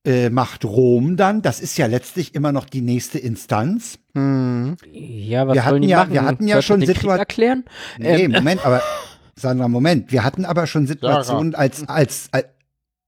äh, 0.09 0.31
macht 0.31 0.65
Rom 0.65 1.17
dann? 1.17 1.43
Das 1.43 1.61
ist 1.61 1.77
ja 1.79 1.87
letztlich 1.87 2.35
immer 2.35 2.51
noch 2.53 2.65
die 2.65 2.81
nächste 2.81 3.19
Instanz. 3.19 3.99
Mhm. 4.15 4.77
Ja, 4.93 5.47
was 5.47 5.55
Wir 5.55 5.65
hatten 5.65 5.83
ja- 5.83 5.99
machen? 5.99 6.13
wir 6.13 6.23
hatten 6.25 6.47
ja 6.49 6.55
Sollten 6.57 6.67
schon 6.67 6.81
den 6.81 6.95
Krieg 6.95 7.03
Situa- 7.11 7.17
erklären? 7.19 7.65
Nee, 7.99 8.25
Ähm, 8.25 8.33
Moment, 8.33 8.65
aber 8.65 8.83
Sandra, 9.37 9.69
Moment. 9.69 10.11
Wir 10.11 10.25
hatten 10.25 10.45
aber 10.45 10.67
schon 10.67 10.87
Situationen 10.87 11.55
als, 11.55 11.89
als, 11.89 12.29
als 12.33 12.47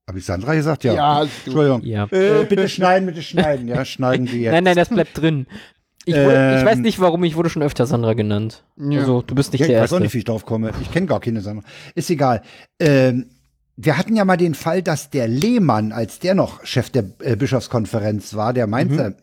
habe 0.08 0.18
ich 0.18 0.24
Sandra 0.24 0.54
gesagt? 0.54 0.84
Ja. 0.84 0.94
Ja. 0.94 1.22
Entschuldigung. 1.46 1.82
Ja. 1.84 2.04
Äh, 2.10 2.44
bitte 2.48 2.68
schneiden, 2.68 3.06
bitte 3.06 3.22
schneiden. 3.22 3.66
Ja, 3.68 3.84
schneiden 3.84 4.30
wir 4.30 4.38
jetzt. 4.38 4.52
Nein, 4.52 4.64
nein, 4.64 4.76
das 4.76 4.88
bleibt 4.88 5.16
drin. 5.20 5.46
Ich, 6.06 6.14
wurde, 6.14 6.56
ich 6.58 6.64
weiß 6.64 6.76
Ähm. 6.76 6.82
nicht, 6.82 6.98
warum, 6.98 7.22
ich 7.24 7.36
wurde 7.36 7.50
schon 7.50 7.62
öfter 7.62 7.86
Sandra 7.86 8.14
genannt. 8.14 8.64
Ja. 8.76 9.00
Also, 9.00 9.22
du 9.22 9.34
bist 9.34 9.52
nicht 9.52 9.60
Ja, 9.60 9.66
ich 9.66 9.72
der 9.72 9.82
weiß 9.82 9.90
auch 9.92 9.96
Erste. 9.96 10.02
nicht, 10.04 10.14
wie 10.14 10.18
ich 10.18 10.24
drauf 10.24 10.44
komme. 10.46 10.72
Ich 10.82 10.90
kenne 10.90 11.06
gar 11.06 11.20
keine 11.20 11.40
Sandra. 11.42 11.64
Ist 11.94 12.10
egal. 12.10 12.42
Ähm, 12.80 13.26
wir 13.82 13.96
hatten 13.96 14.16
ja 14.16 14.24
mal 14.24 14.36
den 14.36 14.54
Fall, 14.54 14.82
dass 14.82 15.10
der 15.10 15.28
Lehmann, 15.28 15.92
als 15.92 16.18
der 16.18 16.34
noch 16.34 16.64
Chef 16.64 16.90
der 16.90 17.04
äh, 17.20 17.36
Bischofskonferenz 17.36 18.34
war, 18.34 18.52
der 18.52 18.66
meinte, 18.66 19.16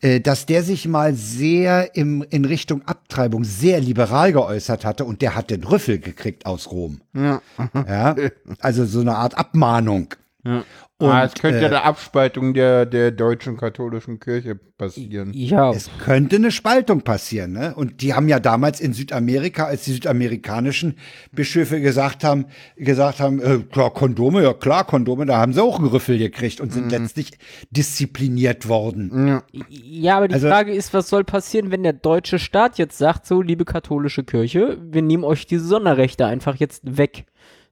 äh, 0.00 0.20
dass 0.20 0.46
der 0.46 0.62
sich 0.62 0.88
mal 0.88 1.14
sehr 1.14 1.94
im, 1.94 2.24
in 2.30 2.44
Richtung 2.44 2.82
Abtreibung 2.86 3.44
sehr 3.44 3.80
liberal 3.80 4.32
geäußert 4.32 4.84
hatte 4.84 5.04
und 5.04 5.22
der 5.22 5.34
hat 5.34 5.50
den 5.50 5.64
Rüffel 5.64 5.98
gekriegt 5.98 6.46
aus 6.46 6.70
Rom. 6.70 7.00
Ja. 7.14 7.42
Ja, 7.86 8.16
also 8.60 8.84
so 8.84 9.00
eine 9.00 9.16
Art 9.16 9.36
Abmahnung. 9.36 10.14
Ja. 10.44 10.64
Und, 11.02 11.10
ah, 11.10 11.24
es 11.24 11.34
könnte 11.34 11.58
äh, 11.58 11.62
ja 11.62 11.66
eine 11.68 11.82
Abspaltung 11.82 12.54
der, 12.54 12.86
der 12.86 13.10
deutschen 13.10 13.56
katholischen 13.56 14.20
Kirche 14.20 14.54
passieren. 14.54 15.32
Ja, 15.34 15.70
Es 15.72 15.90
könnte 16.04 16.36
eine 16.36 16.50
Spaltung 16.50 17.02
passieren, 17.02 17.52
ne? 17.52 17.74
Und 17.74 18.02
die 18.02 18.14
haben 18.14 18.28
ja 18.28 18.38
damals 18.40 18.80
in 18.80 18.92
Südamerika, 18.92 19.64
als 19.66 19.84
die 19.84 19.92
südamerikanischen 19.92 20.96
Bischöfe 21.32 21.80
gesagt 21.80 22.24
haben, 22.24 22.46
gesagt 22.76 23.20
haben, 23.20 23.40
äh, 23.40 23.58
klar, 23.70 23.92
Kondome, 23.92 24.42
ja 24.42 24.54
klar, 24.54 24.84
Kondome, 24.84 25.26
da 25.26 25.38
haben 25.38 25.52
sie 25.52 25.62
auch 25.62 25.78
einen 25.78 25.88
Rüffel 25.88 26.18
gekriegt 26.18 26.60
und 26.60 26.72
sind 26.72 26.90
letztlich 26.90 27.32
diszipliniert 27.70 28.68
worden. 28.68 29.28
Ja. 29.28 29.42
ja, 29.68 30.16
aber 30.16 30.28
die 30.28 30.34
Also- 30.34 30.48
Frage 30.48 30.72
ist, 30.72 30.94
was 30.94 31.08
soll 31.08 31.24
passieren, 31.24 31.70
wenn 31.70 31.82
der 31.82 31.92
deutsche 31.92 32.38
Staat 32.38 32.78
jetzt 32.78 32.96
sagt, 32.98 33.26
so, 33.26 33.42
liebe 33.42 33.64
katholische 33.64 34.24
Kirche, 34.24 34.78
wir 34.82 35.02
nehmen 35.02 35.24
euch 35.24 35.46
diese 35.46 35.64
Sonderrechte 35.66 36.26
einfach 36.26 36.56
jetzt 36.56 36.96
weg. 36.96 37.24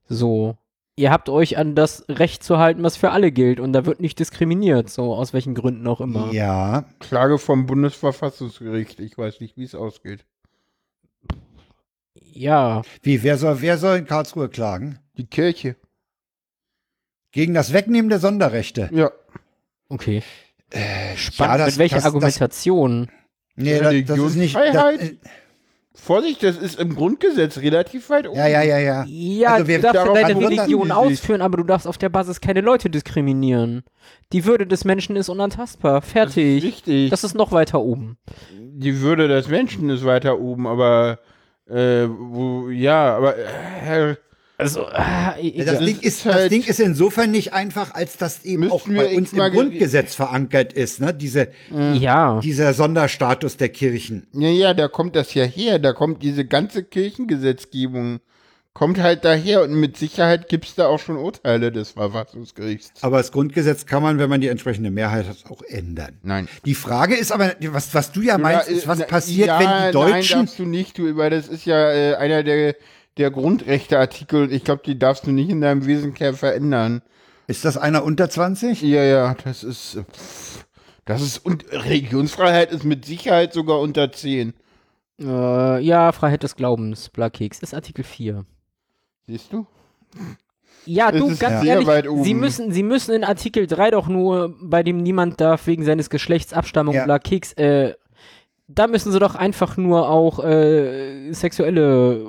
So. 0.07 0.57
Ihr 0.97 1.09
habt 1.11 1.29
euch 1.29 1.57
an 1.57 1.73
das 1.73 2.05
Recht 2.09 2.43
zu 2.43 2.57
halten, 2.59 2.83
was 2.83 2.97
für 2.97 3.11
alle 3.11 3.31
gilt 3.31 3.59
und 3.59 3.73
da 3.73 3.85
wird 3.85 4.01
nicht 4.01 4.19
diskriminiert, 4.19 4.89
so 4.89 5.13
aus 5.15 5.33
welchen 5.33 5.55
Gründen 5.55 5.87
auch 5.87 6.01
immer. 6.01 6.31
Ja, 6.33 6.85
Klage 6.99 7.37
vom 7.39 7.65
Bundesverfassungsgericht. 7.65 8.99
Ich 8.99 9.17
weiß 9.17 9.39
nicht, 9.39 9.55
wie 9.57 9.63
es 9.63 9.73
ausgeht. 9.73 10.25
Ja, 12.33 12.81
wie, 13.01 13.23
wer 13.23 13.37
soll, 13.37 13.61
wer 13.61 13.77
soll 13.77 13.97
in 13.99 14.05
Karlsruhe 14.05 14.49
klagen? 14.49 14.99
Die 15.17 15.25
Kirche. 15.25 15.75
Gegen 17.31 17.53
das 17.53 17.71
Wegnehmen 17.73 18.09
der 18.09 18.19
Sonderrechte. 18.19 18.89
Ja. 18.93 19.11
okay. 19.89 20.21
Äh, 20.71 21.15
Spannend, 21.17 21.59
das- 21.61 21.67
mit 21.73 21.77
welcher 21.79 21.95
das- 21.95 22.03
das- 22.03 22.13
Argumentation? 22.13 23.09
Nee, 23.55 23.79
das, 23.79 23.93
das 24.17 24.19
ist 24.19 24.35
nicht. 24.35 24.55
Das, 24.55 24.61
Religionsfreiheit? 24.63 25.01
äh, 25.01 25.17
Vorsicht, 25.93 26.41
das 26.41 26.57
ist 26.57 26.79
im 26.79 26.95
Grundgesetz 26.95 27.57
relativ 27.57 28.09
weit 28.09 28.25
oben. 28.27 28.37
ja, 28.37 28.47
ja, 28.47 28.61
ja, 28.63 28.77
ja. 28.79 29.05
Ja, 29.07 29.49
Also 29.55 29.67
wir- 29.67 29.77
du 29.77 29.81
darfst 29.83 29.95
ja 29.95 30.03
darauf 30.05 30.19
deine 30.21 30.39
Religion 30.39 30.91
ausführen, 30.91 31.41
aber 31.41 31.57
du 31.57 31.63
darfst 31.63 31.85
auf 31.85 31.97
der 31.97 32.07
Basis 32.09 32.39
keine 32.39 32.61
Leute 32.61 32.89
diskriminieren. 32.89 33.83
Die 34.31 34.45
Würde 34.45 34.65
des 34.65 34.85
Menschen 34.85 35.15
ist 35.17 35.27
unantastbar. 35.27 36.01
Fertig. 36.01 36.63
Richtig. 36.63 37.09
Das 37.09 37.23
ist 37.25 37.35
noch 37.35 37.51
weiter 37.51 37.81
oben. 37.81 38.17
die 38.53 39.01
Würde 39.01 39.27
des 39.27 39.47
Menschen 39.49 39.89
ist 39.89 40.05
weiter 40.05 40.39
oben, 40.39 40.65
aber 40.65 41.19
äh, 41.69 42.07
wo, 42.09 42.69
ja, 42.69 43.15
aber 43.17 43.35
äh, 43.37 44.15
Also, 44.61 44.85
ah, 44.85 45.35
ich, 45.41 45.65
Das, 45.65 45.79
Ding 45.79 45.99
ist 45.99 46.25
das 46.25 46.33
halt- 46.35 46.51
Ding 46.51 46.63
ist 46.63 46.79
insofern 46.79 47.31
nicht 47.31 47.51
einfach, 47.53 47.93
als 47.95 48.15
das 48.17 48.45
eben 48.45 48.71
auch 48.71 48.87
bei 48.87 49.15
uns 49.17 49.33
im 49.33 49.39
ge- 49.39 49.49
Grundgesetz 49.49 50.13
verankert 50.15 50.71
ist, 50.73 51.01
ne? 51.01 51.13
Diese, 51.13 51.47
ja. 51.93 52.39
dieser 52.41 52.73
Sonderstatus 52.73 53.57
der 53.57 53.69
Kirchen. 53.69 54.27
ja, 54.33 54.49
ja, 54.49 54.73
da 54.75 54.87
kommt 54.87 55.15
das 55.15 55.33
ja 55.33 55.43
her, 55.45 55.79
da 55.79 55.93
kommt 55.93 56.21
diese 56.21 56.45
ganze 56.45 56.83
Kirchengesetzgebung, 56.83 58.19
kommt 58.73 58.99
halt 58.99 59.25
daher 59.25 59.63
und 59.63 59.73
mit 59.73 59.97
Sicherheit 59.97 60.47
gibt's 60.47 60.75
da 60.75 60.87
auch 60.87 60.99
schon 60.99 61.17
Urteile 61.17 61.71
des 61.71 61.91
Verfassungsgerichts. 61.91 63.03
Aber 63.03 63.17
das 63.17 63.31
Grundgesetz 63.31 63.85
kann 63.85 64.01
man, 64.03 64.17
wenn 64.19 64.29
man 64.29 64.41
die 64.41 64.47
entsprechende 64.47 64.91
Mehrheit 64.91 65.27
hat, 65.27 65.37
auch 65.49 65.61
ändern. 65.63 66.19
Nein. 66.23 66.47
Die 66.65 66.75
Frage 66.75 67.15
ist 67.15 67.31
aber, 67.31 67.53
was, 67.71 67.93
was 67.93 68.11
du 68.11 68.21
ja 68.21 68.37
meinst, 68.37 68.69
ist, 68.69 68.87
was 68.87 68.99
äh, 68.99 69.05
passiert, 69.05 69.47
ja, 69.47 69.59
wenn 69.59 69.65
die 69.67 69.73
Nein, 69.73 69.91
Deutschen. 69.93 70.39
darfst 70.41 70.59
du 70.59 70.65
nicht, 70.65 70.97
du, 70.97 71.17
weil 71.17 71.29
das 71.31 71.47
ist 71.47 71.65
ja 71.65 71.91
äh, 71.91 72.15
einer 72.15 72.43
der, 72.43 72.75
der 73.17 73.31
Grundrechteartikel 73.31 74.43
und 74.43 74.51
ich 74.51 74.63
glaube, 74.63 74.81
die 74.85 74.97
darfst 74.97 75.27
du 75.27 75.31
nicht 75.31 75.49
in 75.49 75.61
deinem 75.61 75.85
Wesenkern 75.85 76.35
verändern. 76.35 77.01
ist 77.47 77.65
das 77.65 77.77
einer 77.77 78.03
unter 78.03 78.29
20? 78.29 78.81
Ja, 78.81 79.03
ja, 79.03 79.35
das 79.43 79.63
ist, 79.63 79.99
das 81.05 81.21
ist, 81.21 81.37
und 81.39 81.65
Religionsfreiheit 81.71 82.71
ist 82.71 82.83
mit 82.85 83.05
Sicherheit 83.05 83.53
sogar 83.53 83.79
unter 83.79 84.11
10. 84.11 84.53
Äh, 85.19 85.79
ja, 85.83 86.11
Freiheit 86.13 86.43
des 86.43 86.55
Glaubens, 86.55 87.09
Blackkeks, 87.09 87.59
ist 87.59 87.73
Artikel 87.73 88.03
4. 88.03 88.45
Siehst 89.27 89.51
du? 89.53 89.67
Ja, 90.85 91.09
Es 91.11 91.19
du, 91.19 91.27
ist 91.27 91.39
ganz 91.39 91.61
sehr 91.61 91.73
ehrlich, 91.73 91.87
weit 91.87 92.07
oben. 92.07 92.23
sie 92.23 92.33
müssen, 92.33 92.71
sie 92.71 92.81
müssen 92.83 93.13
in 93.13 93.23
Artikel 93.23 93.67
3 93.67 93.91
doch 93.91 94.07
nur, 94.07 94.55
bei 94.61 94.81
dem 94.83 94.97
niemand 94.97 95.39
darf 95.39 95.67
wegen 95.67 95.83
seines 95.83 96.09
Geschlechts, 96.09 96.53
Abstammung, 96.53 96.95
Ja. 96.95 97.03
Blackkeks, 97.03 97.53
äh, 97.53 97.93
da 98.67 98.87
müssen 98.87 99.11
sie 99.11 99.19
doch 99.19 99.35
einfach 99.35 99.77
nur 99.77 100.09
auch 100.09 100.43
äh, 100.43 101.31
sexuelle 101.33 102.25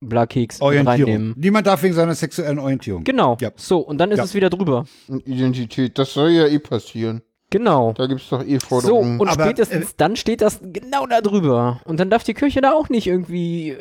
Blackkeks 0.00 0.60
Orientierung. 0.60 1.10
reinnehmen. 1.12 1.34
Niemand 1.36 1.66
darf 1.66 1.82
wegen 1.82 1.94
seiner 1.94 2.14
sexuellen 2.14 2.58
Orientierung. 2.58 3.04
Genau. 3.04 3.36
Ja. 3.40 3.50
So, 3.56 3.78
und 3.80 3.98
dann 3.98 4.10
ist 4.10 4.18
Ja. 4.18 4.24
es 4.24 4.34
wieder 4.34 4.48
drüber. 4.50 4.84
Identität, 5.26 5.98
das 5.98 6.12
soll 6.14 6.30
ja 6.30 6.46
eh 6.46 6.58
passieren. 6.58 7.20
Genau. 7.50 7.92
Da 7.92 8.06
gibt's 8.06 8.28
doch 8.28 8.42
eh 8.44 8.58
So, 8.58 8.66
Forderungen. 8.66 9.20
und 9.20 9.28
Aber, 9.28 9.44
spätestens 9.44 9.96
dann 9.96 10.16
steht 10.16 10.40
das 10.40 10.60
genau 10.62 11.06
da 11.06 11.20
drüber. 11.20 11.80
Und 11.84 12.00
dann 12.00 12.08
darf 12.08 12.22
die 12.24 12.34
Kirche 12.34 12.60
da 12.60 12.72
auch 12.72 12.88
nicht 12.88 13.06
irgendwie. 13.08 13.70
Äh, 13.70 13.76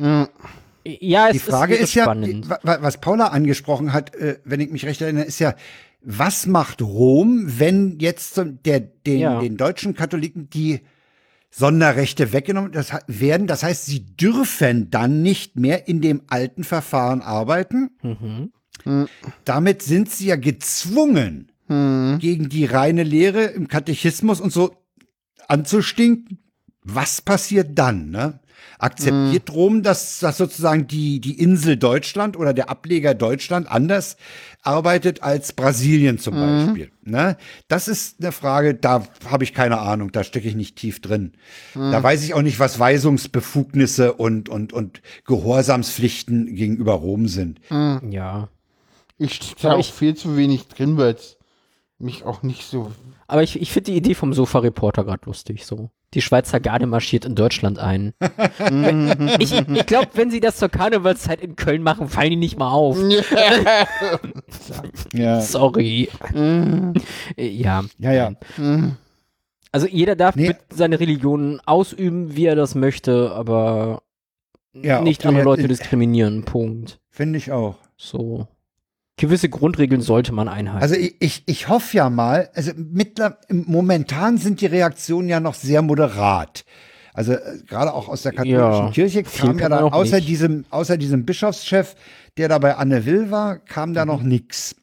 ja. 0.00 0.28
ja, 0.84 1.26
es 1.28 1.32
Die 1.32 1.38
Frage 1.40 1.74
ist, 1.74 1.80
ist 1.84 1.94
ja, 1.94 2.14
was 2.62 3.00
Paula 3.00 3.28
angesprochen 3.28 3.92
hat, 3.92 4.14
äh, 4.14 4.38
wenn 4.44 4.60
ich 4.60 4.70
mich 4.70 4.84
recht 4.84 5.00
erinnere, 5.00 5.24
ist 5.24 5.38
ja, 5.40 5.54
was 6.02 6.46
macht 6.46 6.80
Rom, 6.80 7.44
wenn 7.58 7.98
jetzt 8.00 8.40
der, 8.64 8.80
den, 8.80 9.18
Ja. 9.18 9.40
den 9.40 9.56
deutschen 9.56 9.94
Katholiken 9.94 10.48
die 10.50 10.80
Sonderrechte 11.50 12.32
weggenommen 12.32 12.72
das 12.72 12.92
werden? 13.06 13.46
Das 13.46 13.62
heißt, 13.62 13.86
sie 13.86 14.04
dürfen 14.16 14.90
dann 14.90 15.22
nicht 15.22 15.56
mehr 15.56 15.88
in 15.88 16.00
dem 16.00 16.22
alten 16.28 16.64
Verfahren 16.64 17.22
arbeiten. 17.22 17.90
Mhm. 18.02 18.52
Damit 19.44 19.82
sind 19.82 20.10
sie 20.10 20.26
ja 20.26 20.36
gezwungen, 20.36 21.52
gegen 21.68 22.48
die 22.48 22.64
reine 22.64 23.02
Lehre 23.02 23.44
im 23.44 23.68
Katechismus 23.68 24.40
und 24.40 24.52
so 24.52 24.74
anzustinken. 25.48 26.38
Was 26.82 27.20
passiert 27.20 27.78
dann? 27.78 28.08
Ne? 28.08 28.40
Akzeptiert 28.78 29.52
Rom, 29.52 29.82
dass, 29.82 30.20
dass 30.20 30.38
sozusagen 30.38 30.86
die, 30.86 31.20
die 31.20 31.40
Insel 31.40 31.76
Deutschland 31.76 32.36
oder 32.36 32.54
der 32.54 32.70
Ableger 32.70 33.14
Deutschland 33.14 33.68
anders 33.68 34.16
arbeitet 34.62 35.22
als 35.22 35.52
Brasilien 35.52 36.18
zum 36.18 36.34
Beispiel? 36.34 36.90
Ne? 37.02 37.36
Das 37.66 37.88
ist 37.88 38.20
eine 38.20 38.32
Frage, 38.32 38.74
da 38.74 39.04
habe 39.28 39.44
ich 39.44 39.52
keine 39.52 39.78
Ahnung, 39.78 40.12
da 40.12 40.22
stecke 40.22 40.48
ich 40.48 40.54
nicht 40.54 40.76
tief 40.76 41.00
drin. 41.00 41.32
Da 41.74 42.02
weiß 42.02 42.22
ich 42.24 42.34
auch 42.34 42.42
nicht, 42.42 42.60
was 42.60 42.78
Weisungsbefugnisse 42.78 44.12
und, 44.12 44.48
und, 44.48 44.72
und 44.72 45.02
Gehorsamspflichten 45.26 46.54
gegenüber 46.54 46.94
Rom 46.94 47.26
sind. 47.26 47.60
Ja. 47.70 48.48
Ich 49.18 49.34
stehe 49.34 49.54
da 49.60 49.72
auch 49.74 49.92
viel 49.92 50.14
zu 50.14 50.36
wenig 50.36 50.68
drin, 50.68 50.96
weil 50.96 51.14
es 51.14 51.36
mich 51.98 52.24
auch 52.24 52.42
nicht 52.42 52.64
so. 52.64 52.92
Aber 53.26 53.42
ich, 53.42 53.60
ich 53.60 53.72
finde 53.72 53.90
die 53.90 53.96
Idee 53.96 54.14
vom 54.14 54.32
Sofa-Reporter 54.32 55.04
gerade 55.04 55.26
lustig, 55.26 55.66
so. 55.66 55.90
Die 56.14 56.22
Schweizer 56.22 56.58
Garde 56.58 56.86
marschiert 56.86 57.26
in 57.26 57.34
Deutschland 57.34 57.78
ein. 57.78 58.14
ich 59.38 59.52
ich 59.52 59.86
glaube, 59.86 60.08
wenn 60.14 60.30
sie 60.30 60.40
das 60.40 60.56
zur 60.56 60.70
Karnevalszeit 60.70 61.40
in 61.42 61.54
Köln 61.54 61.82
machen, 61.82 62.08
fallen 62.08 62.30
die 62.30 62.36
nicht 62.36 62.58
mal 62.58 62.70
auf. 62.70 62.96
Ja. 65.12 65.40
Sorry. 65.42 66.08
Ja. 67.36 67.84
Ja, 67.98 68.12
ja. 68.12 68.32
Also 69.70 69.86
jeder 69.86 70.16
darf 70.16 70.34
Nee. 70.34 70.48
mit 70.48 70.56
seine 70.70 70.98
Religion 70.98 71.60
ausüben, 71.66 72.34
wie 72.36 72.46
er 72.46 72.56
das 72.56 72.74
möchte, 72.74 73.32
aber 73.32 74.02
Ja, 74.74 75.02
nicht 75.02 75.26
andere 75.26 75.44
Leute 75.44 75.68
diskriminieren. 75.68 76.44
Punkt. 76.44 77.00
Finde 77.10 77.36
ich 77.38 77.52
auch. 77.52 77.76
So. 77.98 78.48
Gewisse 79.18 79.48
Grundregeln 79.50 80.00
sollte 80.00 80.32
man 80.32 80.48
einhalten. 80.48 80.80
Also 80.82 80.94
ich, 80.94 81.16
ich, 81.20 81.42
ich 81.46 81.68
hoffe 81.68 81.96
ja 81.96 82.08
mal, 82.08 82.48
also 82.54 82.72
mittler, 82.76 83.38
momentan 83.50 84.38
sind 84.38 84.60
die 84.62 84.66
Reaktionen 84.66 85.28
ja 85.28 85.40
noch 85.40 85.54
sehr 85.54 85.82
moderat. 85.82 86.64
Also 87.12 87.32
äh, 87.32 87.58
gerade 87.66 87.92
auch 87.92 88.08
aus 88.08 88.22
der 88.22 88.32
katholischen 88.32 88.86
Ja, 88.86 88.90
Kirche 88.92 89.24
kam 89.24 89.58
ja 89.58 89.68
da 89.68 89.82
außer 89.84 90.16
nicht. 90.16 90.28
diesem, 90.28 90.64
außer 90.70 90.96
diesem 90.96 91.26
Bischofschef, 91.26 91.96
der 92.36 92.48
da 92.48 92.58
bei 92.58 92.76
Anne 92.76 93.04
Will 93.06 93.30
war, 93.30 93.58
kam 93.58 93.92
da 93.92 94.04
Mhm. 94.04 94.08
noch 94.10 94.22
nix. 94.22 94.76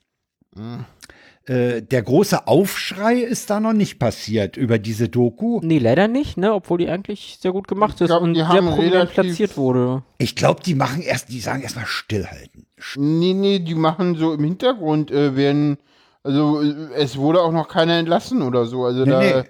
Äh, 1.47 1.83
der 1.83 2.01
große 2.01 2.47
Aufschrei 2.47 3.17
ist 3.17 3.49
da 3.51 3.59
noch 3.59 3.73
nicht 3.73 3.99
passiert 3.99 4.57
über 4.57 4.79
diese 4.79 5.09
Doku. 5.09 5.59
nee, 5.63 5.77
leider 5.77 6.07
nicht, 6.07 6.37
ne, 6.37 6.51
obwohl 6.53 6.79
die 6.79 6.89
eigentlich 6.89 7.37
sehr 7.39 7.51
gut 7.51 7.67
gemacht 7.67 8.01
ist 8.01 8.07
glaub, 8.07 8.23
und 8.23 8.33
die 8.33 8.39
sehr 8.39 8.47
haben 8.47 8.67
prominent 8.67 9.11
platziert 9.11 9.55
wurde. 9.55 10.03
Ich 10.17 10.35
glaube, 10.35 10.61
die 10.63 10.73
machen 10.73 11.01
erst, 11.03 11.29
die 11.29 11.39
sagen 11.39 11.61
erstmal 11.61 11.85
stillhalten. 11.85 12.65
Nee, 12.95 13.33
nee, 13.33 13.59
die 13.59 13.75
machen 13.75 14.15
so 14.15 14.33
im 14.33 14.43
Hintergrund, 14.43 15.11
äh, 15.11 15.35
werden. 15.35 15.77
Also, 16.23 16.61
äh, 16.61 16.73
es 16.95 17.17
wurde 17.17 17.41
auch 17.41 17.51
noch 17.51 17.67
keiner 17.67 17.93
entlassen 17.97 18.41
oder 18.41 18.65
so. 18.65 18.83
Also, 18.85 19.05
Nee, 19.05 19.11
da, 19.11 19.19
nee. 19.41 19.43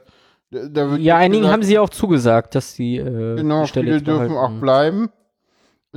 da, 0.52 0.68
da 0.68 0.92
wird 0.92 1.02
Ja, 1.02 1.18
einigen 1.18 1.42
gesagt, 1.44 1.54
haben 1.54 1.64
sie 1.64 1.80
auch 1.80 1.90
zugesagt, 1.90 2.54
dass 2.56 2.74
sie 2.76 2.98
äh, 2.98 3.36
Genau, 3.38 3.64
die 3.64 3.68
Stelle 3.70 3.86
viele 3.86 3.98
jetzt 3.98 4.08
dürfen 4.08 4.36
auch 4.38 4.52
bleiben. 4.60 5.10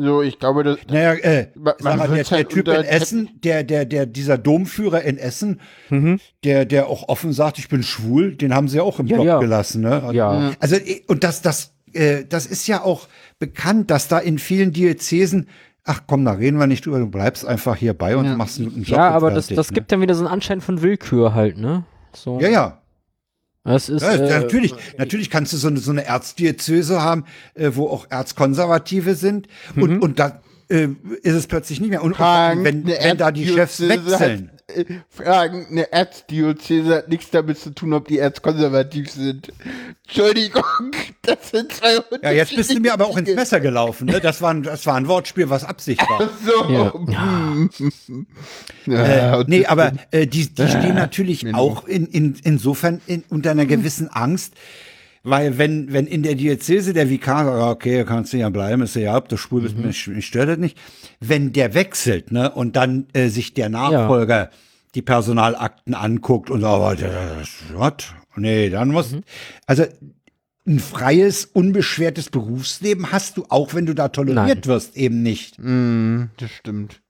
So, 0.00 0.22
ich 0.22 0.38
glaube, 0.38 0.62
das. 0.62 0.78
Naja, 0.88 1.14
äh, 1.14 1.48
Man- 1.56 1.74
sag 1.78 1.84
man 1.84 1.98
mal, 1.98 2.06
der, 2.08 2.16
wird's 2.18 2.28
der 2.28 2.38
halt 2.38 2.48
Typ 2.50 2.68
in 2.68 2.74
Essen, 2.84 3.30
der, 3.42 3.64
der, 3.64 3.84
der, 3.84 4.06
dieser 4.06 4.38
Domführer 4.38 5.02
in 5.02 5.18
Essen, 5.18 5.60
Mhm. 5.90 6.20
der, 6.44 6.64
der 6.66 6.86
auch 6.86 7.08
offen 7.08 7.32
sagt, 7.32 7.58
ich 7.58 7.68
bin 7.68 7.82
schwul, 7.82 8.36
den 8.36 8.54
haben 8.54 8.68
sie 8.68 8.76
ja 8.76 8.84
auch 8.84 9.00
im 9.00 9.06
Ja, 9.08 9.16
Block 9.16 9.26
ja. 9.26 9.38
gelassen, 9.40 9.82
ne? 9.82 10.08
Ja. 10.12 10.52
Also, 10.60 10.76
äh, 10.76 11.02
und 11.08 11.24
das, 11.24 11.42
das, 11.42 11.74
äh, 11.94 12.24
das 12.28 12.46
ist 12.46 12.68
ja 12.68 12.84
auch 12.84 13.08
bekannt, 13.40 13.90
dass 13.90 14.06
da 14.06 14.20
in 14.20 14.38
vielen 14.38 14.72
Diözesen, 14.72 15.48
ach 15.88 16.02
komm, 16.06 16.24
da 16.24 16.32
reden 16.32 16.58
wir 16.58 16.66
nicht 16.66 16.84
drüber, 16.84 16.98
du 16.98 17.06
bleibst 17.08 17.46
einfach 17.46 17.74
hier 17.76 17.94
bei 17.94 18.16
und 18.16 18.36
machst 18.36 18.60
einen 18.60 18.82
Job. 18.82 18.98
Ja, 18.98 19.10
aber 19.10 19.30
das, 19.30 19.46
das 19.48 19.70
ne? 19.70 19.74
gibt 19.74 19.90
dann 19.90 20.00
wieder 20.00 20.14
so 20.14 20.20
einen 20.24 20.32
Anschein 20.32 20.60
von 20.60 20.82
Willkür 20.82 21.34
halt, 21.34 21.56
ne? 21.58 21.84
So. 22.12 22.38
Ja, 22.40 22.48
ja. 22.48 22.82
Das 23.64 23.88
ist, 23.88 24.02
Ja, 24.02 24.12
äh, 24.12 24.40
natürlich, 24.40 24.74
natürlich 24.96 25.30
kannst 25.30 25.52
du 25.52 25.56
so 25.56 25.68
eine, 25.68 25.78
so 25.78 25.90
eine 25.90 26.04
Erzdiözese 26.04 27.02
haben, 27.02 27.24
äh, 27.54 27.70
wo 27.74 27.88
auch 27.88 28.06
Erzkonservative 28.10 29.14
sind 29.14 29.48
Mhm. 29.74 29.82
und, 29.82 29.98
und 30.00 30.18
da 30.18 30.40
äh, 30.68 30.88
ist 31.22 31.34
es 31.34 31.46
plötzlich 31.46 31.80
nicht 31.80 31.90
mehr. 31.90 32.02
Und, 32.02 32.12
und 32.12 32.16
Fragen, 32.16 32.64
wenn, 32.64 32.86
wenn 32.86 33.16
da 33.16 33.30
die 33.30 33.46
Chefs 33.46 33.80
wechseln. 33.80 34.50
Hat, 34.52 34.76
äh, 34.76 34.84
Fragen, 35.08 35.66
eine 35.70 35.90
Erzdiözese 35.92 36.96
hat 36.96 37.08
nichts 37.08 37.30
damit 37.30 37.58
zu 37.58 37.70
tun, 37.70 37.94
ob 37.94 38.08
die 38.08 38.18
erzkonservativ 38.18 39.10
sind. 39.10 39.50
Entschuldigung, 40.06 40.64
das 41.22 41.50
sind 41.50 41.72
zwei 41.72 41.98
Ja, 42.22 42.32
jetzt 42.32 42.54
bist 42.54 42.70
du 42.74 42.80
mir 42.80 42.92
aber 42.92 43.06
auch 43.06 43.16
ins 43.16 43.34
Messer 43.34 43.60
gelaufen. 43.60 44.06
Ne? 44.06 44.20
Das, 44.20 44.42
war 44.42 44.52
ein, 44.52 44.62
das 44.62 44.84
war 44.86 44.96
ein 44.96 45.08
Wortspiel, 45.08 45.48
was 45.48 45.64
Absicht 45.64 46.02
war. 46.02 46.28
So. 46.44 46.70
Ja. 46.70 46.92
Ja, 48.86 49.40
Äh, 49.40 49.44
nee, 49.46 49.66
aber 49.66 49.92
äh, 50.10 50.26
die, 50.26 50.48
die 50.48 50.68
stehen 50.68 50.94
natürlich 50.94 51.42
Menno. 51.42 51.58
auch 51.58 51.86
in, 51.86 52.06
in, 52.06 52.36
insofern 52.44 53.00
in, 53.06 53.24
unter 53.28 53.50
einer 53.50 53.66
gewissen 53.66 54.08
Angst, 54.08 54.54
weil 55.28 55.58
wenn, 55.58 55.92
wenn 55.92 56.06
in 56.06 56.22
der 56.22 56.34
Diözese 56.34 56.92
der 56.92 57.10
Vikar 57.10 57.44
sagt, 57.44 57.58
ja, 57.58 57.70
okay, 57.70 58.04
kannst 58.04 58.32
du 58.32 58.38
ja 58.38 58.48
bleiben, 58.48 58.82
ist 58.82 58.96
ja 58.96 59.02
ja, 59.02 59.16
ob 59.16 59.28
du 59.28 59.36
schwul 59.36 59.62
bist, 59.62 59.76
mich, 59.76 60.06
mich 60.06 60.26
stört 60.26 60.48
das 60.48 60.58
nicht. 60.58 60.78
Wenn 61.20 61.52
der 61.52 61.74
wechselt, 61.74 62.32
ne, 62.32 62.50
und 62.50 62.76
dann 62.76 63.06
äh, 63.12 63.28
sich 63.28 63.54
der 63.54 63.68
Nachfolger 63.68 64.50
die 64.94 65.02
Personalakten 65.02 65.94
anguckt 65.94 66.50
und 66.50 66.62
sagt, 66.62 67.04
was? 67.74 68.04
Nee, 68.36 68.70
dann 68.70 68.88
muss, 68.88 69.14
also 69.66 69.84
ein 70.66 70.80
freies, 70.80 71.44
unbeschwertes 71.46 72.30
Berufsleben 72.30 73.10
hast 73.10 73.36
du 73.36 73.46
auch, 73.48 73.74
wenn 73.74 73.86
du 73.86 73.94
da 73.94 74.08
toleriert 74.08 74.66
wirst, 74.66 74.96
eben 74.96 75.22
nicht. 75.22 75.58
Mm, 75.58 76.26
das 76.36 76.50
stimmt. 76.50 77.00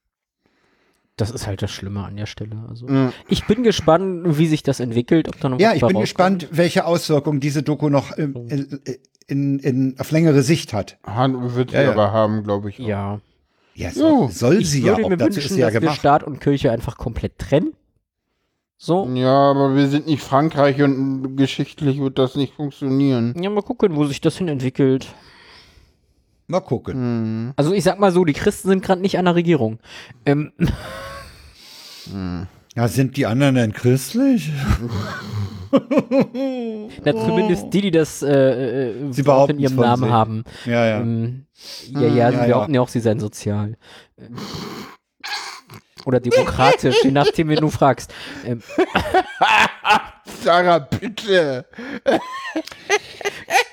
Das 1.21 1.31
ist 1.31 1.47
halt 1.47 1.61
das 1.63 1.71
Schlimme 1.71 2.05
an 2.05 2.17
der 2.17 2.27
Stelle. 2.27 2.57
Also, 2.69 2.87
ich 3.29 3.47
bin 3.47 3.63
gespannt, 3.63 4.39
wie 4.39 4.47
sich 4.47 4.63
das 4.63 4.81
entwickelt, 4.81 5.29
ob 5.29 5.39
da 5.41 5.49
noch 5.51 5.61
Ja, 5.61 5.75
ich 5.75 5.81
bin 5.81 5.97
rauskommt. 5.97 6.01
gespannt, 6.41 6.49
welche 6.51 6.85
Auswirkungen 6.87 7.41
diese 7.41 7.63
Doku 7.63 7.89
noch 7.91 8.17
ähm, 8.17 8.35
in, 8.49 8.81
in, 9.27 9.59
in, 9.59 9.97
auf 9.99 10.11
längere 10.11 10.43
Sicht 10.43 10.73
hat. 10.73 10.99
Han 11.07 11.55
wird 11.55 11.71
sie 11.71 11.77
Ja, 11.77 11.83
ja. 11.83 11.93
aber 11.93 12.13
haben, 12.13 12.43
glaube 12.45 12.71
ich. 12.71 12.81
auch. 12.81 12.87
Ja. 12.87 13.21
Ja, 13.75 13.91
Jo. 13.91 14.29
soll, 14.29 14.31
soll 14.33 14.59
Ich 14.63 14.71
sie 14.71 14.81
ja 14.81 14.93
würde 14.93 15.05
auch, 15.05 15.09
mir 15.11 15.17
dazu 15.19 15.37
wünschen, 15.37 15.47
ist 15.47 15.55
sie 15.55 15.61
ja 15.61 15.67
dass 15.67 15.75
wir 15.75 15.81
gemacht. 15.81 15.99
Staat 15.99 16.25
und 16.25 16.41
Kirche 16.41 16.73
einfach 16.73 16.97
komplett 16.97 17.39
trennen. 17.39 17.75
So. 18.77 19.09
Ja, 19.15 19.51
aber 19.51 19.75
wir 19.77 19.89
sind 19.89 20.07
nicht 20.07 20.23
Frankreich 20.23 20.81
und 20.83 21.37
geschichtlich 21.37 22.01
wird 22.01 22.19
das 22.19 22.35
nicht 22.37 22.55
funktionieren. 22.55 23.35
Ja, 23.41 23.51
mal 23.51 23.63
gucken, 23.63 23.95
wo 23.97 24.05
sich 24.05 24.21
das 24.21 24.37
hin 24.39 24.49
entwickelt. 24.49 25.09
Mal 26.49 26.61
gucken. 26.61 27.53
Also 27.57 27.73
ich 27.75 27.85
sag 27.85 27.99
mal 28.01 28.11
so, 28.11 28.25
die 28.25 28.33
Christen 28.33 28.69
sind 28.69 28.83
gerade 28.85 29.01
nicht 29.03 29.19
an 29.19 29.27
der 29.27 29.35
Regierung. 29.35 29.79
Ähm, 30.27 30.53
Ja, 32.75 32.89
sind 32.89 33.17
die 33.17 33.27
anderen 33.27 33.57
denn 33.57 33.73
christlich? 33.73 34.53
na, 37.05 37.13
zumindest 37.13 37.73
die, 37.73 37.81
die 37.83 37.91
das 37.91 38.23
äh, 38.23 38.91
äh, 38.91 39.13
Sie 39.13 39.27
Wort 39.27 39.51
in 39.51 39.59
ihrem 39.59 39.75
von 39.75 39.85
Namen 39.85 40.05
sich. 40.05 40.13
haben. 40.13 40.45
Ja, 40.65 40.87
ja. 40.87 41.01
Ähm, 41.01 41.47
ja, 41.89 42.01
ja, 42.03 42.31
sie 42.31 42.37
ja, 42.37 42.47
behaupten 42.47 42.75
ja 42.75 42.81
auch, 42.81 42.89
sie 42.89 43.01
seien 43.01 43.19
sozial. 43.19 43.77
Ähm, 44.17 44.37
Oder 46.07 46.21
demokratisch, 46.21 46.97
je 47.03 47.11
nachdem, 47.11 47.49
wen 47.49 47.59
du 47.59 47.69
fragst. 47.69 48.15
Ähm, 48.47 48.63
Sarah, 50.43 50.79
bitte. 50.79 51.67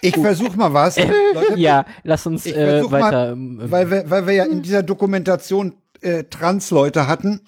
Ich 0.01 0.15
versuche 0.15 0.57
mal 0.57 0.73
was. 0.73 0.97
Leute, 0.97 1.59
ja, 1.59 1.85
lass 2.03 2.25
uns 2.25 2.45
äh, 2.45 2.83
weiter. 2.91 3.11
mal, 3.11 3.31
ähm, 3.33 3.59
weil 3.63 3.91
wir, 3.91 4.09
weil 4.09 4.27
wir 4.27 4.33
ja 4.33 4.45
in 4.45 4.61
dieser 4.61 4.83
Dokumentation 4.83 5.75
äh, 6.01 6.23
Trans-Leute 6.23 7.07
hatten. 7.07 7.41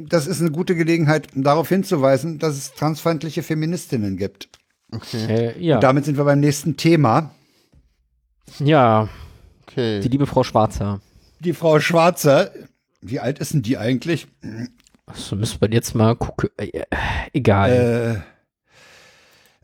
Das 0.00 0.28
ist 0.28 0.40
eine 0.40 0.52
gute 0.52 0.76
Gelegenheit, 0.76 1.34
um 1.34 1.42
darauf 1.42 1.68
hinzuweisen, 1.68 2.38
dass 2.38 2.56
es 2.56 2.72
transfeindliche 2.74 3.42
Feministinnen 3.42 4.16
gibt. 4.16 4.48
äh, 5.12 5.58
ja, 5.60 5.80
Damit 5.80 6.04
sind 6.04 6.16
wir 6.16 6.24
beim 6.24 6.38
nächsten 6.40 6.76
Thema. 6.76 7.34
ja, 8.60 9.08
Okay. 9.66 10.00
die 10.00 10.08
liebe 10.08 10.26
Frau 10.26 10.44
Schwarzer. 10.44 11.00
Die 11.40 11.52
Frau 11.52 11.78
Schwarzer, 11.80 12.50
wie 13.00 13.20
alt 13.20 13.38
ist 13.40 13.52
denn 13.54 13.62
die 13.62 13.76
eigentlich? 13.76 14.28
So 15.14 15.36
müssen 15.36 15.60
wir 15.60 15.70
jetzt 15.70 15.94
mal 15.94 16.14
gucken. 16.16 16.48
Äh, 16.56 16.84
egal. 17.32 18.24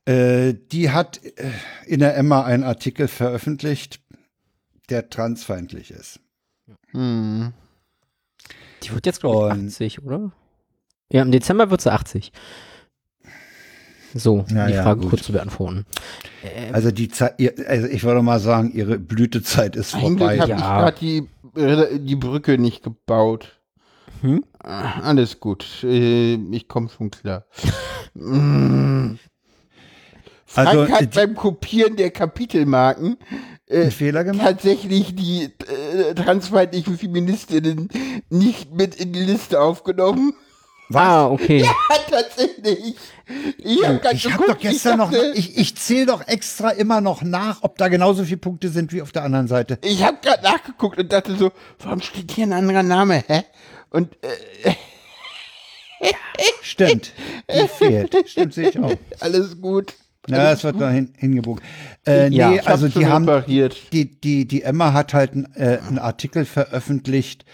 Äh, 0.06 0.48
äh, 0.50 0.54
die 0.72 0.90
hat 0.90 1.20
äh, 1.24 1.50
in 1.86 2.00
der 2.00 2.16
Emma 2.16 2.42
einen 2.44 2.64
Artikel 2.64 3.08
veröffentlicht, 3.08 4.00
der 4.90 5.08
transfeindlich 5.10 5.90
ist. 5.90 6.20
Hm. 6.90 7.52
Die 8.88 8.94
wird 8.94 9.06
jetzt, 9.06 9.20
glaube 9.20 9.48
ich, 9.48 9.58
und- 9.60 9.66
80, 9.68 10.02
oder? 10.04 10.32
Ja, 11.12 11.22
im 11.22 11.30
Dezember 11.32 11.70
wird 11.70 11.80
sie 11.80 11.92
80. 11.92 12.32
So, 14.16 14.44
Ja, 14.54 14.66
die 14.68 14.74
ja, 14.74 14.82
Frage 14.84 15.00
gut. 15.00 15.10
kurz 15.10 15.22
zu 15.24 15.32
beantworten. 15.32 15.86
Also 16.72 16.90
die 16.92 17.08
Zeit, 17.08 17.34
also 17.68 17.88
ich 17.88 18.04
würde 18.04 18.22
mal 18.22 18.38
sagen, 18.38 18.70
ihre 18.72 18.98
Blütezeit 18.98 19.74
ist 19.74 19.90
vorbei. 19.92 20.38
habe 20.38 20.50
Ja. 20.50 20.56
ich 20.56 20.62
gerade 20.62 20.98
die, 21.00 21.60
äh, 21.60 21.98
die 21.98 22.14
Brücke 22.16 22.56
nicht 22.58 22.82
gebaut. 22.84 23.58
Hm? 24.20 24.44
Ah, 24.62 25.00
Alles 25.02 25.40
gut. 25.40 25.66
Äh, 25.82 26.34
Ich 26.52 26.68
komme 26.68 26.88
schon 26.88 27.10
klar. 27.10 27.44
Mm. 28.16 29.18
Frank 30.46 30.68
Also, 30.68 30.88
hat 30.88 31.00
die- 31.00 31.06
beim 31.18 31.34
Kopieren 31.34 31.96
der 31.96 32.12
Kapitelmarken 32.12 33.16
Einen 33.70 33.90
Fehler 33.90 34.24
gemacht? 34.24 34.44
tatsächlich 34.46 35.14
die 35.14 35.44
äh, 35.44 36.14
transfeindlichen 36.14 36.98
Feministinnen 36.98 37.88
nicht 38.28 38.72
mit 38.74 38.94
in 38.94 39.12
die 39.12 39.22
Liste 39.24 39.60
aufgenommen. 39.60 40.34
Ah, 40.92 41.26
okay. 41.28 41.62
Ja, 41.62 41.72
tatsächlich. 42.10 42.96
Ich 43.56 43.86
habe 43.86 44.00
Ich 44.12 44.30
habe 44.30 44.44
doch 44.46 44.58
gestern 44.58 44.98
noch, 44.98 45.10
ich, 45.34 45.56
ich 45.56 45.76
zähle 45.76 46.06
doch 46.06 46.28
extra 46.28 46.70
immer 46.70 47.00
noch 47.00 47.22
nach, 47.22 47.62
ob 47.62 47.78
da 47.78 47.88
genauso 47.88 48.24
viele 48.24 48.36
Punkte 48.36 48.68
sind 48.68 48.92
wie 48.92 49.00
auf 49.00 49.10
der 49.10 49.24
anderen 49.24 49.48
Seite. 49.48 49.78
Ich 49.82 50.02
habe 50.02 50.18
gerade 50.22 50.42
nachgeguckt 50.42 50.98
und 50.98 51.10
dachte 51.10 51.34
so, 51.36 51.52
warum 51.78 52.02
steht 52.02 52.32
hier 52.32 52.46
ein 52.46 52.52
anderer 52.52 52.82
Name, 52.82 53.24
hä? 53.26 53.44
Und 53.88 54.12
äh, 54.22 54.74
Stimmt, 56.62 57.12
die 57.50 57.68
fehlt. 57.78 58.28
Stimmt, 58.28 58.54
sehe 58.54 58.68
ich 58.70 58.78
auch. 58.78 58.92
alles 59.20 59.60
gut. 59.60 59.94
Ja, 60.28 60.52
es 60.52 60.64
wird 60.64 60.78
noch 60.78 60.90
hin, 60.90 61.12
hingebogen. 61.16 61.62
Äh, 62.06 62.30
nee, 62.30 62.36
Ja, 62.36 62.52
Ich 62.52 62.66
also 62.66 62.88
die 62.88 63.06
haben, 63.06 63.28
die, 63.46 64.20
die, 64.20 64.46
die 64.46 64.62
Emma 64.62 64.92
hat 64.92 65.14
halt 65.14 65.32
einen, 65.32 65.46
äh, 65.54 65.78
einen 65.86 65.98
Artikel 65.98 66.44
veröffentlicht, 66.44 67.44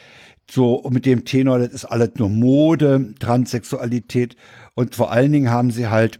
so 0.50 0.84
mit 0.90 1.06
dem 1.06 1.24
Tenor, 1.24 1.58
das 1.58 1.68
ist 1.68 1.84
alles 1.84 2.10
nur 2.16 2.28
Mode, 2.28 3.14
Transsexualität 3.18 4.36
und 4.74 4.94
vor 4.94 5.12
allen 5.12 5.32
Dingen 5.32 5.50
haben 5.50 5.70
sie 5.70 5.88
halt 5.88 6.18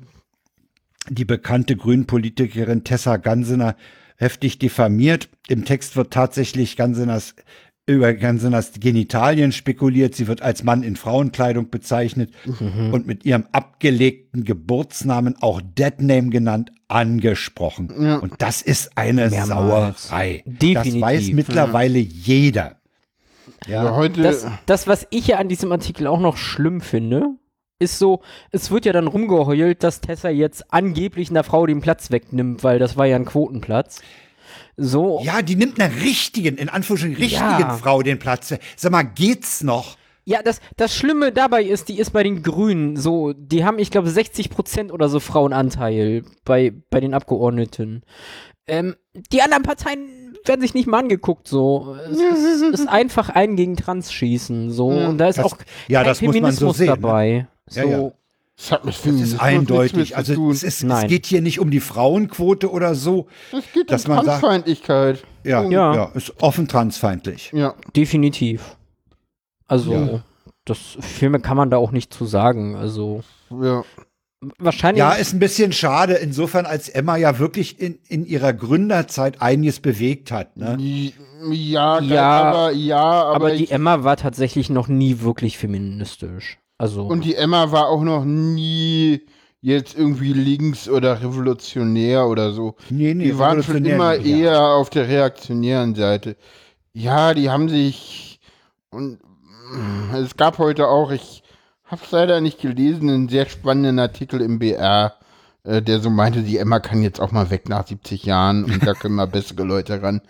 die 1.08 1.24
bekannte 1.24 1.76
Grünpolitikerin 1.76 2.84
Tessa 2.84 3.16
Gansener 3.16 3.76
heftig 4.16 4.58
diffamiert. 4.58 5.28
Im 5.48 5.64
Text 5.64 5.96
wird 5.96 6.12
tatsächlich 6.12 6.76
Ganseners 6.76 7.34
über 7.86 8.14
Ganseners 8.14 8.72
Genitalien 8.78 9.52
spekuliert. 9.52 10.14
Sie 10.14 10.28
wird 10.28 10.42
als 10.42 10.62
Mann 10.62 10.82
in 10.82 10.96
Frauenkleidung 10.96 11.70
bezeichnet 11.70 12.32
und 12.92 13.06
mit 13.06 13.24
ihrem 13.24 13.46
abgelegten 13.52 14.44
Geburtsnamen, 14.44 15.36
auch 15.40 15.60
Deadname 15.60 16.30
genannt, 16.30 16.72
angesprochen. 16.88 17.90
Und 18.20 18.34
das 18.38 18.62
ist 18.62 18.96
eine 18.96 19.28
Mehrmals. 19.30 20.08
Sauerei. 20.08 20.42
Definitiv. 20.46 20.92
Das 20.92 21.00
weiß 21.00 21.32
mittlerweile 21.32 21.98
jeder. 21.98 22.76
Ja, 23.66 23.84
Ja, 23.84 23.96
heute. 23.96 24.22
Das, 24.22 24.46
das, 24.66 24.86
was 24.86 25.06
ich 25.10 25.26
ja 25.26 25.38
an 25.38 25.48
diesem 25.48 25.70
Artikel 25.72 26.06
auch 26.06 26.20
noch 26.20 26.36
schlimm 26.36 26.80
finde, 26.80 27.34
ist 27.78 27.98
so, 27.98 28.20
es 28.50 28.70
wird 28.70 28.84
ja 28.84 28.92
dann 28.92 29.06
rumgeheult, 29.06 29.82
dass 29.82 30.00
Tessa 30.00 30.28
jetzt 30.28 30.72
angeblich 30.72 31.30
einer 31.30 31.44
Frau 31.44 31.66
den 31.66 31.80
Platz 31.80 32.10
wegnimmt, 32.10 32.62
weil 32.62 32.78
das 32.78 32.96
war 32.96 33.06
ja 33.06 33.16
ein 33.16 33.24
Quotenplatz. 33.24 34.02
So, 34.82 35.20
ja, 35.22 35.42
die 35.42 35.56
nimmt 35.56 35.78
einer 35.80 35.94
richtigen, 36.02 36.56
in 36.56 36.70
Anführungsstrichen 36.70 37.16
richtigen 37.22 37.60
Ja. 37.60 37.76
Frau 37.76 38.02
den 38.02 38.18
Platz. 38.18 38.54
Sag 38.76 38.92
mal, 38.92 39.02
geht's 39.02 39.62
noch? 39.62 39.96
Ja, 40.24 40.42
das, 40.42 40.60
das 40.76 40.94
Schlimme 40.94 41.32
dabei 41.32 41.62
ist, 41.62 41.88
die 41.88 41.98
ist 41.98 42.10
bei 42.12 42.22
den 42.22 42.42
Grünen 42.42 42.96
so, 42.96 43.32
die 43.34 43.64
haben, 43.64 43.78
ich 43.78 43.90
glaube, 43.90 44.08
60% 44.08 44.90
oder 44.90 45.08
so 45.10 45.20
Frauenanteil 45.20 46.22
bei, 46.44 46.72
bei 46.90 47.00
den 47.00 47.12
Abgeordneten. 47.14 48.02
Ähm, 48.66 48.94
die 49.32 49.42
anderen 49.42 49.64
Parteien 49.64 50.36
werden 50.46 50.60
sich 50.62 50.72
nicht 50.72 50.86
mal 50.86 51.00
angeguckt, 51.00 51.46
so. 51.48 51.96
Es 52.10 52.18
ist, 52.18 52.62
ist 52.80 52.88
einfach 52.88 53.28
ein 53.28 53.56
gegen 53.56 53.76
Trans 53.76 54.12
schießen, 54.12 54.70
so. 54.70 54.88
Und 54.88 55.18
da 55.18 55.28
ist 55.28 55.38
Das- 55.38 55.44
auch 55.46 55.56
ja, 55.88 56.02
kein 56.02 56.06
man 56.06 56.14
so 56.14 56.20
Feminismus 56.32 56.76
sehen, 56.78 56.86
ne? 56.86 56.92
dabei. 56.96 57.46
So. 57.66 57.80
Ja, 57.80 57.86
ja. 57.86 58.12
Das 58.60 58.72
hat 58.72 58.84
mit 58.84 58.94
Das 58.94 59.06
ist 59.06 59.40
eindeutig. 59.40 60.16
Also 60.16 60.50
es, 60.50 60.62
ist, 60.62 60.82
es 60.84 61.06
geht 61.06 61.26
hier 61.26 61.40
nicht 61.40 61.60
um 61.60 61.70
die 61.70 61.80
Frauenquote 61.80 62.70
oder 62.70 62.94
so. 62.94 63.26
Es 63.52 63.64
geht 63.72 63.90
dass 63.90 64.04
um 64.06 64.14
man 64.16 64.24
sagt- 64.26 64.40
Transfeindlichkeit. 64.42 65.22
Ja, 65.44 65.60
Punkt. 65.60 65.72
ja. 65.72 65.94
Ja. 65.94 66.04
ist 66.14 66.34
offen 66.42 66.68
transfeindlich. 66.68 67.50
Ja. 67.54 67.74
Definitiv. 67.96 68.76
Also, 69.66 69.94
Ja. 69.94 70.22
das 70.66 70.78
viel 71.00 71.30
mehr 71.30 71.40
kann 71.40 71.56
man 71.56 71.70
da 71.70 71.78
auch 71.78 71.90
nicht 71.92 72.12
zu 72.12 72.26
sagen. 72.26 72.76
Also, 72.76 73.22
ja. 73.50 73.82
wahrscheinlich. 74.58 74.98
Ja, 74.98 75.12
ist 75.12 75.32
ein 75.32 75.38
bisschen 75.38 75.72
schade, 75.72 76.14
insofern, 76.14 76.66
als 76.66 76.88
Emma 76.90 77.16
ja 77.16 77.38
wirklich 77.38 77.80
in, 77.80 77.98
in 78.08 78.26
ihrer 78.26 78.52
Gründerzeit 78.52 79.40
einiges 79.40 79.80
bewegt 79.80 80.32
hat. 80.32 80.56
Ne? 80.58 80.76
Ja, 81.50 82.00
Ja, 82.00 82.42
aber 82.42 82.70
ja, 82.72 82.98
aber, 83.00 83.34
aber 83.36 83.50
die 83.52 83.70
Emma 83.70 84.04
war 84.04 84.16
tatsächlich 84.18 84.68
noch 84.68 84.88
nie 84.88 85.20
wirklich 85.20 85.56
feministisch. 85.56 86.58
Also, 86.80 87.02
und 87.02 87.26
die 87.26 87.34
Emma 87.34 87.72
war 87.72 87.88
auch 87.88 88.00
noch 88.00 88.24
nie 88.24 89.20
jetzt 89.60 89.98
irgendwie 89.98 90.32
links 90.32 90.88
oder 90.88 91.20
revolutionär 91.20 92.26
oder 92.26 92.52
so. 92.52 92.74
Nee, 92.88 93.12
nee, 93.12 93.24
die 93.24 93.38
waren 93.38 93.62
schon 93.62 93.84
immer 93.84 94.14
ja. 94.14 94.38
eher 94.38 94.62
auf 94.62 94.88
der 94.88 95.06
reaktionären 95.06 95.94
Seite. 95.94 96.36
Ja, 96.94 97.34
die 97.34 97.50
haben 97.50 97.68
sich 97.68 98.40
und 98.88 99.18
mm, 99.20 100.14
es 100.14 100.38
gab 100.38 100.56
heute 100.56 100.88
auch, 100.88 101.10
ich 101.10 101.42
habe 101.84 102.00
es 102.02 102.10
leider 102.12 102.40
nicht 102.40 102.62
gelesen, 102.62 103.10
einen 103.10 103.28
sehr 103.28 103.44
spannenden 103.44 103.98
Artikel 103.98 104.40
im 104.40 104.58
BR, 104.58 105.12
äh, 105.64 105.82
der 105.82 106.00
so 106.00 106.08
meinte, 106.08 106.40
die 106.40 106.56
Emma 106.56 106.80
kann 106.80 107.02
jetzt 107.02 107.20
auch 107.20 107.30
mal 107.30 107.50
weg 107.50 107.68
nach 107.68 107.86
70 107.86 108.24
Jahren 108.24 108.64
und 108.64 108.86
da 108.86 108.94
können 108.94 109.16
mal 109.16 109.26
bessere 109.26 109.64
Leute 109.64 110.00
ran. 110.00 110.22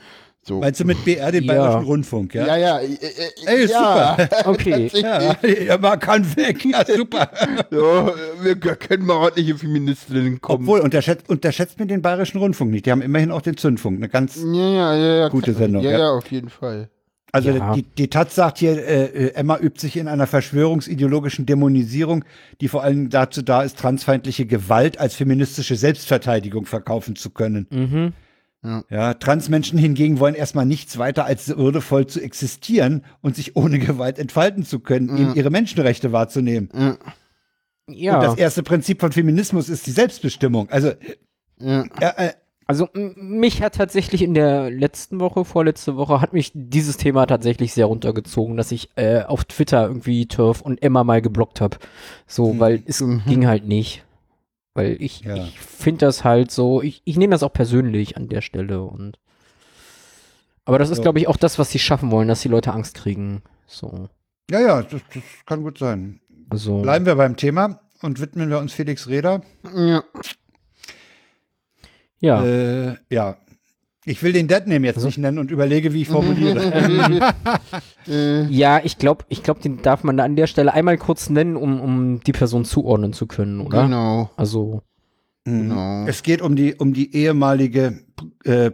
So. 0.43 0.61
Meinst 0.61 0.81
du 0.81 0.85
mit 0.87 1.05
BR 1.05 1.31
den 1.33 1.45
Ja. 1.45 1.53
Bayerischen 1.53 1.85
Rundfunk, 1.87 2.35
ja? 2.35 2.47
Ja, 2.47 2.57
ja, 2.57 2.79
äh, 2.81 2.95
äh, 2.95 3.47
Ey, 3.47 3.67
ja. 3.67 4.17
okay. 4.47 4.91
Ja, 4.95 5.33
Emma 5.75 5.97
kann 5.99 6.25
weg, 6.35 6.65
ja, 6.65 6.83
super. 6.87 7.31
Ja, 7.71 8.12
wir 8.43 8.57
können 8.57 9.05
mal 9.05 9.17
ordentliche 9.17 9.55
Feministinnen 9.57 10.41
kommen. 10.41 10.62
Obwohl, 10.65 10.81
unterschätzt, 10.81 11.29
unterschätzt 11.29 11.79
mir 11.79 11.87
den 11.87 12.01
Bayerischen 12.01 12.39
Rundfunk 12.39 12.71
nicht. 12.71 12.87
Die 12.87 12.91
haben 12.91 13.03
immerhin 13.03 13.31
auch 13.31 13.43
den 13.43 13.59
Zündfunk. 13.59 13.99
Eine 13.99 14.09
ganz, 14.09 14.37
ja, 14.43 14.95
ja. 14.97 15.29
Gute 15.29 15.53
Sendung, 15.53 15.83
Ja, 15.83 15.91
ja. 15.91 15.99
ja, 15.99 16.11
auf 16.11 16.31
jeden 16.33 16.49
Fall. 16.49 16.89
also 17.33 17.51
Ja. 17.51 17.75
die, 17.75 17.83
die 17.83 18.09
Taz 18.09 18.35
sagt 18.35 18.57
hier, 18.59 18.73
äh, 18.83 19.33
Emma 19.35 19.59
übt 19.59 19.79
sich 19.79 19.99
in 19.99 20.09
einer 20.09 20.27
verschwörungsideologischen 20.27 21.45
Dämonisierung, 21.45 22.25
die 22.62 22.69
vor 22.69 22.83
allem 22.83 23.11
dazu 23.11 23.43
da 23.43 23.62
ist, 23.62 23.79
transfeindliche 23.79 24.47
Gewalt 24.47 24.99
als 24.99 25.15
feministische 25.17 25.77
Selbstverteidigung 25.77 26.65
verkaufen 26.65 27.15
zu 27.15 27.29
können. 27.29 27.67
Mhm. 27.71 28.12
Ja, 28.91 29.15
Transmenschen 29.15 29.78
hingegen 29.78 30.20
wollen 30.20 30.35
erstmal 30.35 30.66
nichts 30.66 30.99
weiter 30.99 31.24
als 31.24 31.49
würdevoll 31.57 32.07
zu 32.07 32.20
existieren 32.20 33.05
und 33.23 33.35
sich 33.37 33.57
ohne 33.57 33.78
Gewalt 33.78 34.19
entfalten 34.19 34.65
zu 34.65 34.81
können, 34.81 35.16
eben 35.16 35.35
ihre 35.35 35.49
Menschenrechte 35.51 36.12
wahrzunehmen. 36.12 36.69
Ja. 37.89 38.16
Und 38.16 38.23
das 38.24 38.37
erste 38.37 38.62
Prinzip 38.62 39.01
von 39.01 39.12
Feminismus 39.12 39.69
ist 39.69 39.87
die 39.87 39.91
Selbstbestimmung. 39.93 40.69
Also, 40.70 40.93
Ja. 41.59 41.85
ja, 42.01 42.11
äh, 42.19 42.32
Also 42.66 42.87
mich 42.95 43.62
hat 43.62 43.74
tatsächlich 43.74 44.23
in 44.23 44.32
der 44.35 44.70
letzten 44.70 45.19
Woche, 45.19 45.45
vorletzte 45.45 45.97
Woche, 45.97 46.20
hat 46.20 46.32
mich 46.32 46.53
dieses 46.55 46.99
Thema 46.99 47.27
tatsächlich 47.27 47.73
sehr 47.73 47.87
runtergezogen, 47.87 48.57
dass 48.57 48.70
ich 48.70 48.91
äh, 48.95 49.23
auf 49.23 49.45
Twitter 49.45 49.89
irgendwie 49.89 50.27
Turf 50.27 50.61
und 50.61 50.81
Emma 50.82 51.03
mal 51.03 51.20
geblockt 51.20 51.61
habe. 51.61 51.78
So, 52.28 52.61
weil 52.61 52.82
es 52.87 53.01
Mhm. 53.01 53.23
ging 53.27 53.47
halt 53.49 53.66
nicht. 53.66 54.05
Weil 54.75 54.97
ich, 55.01 55.21
Ja. 55.23 55.35
ich 55.37 55.59
finde 55.59 56.07
das 56.07 56.23
halt 56.25 56.51
so, 56.51 56.81
ich, 56.83 57.03
ich 57.05 57.17
nehme 57.17 57.33
das 57.33 57.43
auch 57.43 57.53
persönlich 57.53 58.17
an 58.17 58.29
der 58.29 58.41
Stelle 58.41 58.83
und 58.83 59.19
aber 60.65 60.79
das 60.79 60.91
ist, 60.91 60.99
Ja. 60.99 61.03
glaube 61.05 61.19
ich, 61.19 61.27
auch 61.27 61.37
das, 61.37 61.59
was 61.59 61.71
sie 61.71 61.79
schaffen 61.81 62.11
wollen, 62.13 62.29
dass 62.29 62.43
die 62.43 62.49
Leute 62.49 62.73
Angst 62.73 62.95
kriegen. 62.95 63.43
So. 63.67 64.09
ja, 64.51 64.61
ja, 64.61 64.83
das, 64.83 65.01
das 65.13 65.23
kann 65.47 65.63
gut 65.63 65.79
sein. 65.79 66.21
Also. 66.51 66.83
Bleiben 66.83 67.07
wir 67.07 67.15
beim 67.17 67.37
Thema 67.37 67.81
und 68.03 68.21
widmen 68.21 68.51
wir 68.51 68.59
uns 68.59 68.73
Felix 68.73 69.09
Reda. 69.09 69.43
Ja. 69.75 70.05
Ja. 72.21 72.45
Äh, 72.45 72.97
ja. 73.09 73.37
Ich 74.06 74.22
will 74.22 74.32
den 74.32 74.48
Deadname 74.48 74.86
jetzt 74.86 75.05
nicht 75.05 75.18
nennen 75.18 75.39
und 75.39 75.51
überlege, 75.51 75.93
wie 75.93 76.02
ich 76.02 76.09
formuliere. 76.09 77.35
Ja, 78.48 78.81
ich 78.82 78.97
glaube, 78.98 79.24
ich 79.28 79.43
glaube, 79.43 79.60
den 79.60 79.82
darf 79.82 80.05
man 80.05 80.16
da 80.16 80.24
an 80.24 80.35
der 80.35 80.47
Stelle 80.47 80.72
einmal 80.72 80.97
kurz 80.97 81.28
nennen, 81.28 81.55
um, 81.55 81.81
um 81.81 82.20
die 82.20 82.32
Person 82.32 82.64
zuordnen 82.64 83.12
zu 83.12 83.27
können, 83.27 83.60
oder? 83.60 83.85
genau. 83.85 84.31
Also 84.36 84.82
Genau. 85.44 86.06
Es 86.06 86.22
geht 86.22 86.43
um 86.43 86.55
die, 86.55 86.74
um 86.74 86.93
die 86.93 87.14
ehemalige 87.14 88.01
äh, 88.44 88.70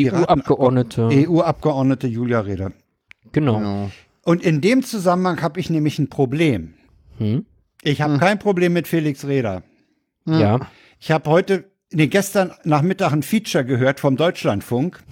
EU-Abgeordnete. 0.00 1.08
EU-Abgeordnete 1.10 2.06
Julia 2.06 2.40
Reda. 2.40 2.72
genau. 3.32 3.58
genau. 3.58 3.90
Und 4.24 4.42
in 4.42 4.60
dem 4.60 4.82
Zusammenhang 4.82 5.40
habe 5.40 5.58
ich 5.58 5.70
nämlich 5.70 5.98
ein 5.98 6.08
Problem. 6.08 6.74
Hm? 7.16 7.46
Ich 7.82 8.02
habe 8.02 8.18
kein 8.18 8.38
Problem 8.38 8.74
mit 8.74 8.86
Felix 8.86 9.26
Reda. 9.26 9.62
Ja. 10.26 10.60
Ich 11.00 11.10
habe 11.10 11.30
heute, 11.30 11.70
nee, 11.92 12.06
gestern 12.06 12.52
Nachmittag 12.64 13.12
ein 13.12 13.22
Feature 13.22 13.64
gehört 13.64 14.00
vom 14.00 14.16
Deutschlandfunk 14.16 15.02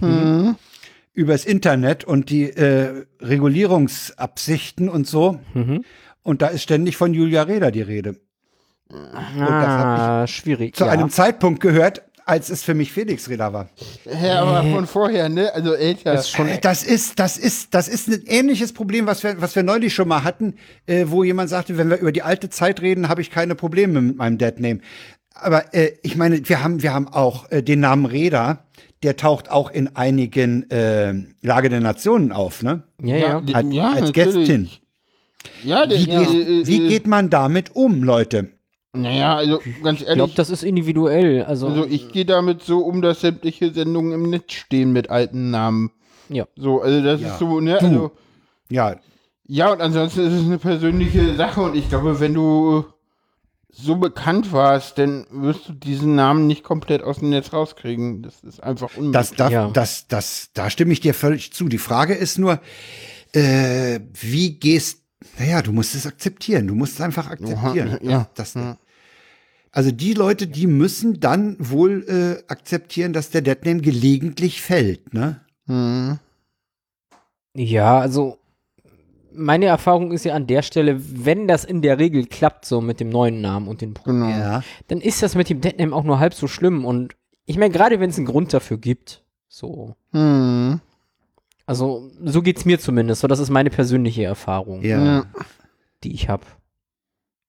übers 1.13 1.45
Internet 1.45 2.03
und 2.03 2.29
die 2.29 2.43
äh, 2.51 3.05
Regulierungsabsichten 3.21 4.87
und 4.87 5.07
so. 5.07 5.39
Mhm. 5.55 5.83
Und 6.21 6.41
da 6.43 6.47
ist 6.47 6.61
ständig 6.61 6.95
von 6.95 7.13
Julia 7.13 7.41
Reda 7.43 7.71
die 7.71 7.81
Rede. 7.81 8.17
Ah, 8.93 10.27
schwierig. 10.27 10.75
Zu 10.75 10.85
ja. 10.85 10.91
einem 10.91 11.09
Zeitpunkt 11.09 11.59
gehört, 11.59 12.03
als 12.27 12.49
es 12.49 12.63
für 12.63 12.73
mich 12.73 12.91
Felix 12.91 13.29
Reda 13.29 13.53
war. 13.53 13.69
Ja, 14.21 14.43
aber 14.43 14.69
von 14.69 14.85
vorher, 14.85 15.29
ne? 15.29 15.53
Also 15.53 15.73
älter. 15.73 16.13
Das 16.13 16.25
ist 16.25 16.31
schon, 16.31 16.49
Äh, 16.49 16.59
Das 16.59 16.83
ist, 16.83 17.19
das 17.19 17.37
ist, 17.37 17.73
das 17.73 17.87
ist 17.87 18.09
ein 18.09 18.23
ähnliches 18.27 18.73
Problem, 18.73 19.07
was 19.07 19.23
wir, 19.23 19.41
was 19.41 19.55
wir 19.55 19.63
neulich 19.63 19.95
schon 19.95 20.09
mal 20.09 20.23
hatten, 20.23 20.55
äh, 20.85 21.05
wo 21.07 21.23
jemand 21.23 21.49
sagte, 21.49 21.77
wenn 21.77 21.89
wir 21.89 21.97
über 21.97 22.11
die 22.11 22.23
alte 22.23 22.49
Zeit 22.49 22.81
reden, 22.81 23.07
habe 23.07 23.21
ich 23.21 23.31
keine 23.31 23.55
Probleme 23.55 24.01
mit 24.01 24.17
meinem 24.17 24.37
Deadname. 24.37 24.81
Aber 25.41 25.73
äh, 25.73 25.91
ich 26.03 26.15
meine, 26.15 26.47
wir 26.47 26.63
haben, 26.63 26.81
wir 26.81 26.93
haben 26.93 27.07
auch 27.07 27.49
äh, 27.51 27.61
den 27.63 27.79
Namen 27.79 28.05
Reda, 28.05 28.65
der 29.03 29.15
taucht 29.17 29.51
auch 29.51 29.69
in 29.71 29.95
einigen 29.95 30.69
äh, 30.71 31.13
Lage 31.41 31.69
der 31.69 31.81
Nationen 31.81 32.31
auf, 32.31 32.63
ne? 32.63 32.83
ja, 33.01 33.15
ja. 33.15 33.41
die- 33.41 33.53
Als, 33.55 33.67
ja, 33.73 33.91
als. 33.91 34.13
Gästin. 34.13 34.69
Ja, 35.63 35.85
der, 35.85 35.99
Wie, 35.99 36.09
ja, 36.09 36.23
geht, 36.23 36.47
äh, 36.47 36.67
wie 36.67 36.85
äh, 36.85 36.89
geht 36.89 37.07
man 37.07 37.29
damit 37.29 37.75
um, 37.75 38.03
Leute? 38.03 38.49
Naja, 38.93 39.35
also 39.35 39.59
ganz 39.83 39.99
Ich 39.99 40.05
glaube, 40.07 40.19
ehrlich, 40.21 40.35
das 40.35 40.49
ist 40.49 40.63
individuell. 40.63 41.43
Also, 41.43 41.67
also 41.67 41.85
ich 41.85 42.11
gehe 42.11 42.25
damit 42.25 42.63
so 42.63 42.79
um, 42.79 43.01
dass 43.03 43.21
sämtliche 43.21 43.71
Sendungen 43.71 44.11
im 44.13 44.29
Netz 44.29 44.53
stehen 44.53 44.91
mit 44.91 45.09
alten 45.11 45.51
Namen. 45.51 45.91
ja. 46.29 46.45
So, 46.55 46.81
also 46.81 47.03
das 47.03 47.21
Ja. 47.21 47.27
ist 47.33 47.39
so, 47.39 47.59
ne? 47.59 47.79
Also, 47.79 48.11
Ja, 48.69 48.95
Ja, 49.49 49.71
und 49.71 49.79
ansonsten 49.81 50.21
ist 50.21 50.33
es 50.33 50.45
eine 50.45 50.57
persönliche 50.57 51.35
Sache 51.35 51.61
und 51.61 51.75
ich 51.75 51.87
glaube, 51.89 52.19
wenn 52.19 52.33
du 52.33 52.85
so 53.69 53.95
bekannt 53.97 54.51
warst, 54.53 54.97
dann 54.97 55.27
wirst 55.29 55.69
du 55.69 55.73
diesen 55.73 56.15
Namen 56.15 56.47
nicht 56.47 56.63
komplett 56.63 57.03
aus 57.03 57.19
dem 57.19 57.29
Netz 57.29 57.53
rauskriegen. 57.53 58.23
Das 58.23 58.41
ist 58.43 58.61
einfach 58.63 58.95
unmöglich. 58.97 59.13
Das, 59.13 59.31
da, 59.33 59.49
Ja. 59.49 59.69
das, 59.69 60.07
das, 60.07 60.49
da 60.53 60.69
stimme 60.69 60.93
ich 60.93 60.99
dir 60.99 61.13
völlig 61.13 61.53
zu. 61.53 61.67
Die 61.67 61.77
Frage 61.77 62.13
ist 62.15 62.37
nur, 62.39 62.59
äh, 63.33 63.99
wie 64.13 64.57
gehst, 64.57 65.03
naja, 65.37 65.61
du 65.61 65.73
musst 65.73 65.93
es 65.95 66.07
akzeptieren. 66.07 66.67
Du 66.67 66.75
musst 66.75 66.93
es 66.95 67.01
einfach 67.01 67.27
akzeptieren. 67.29 67.99
ja. 68.01 68.29
Das, 68.35 68.53
das, 68.53 68.77
Also 69.71 69.91
die 69.91 70.13
Leute, 70.13 70.47
die 70.47 70.65
müssen 70.65 71.19
dann 71.19 71.55
wohl 71.59 72.03
äh, 72.07 72.51
akzeptieren, 72.51 73.13
dass 73.13 73.29
der 73.29 73.41
Deadname 73.41 73.81
gelegentlich 73.81 74.61
fällt, 74.61 75.13
ne? 75.13 75.41
Hm. 75.67 76.19
Ja, 77.53 77.99
also 77.99 78.36
meine 79.37 79.65
Erfahrung 79.67 80.11
ist 80.11 80.25
ja 80.25 80.33
an 80.33 80.47
der 80.47 80.61
Stelle, 80.63 80.97
wenn 81.25 81.47
das 81.47 81.63
in 81.63 81.81
der 81.81 81.99
Regel 81.99 82.25
klappt, 82.25 82.65
so 82.65 82.81
mit 82.81 82.99
dem 82.99 83.09
neuen 83.09 83.39
Namen 83.41 83.67
und 83.67 83.81
den 83.81 83.93
Pronomen, 83.93 84.33
Genau. 84.33 84.39
Ja. 84.39 84.63
dann 84.87 84.99
ist 85.01 85.21
das 85.23 85.35
mit 85.35 85.49
dem 85.49 85.61
Deadname 85.61 85.95
auch 85.95 86.03
nur 86.03 86.19
halb 86.19 86.33
so 86.33 86.47
schlimm. 86.47 86.83
Und 86.85 87.15
ich 87.45 87.57
meine, 87.57 87.73
gerade 87.73 87.99
wenn 87.99 88.09
es 88.09 88.17
einen 88.17 88.25
Grund 88.25 88.53
dafür 88.53 88.77
gibt, 88.77 89.23
so. 89.47 89.95
Hm. 90.11 90.81
Also, 91.65 92.09
so 92.23 92.41
geht's 92.41 92.65
mir 92.65 92.79
zumindest. 92.79 93.21
So, 93.21 93.27
das 93.27 93.39
ist 93.39 93.49
meine 93.49 93.69
persönliche 93.69 94.23
Erfahrung, 94.23 94.81
Ja. 94.83 95.25
Die 96.03 96.13
ich 96.13 96.29
habe. 96.29 96.45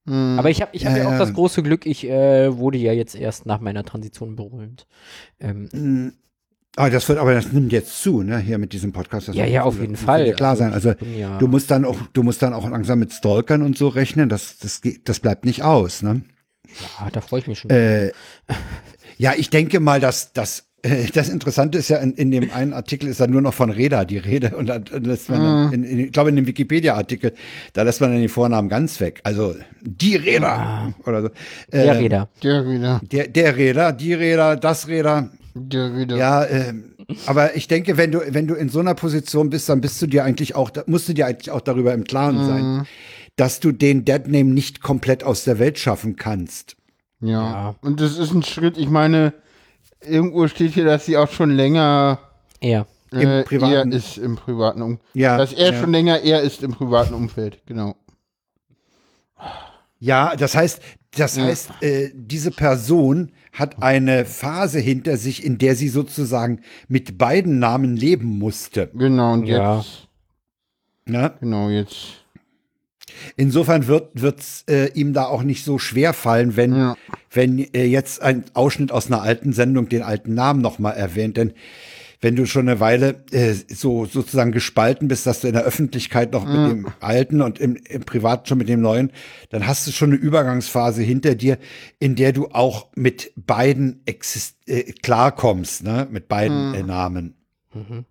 Hm. 0.07 0.37
Aber 0.39 0.51
ich 0.51 0.61
habe 0.63 0.71
ich 0.75 0.87
hab 0.87 0.93
Ja, 0.93 0.99
ja, 1.03 1.07
auch 1.09 1.13
ja. 1.13 1.19
das 1.19 1.35
große 1.35 1.63
Glück, 1.63 1.85
ich 1.87 2.05
äh, 2.09 2.57
wurde 2.57 2.79
ja 2.79 2.93
jetzt 2.93 3.15
erst 3.15 3.47
nach 3.47 3.61
meiner 3.61 3.85
Transition 3.85 4.37
berühmt. 4.37 4.87
Ähm, 5.39 5.69
Mm, 5.73 6.09
Ah, 6.77 6.91
das 6.91 7.09
wird 7.09 7.19
aber, 7.19 7.35
das 7.35 7.53
nimmt 7.53 7.73
jetzt 7.73 8.03
zu, 8.03 8.23
ne, 8.23 8.39
hier 8.39 8.59
mit 8.59 8.73
diesem 8.73 8.93
Podcast. 8.93 9.29
Das 9.29 9.35
ja, 9.35 9.47
ja, 9.47 9.63
auf 9.65 9.81
jeden 9.81 9.95
Das 9.95 10.03
Fall. 10.03 10.25
dir 10.25 10.35
Klar 10.35 10.57
sein. 10.57 10.73
Also, 10.73 10.91
ich 10.91 10.97
bin 10.99 11.19
ja, 11.19 11.39
du 11.39 11.49
musst 11.49 11.71
dann 11.71 11.85
auch, 11.85 11.97
du 12.13 12.23
musst 12.23 12.43
dann 12.43 12.53
auch 12.53 12.69
langsam 12.69 13.01
mit 13.01 13.13
Stalkern 13.13 13.63
und 13.63 13.77
so 13.77 13.89
rechnen. 13.89 14.29
Das, 14.29 14.59
das 14.59 14.81
geht, 14.81 15.09
das 15.09 15.21
bleibt 15.21 15.45
nicht 15.45 15.63
aus, 15.63 16.03
ne? 16.03 16.23
ja, 17.01 17.11
da 17.11 17.21
freue 17.21 17.41
ich 17.41 17.47
mich 17.47 17.59
schon. 17.59 17.71
Äh, 17.71 18.13
ja, 19.17 19.33
ich 19.37 19.51
denke 19.51 19.81
mal, 19.81 20.01
dass 20.01 20.33
das 20.33 20.69
äh, 20.83 21.07
das 21.13 21.29
Interessante 21.29 21.79
ist 21.79 21.89
ja, 21.89 21.99
in, 21.99 22.13
in 22.13 22.31
dem 22.31 22.51
einen 22.53 22.73
Artikel 22.73 23.09
ist 23.09 23.21
dann 23.21 23.31
nur 23.31 23.41
noch 23.41 23.55
von 23.55 23.71
Reda 23.71 24.05
die 24.05 24.19
Rede 24.19 24.57
und 24.57 24.67
dann 24.67 24.85
lässt 25.03 25.29
man, 25.29 25.41
dann, 25.41 25.73
in, 25.73 25.85
in, 25.85 25.99
ich 25.99 26.13
glaube 26.13 26.31
in 26.31 26.37
dem 26.37 26.47
Wikipedia-Artikel, 26.47 27.33
da 27.73 27.83
lässt 27.83 28.01
man 28.01 28.13
dann 28.13 28.21
die 28.21 28.29
Vornamen 28.29 28.69
ganz 28.69 29.01
weg. 29.01 29.21
Also 29.25 29.57
die 29.81 30.17
Reda 30.17 30.95
oder 31.05 31.23
so. 31.23 31.29
Äh, 31.71 31.83
der 31.85 31.99
Räder. 31.99 32.29
Der 32.43 32.69
wieder. 32.69 33.01
Der, 33.11 33.29
der 33.29 33.57
Räder, 33.57 33.93
die 33.93 34.15
Räder, 34.15 34.57
das 34.57 34.89
Räder. 34.89 35.31
Ja, 35.55 36.45
ähm, 36.47 36.95
aber 37.27 37.57
ich 37.57 37.69
denke, 37.69 37.97
wenn 37.97 38.13
du, 38.13 38.21
wenn 38.29 38.47
du 38.47 38.55
in 38.55 38.69
so 38.69 38.81
einer 38.81 38.95
Position 38.95 39.51
bist, 39.51 39.69
dann 39.69 39.81
bist 39.81 40.01
du 40.03 40.07
dir 40.07 40.25
eigentlich 40.25 40.55
auch, 40.55 40.71
da- 40.71 40.85
musst 40.87 41.09
du 41.09 41.15
dir 41.15 41.27
eigentlich 41.27 41.51
auch 41.51 41.61
darüber 41.61 41.93
im 41.95 42.05
Klaren 42.05 42.45
sein, 42.47 42.87
dass 43.37 43.61
du 43.61 43.73
den 43.73 44.05
Deadname 44.05 44.45
nicht 44.53 44.83
komplett 44.83 45.25
aus 45.25 45.45
der 45.45 45.59
Welt 45.59 45.79
schaffen 45.79 46.17
kannst. 46.17 46.77
Ja. 47.21 47.29
Ja. 47.31 47.75
Und 47.83 48.01
das 48.01 48.19
ist 48.19 48.33
ein 48.33 48.43
Schritt, 48.43 48.79
ich 48.79 48.89
meine, 48.89 49.33
irgendwo 50.01 50.47
steht 50.49 50.73
hier, 50.75 50.85
dass 50.85 51.07
sie 51.07 51.17
auch 51.17 51.31
schon 51.31 51.51
länger 51.51 52.19
Er. 52.61 52.87
äh, 53.13 53.41
Im 53.41 53.45
privaten- 53.45 53.91
er 53.93 53.99
ist 53.99 54.19
im 54.19 54.37
privaten 54.37 54.83
Umfeld. 54.83 55.01
Ja, 55.15 55.37
Dass 55.39 55.53
er 55.53 55.73
ja. 55.73 55.81
schon 55.81 55.91
länger 55.93 56.21
er 56.21 56.43
ist 56.43 56.63
im 56.63 56.73
privaten 56.73 57.15
Umfeld, 57.15 57.61
genau. 57.67 57.97
Ja, 60.01 60.37
das 60.37 60.55
heißt, 60.55 60.81
das 61.17 61.37
Ja. 61.37 61.45
heißt, 61.45 61.71
äh, 61.81 62.11
diese 62.15 62.51
Person 62.51 63.33
hat 63.53 63.83
eine 63.83 64.25
Phase 64.25 64.79
hinter 64.79 65.17
sich, 65.17 65.45
in 65.45 65.59
der 65.59 65.75
sie 65.75 65.89
sozusagen 65.89 66.61
mit 66.87 67.19
beiden 67.19 67.59
Namen 67.59 67.97
leben 67.97 68.39
musste. 68.39 68.91
Genau, 68.95 69.33
und 69.35 69.47
Ja. 69.47 69.79
jetzt, 69.79 70.09
Ne? 71.07 71.33
genau, 71.41 71.71
jetzt. 71.71 72.25
Insofern 73.37 73.87
wird 73.87 74.11
wird's 74.21 74.65
äh, 74.69 74.93
ihm 74.93 75.13
da 75.13 75.25
auch 75.25 75.43
nicht 75.43 75.65
so 75.65 75.79
schwer 75.79 76.13
fallen, 76.13 76.57
wenn 76.57 76.77
Ja. 76.77 76.97
wenn 77.33 77.59
äh, 77.75 77.85
jetzt 77.85 78.23
ein 78.23 78.45
Ausschnitt 78.55 78.93
aus 78.93 79.07
einer 79.09 79.23
alten 79.23 79.53
Sendung 79.53 79.89
den 79.89 80.03
alten 80.03 80.35
Namen 80.35 80.61
noch 80.61 80.79
mal 80.79 80.93
erwähnt, 80.93 81.37
denn 81.37 81.53
wenn 82.21 82.35
du 82.35 82.47
schon 82.47 82.69
eine 82.69 82.81
Weile 82.81 83.25
äh, 83.31 83.53
so 83.53 84.05
sozusagen 84.05 84.53
gespalten 84.53 85.09
bist, 85.09 85.27
dass 85.27 85.41
du 85.41 85.49
in 85.49 85.55
der 85.55 85.65
Öffentlichkeit 85.65 86.33
noch 86.33 86.45
mit 86.45 86.71
dem 86.71 86.87
alten 87.01 87.41
und 87.43 87.59
im, 87.61 87.77
im 87.77 88.03
Privat 88.03 88.49
schon 88.49 88.59
mit 88.59 88.69
dem 88.69 88.81
neuen, 88.81 89.13
dann 89.51 89.67
hast 89.67 89.87
du 89.87 89.93
schon 89.93 90.11
eine 90.11 90.19
Übergangsphase 90.19 91.03
hinter 91.03 91.35
dir, 91.35 91.59
in 92.01 92.17
der 92.17 92.33
du 92.33 92.49
auch 92.49 92.89
mit 92.97 93.33
beiden 93.37 94.03
exist 94.07 94.57
äh, 94.67 94.93
klarkommst, 94.93 95.85
ne, 95.85 96.09
mit 96.11 96.29
beiden 96.29 96.75
äh, 96.75 96.83
Namen. 96.83 97.35
Mhm. 97.73 98.05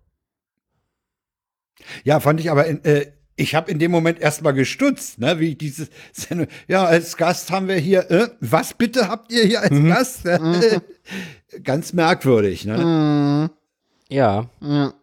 Ja, 2.04 2.20
fand 2.20 2.40
ich 2.40 2.50
aber, 2.50 2.66
in, 2.66 2.84
äh, 2.84 3.06
ich 3.36 3.54
habe 3.54 3.70
in 3.70 3.78
dem 3.78 3.90
Moment 3.90 4.18
erstmal 4.20 4.54
gestutzt, 4.54 5.18
ne, 5.18 5.38
wie 5.38 5.50
ich 5.50 5.58
dieses 5.58 5.90
Sendung. 6.12 6.48
Ja, 6.66 6.84
als 6.84 7.16
Gast 7.18 7.50
haben 7.50 7.68
wir 7.68 7.76
hier, 7.76 8.10
äh, 8.10 8.28
was 8.40 8.72
bitte 8.72 9.08
habt 9.08 9.32
ihr 9.32 9.44
hier 9.44 9.62
als 9.62 9.82
Gast? 9.84 10.24
Ganz 11.62 11.92
merkwürdig, 11.92 12.64
ne? 12.64 12.78
Mhm. 12.78 13.57
Ja. 14.08 14.48
Ja. 14.60 14.94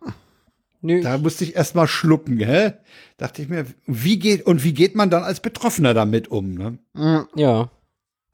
Nö, 0.81 1.01
Da 1.01 1.17
musste 1.17 1.43
ich 1.43 1.55
erstmal 1.55 1.87
schlucken, 1.87 2.39
hä? 2.39 2.73
Dachte 3.17 3.41
ich 3.41 3.49
mir, 3.49 3.65
wie 3.87 4.19
geht, 4.19 4.45
und 4.45 4.63
wie 4.63 4.73
geht 4.73 4.95
man 4.95 5.09
dann 5.09 5.23
als 5.23 5.39
Betroffener 5.39 5.93
damit 5.93 6.27
um, 6.27 6.53
ne? 6.53 6.77
Ja. 7.35 7.71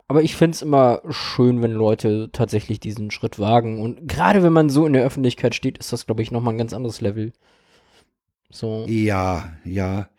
Aber 0.08 0.24
ich 0.24 0.36
find's 0.36 0.62
immer 0.62 1.02
schön, 1.10 1.62
wenn 1.62 1.72
Leute 1.72 2.30
tatsächlich 2.34 2.82
diesen 2.82 3.12
Schritt 3.12 3.40
wagen. 3.40 3.80
Und 3.80 4.10
gerade 4.10 4.44
wenn 4.44 4.52
man 4.52 4.70
so 4.70 4.86
in 4.86 4.92
der 4.92 5.06
Öffentlichkeit 5.06 5.56
steht, 5.56 5.78
ist 5.78 5.94
das, 5.94 6.06
glaube 6.06 6.22
ich, 6.22 6.32
nochmal 6.32 6.54
ein 6.54 6.58
ganz 6.58 6.74
anderes 6.74 7.00
Level. 7.00 7.32
So. 8.50 8.86
Ja, 8.90 9.54
ja. 9.64 10.10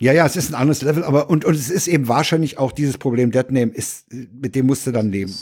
Ja, 0.00 0.12
ja, 0.12 0.26
es 0.26 0.34
ist 0.34 0.50
ein 0.50 0.60
anderes 0.60 0.82
Level, 0.82 1.04
aber, 1.04 1.30
und, 1.30 1.44
und 1.44 1.54
es 1.54 1.70
ist 1.70 1.86
eben 1.86 2.08
wahrscheinlich 2.08 2.58
auch 2.58 2.72
dieses 2.72 2.98
Problem, 2.98 3.30
Deadname 3.30 3.72
ist, 3.72 4.12
mit 4.12 4.56
dem 4.56 4.66
musst 4.66 4.86
du 4.86 4.90
dann 4.90 5.12
leben. 5.12 5.32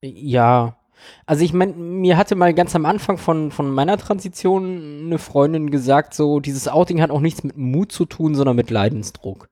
Ja. 0.00 0.78
Also 1.26 1.44
ich 1.44 1.52
meine, 1.52 1.72
mir 1.72 2.16
hatte 2.16 2.34
mal 2.34 2.54
ganz 2.54 2.74
am 2.74 2.86
Anfang 2.86 3.18
von, 3.18 3.50
von 3.50 3.70
meiner 3.70 3.96
Transition 3.96 5.04
eine 5.06 5.18
Freundin 5.18 5.70
gesagt, 5.70 6.14
so, 6.14 6.40
dieses 6.40 6.68
Outing 6.68 7.00
hat 7.00 7.10
auch 7.10 7.20
nichts 7.20 7.42
mit 7.44 7.56
Mut 7.56 7.92
zu 7.92 8.04
tun, 8.04 8.34
sondern 8.34 8.56
mit 8.56 8.70
Leidensdruck. 8.70 9.48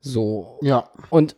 So. 0.00 0.58
ja. 0.62 0.90
Und 1.10 1.36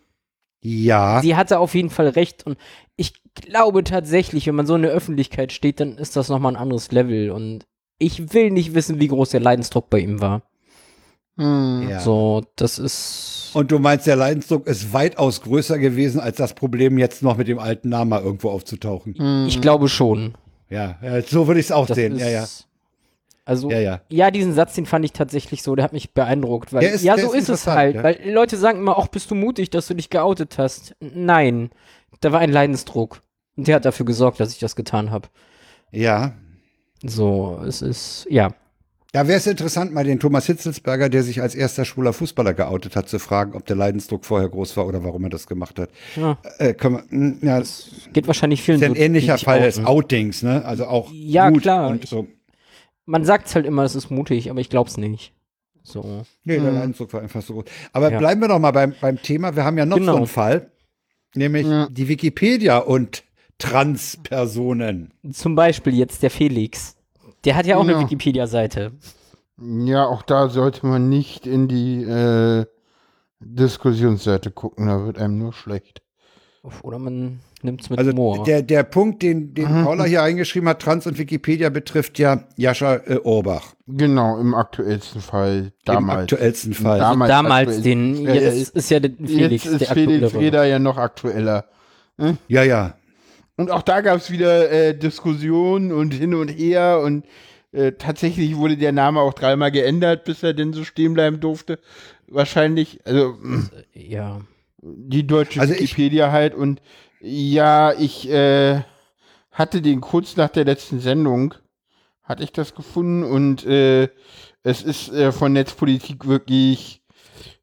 Ja. 0.60 1.20
sie 1.22 1.36
hatte 1.36 1.58
auf 1.60 1.74
jeden 1.74 1.90
Fall 1.90 2.08
recht. 2.08 2.44
Und 2.46 2.58
ich 2.96 3.22
glaube 3.34 3.84
tatsächlich, 3.84 4.46
wenn 4.46 4.54
man 4.56 4.66
so 4.66 4.74
in 4.74 4.82
der 4.82 4.90
Öffentlichkeit 4.90 5.52
steht, 5.52 5.80
dann 5.80 5.98
ist 5.98 6.16
das 6.16 6.28
nochmal 6.28 6.52
ein 6.52 6.60
anderes 6.60 6.90
Level. 6.90 7.30
Und 7.30 7.66
ich 7.98 8.32
will 8.34 8.50
nicht 8.50 8.74
wissen, 8.74 9.00
wie 9.00 9.08
groß 9.08 9.30
der 9.30 9.40
Leidensdruck 9.40 9.88
bei 9.90 10.00
ihm 10.00 10.20
war. 10.20 10.42
Mhm. 11.36 11.88
ja. 11.90 12.00
So, 12.00 12.42
das 12.56 12.78
ist. 12.78 13.50
Und 13.54 13.70
du 13.70 13.78
meinst, 13.78 14.06
der 14.06 14.16
Leidensdruck 14.16 14.66
ist 14.66 14.92
weitaus 14.92 15.40
größer 15.42 15.78
gewesen, 15.78 16.20
als 16.20 16.36
das 16.36 16.54
Problem, 16.54 16.98
jetzt 16.98 17.22
noch 17.22 17.36
mit 17.36 17.48
dem 17.48 17.58
alten 17.58 17.88
Namen 17.90 18.10
mal 18.10 18.22
irgendwo 18.22 18.50
aufzutauchen. 18.50 19.46
Ich 19.46 19.60
glaube 19.60 19.88
schon. 19.88 20.34
Ja, 20.68 20.96
so 21.26 21.46
würde 21.46 21.60
ich 21.60 21.66
es 21.66 21.72
auch 21.72 21.86
Das 21.86 21.94
sehen. 21.94 22.14
ist, 22.16 22.20
Ja, 22.22 22.28
ja. 22.28 22.44
Also, 23.44 23.70
Ja, 23.70 23.78
ja, 23.78 24.00
ja. 24.08 24.30
diesen 24.32 24.54
Satz, 24.54 24.74
den 24.74 24.86
fand 24.86 25.04
ich 25.04 25.12
tatsächlich 25.12 25.62
so, 25.62 25.76
der 25.76 25.84
hat 25.84 25.92
mich 25.92 26.12
beeindruckt. 26.12 26.72
Weil, 26.72 26.82
ist- 26.82 27.04
ja, 27.04 27.16
so 27.16 27.32
ist 27.32 27.42
ist, 27.44 27.60
es 27.60 27.66
halt. 27.68 27.94
ja. 27.94 28.02
Weil 28.02 28.18
Leute 28.28 28.56
sagen 28.56 28.80
immer, 28.80 28.98
ach, 28.98 29.06
bist 29.06 29.30
du 29.30 29.36
mutig, 29.36 29.70
dass 29.70 29.86
du 29.86 29.94
dich 29.94 30.10
geoutet 30.10 30.58
hast. 30.58 30.96
Nein, 31.00 31.70
da 32.20 32.32
war 32.32 32.40
ein 32.40 32.50
Leidensdruck. 32.50 33.22
Und 33.56 33.68
der 33.68 33.76
hat 33.76 33.84
dafür 33.84 34.04
gesorgt, 34.04 34.40
dass 34.40 34.52
ich 34.52 34.58
das 34.58 34.74
getan 34.74 35.12
habe. 35.12 35.28
Ja. 35.92 36.32
So, 37.04 37.60
es 37.66 37.82
ist, 37.82 38.26
ja. 38.28 38.50
Da 39.12 39.28
wäre 39.28 39.38
es 39.38 39.46
interessant, 39.46 39.92
mal 39.94 40.04
den 40.04 40.18
Thomas 40.20 40.46
Hitzelsberger, 40.46 41.08
der 41.08 41.22
sich 41.22 41.40
als 41.40 41.54
erster 41.54 41.84
schwuler 41.84 42.12
Fußballer 42.12 42.52
geoutet 42.54 42.96
hat, 42.96 43.08
zu 43.08 43.18
fragen, 43.18 43.54
ob 43.54 43.64
der 43.64 43.76
Leidensdruck 43.76 44.24
vorher 44.26 44.48
groß 44.48 44.76
war 44.76 44.86
oder 44.86 45.04
warum 45.04 45.24
er 45.24 45.30
das 45.30 45.46
gemacht 45.46 45.78
hat. 45.78 45.90
Ja. 46.16 46.36
Äh, 46.58 46.74
wir, 46.78 47.04
hm, 47.08 47.38
ja, 47.40 47.58
das 47.60 47.90
Geht 48.12 48.26
wahrscheinlich 48.26 48.62
vielen 48.62 48.78
ist 48.78 48.84
ein 48.84 48.94
so, 48.94 49.00
ähnlicher 49.00 49.38
Fall 49.38 49.60
des 49.62 49.78
outen. 49.78 49.86
Outings, 49.86 50.42
ne? 50.42 50.64
Also 50.64 50.86
auch 50.86 51.10
Ja, 51.12 51.50
Mut 51.50 51.62
klar. 51.62 51.88
und 51.88 52.06
so. 52.06 52.26
Man 53.06 53.24
sagt 53.24 53.54
halt 53.54 53.64
immer, 53.64 53.84
es 53.84 53.94
ist 53.94 54.10
mutig, 54.10 54.50
aber 54.50 54.60
ich 54.60 54.68
glaub's 54.68 54.96
nicht. 54.96 55.32
So. 55.84 56.24
Nee, 56.42 56.58
der 56.58 56.72
Leidensdruck 56.72 57.12
war 57.12 57.22
einfach 57.22 57.40
so 57.42 57.54
groß. 57.54 57.64
Aber 57.92 58.10
Ja. 58.10 58.18
bleiben 58.18 58.40
wir 58.40 58.48
doch 58.48 58.58
mal 58.58 58.72
beim, 58.72 58.94
beim 59.00 59.22
Thema. 59.22 59.54
Wir 59.54 59.64
haben 59.64 59.78
ja 59.78 59.86
noch 59.86 59.96
so 59.96 60.00
Genau. 60.00 60.16
einen 60.16 60.26
Fall, 60.26 60.72
nämlich 61.36 61.64
Ja. 61.66 61.88
die 61.90 62.08
Wikipedia 62.08 62.78
und 62.78 63.22
Transpersonen. 63.58 65.12
Zum 65.32 65.54
Beispiel 65.54 65.94
jetzt 65.94 66.22
der 66.24 66.30
Felix. 66.30 66.95
Der 67.46 67.56
hat 67.56 67.64
ja 67.66 67.76
auch 67.76 67.84
Ja. 67.86 67.94
eine 67.96 68.04
Wikipedia-Seite. 68.04 68.92
Ja, 69.58 70.04
auch 70.06 70.20
da 70.22 70.48
sollte 70.50 70.84
man 70.86 71.08
nicht 71.08 71.46
in 71.46 71.66
die 71.68 72.02
äh, 72.02 72.66
Diskussionsseite 73.40 74.50
gucken, 74.50 74.86
da 74.86 75.04
wird 75.06 75.18
einem 75.18 75.38
nur 75.38 75.52
schlecht. 75.52 76.02
Oder 76.82 76.98
man 76.98 77.38
nimmt's 77.62 77.88
mit 77.90 77.98
Also 78.00 78.10
Humor. 78.10 78.42
der, 78.44 78.60
der 78.62 78.82
Punkt, 78.82 79.22
den, 79.22 79.54
den 79.54 79.66
Paula 79.84 80.02
hier 80.04 80.22
eingeschrieben 80.24 80.68
hat, 80.68 80.82
Trans 80.82 81.06
und 81.06 81.16
Wikipedia, 81.16 81.68
betrifft 81.70 82.18
ja 82.18 82.42
Jascha 82.56 82.96
äh, 83.06 83.18
Orbach. 83.22 83.74
Genau, 83.86 84.38
im 84.40 84.52
aktuellsten 84.54 85.20
Fall 85.20 85.72
damals. 85.84 86.02
Im 86.16 86.20
aktuellsten 86.22 86.74
Fall. 86.74 86.98
Damals 86.98 87.28
Damals 87.30 87.68
aktuell. 87.68 87.82
den, 87.82 88.24
Ja, 88.24 88.34
jetzt 88.34 88.74
ist 88.74 88.90
ja 88.90 88.98
der 88.98 89.12
Felix, 89.12 89.64
jetzt 89.64 89.72
ist 89.74 89.80
der 89.82 89.88
Felix. 89.94 90.34
Reda 90.34 90.64
ja 90.64 90.78
noch 90.80 90.96
aktueller. 90.96 91.66
Ja, 92.48 92.62
ja. 92.64 92.94
Und 93.56 93.70
auch 93.70 93.82
da 93.82 94.00
gab 94.02 94.16
es 94.18 94.30
wieder 94.30 94.70
äh, 94.70 94.96
Diskussionen 94.96 95.92
und 95.92 96.12
hin 96.14 96.34
und 96.34 96.48
her 96.48 97.00
und 97.04 97.24
Äh, 97.72 97.92
tatsächlich 97.98 98.56
wurde 98.56 98.78
der 98.78 98.92
Name 98.92 99.20
auch 99.20 99.34
dreimal 99.34 99.70
geändert, 99.70 100.24
bis 100.24 100.42
er 100.42 100.54
denn 100.54 100.72
so 100.72 100.82
stehen 100.82 101.12
bleiben 101.12 101.40
durfte. 101.40 101.78
Wahrscheinlich, 102.26 103.00
also 103.04 103.34
Ja. 103.92 104.40
die 104.80 105.26
deutsche 105.26 105.60
Also 105.60 105.74
ich- 105.74 105.80
Wikipedia 105.80 106.32
halt 106.32 106.54
und 106.54 106.80
ja, 107.20 107.92
ich 107.92 108.30
äh, 108.30 108.80
hatte 109.50 109.82
den 109.82 110.00
kurz 110.00 110.36
nach 110.36 110.48
der 110.48 110.64
letzten 110.64 111.00
Sendung, 111.00 111.54
hatte 112.22 112.44
ich 112.44 112.52
das 112.52 112.74
gefunden 112.74 113.24
und 113.24 113.66
äh, 113.66 114.08
es 114.62 114.82
ist 114.82 115.12
äh, 115.12 115.30
von 115.32 115.52
Netzpolitik 115.52 116.26
wirklich 116.26 117.02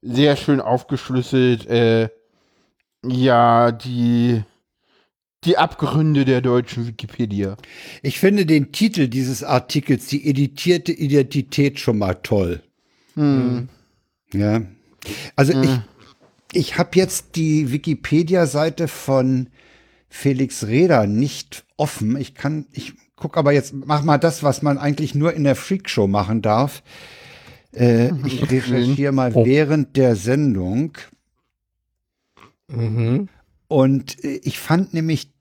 sehr 0.02 0.36
schön 0.36 0.62
aufgeschlüsselt. 0.62 1.66
Äh, 1.66 2.10
ja, 3.04 3.72
die 3.72 4.44
die 5.46 5.58
Abgründe 5.58 6.26
der 6.26 6.42
deutschen 6.42 6.88
Wikipedia. 6.88 7.58
Ich 8.02 8.20
finde 8.20 8.46
den 8.46 8.72
Titel 8.72 9.08
dieses 9.08 9.44
Artikels, 9.44 10.08
die 10.08 10.28
editierte 10.30 10.92
Identität, 10.92 11.80
schon 11.80 11.98
mal 11.98 12.16
toll. 12.16 12.62
Hm. 13.16 13.70
Ja. 14.34 14.62
Also 15.36 15.62
ich, 15.62 15.70
ich 16.54 16.78
habe 16.78 16.92
jetzt 16.94 17.36
die 17.36 17.72
Wikipedia-Seite 17.72 18.88
von 18.88 19.48
Felix 20.10 20.66
Reda 20.68 21.06
nicht 21.08 21.66
offen. 21.78 22.18
Ich 22.18 22.36
kann, 22.36 22.66
ich 22.72 22.94
guck 23.16 23.38
aber 23.38 23.52
jetzt, 23.52 23.74
mach 23.74 24.04
mal 24.04 24.18
das, 24.18 24.44
was 24.44 24.62
man 24.62 24.78
eigentlich 24.78 25.16
nur 25.16 25.34
in 25.34 25.44
der 25.44 25.56
Freakshow 25.56 26.08
machen 26.08 26.42
darf. 26.42 26.84
Äh, 27.74 28.12
ich 28.26 28.50
recherchiere 28.50 29.12
mal 29.12 29.32
Oh. 29.34 29.46
während 29.46 29.98
der 29.98 30.16
Sendung. 30.16 30.98
Mhm. 32.68 33.30
Und 33.68 34.24
äh, 34.24 34.40
ich 34.44 34.60
fand 34.60 34.94
nämlich, 34.94 35.33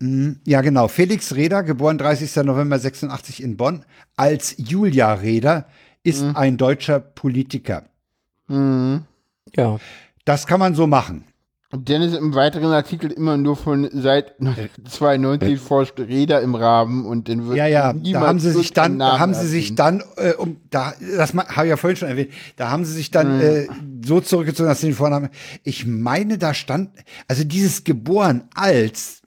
ja 0.00 0.60
genau, 0.60 0.88
Felix 0.88 1.34
Reda, 1.34 1.62
geboren 1.62 1.98
30. 1.98 2.44
November 2.44 2.78
86 2.78 3.42
in 3.42 3.56
Bonn, 3.56 3.84
als 4.16 4.54
Julia 4.58 5.12
Reda, 5.14 5.66
ist 6.04 6.22
ein 6.22 6.56
deutscher 6.56 7.00
Politiker. 7.00 7.84
Mhm. 8.46 9.02
Ja. 9.54 9.78
Das 10.24 10.46
kann 10.46 10.60
man 10.60 10.74
so 10.74 10.86
machen. 10.86 11.24
Und 11.70 11.86
Dennis 11.90 12.14
im 12.14 12.34
weiteren 12.34 12.72
Artikel 12.72 13.10
immer 13.10 13.36
nur 13.36 13.54
von 13.54 13.90
seit 13.92 14.36
92 14.88 15.60
forscht 15.60 16.00
Räder 16.00 16.40
im 16.40 16.54
Rahmen 16.54 17.04
und 17.04 17.28
dann 17.28 17.46
wird 17.46 17.58
Ja, 17.58 17.66
ja, 17.66 17.92
da 17.92 18.20
haben 18.20 18.40
sie 18.40 18.52
sich 18.52 18.72
dann, 18.72 18.98
da 18.98 19.18
haben 19.18 19.34
sie 19.34 19.46
sich 19.46 19.74
dann, 19.74 20.02
äh, 20.16 20.32
um, 20.32 20.56
da, 20.70 20.94
das 21.14 21.34
habe 21.34 21.66
ich 21.66 21.70
ja 21.70 21.76
vorhin 21.76 21.98
schon 21.98 22.08
erwähnt, 22.08 22.30
da 22.56 22.70
haben 22.70 22.86
sie 22.86 22.94
sich 22.94 23.10
dann 23.10 23.38
äh, 23.42 23.66
so 24.02 24.22
zurückgezogen, 24.22 24.66
dass 24.66 24.80
sie 24.80 24.86
den 24.86 24.96
Vornamen, 24.96 25.28
ich 25.62 25.84
meine, 25.84 26.38
da 26.38 26.54
stand, 26.54 26.88
also 27.26 27.44
dieses 27.44 27.84
geboren 27.84 28.44
als, 28.54 29.20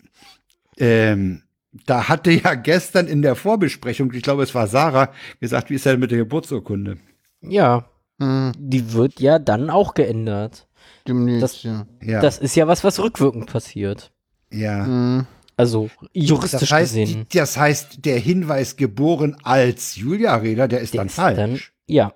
ähm, 0.81 1.43
da 1.85 2.09
hatte 2.09 2.31
ja 2.31 2.55
gestern 2.55 3.07
in 3.07 3.21
der 3.21 3.35
Vorbesprechung, 3.35 4.11
ich 4.13 4.23
glaube, 4.23 4.43
es 4.43 4.53
war 4.53 4.67
Sarah, 4.67 5.13
gesagt, 5.39 5.69
wie 5.69 5.75
ist 5.75 5.85
denn 5.85 5.99
mit 5.99 6.11
der 6.11 6.17
Geburtsurkunde? 6.17 6.97
Ja. 7.41 7.85
Hm, 8.19 8.51
Die 8.57 8.91
wird 8.93 9.19
ja 9.21 9.39
dann 9.39 9.69
auch 9.69 9.93
geändert. 9.93 10.67
demnächst, 11.07 11.41
Das- 11.43 11.63
ja. 11.63 11.87
Ja, 12.03 12.19
Das 12.21 12.37
ist 12.39 12.55
ja 12.55 12.67
was, 12.67 12.83
was 12.83 12.99
rückwirkend 12.99 13.47
passiert. 13.47 14.11
ja. 14.51 14.85
Hm. 14.85 15.25
Also 15.57 15.91
juristisch 16.13 16.61
Das 16.61 16.71
heißt, 16.71 16.93
gesehen. 16.95 17.27
die, 17.31 17.37
das 17.37 17.55
heißt, 17.55 18.03
der 18.05 18.17
Hinweis 18.17 18.77
geboren 18.77 19.37
als 19.43 19.95
Julia 19.95 20.35
Reda, 20.37 20.67
der 20.67 20.79
ist 20.81 20.93
Der 20.95 21.01
dann 21.01 21.07
ist 21.07 21.13
falsch. 21.15 21.37
Dann, 21.37 21.59
ja. 21.85 22.13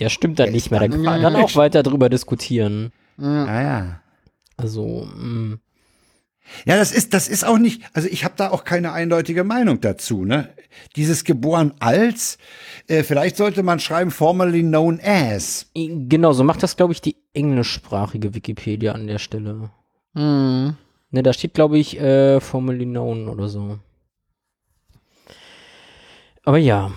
Der 0.00 0.08
stimmt 0.08 0.38
dann 0.40 0.46
Der 0.46 0.52
nicht 0.54 0.70
mehr. 0.72 0.80
Da 0.80 0.88
dann 0.88 1.04
kann 1.04 1.04
man 1.04 1.22
dann 1.22 1.36
auch 1.36 1.54
weiter 1.54 1.82
drüber 1.84 2.08
diskutieren. 2.08 2.92
Ja. 3.18 3.44
ah, 3.44 3.62
ja. 3.62 4.00
Also, 4.56 5.06
mh. 5.14 5.58
Ja, 6.64 6.76
das 6.76 6.92
ist, 6.92 7.14
das 7.14 7.28
ist 7.28 7.44
auch 7.44 7.58
nicht, 7.58 7.82
also 7.92 8.08
ich 8.08 8.24
habe 8.24 8.34
da 8.36 8.50
auch 8.50 8.64
keine 8.64 8.92
eindeutige 8.92 9.44
Meinung 9.44 9.80
dazu, 9.80 10.24
ne? 10.24 10.48
Dieses 10.96 11.24
geboren 11.24 11.74
als, 11.78 12.38
äh, 12.88 13.02
vielleicht 13.02 13.36
sollte 13.36 13.62
man 13.62 13.80
schreiben 13.80 14.10
formerly 14.10 14.62
known 14.62 15.00
as. 15.02 15.70
genau, 15.74 16.32
so 16.32 16.44
macht 16.44 16.62
das, 16.62 16.76
glaube 16.76 16.92
ich, 16.92 17.00
die 17.00 17.16
englischsprachige 17.32 18.34
Wikipedia 18.34 18.92
an 18.92 19.06
der 19.06 19.18
Stelle. 19.18 19.70
Hm. 20.14 20.76
Ne, 21.10 21.22
da 21.22 21.32
steht, 21.32 21.54
glaube 21.54 21.78
ich, 21.78 22.00
äh, 22.00 22.40
formerly 22.40 22.86
known 22.86 23.28
oder 23.28 23.48
so. 23.48 23.78
Aber 26.44 26.58
ja. 26.58 26.90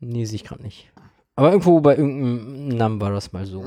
Nee, 0.00 0.24
sehe 0.24 0.36
ich 0.36 0.44
gerade 0.44 0.62
nicht. 0.62 0.90
Aber 1.34 1.50
irgendwo 1.50 1.80
bei 1.80 1.96
irgendeinem 1.96 2.68
Namen 2.68 3.00
war 3.00 3.10
das 3.10 3.32
mal 3.32 3.46
so. 3.46 3.64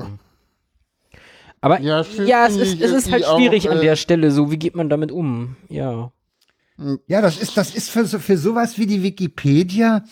Aber 1.60 1.80
Ja, 1.80 2.02
ja, 2.24 2.46
es 2.46 2.56
ist, 2.56 2.80
es 2.80 2.92
ist 2.92 3.10
halt 3.10 3.24
schwierig 3.24 3.68
auch, 3.68 3.72
an 3.72 3.78
äh, 3.78 3.82
der 3.82 3.96
Stelle. 3.96 4.30
So, 4.30 4.50
wie 4.50 4.58
geht 4.58 4.76
man 4.76 4.88
damit 4.88 5.10
um? 5.12 5.56
Ja. 5.68 6.12
Ja, 7.06 7.20
das 7.22 7.38
ist, 7.38 7.56
das 7.56 7.74
ist 7.74 7.90
für, 7.90 8.04
so- 8.04 8.18
für 8.18 8.36
sowas 8.36 8.78
wie 8.78 8.86
die 8.86 9.02
Wikipedia 9.02 10.04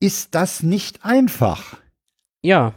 ist 0.00 0.34
das 0.34 0.62
nicht 0.62 1.04
einfach. 1.04 1.76
Ja. 2.42 2.74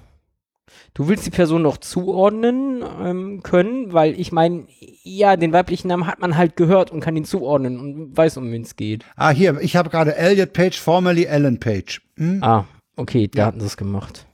Du 0.94 1.08
willst 1.08 1.26
die 1.26 1.32
Person 1.32 1.62
noch 1.62 1.78
zuordnen 1.78 2.84
ähm, 3.02 3.44
können, 3.44 3.94
weil 3.94 4.20
ich 4.20 4.32
meine, 4.32 4.66
ja, 5.04 5.38
den 5.38 5.54
weiblichen 5.54 5.88
Namen 5.88 6.08
hat 6.08 6.20
man 6.20 6.36
halt 6.36 6.56
gehört 6.56 6.92
und 6.92 7.00
kann 7.02 7.16
ihn 7.16 7.26
zuordnen 7.26 7.80
und 7.80 8.18
weiß, 8.18 8.38
um 8.38 8.52
wen 8.52 8.64
es 8.64 8.76
geht. 8.76 9.06
Ah, 9.16 9.30
hier, 9.30 9.60
ich 9.62 9.76
habe 9.76 9.90
gerade 9.90 10.16
Elliot 10.16 10.54
Page, 10.54 10.80
formerly 10.80 11.26
Ellen 11.26 11.60
Page. 11.60 12.02
Hm? 12.18 12.44
Ah, 12.44 12.66
okay, 12.96 13.28
da 13.28 13.46
hatten 13.46 13.60
sie 13.60 13.68
es 13.68 13.78
gemacht. 13.78 14.27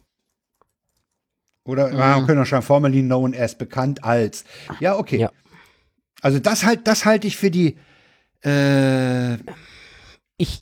Oder 1.66 1.92
wir 1.92 2.26
können 2.26 2.42
auch 2.42 2.46
schreiben, 2.46 2.64
formerly 2.64 3.02
known 3.02 3.34
as, 3.34 3.58
bekannt 3.58 4.04
als. 4.04 4.44
Ja, 4.80 4.98
okay. 4.98 5.18
Ja. 5.18 5.32
Also 6.22 6.40
das 6.40 6.66
halt, 6.66 6.88
das 6.88 7.06
halte 7.06 7.28
ich 7.28 7.38
für 7.38 7.52
die 7.52 7.78
äh, 8.46 9.36
Ich, 10.38 10.60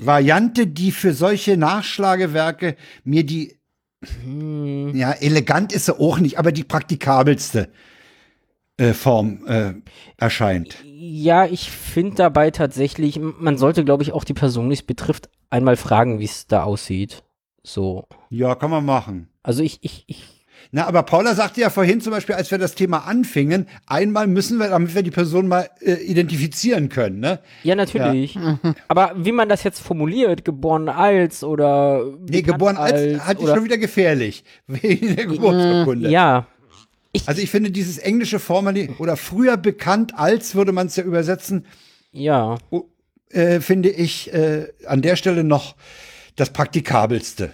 Variante, 0.00 0.66
die 0.66 0.92
für 0.92 1.12
solche 1.12 1.56
Nachschlagewerke 1.56 2.76
mir 3.04 3.24
die 3.24 3.58
hm, 4.22 4.94
Ja, 4.94 5.12
elegant 5.12 5.72
ist 5.72 5.86
sie 5.86 5.98
auch 5.98 6.18
nicht, 6.18 6.38
aber 6.38 6.52
die 6.52 6.64
praktikabelste 6.64 7.68
äh, 8.76 8.92
Form 8.92 9.46
äh, 9.46 9.74
erscheint. 10.16 10.76
ja, 10.82 11.46
ich 11.46 11.70
finde 11.70 12.16
dabei 12.16 12.50
tatsächlich, 12.50 13.20
man 13.20 13.56
sollte, 13.56 13.84
glaube 13.84 14.02
ich, 14.02 14.12
auch 14.12 14.24
die 14.24 14.34
Person, 14.34 14.68
die 14.68 14.74
es 14.74 14.82
betrifft, 14.82 15.28
einmal 15.50 15.76
fragen, 15.76 16.18
wie 16.18 16.24
es 16.24 16.46
da 16.46 16.64
aussieht. 16.64 17.22
So. 17.62 18.06
Ja, 18.30 18.54
kann 18.56 18.70
man 18.70 18.84
machen. 18.84 19.28
Also 19.42 19.62
ich, 19.62 19.78
ich, 19.82 20.04
ich, 20.08 20.33
Na, 20.76 20.88
aber 20.88 21.04
Paula 21.04 21.36
sagte 21.36 21.60
ja 21.60 21.70
vorhin 21.70 22.00
zum 22.00 22.10
Beispiel, 22.10 22.34
als 22.34 22.50
wir 22.50 22.58
das 22.58 22.74
Thema 22.74 23.06
anfingen, 23.06 23.68
einmal 23.86 24.26
müssen 24.26 24.58
wir, 24.58 24.70
damit 24.70 24.92
wir 24.96 25.04
die 25.04 25.12
Person 25.12 25.46
mal 25.46 25.70
äh, 25.80 25.92
identifizieren 26.02 26.88
können, 26.88 27.20
ne? 27.20 27.38
ja, 27.62 27.76
natürlich. 27.76 28.36
Aber 28.88 29.12
wie 29.16 29.30
man 29.30 29.48
das 29.48 29.62
jetzt 29.62 29.78
formuliert, 29.78 30.44
geboren 30.44 30.88
als 30.88 31.44
oder. 31.44 32.04
Nee, 32.28 32.42
geboren 32.42 32.76
als, 32.76 33.24
halte 33.24 33.40
ich 33.40 33.46
oder- 33.46 33.54
schon 33.54 33.64
wieder 33.64 33.78
gefährlich. 33.78 34.42
Wegen 34.66 35.14
der 35.14 35.26
Geburtsurkunde. 35.26 36.10
Ja. 36.10 36.48
Also 37.26 37.40
ich 37.40 37.50
finde 37.52 37.70
dieses 37.70 37.98
englische 37.98 38.40
Formerly 38.40 38.90
oder 38.98 39.16
früher 39.16 39.56
bekannt 39.56 40.18
als, 40.18 40.56
würde 40.56 40.72
man 40.72 40.88
es 40.88 40.96
ja 40.96 41.04
übersetzen, 41.04 41.66
Ja. 42.10 42.58
äh, 43.30 43.60
finde 43.60 43.90
ich 43.90 44.34
äh, 44.34 44.72
an 44.86 45.02
der 45.02 45.14
Stelle 45.14 45.44
noch 45.44 45.76
das 46.34 46.50
praktikabelste. 46.50 47.52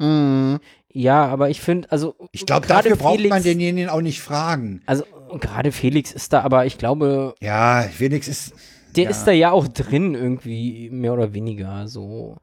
Hm. 0.00 0.58
Ja, 0.96 1.26
aber 1.26 1.50
ich 1.50 1.60
finde, 1.60 1.90
also. 1.90 2.14
Ich 2.30 2.46
glaube, 2.46 2.66
dafür 2.68 2.94
braucht 2.96 3.16
Felix, 3.16 3.30
man 3.30 3.42
denjenigen 3.42 3.90
auch 3.90 4.00
nicht 4.00 4.20
fragen. 4.20 4.80
Also, 4.86 5.04
gerade 5.40 5.72
Felix 5.72 6.12
ist 6.12 6.32
da, 6.32 6.42
aber 6.42 6.66
ich 6.66 6.78
glaube, 6.78 7.34
Ja, 7.40 7.82
Felix 7.82 8.28
ist. 8.28 8.54
der 8.94 9.04
Ja. 9.04 9.10
ist 9.10 9.24
da 9.24 9.32
ja 9.32 9.50
auch 9.50 9.66
drin, 9.66 10.14
irgendwie, 10.14 10.88
mehr 10.90 11.12
oder 11.12 11.34
weniger. 11.34 11.88
So. 11.88 12.36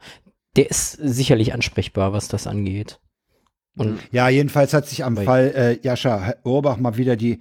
Der 0.57 0.69
ist 0.69 0.91
sicherlich 0.91 1.53
ansprechbar, 1.53 2.11
was 2.11 2.27
das 2.27 2.45
angeht. 2.45 2.99
Und 3.77 3.99
Ja, 4.11 4.27
jedenfalls 4.27 4.73
hat 4.73 4.85
sich 4.85 5.05
am 5.05 5.15
Fall 5.15 5.53
äh, 5.55 5.79
Jascha 5.87 6.33
Urbach 6.43 6.75
mal 6.75 6.97
wieder 6.97 7.15
die 7.15 7.39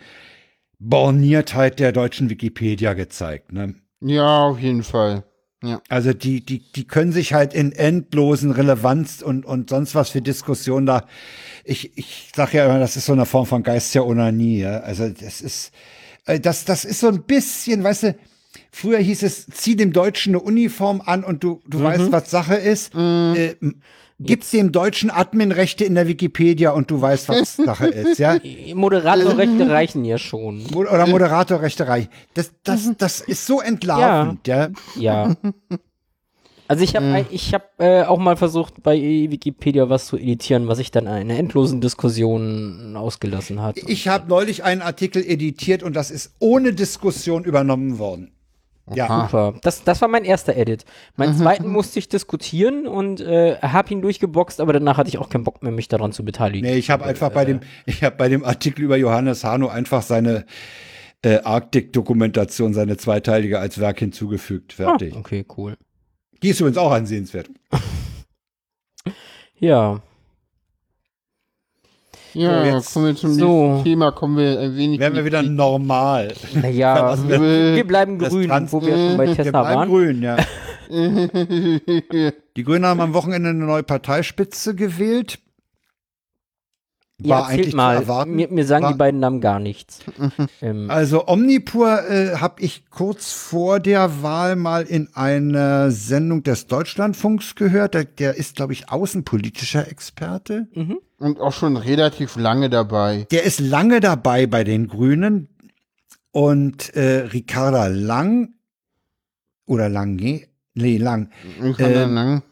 Borniertheit 0.79 1.81
der 1.81 1.93
deutschen 1.93 2.31
Wikipedia 2.31 2.95
gezeigt. 2.95 3.53
Ne? 3.53 3.75
Ja, 4.01 4.45
auf 4.45 4.61
jeden 4.61 4.83
Fall. 4.85 5.25
Ja. 5.63 5.83
Also 5.89 6.13
die, 6.15 6.41
die, 6.41 6.61
die 6.73 6.87
können 6.87 7.13
sich 7.13 7.35
halt 7.35 7.53
in 7.53 7.73
endlosen 7.73 8.51
Relevanz 8.51 9.21
und, 9.21 9.45
und 9.45 9.69
sonst 9.69 9.95
was 9.95 10.11
für 10.11 10.23
Diskussionen 10.23 10.87
da. 10.87 11.07
Ich, 11.65 11.97
ich 11.97 12.31
sag 12.35 12.55
ja 12.55 12.65
immer, 12.65 12.79
das 12.79 12.97
ist 12.97 13.07
so 13.07 13.13
eine 13.13 13.27
Form 13.27 13.47
von 13.47 13.63
Geist 13.63 13.95
der 13.95 14.07
Onanie. 14.07 14.61
Ja? 14.61 14.79
Also 14.79 15.09
das 15.11 15.43
ist, 15.43 15.73
äh, 16.25 16.41
das, 16.41 16.65
das 16.65 16.85
ist 16.85 17.01
so 17.01 17.09
ein 17.09 17.23
bisschen, 17.23 17.85
weißt 17.85 18.05
du, 18.05 18.17
früher 18.73 18.99
hieß 18.99 19.23
es, 19.23 19.47
zieh 19.49 19.77
dem 19.77 19.93
Deutschen 19.93 20.35
eine 20.35 20.43
Uniform 20.43 21.03
an 21.05 21.25
und 21.25 21.45
du, 21.45 21.61
du 21.67 21.83
weißt, 21.83 22.11
was 22.11 22.31
Sache 22.31 22.55
ist. 22.55 22.95
Äh, 22.95 23.57
m- 24.21 24.27
gib 24.27 24.49
dem 24.51 24.71
Deutschen 24.71 25.11
Adminrechte 25.11 25.85
in 25.85 25.95
der 25.97 26.07
Wikipedia 26.07 26.71
und 26.71 26.91
du 26.91 27.01
weißt, 27.01 27.29
was 27.29 27.57
Sache 27.65 27.87
ist, 27.89 28.19
ja. 28.19 28.39
Moderatorrechte 28.75 29.69
reichen 29.69 30.05
ja 30.05 30.19
schon. 30.19 30.63
Mo- 30.73 30.81
Oder 30.81 31.07
Moderatorrechte 31.07 31.89
reich. 31.89 32.09
Das, 32.35 32.53
das, 32.63 32.91
das 32.99 33.21
ist 33.21 33.47
so 33.47 33.61
entlarvend, 33.61 34.47
ja. 34.47 34.69
Ja. 34.97 35.35
Also 36.69 36.85
ich 36.85 36.95
habe 36.95 37.27
ich 37.33 37.53
hab, 37.53 37.69
äh, 37.81 38.05
auch 38.05 38.19
mal 38.19 38.37
versucht, 38.37 38.81
bei 38.85 38.97
Wikipedia 38.97 39.89
was 39.89 40.07
zu 40.07 40.17
editieren, 40.17 40.69
was 40.69 40.79
sich 40.79 40.93
dann 40.93 41.07
in 41.07 41.11
einer 41.13 41.37
endlosen 41.37 41.81
Diskussion 41.81 42.95
ausgelassen 42.97 43.61
hat. 43.61 43.77
Ich 43.89 44.07
habe 44.07 44.29
neulich 44.29 44.63
einen 44.63 44.81
Artikel 44.81 45.25
editiert 45.25 45.83
und 45.83 45.97
das 45.97 46.13
ist 46.13 46.33
ohne 46.39 46.73
Diskussion 46.73 47.43
übernommen 47.43 47.99
worden. 47.99 48.31
Ja, 48.93 49.23
Super. 49.27 49.55
Das, 49.63 49.85
das 49.85 50.01
war 50.01 50.09
mein 50.09 50.25
erster 50.25 50.57
Edit. 50.57 50.85
Meinen 51.17 51.37
zweiten 51.37 51.69
musste 51.69 51.99
ich 51.99 52.09
diskutieren 52.09 52.89
und 52.89 53.21
äh, 53.21 53.57
habe 53.63 53.93
ihn 53.93 54.03
durchgeboxt, 54.03 54.61
aber 54.61 54.73
danach 54.73 54.97
hatte 54.97 55.09
ich 55.09 55.19
auch 55.19 55.29
keinen 55.29 55.45
Bock 55.45 55.63
mehr, 55.63 55.71
mich 55.71 55.87
daran 55.89 56.13
zu 56.13 56.25
beteiligen. 56.25 56.69
nee, 56.69 56.77
ich 56.77 56.91
habe 56.91 57.05
einfach 57.05 57.31
bei 57.31 57.45
dem, 57.45 57.61
ich 57.87 58.03
habe 58.03 58.17
bei 58.17 58.29
dem 58.29 58.45
Artikel 58.45 58.83
über 58.83 58.97
Johannes 58.97 59.45
Hano 59.45 59.69
einfach 59.69 60.03
seine 60.03 60.45
äh, 61.23 61.39
Arktik-Dokumentation, 61.39 62.75
seine 62.75 62.97
zweiteilige 62.97 63.59
als 63.61 63.79
Werk 63.79 64.01
hinzugefügt. 64.01 64.73
Ah, 64.75 64.85
Fertig. 64.85 65.15
okay, 65.15 65.45
cool. 65.57 65.77
Die 66.43 66.49
ist 66.49 66.61
übrigens 66.61 66.79
auch 66.79 66.93
ansehenswert. 66.93 67.49
Ja. 69.63 70.01
Ja, 72.35 72.61
So, 72.65 72.67
jetzt- 72.77 72.93
kommen 72.95 73.07
wir 73.07 73.17
zum 73.17 73.33
so. 73.35 73.67
nächsten 73.69 73.85
Thema, 73.85 74.13
kommen 74.13 74.37
wir 74.37 74.61
ein 74.61 74.77
wenig. 74.77 75.01
Werden 75.01 75.15
wir 75.17 75.25
wieder 75.25 75.43
normal. 75.43 76.33
Naja, 76.55 76.95
Verlassen 76.97 77.29
wir- 77.29 77.41
wir- 77.41 77.75
wir 77.77 77.87
bleiben 77.87 78.19
grün, 78.19 78.49
Trans- 78.49 78.73
wo 78.73 78.81
wir 78.83 78.95
schon 78.97 79.17
bei 79.17 79.27
Wir 79.29 79.35
Tesla 79.37 79.63
bleiben 79.63 79.77
waren. 79.81 79.89
grün, 79.89 80.23
ja. 80.23 80.37
Die 82.57 82.65
Grünen 82.65 82.85
haben 82.85 83.01
am 83.01 83.15
Wochenende 83.15 83.51
eine 83.51 83.65
neue 83.65 83.83
Parteispitze 83.83 84.75
gewählt. 84.75 85.39
Ja, 87.23 87.37
War 87.37 87.41
erzählt 87.43 87.59
eigentlich 87.59 87.71
zu 87.73 87.77
mal. 87.77 87.95
erwarten. 87.97 88.35
Mir, 88.35 88.49
mir 88.49 88.65
sagen 88.65 88.85
War- 88.85 88.93
die 88.93 88.99
beiden 88.99 89.21
Namen 89.21 89.41
gar 89.43 89.61
nichts. 89.61 89.99
ähm, 90.63 90.91
Also 90.91 91.29
Omnipur 91.29 92.09
äh, 92.09 92.37
habe 92.37 92.63
ich 92.63 92.89
kurz 92.89 93.33
vor 93.33 93.79
der 93.79 94.23
Wahl 94.23 94.57
mal 94.57 94.85
in 94.85 95.09
einer 95.15 95.91
Sendung 95.91 96.43
des 96.43 96.67
Deutschlandfunks 96.67 97.57
gehört. 97.57 97.93
Der, 97.93 98.05
der 98.05 98.37
ist, 98.37 98.57
glaube 98.57 98.73
ich, 98.73 98.91
außenpolitischer 98.91 99.87
Experte. 99.89 100.67
Und 101.21 101.39
auch 101.39 101.53
schon 101.53 101.77
relativ 101.77 102.37
lange 102.37 102.71
dabei. 102.71 103.27
Der 103.31 103.45
ist 103.45 103.61
lange 103.61 104.01
dabei 104.01 104.47
bei 104.47 104.65
den 104.65 104.89
Grünen. 104.89 105.49
Und 106.33 106.95
äh, 106.97 107.27
Ricarda 107.33 107.89
Lang 107.89 108.55
oder 109.67 109.89
Lange, 109.89 110.47
nee, 110.75 110.97
Lang, 110.97 111.31
Ähm, 111.61 112.15
sagen, 112.15 112.43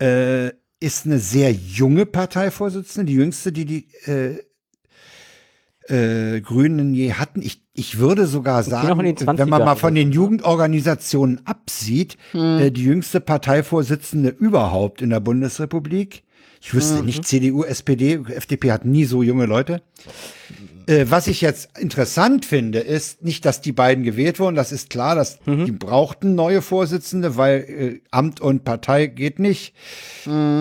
äh, 0.00 0.50
ist 0.80 1.06
eine 1.06 1.18
sehr 1.18 1.52
junge 1.52 2.06
Parteivorsitzende, 2.06 3.10
die 3.10 3.16
jüngste, 3.18 3.52
die 3.52 3.64
die 3.64 3.88
äh, 4.06 4.40
äh, 5.88 6.40
Grünen 6.40 6.92
je 6.94 7.12
hatten. 7.12 7.40
Ich, 7.40 7.62
ich 7.72 7.98
würde 7.98 8.26
sogar 8.26 8.62
sagen, 8.62 8.88
wenn 8.88 8.96
man 8.96 9.06
20ern 9.06 9.46
mal 9.46 9.76
von 9.76 9.94
den 9.94 10.12
Jugendorganisationen 10.12 11.46
absieht, 11.46 12.16
äh, 12.34 12.70
die 12.70 12.84
jüngste 12.84 13.20
Parteivorsitzende 13.20 14.30
überhaupt 14.30 15.02
in 15.02 15.10
der 15.10 15.20
Bundesrepublik. 15.20 16.24
Ich 16.66 16.74
wüsste 16.74 17.04
nicht, 17.04 17.24
CDU, 17.24 17.62
SPD, 17.62 18.18
FDP 18.26 18.72
hat 18.72 18.84
nie 18.84 19.04
so 19.04 19.22
junge 19.22 19.46
Leute. 19.46 19.82
Äh, 20.88 21.06
was 21.08 21.28
ich 21.28 21.40
jetzt 21.40 21.78
interessant 21.78 22.44
finde, 22.44 22.80
ist 22.80 23.22
nicht, 23.22 23.44
dass 23.44 23.60
die 23.60 23.70
beiden 23.70 24.02
gewählt 24.02 24.40
wurden. 24.40 24.56
Das 24.56 24.72
ist 24.72 24.90
klar, 24.90 25.14
dass 25.14 25.38
die 25.46 25.70
brauchten 25.70 26.34
neue 26.34 26.62
Vorsitzende, 26.62 27.36
weil 27.36 27.60
äh, 27.60 28.00
Amt 28.10 28.40
und 28.40 28.64
Partei 28.64 29.06
geht 29.06 29.38
nicht. 29.38 29.74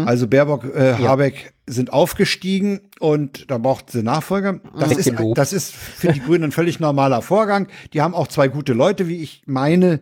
Also 0.06 0.28
Baerbock, 0.28 0.66
äh, 0.76 0.94
Habeck 0.94 1.54
sind 1.66 1.92
aufgestiegen 1.92 2.82
und 3.00 3.50
da 3.50 3.58
braucht 3.58 3.90
sie 3.90 4.04
Nachfolger. 4.04 4.60
Das 4.78 4.92
ist, 4.92 5.12
das 5.34 5.54
ist 5.54 5.74
für 5.74 6.14
die 6.14 6.20
Grünen 6.20 6.46
ein 6.46 6.52
völlig 6.52 6.80
normaler 6.80 7.24
Vorgang. 7.24 7.68
Die 7.94 8.02
haben 8.04 8.14
auch 8.14 8.28
zwei 8.28 8.48
gute 8.48 8.74
Leute, 8.74 9.08
wie 9.08 9.24
ich 9.24 9.42
meine, 9.48 10.02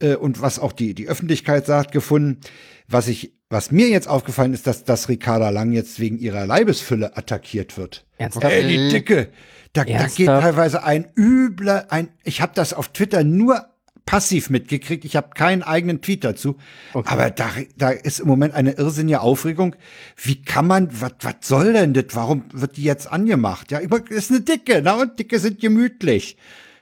äh, 0.00 0.14
und 0.14 0.40
was 0.40 0.60
auch 0.60 0.72
die, 0.72 0.94
die 0.94 1.08
Öffentlichkeit 1.08 1.66
sagt, 1.66 1.90
gefunden. 1.90 2.38
Was 2.86 3.08
ich, 3.08 3.32
was 3.50 3.72
mir 3.72 3.88
jetzt 3.88 4.08
aufgefallen 4.08 4.54
ist, 4.54 4.66
dass, 4.66 4.84
dass 4.84 5.08
Ricarda 5.08 5.50
Lang 5.50 5.72
jetzt 5.72 5.98
wegen 5.98 6.18
ihrer 6.18 6.46
Leibesfülle 6.46 7.16
attackiert 7.16 7.76
wird. 7.76 8.06
Ernsthaft? 8.16 8.46
Ey, 8.46 8.66
die 8.66 8.88
Dicke. 8.90 9.28
Da, 9.72 9.84
da 9.84 10.06
geht 10.06 10.26
teilweise 10.26 10.82
ein 10.84 11.08
übler, 11.16 11.92
ein, 11.92 12.08
ich 12.24 12.40
habe 12.40 12.52
das 12.54 12.72
auf 12.72 12.88
Twitter 12.88 13.24
nur 13.24 13.66
passiv 14.06 14.50
mitgekriegt. 14.50 15.04
Ich 15.04 15.14
habe 15.14 15.30
keinen 15.34 15.62
eigenen 15.62 16.00
Tweet 16.00 16.24
dazu. 16.24 16.56
Aber 16.94 17.30
da, 17.30 17.48
da 17.76 17.90
ist 17.90 18.20
im 18.20 18.26
Moment 18.26 18.54
eine 18.54 18.72
irrsinnige 18.72 19.20
Aufregung. 19.20 19.76
Wie 20.16 20.42
kann 20.42 20.66
man, 20.66 20.88
was 21.00 21.12
was 21.20 21.34
soll 21.42 21.72
denn 21.72 21.92
das? 21.92 22.06
Warum 22.14 22.44
wird 22.52 22.76
die 22.76 22.82
jetzt 22.82 23.10
angemacht? 23.10 23.70
Ja, 23.70 23.80
über- 23.80 24.08
ist 24.10 24.30
eine 24.30 24.40
Dicke, 24.40 24.80
na 24.82 24.94
und 24.94 25.18
Dicke 25.18 25.38
sind 25.38 25.60
gemütlich. 25.60 26.36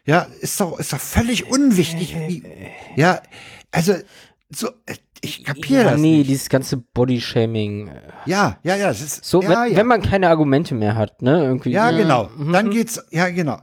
Ja, 0.06 0.26
ist 0.40 0.58
doch, 0.60 0.78
ist 0.78 0.92
doch 0.92 1.00
völlig 1.00 1.50
unwichtig. 1.50 2.16
Wie, 2.28 2.42
ja, 2.96 3.20
also, 3.70 3.94
so, 4.50 4.68
äh, 4.86 4.94
ich 5.22 5.44
kapiere 5.44 5.84
ja, 5.84 5.90
das 5.92 6.00
nee, 6.00 6.18
nicht. 6.18 6.30
dieses 6.30 6.48
ganze 6.48 6.76
Bodyshaming. 6.76 7.90
Ja, 8.26 8.58
ja, 8.62 8.76
ja, 8.76 8.90
es 8.90 9.00
ist, 9.00 9.24
So, 9.24 9.42
ja, 9.42 9.48
wenn, 9.48 9.72
ja. 9.72 9.78
wenn 9.78 9.86
man 9.86 10.02
keine 10.02 10.28
Argumente 10.28 10.74
mehr 10.74 10.94
hat, 10.94 11.22
ne, 11.22 11.42
irgendwie. 11.44 11.70
ja, 11.70 11.90
genau. 11.90 12.30
Dann 12.52 12.70
geht's, 12.70 13.02
ja, 13.10 13.28
genau. 13.30 13.58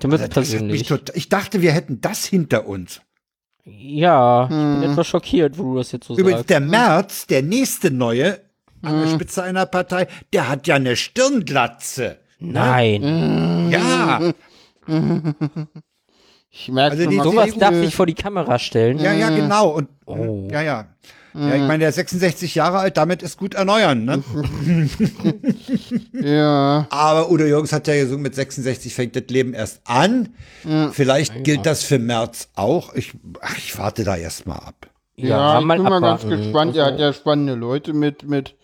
Dann 0.00 0.10
wird 0.10 0.22
mich 0.22 0.30
persönlich. 0.30 0.90
ich 1.14 1.28
dachte, 1.28 1.60
wir 1.62 1.72
hätten 1.72 2.00
das 2.00 2.24
hinter 2.24 2.66
uns. 2.66 3.00
Ja, 3.64 4.44
ich 4.44 4.48
bin 4.48 4.90
etwas 4.90 5.06
schockiert, 5.06 5.58
wo 5.58 5.64
du 5.64 5.76
das 5.76 5.92
jetzt 5.92 6.06
so 6.06 6.14
Übrigens, 6.16 6.40
sagst. 6.40 6.50
der 6.50 6.60
Merz, 6.60 7.26
der 7.26 7.42
nächste 7.42 7.90
Neue 7.90 8.40
an 8.82 9.02
der 9.02 9.10
Spitze 9.10 9.42
einer 9.42 9.66
Partei, 9.66 10.06
der 10.32 10.48
hat 10.48 10.66
ja 10.66 10.76
eine 10.76 10.96
Stirnglatze. 10.96 12.18
Nein. 12.38 13.68
Ja, 13.70 14.32
ich 16.50 16.68
merke 16.68 16.92
Also 16.92 17.04
schon 17.04 17.12
die- 17.12 17.18
Sowas 17.20 17.50
darf 17.58 17.74
sich 17.74 17.94
vor 17.94 18.06
die 18.06 18.14
Kamera 18.14 18.58
stellen. 18.58 18.98
ja, 18.98 19.12
ja, 19.12 19.30
genau. 19.30 19.68
Und 19.70 19.88
Oh. 20.06 20.48
ja, 20.50 20.62
ja. 20.62 20.86
Ja, 21.32 21.54
ich 21.54 21.60
meine, 21.62 21.78
der 21.78 21.90
ist 21.90 21.94
66 21.94 22.56
Jahre 22.56 22.78
alt, 22.80 22.96
damit 22.96 23.22
ist 23.22 23.38
gut 23.38 23.54
erneuern. 23.54 24.04
Ne? 24.04 24.20
ja, 26.12 26.86
Aber 26.90 27.30
Udo 27.30 27.44
Jürgens 27.44 27.72
hat 27.72 27.86
ja 27.86 27.94
gesungen, 27.94 28.22
mit 28.22 28.34
66 28.34 28.94
fängt 28.94 29.16
das 29.16 29.24
Leben 29.28 29.54
erst 29.54 29.80
an. 29.84 30.30
Vielleicht 30.92 31.44
gilt 31.44 31.66
das 31.66 31.84
für 31.84 31.98
Merz 31.98 32.48
auch. 32.56 32.94
Ich, 32.94 33.12
ach, 33.40 33.56
ich 33.56 33.78
warte 33.78 34.04
da 34.04 34.16
erst 34.16 34.46
mal 34.46 34.56
ab. 34.56 34.88
ja, 35.16 35.60
ich 35.60 35.66
bin 35.68 35.82
mal 35.82 36.00
ganz 36.00 36.26
gespannt. 36.26 36.76
Er 36.76 36.86
hat 36.86 36.98
ja 36.98 37.12
spannende 37.12 37.54
Leute 37.54 37.92
mit, 37.92 38.22
mit, 38.24 38.30
mit 38.30 38.56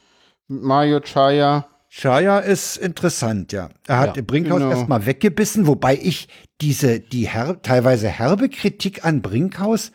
Mario 0.48 1.00
Chaya. 1.00 1.66
Chaya 1.88 2.40
ist 2.40 2.76
interessant, 2.76 3.52
ja. 3.52 3.70
Er 3.86 3.98
hat 3.98 4.16
Ja, 4.16 4.22
Brinkhaus 4.22 4.58
genau. 4.58 4.70
erstmal 4.70 5.06
weggebissen, 5.06 5.66
wobei 5.66 5.96
ich 6.02 6.28
diese, 6.60 7.00
die 7.00 7.28
her 7.28 7.60
teilweise 7.62 8.08
herbe 8.08 8.48
Kritik 8.48 9.04
an 9.04 9.22
Brinkhaus 9.22 9.92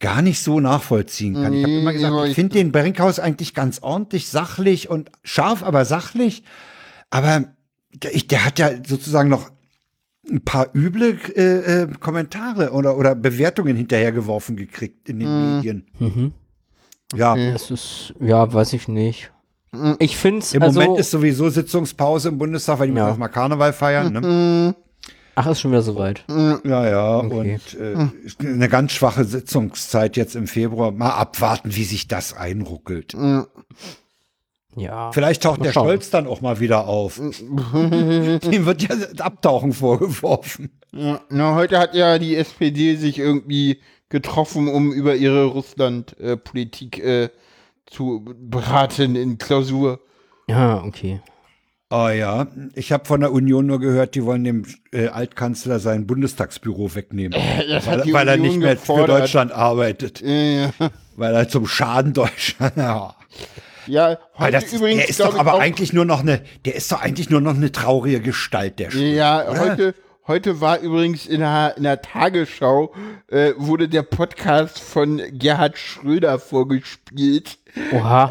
gar 0.00 0.22
nicht 0.22 0.40
so 0.42 0.60
nachvollziehen 0.60 1.34
kann. 1.34 1.52
ich 1.54 1.62
habe 1.62 1.72
Nee, 1.72 1.80
immer 1.80 1.92
gesagt, 1.92 2.28
ich 2.28 2.34
finde 2.34 2.54
den 2.54 2.72
Brinkhaus 2.72 3.18
eigentlich 3.18 3.54
ganz 3.54 3.78
ordentlich, 3.80 4.28
sachlich 4.28 4.90
und 4.90 5.10
scharf, 5.22 5.62
aber 5.62 5.84
sachlich. 5.84 6.42
Aber 7.10 7.44
der, 7.94 8.14
ich, 8.14 8.26
der 8.26 8.44
hat 8.44 8.58
ja 8.58 8.70
sozusagen 8.86 9.30
noch 9.30 9.50
ein 10.30 10.42
paar 10.44 10.74
üble 10.74 11.18
äh, 11.36 11.82
äh, 11.82 11.88
Kommentare 12.00 12.72
oder, 12.72 12.96
oder 12.98 13.14
Bewertungen 13.14 13.76
hinterhergeworfen 13.76 14.56
gekriegt 14.56 15.08
in 15.08 15.20
den 15.20 15.56
Medien. 15.56 15.86
Mhm. 15.98 16.32
Ja, 17.14 17.36
Das 17.52 17.70
ist, 17.70 18.14
ja, 18.20 18.52
weiß 18.52 18.72
ich 18.72 18.88
nicht. 18.88 19.30
Ich 19.98 20.16
finde 20.16 20.40
es, 20.40 20.54
im 20.54 20.62
also, 20.62 20.80
Moment 20.80 20.98
ist 21.00 21.10
sowieso 21.10 21.48
Sitzungspause 21.48 22.28
im 22.30 22.38
Bundestag, 22.38 22.78
weil 22.78 22.88
die 22.88 22.94
Ja. 22.94 23.04
müssen 23.04 23.14
auch 23.14 23.18
mal 23.18 23.28
Karneval 23.28 23.72
feiern. 23.72 24.12
Ne? 24.12 24.74
ach, 25.36 25.46
ist 25.48 25.60
schon 25.60 25.72
wieder 25.72 25.82
soweit. 25.82 26.24
Ja, 26.28 26.88
ja, 26.88 27.16
Okay. 27.18 27.58
und 27.74 27.80
äh, 27.80 28.46
eine 28.46 28.68
ganz 28.68 28.92
schwache 28.92 29.24
Sitzungszeit 29.24 30.16
jetzt 30.16 30.36
im 30.36 30.46
Februar. 30.46 30.92
Mal 30.92 31.10
abwarten, 31.10 31.74
wie 31.74 31.84
sich 31.84 32.06
das 32.08 32.34
einruckelt. 32.36 33.14
Ja. 34.76 35.12
Vielleicht 35.12 35.42
taucht 35.44 35.64
der 35.64 35.72
schauen. 35.72 35.86
Scholz 35.86 36.10
dann 36.10 36.26
auch 36.26 36.40
mal 36.40 36.58
wieder 36.60 36.88
auf. 36.88 37.18
Ihm 37.74 38.66
wird 38.66 38.82
ja 38.82 38.96
Abtauchen 39.18 39.72
vorgeworfen. 39.72 40.70
Ja, 40.92 41.20
na, 41.30 41.54
heute 41.54 41.78
hat 41.78 41.94
ja 41.94 42.18
die 42.18 42.36
SPD 42.36 42.96
sich 42.96 43.18
irgendwie 43.18 43.80
getroffen, 44.08 44.68
um 44.68 44.92
über 44.92 45.14
ihre 45.16 45.44
Russland-Politik 45.46 46.98
äh, 46.98 47.28
zu 47.86 48.24
beraten 48.38 49.16
in 49.16 49.38
Klausur. 49.38 50.00
Ja, 50.48 50.82
okay. 50.82 51.20
Ah 51.90 52.10
ja, 52.10 52.48
ich 52.74 52.90
habe 52.92 53.04
von 53.04 53.20
der 53.20 53.30
Union 53.30 53.66
nur 53.66 53.78
gehört, 53.78 54.14
die 54.14 54.24
wollen 54.24 54.42
dem 54.42 54.64
äh, 54.92 55.08
Altkanzler 55.08 55.78
sein 55.78 56.06
Bundestagsbüro 56.06 56.94
wegnehmen, 56.94 57.38
das 57.68 57.86
weil, 57.86 58.12
weil 58.12 58.28
er 58.28 58.36
nicht 58.36 58.58
mehr 58.58 58.70
für 58.76 58.80
gefordert. 58.94 59.20
Deutschland 59.22 59.52
arbeitet, 59.52 60.20
Ja, 60.20 60.32
ja. 60.32 60.70
weil 61.16 61.34
er 61.34 61.48
zum 61.48 61.66
Schaden 61.66 62.12
Deutschland. 62.12 62.72
Ja. 62.76 63.14
ja 63.86 64.18
Weil 64.36 64.46
heute 64.46 64.52
das, 64.52 64.72
übrigens. 64.72 65.00
der 65.02 65.08
ist 65.10 65.20
doch 65.20 65.38
aber 65.38 65.60
eigentlich 65.60 65.92
nur 65.92 66.06
noch 66.06 66.20
eine, 66.20 66.42
der 66.64 66.74
ist 66.74 66.90
doch 66.90 67.00
eigentlich 67.02 67.28
nur 67.30 67.42
noch 67.42 67.54
eine 67.54 67.70
traurige 67.70 68.20
Gestalt, 68.20 68.78
der 68.78 68.90
Schwede. 68.90 69.14
Ja, 69.16 69.44
heute, 69.48 69.94
heute 70.26 70.60
war 70.60 70.78
übrigens 70.80 71.26
in 71.26 71.40
der, 71.40 71.74
in 71.76 71.82
der 71.82 72.00
Tagesschau, 72.02 72.94
äh, 73.28 73.52
wurde 73.56 73.88
der 73.88 74.02
Podcast 74.02 74.80
von 74.80 75.20
Gerhard 75.32 75.78
Schröder 75.78 76.38
vorgespielt. 76.38 77.58
Oha. 77.92 78.30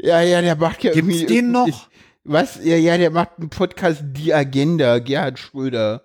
Ja, 0.00 0.20
ja, 0.22 0.40
der 0.40 0.56
macht 0.56 0.82
ja 0.82 0.92
Gibt's 0.92 1.08
irgendwie. 1.16 1.26
den 1.34 1.50
noch? 1.52 1.66
Ich, 1.68 1.86
was? 2.24 2.58
Ja, 2.62 2.76
ja, 2.76 2.96
der 2.98 3.10
macht 3.10 3.30
einen 3.38 3.50
Podcast 3.50 4.02
Die 4.04 4.32
Agenda, 4.32 4.98
Gerhard 4.98 5.38
Schröder. 5.38 6.02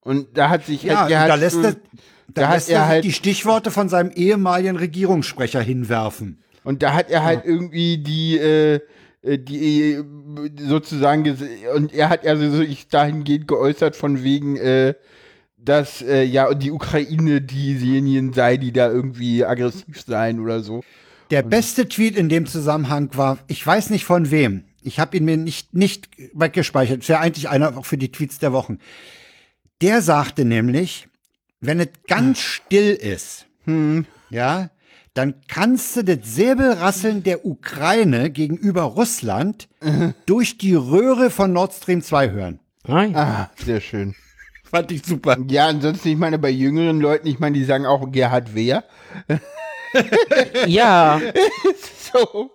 Und 0.00 0.36
da 0.38 0.48
hat 0.50 0.66
sich 0.66 0.82
Ja, 0.82 1.00
halt 1.00 1.08
Gerhard 1.08 1.30
da 1.30 1.34
lässt 1.34 1.56
er, 1.56 1.62
Schröder, 1.62 1.80
da 2.28 2.42
da 2.42 2.48
hat 2.48 2.54
lässt 2.56 2.70
er 2.70 2.78
er 2.80 2.86
halt- 2.88 3.04
die 3.04 3.12
Stichworte 3.12 3.70
von 3.70 3.88
seinem 3.88 4.10
ehemaligen 4.10 4.76
Regierungssprecher 4.76 5.60
hinwerfen. 5.60 6.42
und 6.64 6.82
da 6.82 6.94
hat 6.94 7.10
er 7.10 7.22
halt 7.24 7.44
irgendwie 7.44 7.98
die, 7.98 8.36
äh, 8.38 8.74
äh, 8.74 8.80
die 9.26 9.94
äh, 9.94 10.04
sozusagen 10.58 11.36
und 11.74 11.92
er 11.92 12.08
hat 12.08 12.26
also 12.26 12.50
so 12.50 12.62
ich 12.62 12.88
dahingehend 12.88 13.48
geäußert 13.48 13.96
von 13.96 14.22
wegen, 14.22 14.56
äh, 14.56 14.94
dass 15.56 16.02
äh, 16.02 16.22
ja 16.22 16.52
die 16.54 16.70
Ukraine 16.70 17.40
diejenige 17.40 18.32
sei, 18.34 18.56
die 18.56 18.72
da 18.72 18.90
irgendwie 18.90 19.44
aggressiv 19.44 20.00
seien 20.00 20.40
oder 20.40 20.60
so. 20.60 20.82
Der 21.30 21.42
beste 21.42 21.88
Tweet 21.88 22.16
in 22.16 22.28
dem 22.28 22.46
Zusammenhang 22.46 23.10
war, 23.14 23.38
ich 23.48 23.66
weiß 23.66 23.90
nicht 23.90 24.04
von 24.04 24.30
wem. 24.30 24.62
Ich 24.82 25.00
habe 25.00 25.16
ihn 25.16 25.24
mir 25.24 25.36
nicht, 25.36 25.74
nicht 25.74 26.08
weggespeichert. 26.32 27.00
Ist 27.00 27.08
ja 27.08 27.18
eigentlich 27.18 27.48
einer 27.48 27.76
auch 27.76 27.84
für 27.84 27.98
die 27.98 28.12
Tweets 28.12 28.38
der 28.38 28.52
Wochen. 28.52 28.78
Der 29.82 30.02
sagte 30.02 30.44
nämlich, 30.44 31.08
wenn 31.60 31.80
es 31.80 31.88
ganz 32.06 32.38
still 32.38 32.92
ist, 32.92 33.46
ja, 34.30 34.70
dann 35.16 35.34
kannst 35.48 35.96
du 35.96 36.04
das 36.04 36.18
Säbelrasseln 36.22 37.22
der 37.22 37.46
Ukraine 37.46 38.30
gegenüber 38.30 38.82
Russland 38.82 39.68
durch 40.26 40.58
die 40.58 40.74
Röhre 40.74 41.30
von 41.30 41.52
Nord 41.52 41.72
Stream 41.72 42.02
2 42.02 42.30
hören. 42.30 42.60
Nein. 42.86 43.16
Ah, 43.16 43.50
sehr 43.64 43.80
schön. 43.80 44.14
Fand 44.64 44.90
ich 44.92 45.04
super. 45.04 45.36
Ja, 45.48 45.68
ansonsten, 45.68 46.08
ich 46.08 46.16
meine, 46.16 46.38
bei 46.38 46.50
jüngeren 46.50 47.00
Leuten, 47.00 47.28
ich 47.28 47.38
meine, 47.38 47.56
die 47.56 47.64
sagen 47.64 47.86
auch 47.86 48.10
Gerhard 48.10 48.54
Wehr. 48.54 48.84
Ja, 50.66 51.20
So. 52.12 52.50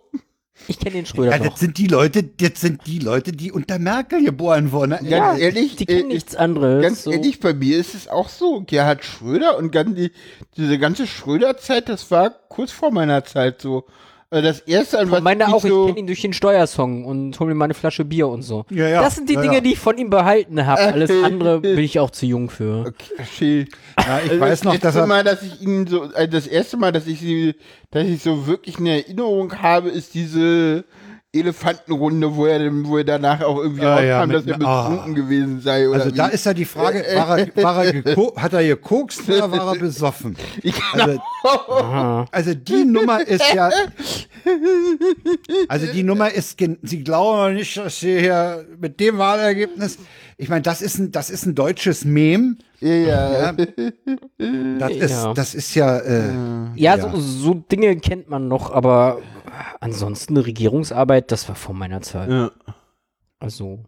Ich 0.67 0.79
kenne 0.79 0.95
den 0.95 1.05
Schröder 1.05 1.31
Ja, 1.31 1.37
noch. 1.39 1.51
das 1.51 1.59
sind 1.59 1.77
die 1.77 1.87
Leute, 1.87 2.23
das 2.23 2.61
sind 2.61 2.85
die 2.87 2.99
Leute, 2.99 3.31
die 3.31 3.51
unter 3.51 3.79
Merkel 3.79 4.23
geboren 4.23 4.71
wurden. 4.71 4.91
Ganz 4.91 5.09
Ja, 5.09 5.35
ehrlich, 5.35 5.75
die 5.75 5.85
kennen 5.85 6.11
äh, 6.11 6.13
nichts 6.13 6.35
anderes. 6.35 6.81
Ganz 6.83 7.03
so. 7.03 7.11
ehrlich, 7.11 7.39
bei 7.39 7.53
mir 7.53 7.77
ist 7.77 7.93
es 7.95 8.07
auch 8.07 8.29
so. 8.29 8.61
Gerhard 8.65 9.03
Schröder 9.03 9.57
und 9.57 9.71
ganz 9.71 9.95
die, 9.95 10.11
diese 10.57 10.77
ganze 10.79 11.07
Schröder-Zeit, 11.07 11.89
das 11.89 12.11
war 12.11 12.29
kurz 12.49 12.71
vor 12.71 12.91
meiner 12.91 13.23
Zeit 13.25 13.61
so. 13.61 13.85
Äh, 14.31 14.41
Das 14.41 14.59
erste, 14.61 14.97
an 14.99 15.11
was 15.11 15.21
Meine 15.21 15.43
ich 15.43 15.49
auch, 15.53 15.63
ich 15.63 15.69
so, 15.71 15.85
kenne 15.87 15.99
ihn 15.99 16.07
durch 16.07 16.21
den 16.21 16.33
Steuersong 16.33 17.05
und 17.05 17.37
hol 17.39 17.47
mir 17.47 17.53
mal 17.55 17.65
eine 17.65 17.73
Flasche 17.73 18.05
Bier 18.05 18.27
und 18.29 18.41
so. 18.43 18.65
Ja, 18.69 18.87
ja. 18.87 19.01
Das 19.01 19.15
sind 19.15 19.29
die 19.29 19.33
Ja, 19.33 19.41
Dinge, 19.41 19.55
ja. 19.55 19.61
die 19.61 19.73
ich 19.73 19.79
von 19.79 19.97
ihm 19.97 20.09
behalten 20.09 20.65
habe. 20.65 20.81
Alles 20.81 21.11
andere 21.23 21.59
bin 21.59 21.77
ich 21.79 21.99
auch 21.99 22.09
zu 22.11 22.25
jung 22.25 22.49
für. 22.49 22.85
Okay. 23.19 23.65
Ja, 23.99 24.19
ich 24.23 24.31
Also 24.31 24.39
weiß 24.41 24.49
das 24.49 24.63
noch, 24.63 24.71
letzte 24.73 24.87
dass 24.87 24.95
er, 24.95 25.05
Mal, 25.07 25.23
dass 25.23 25.43
ich 25.43 25.61
ihn 25.61 25.85
so, 25.85 26.11
äh, 26.13 26.27
das 26.27 26.47
erste 26.47 26.77
Mal, 26.77 26.91
dass 26.93 27.07
ich 27.07 27.19
sie, 27.19 27.55
dass 27.91 28.07
ich 28.07 28.23
so 28.23 28.47
wirklich 28.47 28.77
eine 28.79 29.01
Erinnerung 29.03 29.61
habe, 29.61 29.89
ist 29.89 30.13
diese 30.13 30.85
Elefantenrunde, 31.33 32.35
wo 32.35 32.45
er, 32.45 32.59
wo 32.85 32.97
er 32.97 33.05
danach 33.05 33.41
auch 33.41 33.57
irgendwie 33.59 33.85
Ah, 33.85 33.93
rauskam, 33.95 34.05
ja, 34.07 34.25
mit- 34.25 34.35
dass 34.35 34.45
er 34.47 34.67
ah. 34.67 34.89
betrunken 34.89 35.15
gewesen 35.15 35.61
sei. 35.61 35.87
Also 35.87 36.11
da 36.11 36.29
wie. 36.29 36.33
ist 36.33 36.45
ja 36.45 36.53
die 36.53 36.65
Frage, 36.65 37.05
war 37.15 37.39
er, 37.39 37.63
war 37.63 37.85
er 37.85 38.41
hat 38.41 38.53
er 38.53 38.63
gekokst 38.65 39.29
oder 39.29 39.49
war 39.51 39.73
er 39.73 39.79
besoffen? 39.79 40.35
Also, 40.93 42.27
also 42.31 42.53
die 42.53 42.85
Nummer 42.85 43.25
ist 43.25 43.53
ja, 43.53 43.69
also 45.67 45.87
die 45.87 46.03
Nummer 46.03 46.31
ist, 46.31 46.57
Sie 46.83 47.03
glauben 47.03 47.55
nicht, 47.55 47.77
dass 47.77 47.99
Sie 47.99 48.19
hier 48.19 48.65
mit 48.79 48.99
dem 48.99 49.17
Wahlergebnis, 49.17 49.97
ich 50.41 50.49
meine, 50.49 50.63
das 50.63 50.81
ist 50.81 50.97
ein, 50.97 51.11
das 51.11 51.29
ist 51.29 51.45
ein 51.45 51.53
deutsches 51.53 52.03
Mem. 52.03 52.57
ja, 52.79 52.97
ja. 52.97 53.51
Das 53.53 54.91
ist, 54.97 55.11
Ja. 55.11 55.33
das 55.35 55.53
ist 55.55 55.75
ja, 55.75 55.99
äh, 55.99 56.33
Ja, 56.75 56.97
Ja. 56.97 57.11
So, 57.11 57.19
so 57.19 57.53
Dinge 57.53 57.95
kennt 57.97 58.27
man 58.27 58.47
noch, 58.47 58.71
aber 58.71 59.19
ansonsten 59.79 60.35
eine 60.35 60.45
Regierungsarbeit, 60.47 61.31
das 61.31 61.47
war 61.47 61.55
vor 61.55 61.75
meiner 61.75 62.01
Zeit. 62.01 62.29
ja. 62.29 62.51
Also, 63.39 63.83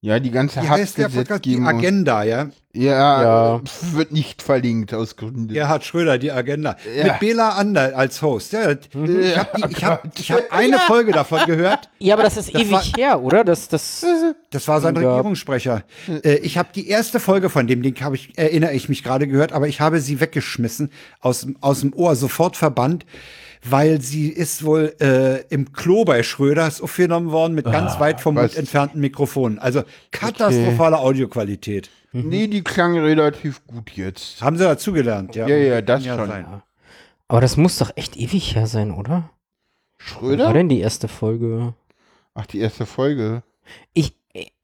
Ja, 0.00 0.20
die 0.20 0.30
ganze 0.30 0.62
wie 0.62 0.68
heißt 0.68 0.96
der 0.98 1.08
Podcast? 1.08 1.44
Die. 1.44 1.58
Agenda, 1.60 2.22
ja? 2.22 2.50
Ja, 2.72 3.22
Ja. 3.56 3.60
wird 3.94 4.12
nicht 4.12 4.42
verlinkt 4.42 4.94
aus 4.94 5.16
Gründen. 5.16 5.48
Gerhard 5.48 5.84
Schröder, 5.84 6.18
die 6.18 6.30
Agenda. 6.30 6.76
Ja. 6.96 7.04
Mit 7.04 7.18
Bela 7.18 7.48
Ander 7.56 7.96
als 7.96 8.22
Host. 8.22 8.52
Ja, 8.52 8.74
das- 8.74 8.86
ich 8.92 9.36
habe 9.36 9.62
hab, 9.82 10.04
hab 10.16 10.52
eine 10.52 10.78
Folge 10.78 11.10
davon 11.10 11.40
gehört. 11.46 11.88
ja, 11.98 12.14
aber 12.14 12.22
das 12.22 12.36
ist 12.36 12.54
ewig 12.54 12.70
war- 12.70 12.82
her, 12.96 13.20
oder? 13.22 13.42
Das, 13.42 13.66
das, 13.66 14.06
Das 14.50 14.68
war 14.68 14.80
sein 14.80 14.94
Ja. 14.94 15.00
Regierungssprecher. 15.16 15.82
Äh, 16.22 16.36
ich 16.36 16.56
habe 16.58 16.68
die 16.72 16.88
erste 16.88 17.18
Folge 17.18 17.50
von 17.50 17.66
dem 17.66 17.82
Ding, 17.82 18.00
habe 18.00 18.14
ich, 18.14 18.38
erinnere 18.38 18.74
ich 18.74 18.88
mich 18.88 19.02
gerade 19.02 19.26
gehört, 19.26 19.50
aber 19.52 19.66
ich 19.66 19.80
habe 19.80 19.98
sie 20.00 20.20
weggeschmissen 20.20 20.92
aus, 21.20 21.44
aus 21.60 21.80
dem 21.80 21.92
Ohr, 21.92 22.14
sofort 22.14 22.56
verbannt, 22.56 23.04
weil 23.64 24.00
sie 24.00 24.28
ist 24.28 24.64
wohl 24.64 24.94
äh, 25.00 25.42
im 25.48 25.72
Klo 25.72 26.04
bei 26.04 26.22
Schröders 26.22 26.80
aufgenommen 26.80 27.30
worden 27.30 27.54
mit 27.54 27.64
ganz 27.64 27.98
weit 28.00 28.20
vom 28.20 28.34
Mund 28.34 28.56
entfernten 28.56 29.00
Mikrofonen. 29.00 29.58
Also 29.58 29.82
katastrophale 30.10 30.98
Audioqualität. 30.98 31.90
Nee, 32.12 32.46
die 32.46 32.62
klang 32.64 32.98
relativ 32.98 33.66
gut 33.66 33.90
jetzt. 33.90 34.40
Haben 34.40 34.56
sie 34.56 34.64
dazugelernt, 34.64 35.36
ja? 35.36 35.46
Ja, 35.46 35.56
ja, 35.56 35.82
das 35.82 36.04
Kann 36.04 36.18
schon. 36.18 36.28
sein. 36.28 36.62
aber 37.28 37.40
das 37.40 37.56
muss 37.56 37.78
doch 37.78 37.90
echt 37.96 38.16
ewig 38.16 38.54
her 38.54 38.66
sein, 38.66 38.92
oder? 38.92 39.10
Wann 39.10 39.22
war 39.22 39.28
Schröder? 39.98 40.52
denn 40.52 40.68
die 40.68 40.80
erste 40.80 41.08
Folge? 41.08 41.74
Ach, 42.34 42.46
die 42.46 42.60
erste 42.60 42.86
Folge. 42.86 43.42
Ich, 43.92 44.14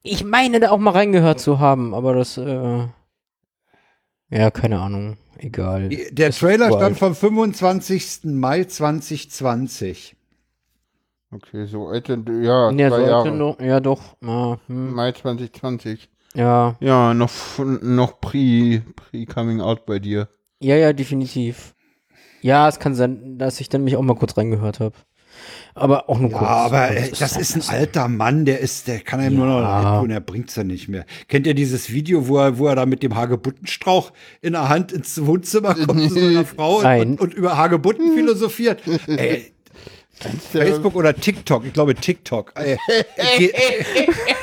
ich 0.01 0.23
meine 0.23 0.59
da 0.59 0.71
auch 0.71 0.77
mal 0.79 0.91
reingehört 0.91 1.39
zu 1.39 1.59
haben, 1.59 1.93
aber 1.93 2.15
das, 2.15 2.37
äh, 2.37 2.87
ja, 4.29 4.51
keine 4.51 4.79
Ahnung. 4.79 5.17
Egal. 5.37 5.89
Der 5.89 6.29
Ist 6.29 6.39
Trailer 6.39 6.71
stand 6.71 6.97
vom 6.97 7.15
25. 7.15 8.19
Mai 8.25 8.63
2020. 8.63 10.15
Okay, 11.31 11.65
so 11.65 11.87
alte, 11.87 12.13
ja, 12.41 12.69
Ja, 12.71 12.89
zwei 12.89 12.89
sollte 12.89 13.09
Jahre. 13.09 13.31
noch, 13.31 13.59
ja 13.59 13.79
doch. 13.79 14.01
Ja, 14.21 14.57
hm, 14.67 14.93
Mai 14.93 15.11
2020. 15.11 16.09
ja, 16.33 16.75
Ja, 16.79 17.13
noch, 17.13 17.31
noch 17.81 18.21
pre, 18.21 18.81
pre 18.95 19.25
coming 19.25 19.59
out 19.61 19.85
bei 19.85 19.99
dir. 19.99 20.29
ja, 20.61 20.75
ja, 20.75 20.93
definitiv. 20.93 21.73
Ja, 22.41 22.69
es 22.69 22.79
kann 22.79 22.93
sein, 22.95 23.37
dass 23.37 23.59
ich 23.59 23.69
dann 23.69 23.83
mich 23.83 23.95
auch 23.97 24.01
mal 24.03 24.15
kurz 24.15 24.37
reingehört 24.37 24.79
habe. 24.79 24.95
Aber 25.73 26.09
auch 26.09 26.19
nur 26.19 26.31
Ja, 26.31 26.37
kurz. 26.37 26.49
aber 26.49 26.91
äh, 26.91 27.09
ist 27.09 27.21
das 27.21 27.33
halt 27.33 27.41
ist 27.41 27.55
ein 27.55 27.61
so. 27.61 27.71
alter 27.71 28.07
Mann, 28.07 28.45
der 28.45 28.59
ist, 28.59 28.87
der 28.87 28.99
kann 28.99 29.19
einem 29.19 29.35
nur 29.37 29.45
noch 29.47 29.59
Ja. 29.61 29.81
leid 29.93 30.01
tun, 30.01 30.11
er 30.11 30.19
bringt's 30.21 30.55
ja 30.55 30.63
nicht 30.63 30.87
mehr. 30.87 31.05
Kennt 31.27 31.45
ihr 31.47 31.53
dieses 31.53 31.91
Video, 31.91 32.27
wo 32.27 32.37
er, 32.37 32.57
wo 32.57 32.67
er 32.67 32.75
da 32.75 32.85
mit 32.85 33.03
dem 33.03 33.15
Hagebuttenstrauch 33.15 34.11
in 34.41 34.53
der 34.53 34.69
Hand 34.69 34.91
ins 34.91 35.25
Wohnzimmer 35.25 35.75
kommt 35.75 36.01
zu 36.09 36.19
seiner 36.19 36.45
Frau 36.45 36.81
Nein. 36.81 37.01
und, 37.11 37.21
und 37.21 37.33
über 37.33 37.57
Hagebutten 37.57 38.13
philosophiert? 38.15 38.81
Ey, 39.07 39.51
Facebook 40.51 40.95
oder 40.95 41.13
TikTok, 41.13 41.65
ich 41.65 41.73
glaube 41.73 41.93
TikTok. 41.95 42.53
Ey, 42.55 42.77
geht, 43.37 43.53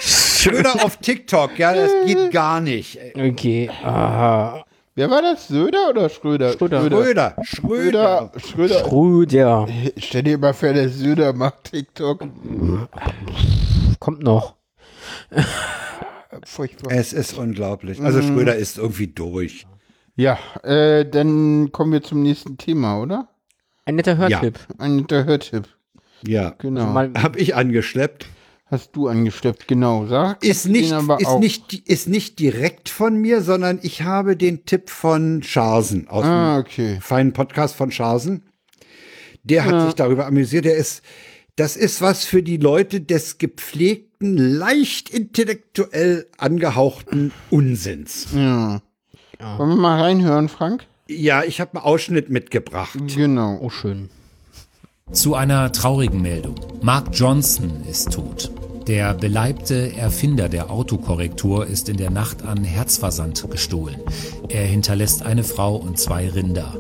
Schröder 0.01 0.85
auf 0.85 0.99
TikTok, 0.99 1.59
ja, 1.59 1.75
das 1.75 1.91
geht 2.07 2.31
gar 2.31 2.61
nicht. 2.61 2.99
Ey. 3.15 3.31
Okay. 3.31 3.71
Ah, 3.83 4.65
Wer 4.95 5.11
war 5.11 5.23
das? 5.23 5.49
Söder 5.49 5.89
oder 5.89 6.09
Schröder? 6.11 6.53
Schröder. 6.53 6.81
Schröder, 6.83 7.35
Schröder. 7.43 7.43
Schröder. 7.45 8.33
Schröder. 8.39 8.85
Schröder. 8.85 9.69
Stell 9.97 10.23
dir 10.23 10.37
mal 10.39 10.53
vor, 10.53 10.73
der 10.75 10.89
Söder 10.91 11.33
macht 11.33 11.65
TikTok. 11.73 12.25
Kommt 13.99 14.23
noch. 14.23 14.57
Furchtbar. 16.45 16.93
Es 16.93 17.13
ist 17.15 17.39
unglaublich. 17.39 18.03
Also 18.03 18.21
Schröder 18.21 18.55
ist 18.57 18.77
irgendwie 18.79 19.07
durch. 19.07 19.67
Ja, 20.15 20.39
äh, 20.63 21.07
dann 21.09 21.73
kommen 21.73 21.93
wir 21.93 22.03
zum 22.03 22.23
nächsten 22.23 22.59
Thema, 22.59 23.01
oder? 23.01 23.29
Ein 23.87 23.97
netter 23.97 24.19
Hörtipp. 24.19 24.59
Ein 24.79 24.97
netter 24.97 25.25
Hörtipp. 25.25 25.69
Ja, 26.27 26.51
Genau. 26.59 26.87
Mal, 26.87 27.13
hab 27.21 27.37
ich 27.37 27.55
angeschleppt. 27.57 28.27
Hast 28.73 28.97
du 28.97 29.07
angesteppt, 29.07 29.69
genau. 29.69 30.07
Sag 30.07 30.43
Ist 30.43 30.67
nicht, 30.67 30.91
ist, 30.91 31.27
auch. 31.27 31.39
nicht, 31.39 31.75
ist 31.87 32.09
nicht 32.09 32.39
direkt 32.39 32.89
von 32.89 33.17
mir, 33.17 33.43
sondern 33.43 33.79
ich 33.83 34.01
habe 34.01 34.35
den 34.35 34.65
Tipp 34.65 34.89
von 34.89 35.43
Scharsen 35.43 36.09
aus 36.09 36.25
Ah, 36.25 36.55
dem 36.57 36.61
okay. 36.63 36.99
feinen 37.03 37.35
Podcast 37.35 37.77
von 37.77 37.91
Scharsen. 37.91 38.45
Der 39.43 39.67
hat 39.67 39.85
sich 39.85 39.95
darüber 39.95 40.25
amüsiert. 40.27 40.65
Der 40.65 40.77
ist, 40.77 41.03
das 41.57 41.77
ist 41.77 42.01
was 42.01 42.25
für 42.25 42.43
die 42.43 42.57
Leute 42.57 43.03
des 43.03 43.37
gepflegten, 43.37 44.39
leicht 44.39 45.11
intellektuell 45.11 46.27
angehauchten 46.39 47.31
Unsinns. 47.51 48.29
Ja. 48.35 48.81
Wollen 49.59 49.69
wir 49.71 49.77
mal 49.77 50.01
reinhören, 50.01 50.49
Frank? 50.49 50.87
Ja, 51.09 51.43
ich 51.45 51.61
habe 51.61 51.75
einen 51.77 51.85
Ausschnitt 51.85 52.31
mitgebracht. 52.31 52.97
Genau. 53.15 53.59
oh, 53.61 53.69
schön. 53.69 54.09
Zu 55.13 55.35
einer 55.35 55.71
traurigen 55.73 56.23
Meldung. 56.23 56.55
Mark 56.81 57.09
Johnson 57.13 57.83
ist 57.89 58.13
tot. 58.13 58.51
Der 58.87 59.13
beleibte 59.13 59.95
Erfinder 59.95 60.49
der 60.49 60.71
Autokorrektur 60.71 61.67
ist 61.67 61.91
in 61.91 61.99
der 61.99 62.11
Nacht 62.11 62.43
an 62.47 62.65
Herzversand 62.65 63.51
gestohlen. 63.51 64.01
Er 64.49 64.65
hinterlässt 64.65 65.23
eine 65.23 65.45
Frau 65.45 65.77
und 65.77 65.99
zwei 65.99 66.31
Rinder. 66.31 66.79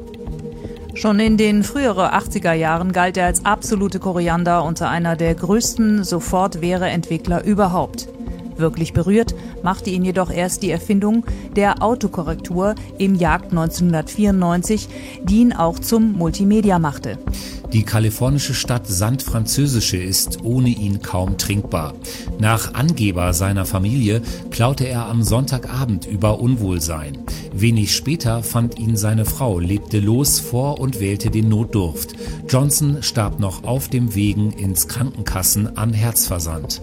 Schon 0.95 1.21
in 1.21 1.37
den 1.37 1.63
früheren 1.63 2.11
80er 2.11 2.55
Jahren 2.55 2.93
galt 2.93 3.19
er 3.19 3.27
als 3.27 3.45
absolute 3.45 3.99
Koriander 3.99 4.65
unter 4.65 4.89
einer 4.89 5.15
der 5.15 5.35
größten 5.35 6.03
Sofortwehre-Entwickler 6.03 7.45
überhaupt. 7.45 8.09
Wirklich 8.57 8.93
berührt 8.93 9.35
machte 9.63 9.91
ihn 9.91 10.05
jedoch 10.05 10.31
erst 10.31 10.63
die 10.63 10.71
Erfindung 10.71 11.25
der 11.57 11.83
Autokorrektur 11.83 12.75
im 12.99 13.15
Jagd 13.15 13.53
1994, 13.53 14.89
die 15.25 15.41
ihn 15.41 15.53
auch 15.53 15.79
zum 15.79 16.13
Multimedia 16.13 16.79
machte. 16.79 17.19
Die 17.73 17.85
kalifornische 17.85 18.53
Stadt 18.53 18.87
San 18.87 19.19
Französische 19.19 19.97
ist 19.97 20.45
ohne 20.45 20.69
ihn 20.69 21.01
kaum 21.01 21.39
trinkbar. 21.39 21.95
Nach 22.39 22.75
Angeber 22.75 23.33
seiner 23.33 23.65
Familie 23.65 24.21
klaute 24.51 24.87
er 24.87 25.07
am 25.07 25.23
Sonntagabend 25.23 26.07
über 26.07 26.39
Unwohlsein. 26.39 27.19
Wenig 27.55 27.97
später 27.97 28.43
fand 28.43 28.79
ihn 28.79 28.97
seine 28.97 29.25
Frau, 29.25 29.59
lebte 29.59 30.01
los 30.01 30.39
vor 30.39 30.81
und 30.81 31.01
wählte 31.01 31.31
den 31.31 31.49
Notdurft. 31.49 32.15
Johnson 32.47 33.03
starb 33.03 33.41
noch 33.41 33.65
auf 33.65 33.89
dem 33.89 34.15
Wegen 34.15 34.53
ins 34.53 34.87
Krankenkassen 34.89 35.79
an 35.79 35.95
Herzversand. 35.95 36.83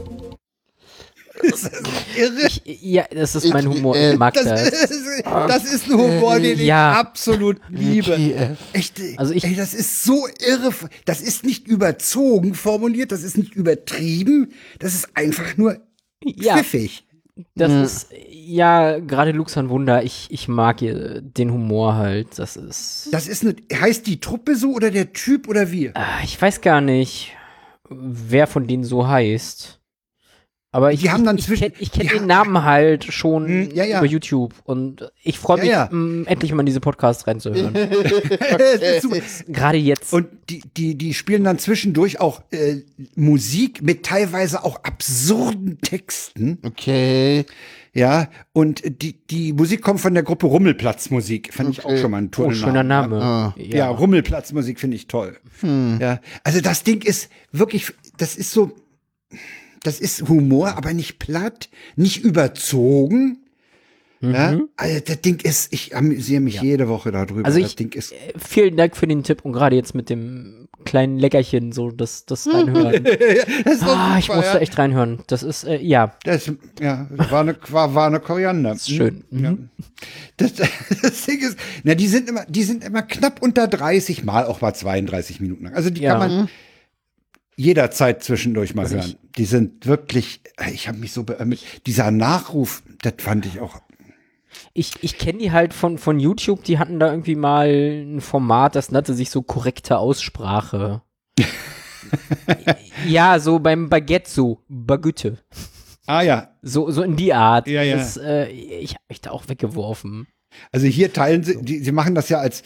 Ist 1.44 1.66
das 1.66 1.82
irre? 2.18 2.48
Ich, 2.64 2.82
ja, 2.82 3.06
das 3.12 3.36
ist 3.36 3.52
mein 3.54 3.70
Ich, 3.72 3.78
Humor. 3.78 3.96
äh, 3.96 4.14
Ich 4.14 4.20
mag 4.20 4.34
Das, 4.34 4.46
das. 4.46 4.62
ist, 4.92 5.24
das 5.26 5.64
ist 5.74 5.88
ein 5.88 5.94
Humor, 5.98 6.40
den 6.40 6.60
Ja. 6.60 6.92
ich 6.94 6.98
absolut 6.98 7.58
liebe. 7.70 8.58
Echt, 8.74 9.00
Also 9.18 9.34
ich- 9.34 9.44
ey, 9.44 9.56
das 9.56 9.74
ist 9.74 10.04
so 10.04 10.28
irre. 10.40 10.72
Das 11.06 11.22
ist 11.22 11.44
nicht 11.46 11.68
überzogen 11.68 12.54
formuliert, 12.54 13.12
das 13.12 13.24
ist 13.24 13.38
nicht 13.38 13.56
übertrieben, 13.56 14.52
das 14.80 14.94
ist 14.94 15.10
einfach 15.16 15.58
nur 15.58 15.78
Ja. 16.24 16.58
pfiffig. 16.58 17.06
Das 17.56 17.72
ist, 17.72 18.08
ja, 18.30 19.00
gerade 19.00 19.32
Luxan 19.32 19.70
Wunder, 19.70 20.04
ich, 20.04 20.28
ich 20.30 20.50
mag 20.50 20.82
ihr, 20.82 21.22
den 21.22 21.54
Humor 21.54 21.96
halt. 21.96 22.38
Das 22.38 22.58
ist. 22.58 23.08
Das 23.12 23.30
ist 23.30 23.44
eine, 23.44 23.56
heißt 23.74 24.06
die 24.08 24.20
Truppe 24.20 24.58
so 24.58 24.74
oder 24.74 24.92
der 24.92 25.14
Typ 25.14 25.48
oder 25.48 25.72
wir? 25.72 25.96
Ah, 25.96 26.20
Ich 26.22 26.42
weiß 26.42 26.60
gar 26.60 26.82
nicht, 26.82 27.32
wer 27.90 28.46
von 28.46 28.68
denen 28.68 28.84
so 28.84 29.08
heißt. 29.08 29.79
Aber 30.72 30.94
ich, 30.94 31.00
Die 31.02 31.10
haben 31.10 31.26
dann 31.26 31.38
ich, 31.40 31.46
zwischen- 31.46 31.64
ich 31.64 31.72
kenne 31.72 31.76
ich 31.80 31.92
kenn 31.92 32.08
die 32.08 32.14
den 32.20 32.28
Namen 32.28 32.64
halt 32.64 33.06
schon 33.06 33.48
Hm, 33.48 33.70
ja, 33.74 33.84
ja. 33.86 33.98
über 33.98 34.06
YouTube 34.08 34.54
und 34.66 35.12
ich 35.24 35.40
freue 35.40 35.58
Ja, 35.58 35.64
mich, 35.64 35.72
ja. 35.72 35.86
m, 35.92 36.26
endlich 36.28 36.52
mal 36.54 36.60
in 36.60 36.68
diese 36.68 36.80
Podcasts 36.80 37.26
reinzuhören. 37.26 37.74
Gerade 39.48 39.78
jetzt. 39.78 40.14
Und 40.14 40.28
die, 40.50 40.62
die, 40.78 40.96
die 40.96 41.14
spielen 41.14 41.44
dann 41.44 41.58
zwischendurch 41.60 42.20
auch 42.20 42.44
äh, 42.52 42.78
Musik 43.16 43.82
mit 43.82 44.04
teilweise 44.06 44.64
auch 44.64 44.84
absurden 44.84 45.80
Texten. 45.82 46.60
Okay. 46.64 47.46
Ja, 47.94 48.30
und 48.54 48.84
die, 49.02 49.14
die 49.26 49.54
Musik 49.54 49.82
kommt 49.82 50.00
von 50.00 50.14
der 50.14 50.22
Gruppe 50.22 50.46
Rummelplatzmusik. 50.46 51.52
Fand 51.54 51.72
ich 51.72 51.84
auch 51.86 51.98
schon 51.98 52.12
mal 52.12 52.18
einen 52.18 52.28
oh, 52.28 52.32
tollen 52.32 52.54
schöner 52.56 52.84
Namen. 52.84 53.18
Name. 53.18 53.24
Ah. 53.24 53.56
Ja, 53.58 53.90
Rummelplatzmusik 53.90 54.80
finde 54.80 54.96
ich 54.98 55.08
toll. 55.08 55.38
Hm. 55.62 55.98
Ja, 56.00 56.20
also 56.44 56.62
das 56.62 56.84
Ding 56.84 57.02
ist 57.02 57.30
wirklich, 57.52 57.92
das 58.18 58.36
ist 58.36 58.52
so, 58.52 58.72
das 59.84 60.00
ist 60.00 60.28
Humor, 60.28 60.76
aber 60.78 60.94
nicht 60.94 61.20
platt, 61.20 61.70
nicht 61.96 62.24
überzogen. 62.24 63.40
Ja, 64.22 64.60
also 64.76 65.00
das 65.00 65.22
Ding 65.22 65.40
ist, 65.42 65.72
ich 65.72 65.96
amüsiere 65.96 66.42
mich 66.42 66.62
jede 66.62 66.90
Woche 66.90 67.10
darüber. 67.10 67.40
Mhm. 67.40 67.46
Also 67.46 67.60
das 67.62 67.70
ich, 67.70 67.76
Ding 67.78 67.94
ist, 67.94 68.12
äh, 68.12 68.16
vielen 68.38 68.76
Dank 68.76 68.98
für 68.98 69.08
den 69.08 69.24
Tipp 69.24 69.46
und 69.46 69.54
gerade 69.54 69.78
jetzt 69.78 69.96
mit 69.96 70.10
dem 70.10 70.68
kleinen 70.84 71.18
Leckerchen, 71.20 71.72
so 71.72 71.90
das, 71.90 72.26
das 72.26 72.46
Mhm. 72.46 72.52
reinhören. 72.52 73.04
das 73.64 73.82
ah, 73.84 74.18
ich 74.20 74.26
super, 74.26 74.36
musste 74.38 74.54
ja. 74.56 74.60
echt 74.60 74.78
reinhören. 74.78 75.20
Das 75.28 75.42
ist, 75.42 75.64
äh, 75.64 75.78
ja, 75.82 76.18
Das, 76.26 76.52
ja, 76.82 77.08
das 77.16 77.32
war 77.32 77.40
eine, 77.42 77.56
war, 77.70 77.96
war 77.96 78.08
eine 78.08 78.20
Koriander. 78.20 78.74
ist 78.74 78.90
schön. 78.90 79.24
Mhm. 79.32 79.44
Ja. 79.44 79.56
Das, 80.36 80.54
das 81.02 81.26
Ding 81.26 81.40
ist, 81.40 81.58
na, 81.86 81.96
die 81.96 82.08
sind 82.08 82.28
immer, 82.28 82.44
die 82.46 82.64
sind 82.64 82.84
immer 82.84 83.04
knapp 83.04 83.42
unter 83.42 83.70
30 83.70 84.26
mal, 84.26 84.44
auch 84.46 84.60
mal 84.60 84.74
32 84.74 85.40
Minuten 85.40 85.64
lang. 85.64 85.76
Also 85.76 85.90
die 85.92 86.02
Ja. 86.02 86.18
kann 86.20 86.30
man 86.30 86.50
jederzeit 87.60 88.24
zwischendurch 88.24 88.74
mal 88.74 88.90
hören. 88.90 89.16
Die 89.38 89.44
sind 89.44 89.86
wirklich, 89.86 90.42
ich 90.74 90.88
habe 90.88 90.98
mich 90.98 91.12
so 91.12 91.24
beömmelt. 91.24 91.62
Dieser 91.86 92.10
Nachruf, 92.10 92.82
das 93.02 93.16
fand 93.18 93.46
ich 93.46 93.60
auch. 93.60 93.82
Ich, 94.74 94.94
ich 95.02 95.18
kenne 95.18 95.40
die 95.40 95.52
halt 95.52 95.74
von, 95.74 95.98
von 95.98 96.20
YouTube, 96.20 96.64
die 96.64 96.80
hatten 96.80 97.00
da 97.00 97.12
irgendwie 97.12 97.36
mal 97.36 97.68
ein 97.68 98.22
Format, 98.22 98.76
das 98.76 98.92
nannte 98.92 99.14
sich 99.14 99.30
so 99.30 99.42
korrekte 99.42 99.98
Aussprache. 99.98 101.02
ja, 103.08 103.40
so 103.40 103.60
beim 103.60 103.90
Baguette 103.90 104.30
so, 104.30 104.64
Baguette. 104.70 105.38
Ah 106.06 106.22
ja, 106.22 106.56
So, 106.62 106.90
so 106.90 107.04
in 107.04 107.18
die 107.18 107.34
Art. 107.34 107.68
Ja, 107.68 107.84
ja. 107.84 107.98
Das, 107.98 108.16
äh, 108.16 108.48
ich 108.48 108.92
habe 108.96 109.04
mich 109.10 109.22
da 109.22 109.32
auch 109.32 109.50
weggeworfen. 109.50 110.28
Also 110.72 110.88
hier 110.88 111.14
teilen 111.14 111.44
sie, 111.44 111.58
die, 111.62 111.80
sie 111.80 111.92
machen 111.92 112.16
das 112.16 112.30
ja 112.30 112.40
als 112.40 112.64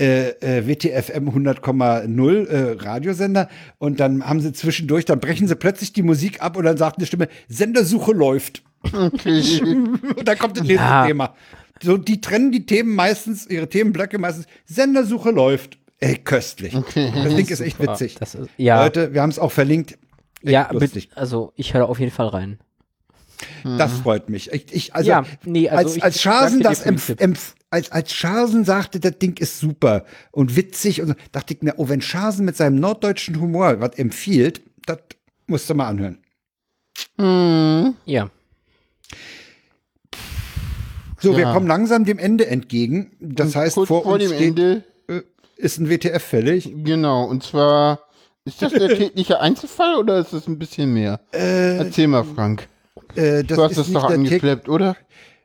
äh, 0.00 0.30
äh, 0.40 0.66
WTFM 0.66 1.28
100,0 1.28 2.46
äh, 2.46 2.72
Radiosender 2.82 3.48
und 3.78 4.00
dann 4.00 4.26
haben 4.26 4.40
sie 4.40 4.52
zwischendurch, 4.52 5.04
dann 5.04 5.20
brechen 5.20 5.46
sie 5.46 5.54
plötzlich 5.54 5.92
die 5.92 6.02
Musik 6.02 6.42
ab 6.42 6.56
und 6.56 6.64
dann 6.64 6.76
sagt 6.76 6.98
eine 6.98 7.06
Stimme, 7.06 7.28
Sendersuche 7.48 8.12
läuft. 8.12 8.62
Und 8.92 10.28
dann 10.28 10.36
kommt 10.38 10.58
das 10.58 10.64
nächste 10.64 10.84
Ja. 10.84 11.06
Thema. 11.06 11.34
So, 11.82 11.96
die 11.96 12.20
trennen 12.20 12.52
die 12.52 12.66
Themen 12.66 12.94
meistens, 12.94 13.46
ihre 13.46 13.68
Themenblöcke 13.68 14.18
meistens. 14.18 14.46
Sendersuche 14.66 15.30
läuft. 15.30 15.78
Ey, 16.00 16.16
köstlich. 16.18 16.74
Das 16.74 16.92
Ding 16.94 17.48
ist 17.48 17.60
echt 17.60 17.80
witzig. 17.80 18.16
Das 18.16 18.34
ist, 18.34 18.50
ja, 18.58 18.82
Leute, 18.82 19.14
wir 19.14 19.22
haben 19.22 19.30
es 19.30 19.38
auch 19.38 19.52
verlinkt. 19.52 19.92
Echt 20.42 20.52
ja 20.52 20.68
lustig. 20.70 21.08
mit, 21.08 21.16
also 21.16 21.52
ich 21.56 21.72
höre 21.72 21.88
auf 21.88 21.98
jeden 21.98 22.12
Fall 22.12 22.28
rein. 22.28 22.58
Das 23.64 23.92
freut 23.92 24.28
mich. 24.28 24.52
Ich, 24.52 24.66
ich, 24.72 24.94
also, 24.94 25.08
Ja, 25.10 25.24
nee, 25.44 25.68
also 25.68 25.86
als, 25.88 25.96
ich 25.96 26.04
als 26.04 26.22
Schasen 26.22 26.60
das 26.60 26.82
empf, 26.82 27.54
als, 27.70 27.90
als 27.90 28.12
Schasen 28.12 28.64
sagte, 28.64 29.00
das 29.00 29.18
Ding 29.18 29.36
ist 29.38 29.58
super 29.58 30.04
und 30.30 30.56
witzig 30.56 31.00
und 31.02 31.08
so, 31.08 31.14
dachte 31.32 31.54
ich 31.54 31.62
mir, 31.62 31.74
oh, 31.78 31.88
wenn 31.88 32.00
Schasen 32.00 32.44
mit 32.44 32.56
seinem 32.56 32.76
norddeutschen 32.78 33.40
Humor 33.40 33.80
was 33.80 33.96
empfiehlt, 33.96 34.62
das 34.86 34.98
musst 35.46 35.68
du 35.68 35.74
mal 35.74 35.88
anhören. 35.88 36.18
Ja. 38.06 38.30
So, 41.20 41.32
wir 41.36 41.44
Ja. 41.44 41.52
kommen 41.52 41.66
langsam 41.66 42.04
dem 42.04 42.18
Ende 42.18 42.46
entgegen. 42.46 43.12
Das 43.20 43.56
heißt, 43.56 43.74
kurz 43.74 43.88
vor, 43.88 44.02
vor 44.02 44.12
uns 44.14 44.24
dem 44.24 44.32
steht, 44.34 44.48
Ende, 44.48 44.84
äh, 45.08 45.20
ist 45.56 45.78
ein 45.78 45.88
WTF 45.88 46.22
fällig. 46.22 46.70
genau, 46.84 47.24
und 47.24 47.42
zwar, 47.42 48.00
ist 48.44 48.60
das 48.60 48.72
der 48.72 48.88
tägliche 48.96 49.40
Einzelfall 49.40 49.96
oder 49.96 50.18
ist 50.18 50.32
das 50.32 50.46
ein 50.46 50.58
bisschen 50.58 50.92
mehr? 50.92 51.20
Erzähl 51.32 52.06
mal, 52.08 52.24
Frank. 52.24 52.68
Äh, 53.16 53.44
das 53.44 53.56
Du 53.56 53.62
hast 53.64 53.76
nicht 53.76 53.94
doch 53.94 54.04
angeschleppt, 54.10 54.68
oder? 54.68 54.96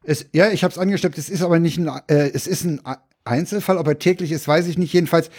Es, 0.04 0.26
ja, 0.34 0.50
ich 0.50 0.64
habe 0.64 0.72
es 0.72 0.78
angesteppt. 0.78 1.18
Es 1.18 1.30
ist 1.30 1.42
aber 1.42 1.60
nicht 1.60 1.78
ein, 1.78 1.88
äh, 2.08 2.30
es 2.34 2.48
ist 2.48 2.64
ein 2.64 2.82
Einzelfall. 3.26 3.78
Ob 3.78 3.88
er 3.88 4.00
täglich 4.00 4.32
ist, 4.32 4.48
weiß 4.48 4.68
ich 4.68 4.78
nicht. 4.78 4.94
Jedenfalls 4.94 5.30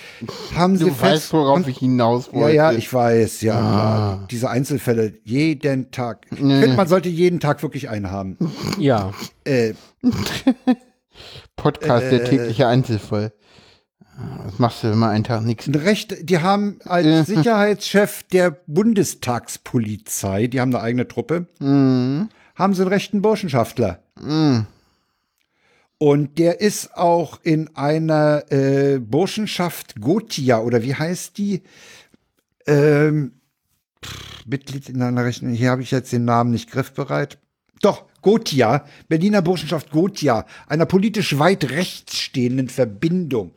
haben 0.55 0.77
sie 0.77 0.85
Du 0.85 0.91
weißt, 0.91 1.01
fest. 1.01 1.33
worauf 1.33 1.67
ich 1.67 1.79
hinaus 1.79 2.27
ja, 2.27 2.33
wollte. 2.35 2.57
ja, 2.57 2.73
ich 2.73 2.93
weiß, 2.93 3.41
ja. 3.41 3.55
Ah. 3.59 4.27
Diese 4.31 4.51
Einzelfälle 4.51 5.15
jeden 5.25 5.91
Tag. 5.91 6.27
Ich 6.31 6.39
finde, 6.39 6.69
man 6.75 6.87
sollte 6.89 7.09
jeden 7.09 7.41
Tag 7.41 7.63
wirklich 7.63 7.89
einen 7.89 8.11
haben. 8.11 8.37
Ja. 8.79 9.13
Äh, 9.45 9.75
Podcast, 11.57 12.11
der 12.11 12.25
tägliche 12.25 12.67
Einzelfall. 12.67 13.33
Was 14.45 14.59
machst 14.59 14.83
du, 14.83 14.89
mal 14.95 15.11
einen 15.11 15.25
Tag 15.25 15.43
nichts? 15.43 15.69
Recht, 15.73 16.29
die 16.29 16.39
haben 16.41 16.79
als 16.85 17.27
Sicherheitschef 17.27 18.23
der 18.25 18.51
Bundestagspolizei, 18.67 20.47
die 20.47 20.61
haben 20.61 20.75
eine 20.75 20.83
eigene 20.85 21.09
Truppe, 21.09 21.47
Mhm. 21.59 22.29
haben 22.55 22.75
sie 22.75 22.83
einen 22.83 22.91
rechten 22.93 23.23
Burschenschaftler. 23.23 24.03
Und 25.99 26.39
der 26.39 26.61
ist 26.61 26.97
auch 26.97 27.41
in 27.43 27.75
einer 27.77 28.45
äh, 28.51 28.99
Burschenschaft 28.99 30.01
Gotia, 30.01 30.61
oder 30.61 30.83
wie 30.83 30.95
heißt 30.95 31.39
die? 31.39 31.63
Ähm, 32.67 33.33
Mitglied 34.47 34.89
in 34.89 35.01
einer 35.03 35.25
rechten, 35.25 35.51
hier 35.51 35.71
habe 35.71 35.83
ich 35.83 35.91
jetzt 35.91 36.13
den 36.13 36.25
Namen 36.25 36.51
nicht 36.51 36.71
griffbereit. 36.71 37.39
Doch, 37.83 38.05
Gotia, 38.23 38.85
Berliner 39.09 39.43
Burschenschaft 39.43 39.91
Gotia, 39.91 40.47
einer 40.67 40.87
politisch 40.87 41.39
weit 41.39 41.71
rechts 41.71 42.19
stehenden 42.19 42.69
Verbindung. 42.69 43.53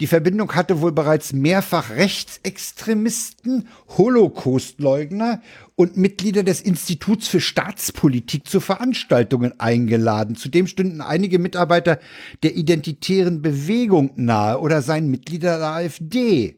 Die 0.00 0.06
Verbindung 0.06 0.54
hatte 0.54 0.80
wohl 0.80 0.92
bereits 0.92 1.32
mehrfach 1.32 1.90
Rechtsextremisten, 1.90 3.68
Holocaustleugner 3.96 5.42
und 5.74 5.96
Mitglieder 5.96 6.42
des 6.42 6.60
Instituts 6.60 7.28
für 7.28 7.40
Staatspolitik 7.40 8.48
zu 8.48 8.60
Veranstaltungen 8.60 9.58
eingeladen. 9.60 10.36
Zudem 10.36 10.66
stünden 10.66 11.00
einige 11.00 11.38
Mitarbeiter 11.38 11.98
der 12.42 12.56
identitären 12.56 13.42
Bewegung 13.42 14.12
nahe 14.16 14.60
oder 14.60 14.82
seien 14.82 15.10
Mitglieder 15.10 15.58
der 15.58 15.68
AfD. 15.68 16.56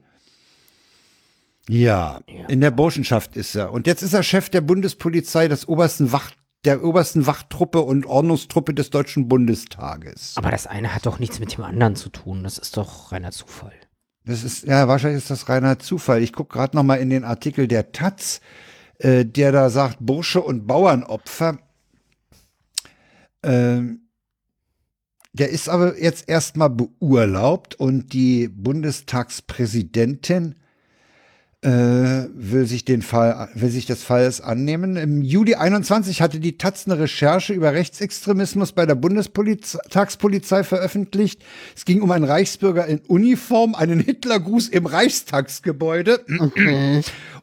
Ja, 1.69 2.21
in 2.49 2.63
der 2.63 2.71
Burschenschaft 2.71 3.37
ist 3.37 3.55
er. 3.55 3.73
Und 3.73 3.87
jetzt 3.87 4.03
ist 4.03 4.15
er 4.15 4.23
Chef 4.23 4.49
der 4.49 4.63
Bundespolizei 4.63 5.49
des 5.49 5.69
obersten 5.69 6.13
Wacht, 6.13 6.38
der 6.65 6.83
obersten 6.83 7.27
Wachtruppe 7.27 7.81
und 7.81 8.07
Ordnungstruppe 8.07 8.75
des 8.75 8.91
Deutschen 8.91 9.29
Bundestages. 9.29 10.35
Aber 10.37 10.51
das 10.51 10.67
eine 10.67 10.95
hat 10.95 11.07
doch 11.07 11.19
nichts 11.19 11.39
mit 11.39 11.57
dem 11.57 11.65
anderen 11.65 11.97
zu 11.97 12.09
tun. 12.09 12.43
Das 12.43 12.59
ist 12.59 12.77
doch 12.77 13.13
reiner 13.13 13.31
Zufall. 13.31 13.73
Das 14.25 14.45
ist, 14.45 14.67
ja, 14.67 14.89
wahrscheinlich 14.89 15.23
ist 15.23 15.31
das 15.31 15.49
reiner 15.49 15.79
Zufall. 15.79 16.23
Ich 16.23 16.33
gucke 16.33 16.53
gerade 16.53 16.77
noch 16.77 16.83
mal 16.83 16.97
in 16.97 17.11
den 17.11 17.25
Artikel 17.25 17.69
der 17.69 17.93
Taz, 17.93 18.41
äh, 18.99 19.25
der 19.25 19.53
da 19.53 19.71
sagt, 19.71 19.99
Bursche 20.01 20.43
und 20.43 20.67
Bauernopfer. 20.67 21.59
Ähm, 23.43 24.09
der 25.33 25.51
ist 25.51 25.69
aber 25.69 26.03
jetzt 26.03 26.29
erstmal 26.29 26.71
beurlaubt 26.71 27.77
und 27.77 28.13
die 28.13 28.49
Bundestagspräsidentin 28.49 30.57
äh, 31.63 31.71
will 32.35 32.67
sich 32.67 32.85
den 32.85 33.03
Fall, 33.03 33.49
will 33.55 33.71
sich 33.71 33.87
des 33.87 34.05
Falles 34.05 34.41
annehmen. 34.41 34.97
Im 34.97 35.23
Juli 35.23 35.57
21 35.57 36.23
hatte 36.23 36.39
die 36.39 36.57
Taz 36.57 36.87
eine 36.87 37.01
Recherche 37.01 37.53
über 37.53 37.73
Rechtsextremismus 37.73 38.73
bei 38.73 38.87
der 38.87 38.95
Bundestagspolizei 38.95 40.63
veröffentlicht. 40.63 41.43
Es 41.75 41.85
ging 41.85 42.01
um 42.01 42.13
einen 42.13 42.25
Reichsbürger 42.25 42.87
in 42.87 43.01
Uniform, 43.09 43.75
einen 43.75 43.99
Hitlergruß 43.99 44.69
im 44.69 44.87
Reichstagsgebäude 44.87 46.25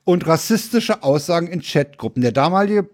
und 0.06 0.28
rassistische 0.28 1.04
Aussagen 1.04 1.48
in 1.48 1.62
Chatgruppen. 1.62 2.22
Der 2.22 2.32
damalige 2.32 2.90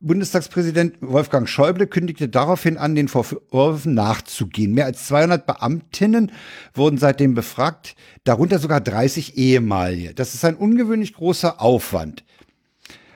Bundestagspräsident 0.00 0.96
Wolfgang 1.00 1.48
Schäuble 1.48 1.86
kündigte 1.86 2.28
daraufhin 2.28 2.76
an, 2.76 2.94
den 2.94 3.08
Vorwürfen 3.08 3.94
nachzugehen. 3.94 4.74
Mehr 4.74 4.84
als 4.84 5.06
200 5.06 5.46
Beamtinnen 5.46 6.32
wurden 6.74 6.98
seitdem 6.98 7.34
befragt, 7.34 7.96
darunter 8.24 8.58
sogar 8.58 8.82
30 8.82 9.38
ehemalige. 9.38 10.12
Das 10.12 10.34
ist 10.34 10.44
ein 10.44 10.56
ungewöhnlich 10.56 11.14
großer 11.14 11.60
Aufwand. 11.60 12.24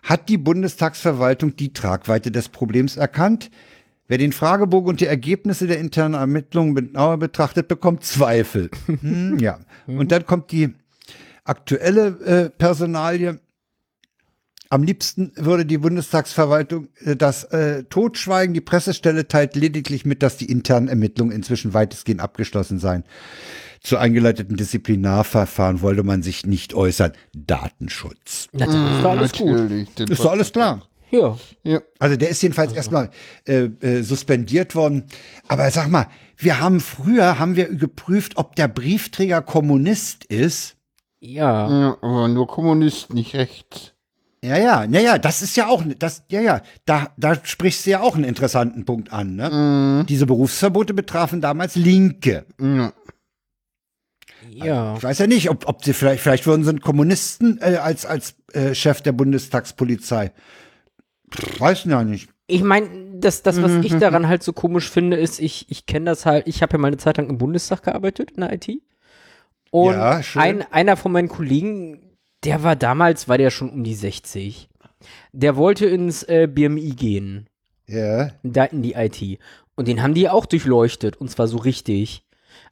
hat 0.03 0.31
die 0.31 0.39
Bundestagsverwaltung 0.39 1.57
die 1.57 1.75
Tragweite 1.75 2.31
des 2.31 2.49
Problems 2.49 2.97
erkannt? 2.97 3.51
Wer 4.09 4.19
den 4.19 4.33
Fragebogen 4.33 4.89
und 4.89 5.01
die 5.01 5.07
Ergebnisse 5.07 5.67
der 5.67 5.79
internen 5.79 6.15
Ermittlungen 6.15 6.75
genauer 6.75 7.19
betrachtet, 7.19 7.69
bekommt 7.69 8.05
Zweifel. 8.05 8.71
Hm, 8.87 9.39
ja. 9.39 9.61
Und 9.87 10.11
dann 10.11 10.27
kommt 10.27 10.51
die 10.51 10.75
aktuelle 11.45 12.07
äh, 12.25 12.51
Personalie. 12.51 13.39
Am 14.73 14.85
liebsten 14.85 15.33
würde 15.35 15.67
die 15.67 15.79
Bundestagsverwaltung 15.79 16.89
äh, 17.05 17.17
das 17.17 17.45
äh, 17.45 17.83
totschweigen. 17.85 18.55
Die 18.55 18.61
Pressestelle 18.61 19.27
teilt 19.27 19.57
lediglich 19.57 20.05
mit, 20.05 20.23
dass 20.23 20.37
die 20.37 20.51
internen 20.51 20.87
Ermittlungen 20.87 21.33
inzwischen 21.33 21.75
weitestgehend 21.75 22.21
abgeschlossen 22.21 22.79
seien. 22.79 23.05
Zu 23.83 23.99
eingeleiteten 23.99 24.57
Disziplinarverfahren 24.57 25.81
wollte 25.81 26.05
man 26.05 26.23
sich 26.23 26.47
nicht 26.47 26.75
äußern. 26.75 27.13
Datenschutz. 27.35 28.47
Dann 28.53 28.69
ist 28.69 29.03
doch 29.03 29.11
alles 29.11 29.33
gut. 29.33 29.49
Natürlich. 29.49 29.95
den 29.95 30.09
Ist 30.09 30.25
doch 30.25 30.31
alles 30.31 30.53
klar. 30.53 30.87
Ja. 31.11 31.37
Ja. 31.65 31.81
Also 31.99 32.17
der 32.17 32.29
ist 32.29 32.41
jedenfalls 32.41 32.73
erstmal 32.73 33.11
äh, 33.49 33.65
äh, 33.81 34.03
suspendiert 34.03 34.77
worden. 34.77 35.05
Aber 35.49 35.69
sag 35.73 35.89
mal, 35.89 36.07
wir 36.37 36.61
haben 36.61 36.79
früher 36.79 37.41
haben 37.41 37.57
wir 37.57 37.75
geprüft, 37.75 38.37
ob 38.37 38.55
der 38.55 38.69
Briefträger 38.69 39.43
Kommunist 39.43 40.25
ist. 40.27 40.77
Ja. 41.19 41.69
Ja, 41.69 41.97
aber 42.01 42.29
nur 42.29 42.47
Kommunist, 42.47 43.13
nicht 43.13 43.35
rechts. 43.35 43.90
Ja, 44.43 44.57
ja, 44.57 44.87
naja, 44.87 45.19
das 45.19 45.43
ist 45.43 45.57
ja 45.57 45.67
auch, 45.67 45.85
das, 45.99 46.23
ja, 46.31 46.41
ja, 46.41 46.63
da, 46.87 47.13
da 47.19 47.37
sprichst 47.43 47.85
du 47.85 47.91
ja 47.91 48.01
auch 48.01 48.15
einen 48.15 48.25
interessanten 48.25 48.87
Punkt 48.87 49.13
an. 49.13 49.37
Ne? 49.37 50.07
Diese 50.09 50.25
Berufsverbote 50.25 50.95
betrafen 50.95 51.43
damals 51.43 51.77
Linke. 51.77 52.47
Ja. 52.59 52.93
Ja. 54.49 54.97
Ich 54.97 55.03
weiß 55.03 55.19
ja 55.19 55.27
nicht, 55.27 55.51
ob, 55.51 55.69
ob 55.69 55.85
sie 55.85 55.93
vielleicht, 55.93 56.23
vielleicht 56.23 56.47
wurden 56.47 56.65
sie 56.65 56.71
einen 56.71 56.81
Kommunisten 56.81 57.59
äh, 57.61 57.77
als, 57.77 58.07
als 58.07 58.35
äh, 58.53 58.75
Chef 58.75 59.03
der 59.03 59.13
Bundestagspolizei. 59.13 60.33
Weiß 61.59 61.85
ja 61.85 62.03
nicht. 62.03 62.31
Ich 62.47 62.63
meine, 62.63 62.89
das, 63.21 63.43
das, 63.43 63.63
was 63.63 63.73
ich 63.85 63.97
daran 63.99 64.27
halt 64.27 64.43
so 64.43 64.53
komisch 64.53 64.91
finde, 64.91 65.17
ist, 65.17 65.39
ich, 65.39 65.71
ich 65.71 65.87
kenne 65.87 66.07
das 66.07 66.27
halt, 66.27 66.49
ich 66.49 66.63
habe 66.63 66.73
ja 66.73 66.79
mal 66.79 66.89
eine 66.89 66.97
Zeit 66.97 67.19
lang 67.19 67.29
im 67.29 67.39
Bundestag 67.39 67.83
gearbeitet 67.85 68.33
in 68.33 68.41
der 68.41 68.53
IT. 68.55 68.69
Und 69.71 69.93
Ja, 69.95 70.23
schön. 70.23 70.43
ein, 70.43 70.73
einer 70.73 70.97
von 70.97 71.13
meinen 71.13 71.29
Kollegen, 71.29 72.10
der 72.45 72.63
war 72.63 72.77
damals, 72.77 73.29
war 73.29 73.39
der 73.39 73.51
schon 73.51 73.71
um 73.71 73.85
die 73.85 73.95
60. 73.95 74.69
Der 75.33 75.57
wollte 75.57 75.87
ins 75.87 76.23
äh, 76.25 76.47
BMI 76.53 76.91
gehen, 76.91 77.49
Ja, 77.87 78.31
da 78.43 78.65
in 78.65 78.83
die 78.83 78.93
IT. 78.95 79.39
Und 79.75 79.89
den 79.89 80.03
haben 80.03 80.15
die 80.15 80.29
auch 80.29 80.47
durchleuchtet, 80.47 81.17
und 81.17 81.31
zwar 81.31 81.49
so 81.49 81.57
richtig. 81.59 82.25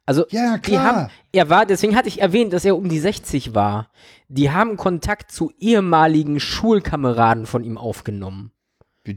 Also, 0.05 0.25
Ja, 0.29 0.57
die 0.57 0.61
klar. 0.71 0.85
haben, 0.85 1.11
er 1.31 1.49
war, 1.49 1.65
deswegen 1.65 1.95
hatte 1.95 2.07
ich 2.07 2.21
erwähnt, 2.21 2.53
dass 2.53 2.65
er 2.65 2.75
um 2.77 2.89
die 2.89 2.99
60 2.99 3.55
war. 3.55 3.89
Die 4.27 4.51
haben 4.51 4.77
Kontakt 4.77 5.31
zu 5.31 5.51
ehemaligen 5.59 6.39
Schulkameraden 6.39 7.45
von 7.45 7.63
ihm 7.63 7.77
aufgenommen. 7.77 8.51
Äh, 9.05 9.15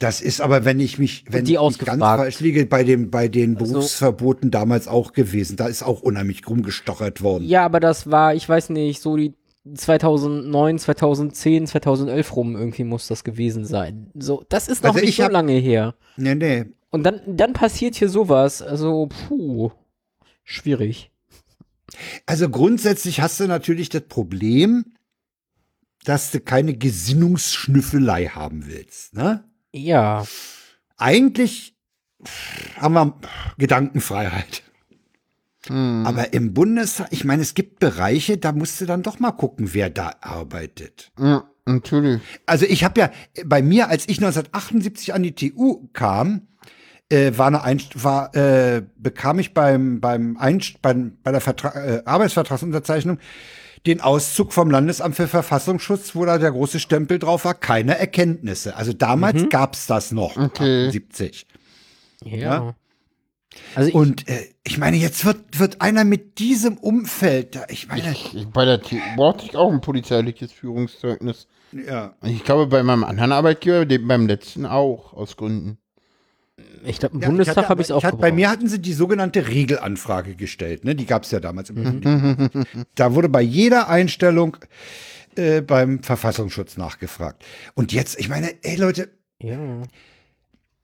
Das 0.00 0.20
ist 0.20 0.40
aber, 0.40 0.64
wenn 0.64 0.80
ich 0.80 0.98
mich, 0.98 1.24
wenn 1.28 1.44
die 1.44 1.54
ich 1.54 1.78
ganz. 1.78 2.02
Also 2.02 2.22
falsch 2.22 2.40
liege, 2.40 2.66
bei 2.66 2.84
dem, 2.84 3.10
bei 3.10 3.28
den 3.28 3.54
Berufsverboten 3.54 4.50
damals 4.50 4.88
auch 4.88 5.12
gewesen. 5.12 5.56
Da 5.56 5.66
ist 5.66 5.82
auch 5.82 6.02
unheimlich 6.02 6.46
rumgestochert 6.46 7.22
worden. 7.22 7.44
Ja, 7.44 7.64
aber 7.64 7.80
das 7.80 8.10
war, 8.10 8.34
ich 8.34 8.46
weiß 8.48 8.70
nicht, 8.70 9.00
so 9.00 9.16
die 9.16 9.34
2009, 9.74 10.78
2010, 10.78 11.66
2011 11.66 12.36
rum 12.36 12.56
irgendwie 12.56 12.84
muss 12.84 13.06
das 13.06 13.24
gewesen 13.24 13.64
sein. 13.64 14.10
So, 14.14 14.44
das 14.48 14.68
ist 14.68 14.82
noch 14.82 14.90
Also 14.90 15.00
nicht 15.00 15.10
ich 15.10 15.16
so 15.16 15.24
hab- 15.24 15.32
lange 15.32 15.52
her. 15.54 15.94
Nee, 16.16 16.34
nee. 16.34 16.64
Und 16.90 17.04
dann, 17.04 17.20
dann 17.26 17.52
passiert 17.52 17.94
hier 17.94 18.08
sowas. 18.08 18.62
Also, 18.62 19.08
puh, 19.28 19.70
schwierig. 20.44 21.10
Also 22.26 22.48
grundsätzlich 22.48 23.20
hast 23.20 23.38
du 23.40 23.46
natürlich 23.46 23.88
das 23.88 24.02
Problem, 24.02 24.94
dass 26.04 26.30
du 26.30 26.40
keine 26.40 26.74
Gesinnungsschnüffelei 26.76 28.26
haben 28.26 28.66
willst. 28.66 29.14
Ne? 29.14 29.44
Ja, 29.72 30.24
Eigentlich 30.96 31.74
haben 32.76 32.94
wir 32.94 33.18
Gedankenfreiheit. 33.56 34.62
Aber 35.68 36.32
im 36.32 36.54
Bundestag, 36.54 37.08
ich 37.10 37.24
meine, 37.24 37.42
es 37.42 37.54
gibt 37.54 37.80
Bereiche, 37.80 38.38
da 38.38 38.52
musst 38.52 38.80
du 38.80 38.86
dann 38.86 39.02
doch 39.02 39.18
mal 39.18 39.32
gucken, 39.32 39.74
wer 39.74 39.90
da 39.90 40.14
arbeitet. 40.20 41.12
ja, 41.18 41.44
natürlich. 41.66 42.20
Also 42.46 42.64
ich 42.66 42.82
habe 42.82 43.00
ja 43.00 43.10
bei 43.44 43.60
mir, 43.60 43.88
als 43.88 44.08
ich 44.08 44.18
1978 44.18 45.12
an 45.12 45.22
die 45.22 45.34
TU 45.34 45.88
kam, 45.92 46.48
äh, 47.10 47.32
war 47.36 47.48
eine 47.48 47.62
Einst 47.62 48.02
war, 48.02 48.34
äh, 48.34 48.82
bekam 48.96 49.38
ich 49.38 49.52
beim 49.52 50.00
beim, 50.00 50.36
Einst 50.38 50.80
beim 50.80 51.18
bei 51.22 51.32
der 51.32 51.40
Vertra 51.40 51.74
äh, 51.74 52.02
Arbeitsvertragsunterzeichnung 52.06 53.18
den 53.86 54.00
Auszug 54.00 54.52
vom 54.52 54.70
Landesamt 54.70 55.16
für 55.16 55.26
Verfassungsschutz, 55.26 56.14
wo 56.14 56.24
da 56.24 56.38
der 56.38 56.52
große 56.52 56.80
Stempel 56.80 57.18
drauf 57.18 57.44
war, 57.44 57.54
keine 57.54 57.98
Erkenntnisse. 57.98 58.76
Also 58.76 58.92
damals 58.92 59.48
gab's 59.48 59.86
das 59.86 60.12
noch, 60.12 60.36
Okay. 60.36 60.88
78. 60.88 61.46
ja. 62.24 62.36
Ja. 62.36 62.74
Also, 63.74 63.88
ich, 63.88 63.94
Und 63.94 64.28
äh, 64.28 64.46
ich 64.64 64.78
meine, 64.78 64.96
jetzt 64.96 65.24
wird 65.24 65.58
wird 65.58 65.80
einer 65.80 66.04
mit 66.04 66.38
diesem 66.38 66.76
Umfeld, 66.78 67.56
da- 67.56 67.66
ich 67.68 67.88
meine, 67.88 68.12
Ich, 68.12 68.46
bei 68.52 68.64
der 68.64 68.80
TU 68.80 68.96
brauchte 69.16 69.44
ich 69.46 69.56
auch 69.56 69.72
ein 69.72 69.80
polizeiliches 69.80 70.52
Führungszeugnis. 70.52 71.48
ja. 71.72 72.14
Ich 72.22 72.44
glaube, 72.44 72.66
bei 72.68 72.82
meinem 72.82 73.04
anderen 73.04 73.32
Arbeitgeber, 73.32 73.86
dem, 73.86 74.06
beim 74.06 74.26
letzten 74.28 74.66
auch, 74.66 75.12
aus 75.14 75.36
Gründen. 75.36 75.78
ich 76.84 76.98
glaube, 77.00 77.16
im 77.16 77.22
Ja, 77.22 77.28
Bundestag 77.28 77.68
habe 77.68 77.80
ich 77.82 77.88
es 77.88 77.90
auch 77.90 77.98
ich 77.98 78.04
hatte, 78.04 78.16
Bei 78.18 78.30
mir 78.32 78.48
hatten 78.50 78.68
sie 78.68 78.80
die 78.80 78.92
sogenannte 78.92 79.48
Regelanfrage 79.48 80.36
gestellt. 80.36 80.84
Ne? 80.84 80.94
Die 80.94 81.06
gab 81.06 81.24
es 81.24 81.30
ja 81.32 81.40
damals. 81.40 81.70
Im 81.70 82.48
da 82.94 83.14
wurde 83.14 83.28
bei 83.28 83.42
jeder 83.42 83.88
Einstellung 83.88 84.56
äh, 85.36 85.60
beim 85.60 86.02
Verfassungsschutz 86.02 86.76
nachgefragt. 86.76 87.44
Und 87.74 87.92
jetzt, 87.92 88.18
ich 88.20 88.28
meine, 88.28 88.52
ey 88.62 88.76
Leute, 88.76 89.10
Ja. 89.42 89.58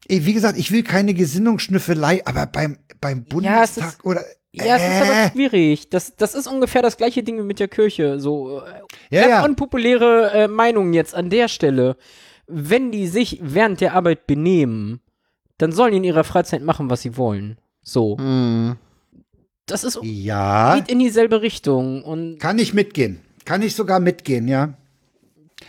Ey, 0.09 0.25
wie 0.27 0.33
gesagt, 0.35 0.59
ich 0.59 0.71
will 0.73 0.83
keine 0.83 1.15
Gesinnungsschnüffelei, 1.15 2.23
aber 2.27 2.47
beim, 2.47 2.79
beim 3.01 3.19
Ja, 3.19 3.25
es 3.25 3.29
Bundestag 3.29 3.89
ist- 3.89 4.05
oder. 4.05 4.25
Ja, 4.53 4.77
es 4.77 4.83
ist 4.83 5.03
aber 5.11 5.19
Äh, 5.27 5.31
schwierig. 5.33 5.91
Das, 5.91 6.17
das 6.17 6.35
ist 6.35 6.47
ungefähr 6.47 6.81
das 6.81 6.97
gleiche 6.97 7.23
Ding 7.23 7.37
wie 7.39 7.43
mit 7.43 7.61
der 7.61 7.69
Kirche. 7.69 8.19
So 8.19 8.61
äh, 8.63 8.71
Ja, 9.15 9.21
ganz 9.23 9.31
ja. 9.31 9.45
unpopuläre 9.45 10.31
äh, 10.33 10.49
Meinung 10.49 10.95
jetzt 10.95 11.15
an 11.15 11.29
der 11.29 11.49
Stelle. 11.49 11.97
Wenn 12.47 12.91
die 12.91 13.07
sich 13.07 13.39
während 13.43 13.81
der 13.83 13.93
Arbeit 13.95 14.27
benehmen, 14.27 15.01
dann 15.59 15.73
sollen 15.73 15.91
die 15.93 15.99
in 15.99 16.05
ihrer 16.05 16.25
Freizeit 16.25 16.63
machen, 16.63 16.89
was 16.89 17.03
sie 17.03 17.17
wollen. 17.19 17.59
So. 17.83 18.17
Hm. 18.19 18.77
Das 19.67 19.85
ist 19.85 19.99
ja, 20.03 20.77
geht 20.77 20.89
in 20.89 21.01
dieselbe 21.01 21.43
Richtung. 21.43 22.03
Und 22.05 22.39
kann 22.39 22.59
ich 22.59 22.73
mitgehen. 22.73 23.21
Kann 23.45 23.63
ich 23.63 23.75
sogar 23.75 24.01
mitgehen, 24.01 24.49
ja. 24.49 24.75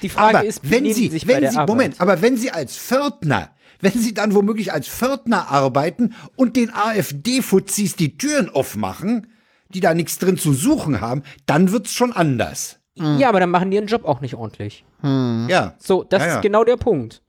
die 0.01 0.09
Frage 0.09 0.37
aber 0.39 0.47
ist, 0.47 0.61
wenn 0.69 0.85
Sie, 0.93 1.07
sich 1.09 1.25
bei 1.25 1.33
wenn 1.33 1.41
der 1.41 1.51
Sie, 1.51 1.57
Arbeit. 1.57 1.67
Moment, 1.75 2.01
aber 2.01 2.21
wenn 2.21 2.37
Sie 2.37 2.51
als 2.51 2.77
Pförtner, 2.77 3.49
wenn 3.81 3.91
Sie 3.93 4.13
dann 4.13 4.33
womöglich 4.35 4.73
als 4.73 4.87
Pförtner 4.87 5.49
arbeiten 5.51 6.13
und 6.35 6.55
den 6.55 6.73
AfD-Fuzis 6.73 7.95
die 7.95 8.17
Türen 8.17 8.49
aufmachen, 8.49 9.27
die 9.69 9.79
da 9.79 9.93
nichts 9.93 10.17
drin 10.19 10.37
zu 10.37 10.53
suchen 10.53 11.01
haben, 11.01 11.23
dann 11.45 11.71
wird's 11.71 11.91
schon 11.93 12.13
anders. 12.13 12.79
Ja, 12.95 13.29
aber 13.29 13.39
dann 13.39 13.51
machen 13.51 13.69
die 13.69 13.77
ihren 13.77 13.85
Job 13.87 14.05
auch 14.05 14.21
nicht 14.21 14.33
ordentlich. 14.35 14.83
Ja. 15.03 15.75
So, 15.77 16.03
das 16.03 16.21
Ja, 16.23 16.27
ja. 16.29 16.35
ist 16.37 16.41
genau 16.41 16.63
der 16.63 16.77
Punkt. 16.77 17.21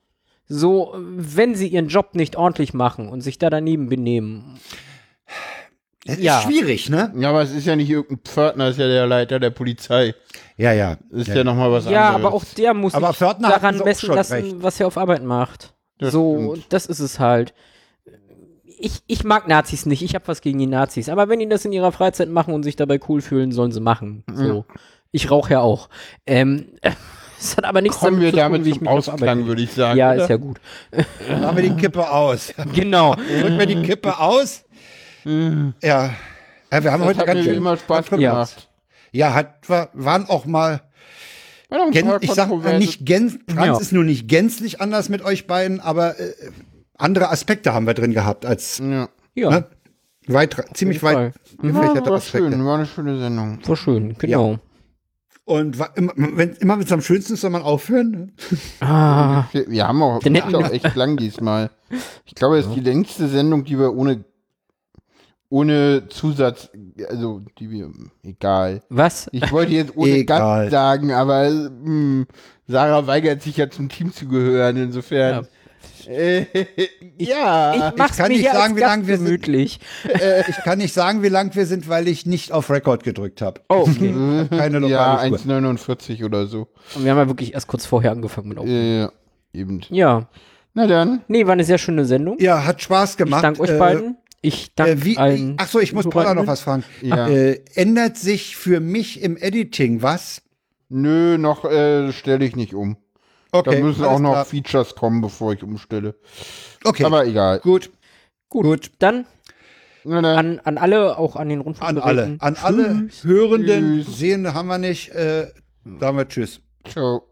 So, 0.46 0.94
wenn 0.98 1.54
sie 1.54 1.68
ihren 1.68 1.88
Job 1.88 2.14
nicht 2.14 2.36
ordentlich 2.36 2.72
machen 2.72 3.08
und 3.10 3.20
sich 3.20 3.36
da 3.38 3.50
daneben 3.50 3.90
benehmen. 3.90 4.58
Das 6.06 6.18
Ja. 6.20 6.38
ist 6.38 6.44
schwierig, 6.44 6.88
ne? 6.88 7.12
Ja, 7.18 7.28
aber 7.28 7.42
es 7.42 7.50
ist 7.50 7.66
ja 7.66 7.76
nicht 7.76 7.90
irgendein 7.90 8.20
Pförtner, 8.24 8.64
es 8.68 8.76
ist 8.76 8.80
ja 8.80 8.88
der 8.88 9.06
Leiter 9.06 9.38
der 9.40 9.50
Polizei. 9.50 10.14
Ja, 10.56 10.72
ja. 10.72 10.96
Das 11.10 11.22
ist 11.22 11.28
ja, 11.28 11.34
ja, 11.36 11.44
nochmal 11.44 11.70
was 11.70 11.84
Ja, 11.84 12.14
anderes. 12.14 12.24
aber 12.26 12.34
auch 12.34 12.44
der 12.56 12.72
muss 12.72 12.94
Aber 12.94 13.08
sich 13.08 13.16
Pförtner 13.18 13.50
daran 13.50 13.76
messen 13.78 14.14
lassen, 14.14 14.32
recht. 14.32 14.56
was 14.62 14.80
er 14.80 14.86
auf 14.86 14.96
Arbeit 14.96 15.22
macht. 15.22 15.74
Das 15.98 16.12
so, 16.12 16.52
stimmt. 16.52 16.72
das 16.72 16.86
ist 16.86 17.00
es 17.00 17.18
halt. 17.18 17.54
Ich, 18.80 19.00
ich 19.08 19.24
mag 19.24 19.48
Nazis 19.48 19.86
nicht, 19.86 20.02
ich 20.02 20.14
habe 20.14 20.28
was 20.28 20.40
gegen 20.40 20.58
die 20.58 20.66
Nazis. 20.66 21.08
Aber 21.08 21.28
wenn 21.28 21.40
die 21.40 21.48
das 21.48 21.64
in 21.64 21.72
ihrer 21.72 21.90
Freizeit 21.90 22.28
machen 22.28 22.54
und 22.54 22.62
sich 22.62 22.76
dabei 22.76 23.00
cool 23.08 23.20
fühlen, 23.20 23.50
sollen 23.50 23.72
sie 23.72 23.80
machen. 23.80 24.22
So. 24.32 24.64
Ich 25.10 25.30
rauche 25.30 25.54
ja 25.54 25.60
auch. 25.60 25.88
Ähm, 26.26 26.66
es 27.40 27.56
hat 27.56 27.64
aber 27.64 27.80
nichts 27.82 27.98
Kommen 27.98 28.20
wir 28.20 28.28
zu 28.30 28.36
tun, 28.36 28.38
damit 28.40 28.64
wie 28.64 28.70
ich 28.70 28.80
mich 28.80 28.88
Ausklang, 28.88 29.46
würde 29.46 29.62
ich 29.62 29.72
sagen. 29.72 29.98
Ja, 29.98 30.12
oder? 30.12 30.22
ist 30.22 30.30
ja 30.30 30.36
gut. 30.36 30.60
Dann 31.28 31.44
haben 31.44 31.56
wir 31.56 31.64
die 31.64 31.74
Kippe 31.76 32.08
aus. 32.08 32.54
Genau. 32.74 33.14
Drücken 33.16 33.58
wir 33.58 33.66
die 33.66 33.82
Kippe 33.82 34.16
aus. 34.20 34.64
Ja. 35.24 35.72
ja. 35.82 36.10
Wir 36.70 36.92
haben 36.92 37.00
Das 37.00 37.08
heute 37.08 37.18
hat 37.20 37.26
ganz 37.26 37.38
mir 37.38 37.44
schön. 37.44 37.54
immer 37.56 37.76
Spaß 37.76 38.10
Ja. 38.10 38.16
gemacht. 38.16 38.68
Ja, 39.10 39.34
hat, 39.34 39.68
war, 39.68 39.88
waren 39.94 40.28
auch 40.28 40.44
mal 40.44 40.82
Paar 41.68 42.22
ich 42.22 42.32
sag 42.32 42.50
nicht 42.78 43.04
gänz 43.04 43.38
Franz 43.48 43.66
Ja. 43.66 43.78
ist 43.78 43.92
nur 43.92 44.04
nicht 44.04 44.28
gänzlich 44.28 44.80
anders 44.80 45.08
mit 45.08 45.22
euch 45.22 45.46
beiden, 45.46 45.80
aber 45.80 46.18
äh, 46.18 46.32
andere 46.96 47.30
Aspekte 47.30 47.74
haben 47.74 47.86
wir 47.86 47.94
drin 47.94 48.12
gehabt 48.12 48.46
als 48.46 48.78
Ja. 48.78 49.08
Ja, 49.34 49.50
ne? 49.50 49.64
weit, 50.26 50.56
ziemlich 50.74 51.02
weit 51.02 51.32
gefächerte 51.60 52.10
War 52.10 52.16
Aspekte. 52.16 52.50
schön, 52.50 52.64
war 52.64 52.76
eine 52.76 52.86
schöne 52.86 53.18
Sendung. 53.18 53.58
war 53.66 53.76
schön, 53.76 54.16
genau. 54.18 54.58
Und 55.44 55.78
wa- 55.78 55.90
immer, 55.94 56.12
wenn 56.16 56.50
immer 56.56 56.78
es 56.78 56.92
am 56.92 57.00
schönsten 57.00 57.32
ist, 57.34 57.40
soll 57.40 57.50
man 57.50 57.62
aufhören. 57.62 58.10
Ne? 58.10 58.28
Ah, 58.80 59.44
Wir, 59.52 59.70
wir 59.70 59.86
haben 59.88 60.02
auch, 60.02 60.22
hätten 60.22 60.36
auch 60.54 60.70
wir- 60.70 60.72
echt 60.72 60.94
lang 60.94 61.16
diesmal. 61.16 61.70
Ich 62.26 62.34
glaube, 62.34 62.58
es 62.58 62.66
ist 62.66 62.74
die 62.74 62.80
längste 62.80 63.28
Sendung, 63.28 63.64
die 63.64 63.78
wir 63.78 63.94
ohne, 63.94 64.24
ohne 65.50 66.08
Zusatz, 66.08 66.68
also 67.08 67.42
die 67.58 67.70
wir, 67.70 67.90
egal. 68.22 68.82
Was? 68.90 69.28
Ich 69.32 69.50
wollte 69.50 69.72
jetzt 69.72 69.96
ohne 69.96 70.10
Egal. 70.18 70.64
Gast 70.64 70.72
sagen, 70.72 71.12
aber 71.12 71.50
mh, 71.50 72.26
Sarah 72.66 73.06
weigert 73.06 73.42
sich 73.42 73.56
ja 73.56 73.70
zum 73.70 73.88
Team 73.88 74.12
zu 74.12 74.26
gehören, 74.28 74.76
insofern. 74.76 75.46
Äh, 76.06 76.44
ja. 77.18 77.74
Ich 77.90 77.96
mach's 77.96 78.16
kann 78.16 78.30
mir 78.30 78.38
nicht 78.38 78.50
sagen, 78.52 78.76
wie 78.76 78.80
lange 78.80 79.06
wir 79.06 79.16
sind. 79.16 79.26
gemütlich. 79.26 79.80
Ich 80.48 80.56
kann 80.64 80.78
nicht 80.78 80.92
sagen, 80.94 81.22
wie 81.22 81.28
lang 81.28 81.54
wir 81.54 81.66
sind, 81.66 81.88
weil 81.88 82.08
ich 82.08 82.24
nicht 82.26 82.52
auf 82.52 82.70
Rekord 82.70 83.02
gedrückt 83.04 83.42
habe. 83.42 83.60
Oh, 83.68 83.86
okay. 83.88 84.46
Keine 84.50 84.86
ja, 84.88 85.16
lokale 85.16 85.30
Uhr. 85.32 85.38
1,49 85.38 86.24
oder 86.24 86.46
so. 86.46 86.68
Und 86.94 87.04
wir 87.04 87.10
haben 87.10 87.18
ja 87.18 87.28
wirklich 87.28 87.54
erst 87.54 87.66
kurz 87.68 87.84
vorher 87.86 88.12
angefangen 88.12 88.48
mit 88.48 88.58
Aufnehmen. 88.58 89.00
Ja, 89.00 89.12
eben. 89.60 89.80
Ja. 89.90 90.28
Na 90.74 90.86
dann. 90.86 91.22
Nee, 91.28 91.46
war 91.46 91.52
eine 91.54 91.64
sehr 91.64 91.78
schöne 91.78 92.04
Sendung. 92.04 92.36
Ja, 92.38 92.64
hat 92.64 92.80
Spaß 92.82 93.12
ich 93.12 93.16
gemacht. 93.16 93.42
danke 93.44 93.60
euch 93.60 93.70
Äh, 93.70 93.78
beiden. 93.78 94.16
Ich 94.40 94.74
danke 94.74 94.92
Äh, 94.92 95.04
wie, 95.04 95.16
allen. 95.18 95.54
ach 95.58 95.68
so, 95.68 95.80
ich 95.80 95.92
muss 95.92 96.08
Paula 96.08 96.34
noch 96.34 96.46
was 96.46 96.60
fragen. 96.60 96.84
Ja. 97.02 97.28
Äh, 97.28 97.60
ändert 97.74 98.16
sich 98.16 98.56
für 98.56 98.80
mich 98.80 99.20
im 99.22 99.36
Editing 99.36 100.00
was? 100.02 100.42
Nö, 100.88 101.36
noch 101.38 101.64
äh, 101.64 102.12
stelle 102.12 102.44
ich 102.44 102.54
nicht 102.56 102.72
um. 102.74 102.96
Okay, 103.50 103.76
da 103.76 103.84
müssen 103.84 104.04
auch 104.04 104.18
noch 104.20 104.32
klar. 104.32 104.44
Features 104.44 104.94
kommen, 104.94 105.20
bevor 105.20 105.52
ich 105.54 105.62
umstelle. 105.62 106.14
Okay, 106.84 107.04
Aber 107.04 107.26
egal. 107.26 107.60
gut, 107.60 107.90
Gut. 108.48 108.64
gut. 108.64 108.90
Dann 108.98 109.26
Na 110.04 110.20
dann. 110.22 110.36
an, 110.38 110.60
an 110.60 110.78
alle, 110.78 111.18
auch 111.18 111.34
an 111.36 111.48
den 111.48 111.58
An 111.60 111.64
Rundfunkgeräten. 111.64 112.06
alle, 112.08 112.36
an 112.40 112.56
alle 112.62 113.08
Hörenden, 113.22 114.04
Tschüss. 114.04 114.18
Sehende 114.18 114.54
haben 114.54 114.68
wir 114.68 114.78
nicht. 114.78 115.08
Äh, 115.10 115.50
sagen 115.98 116.16
wir 116.16 116.28
Tschüss. 116.28 116.60
Ciao. 116.84 117.22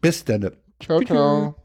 Bis 0.00 0.24
dann. 0.24 0.50
Ciao, 0.80 1.00
ciao. 1.02 1.56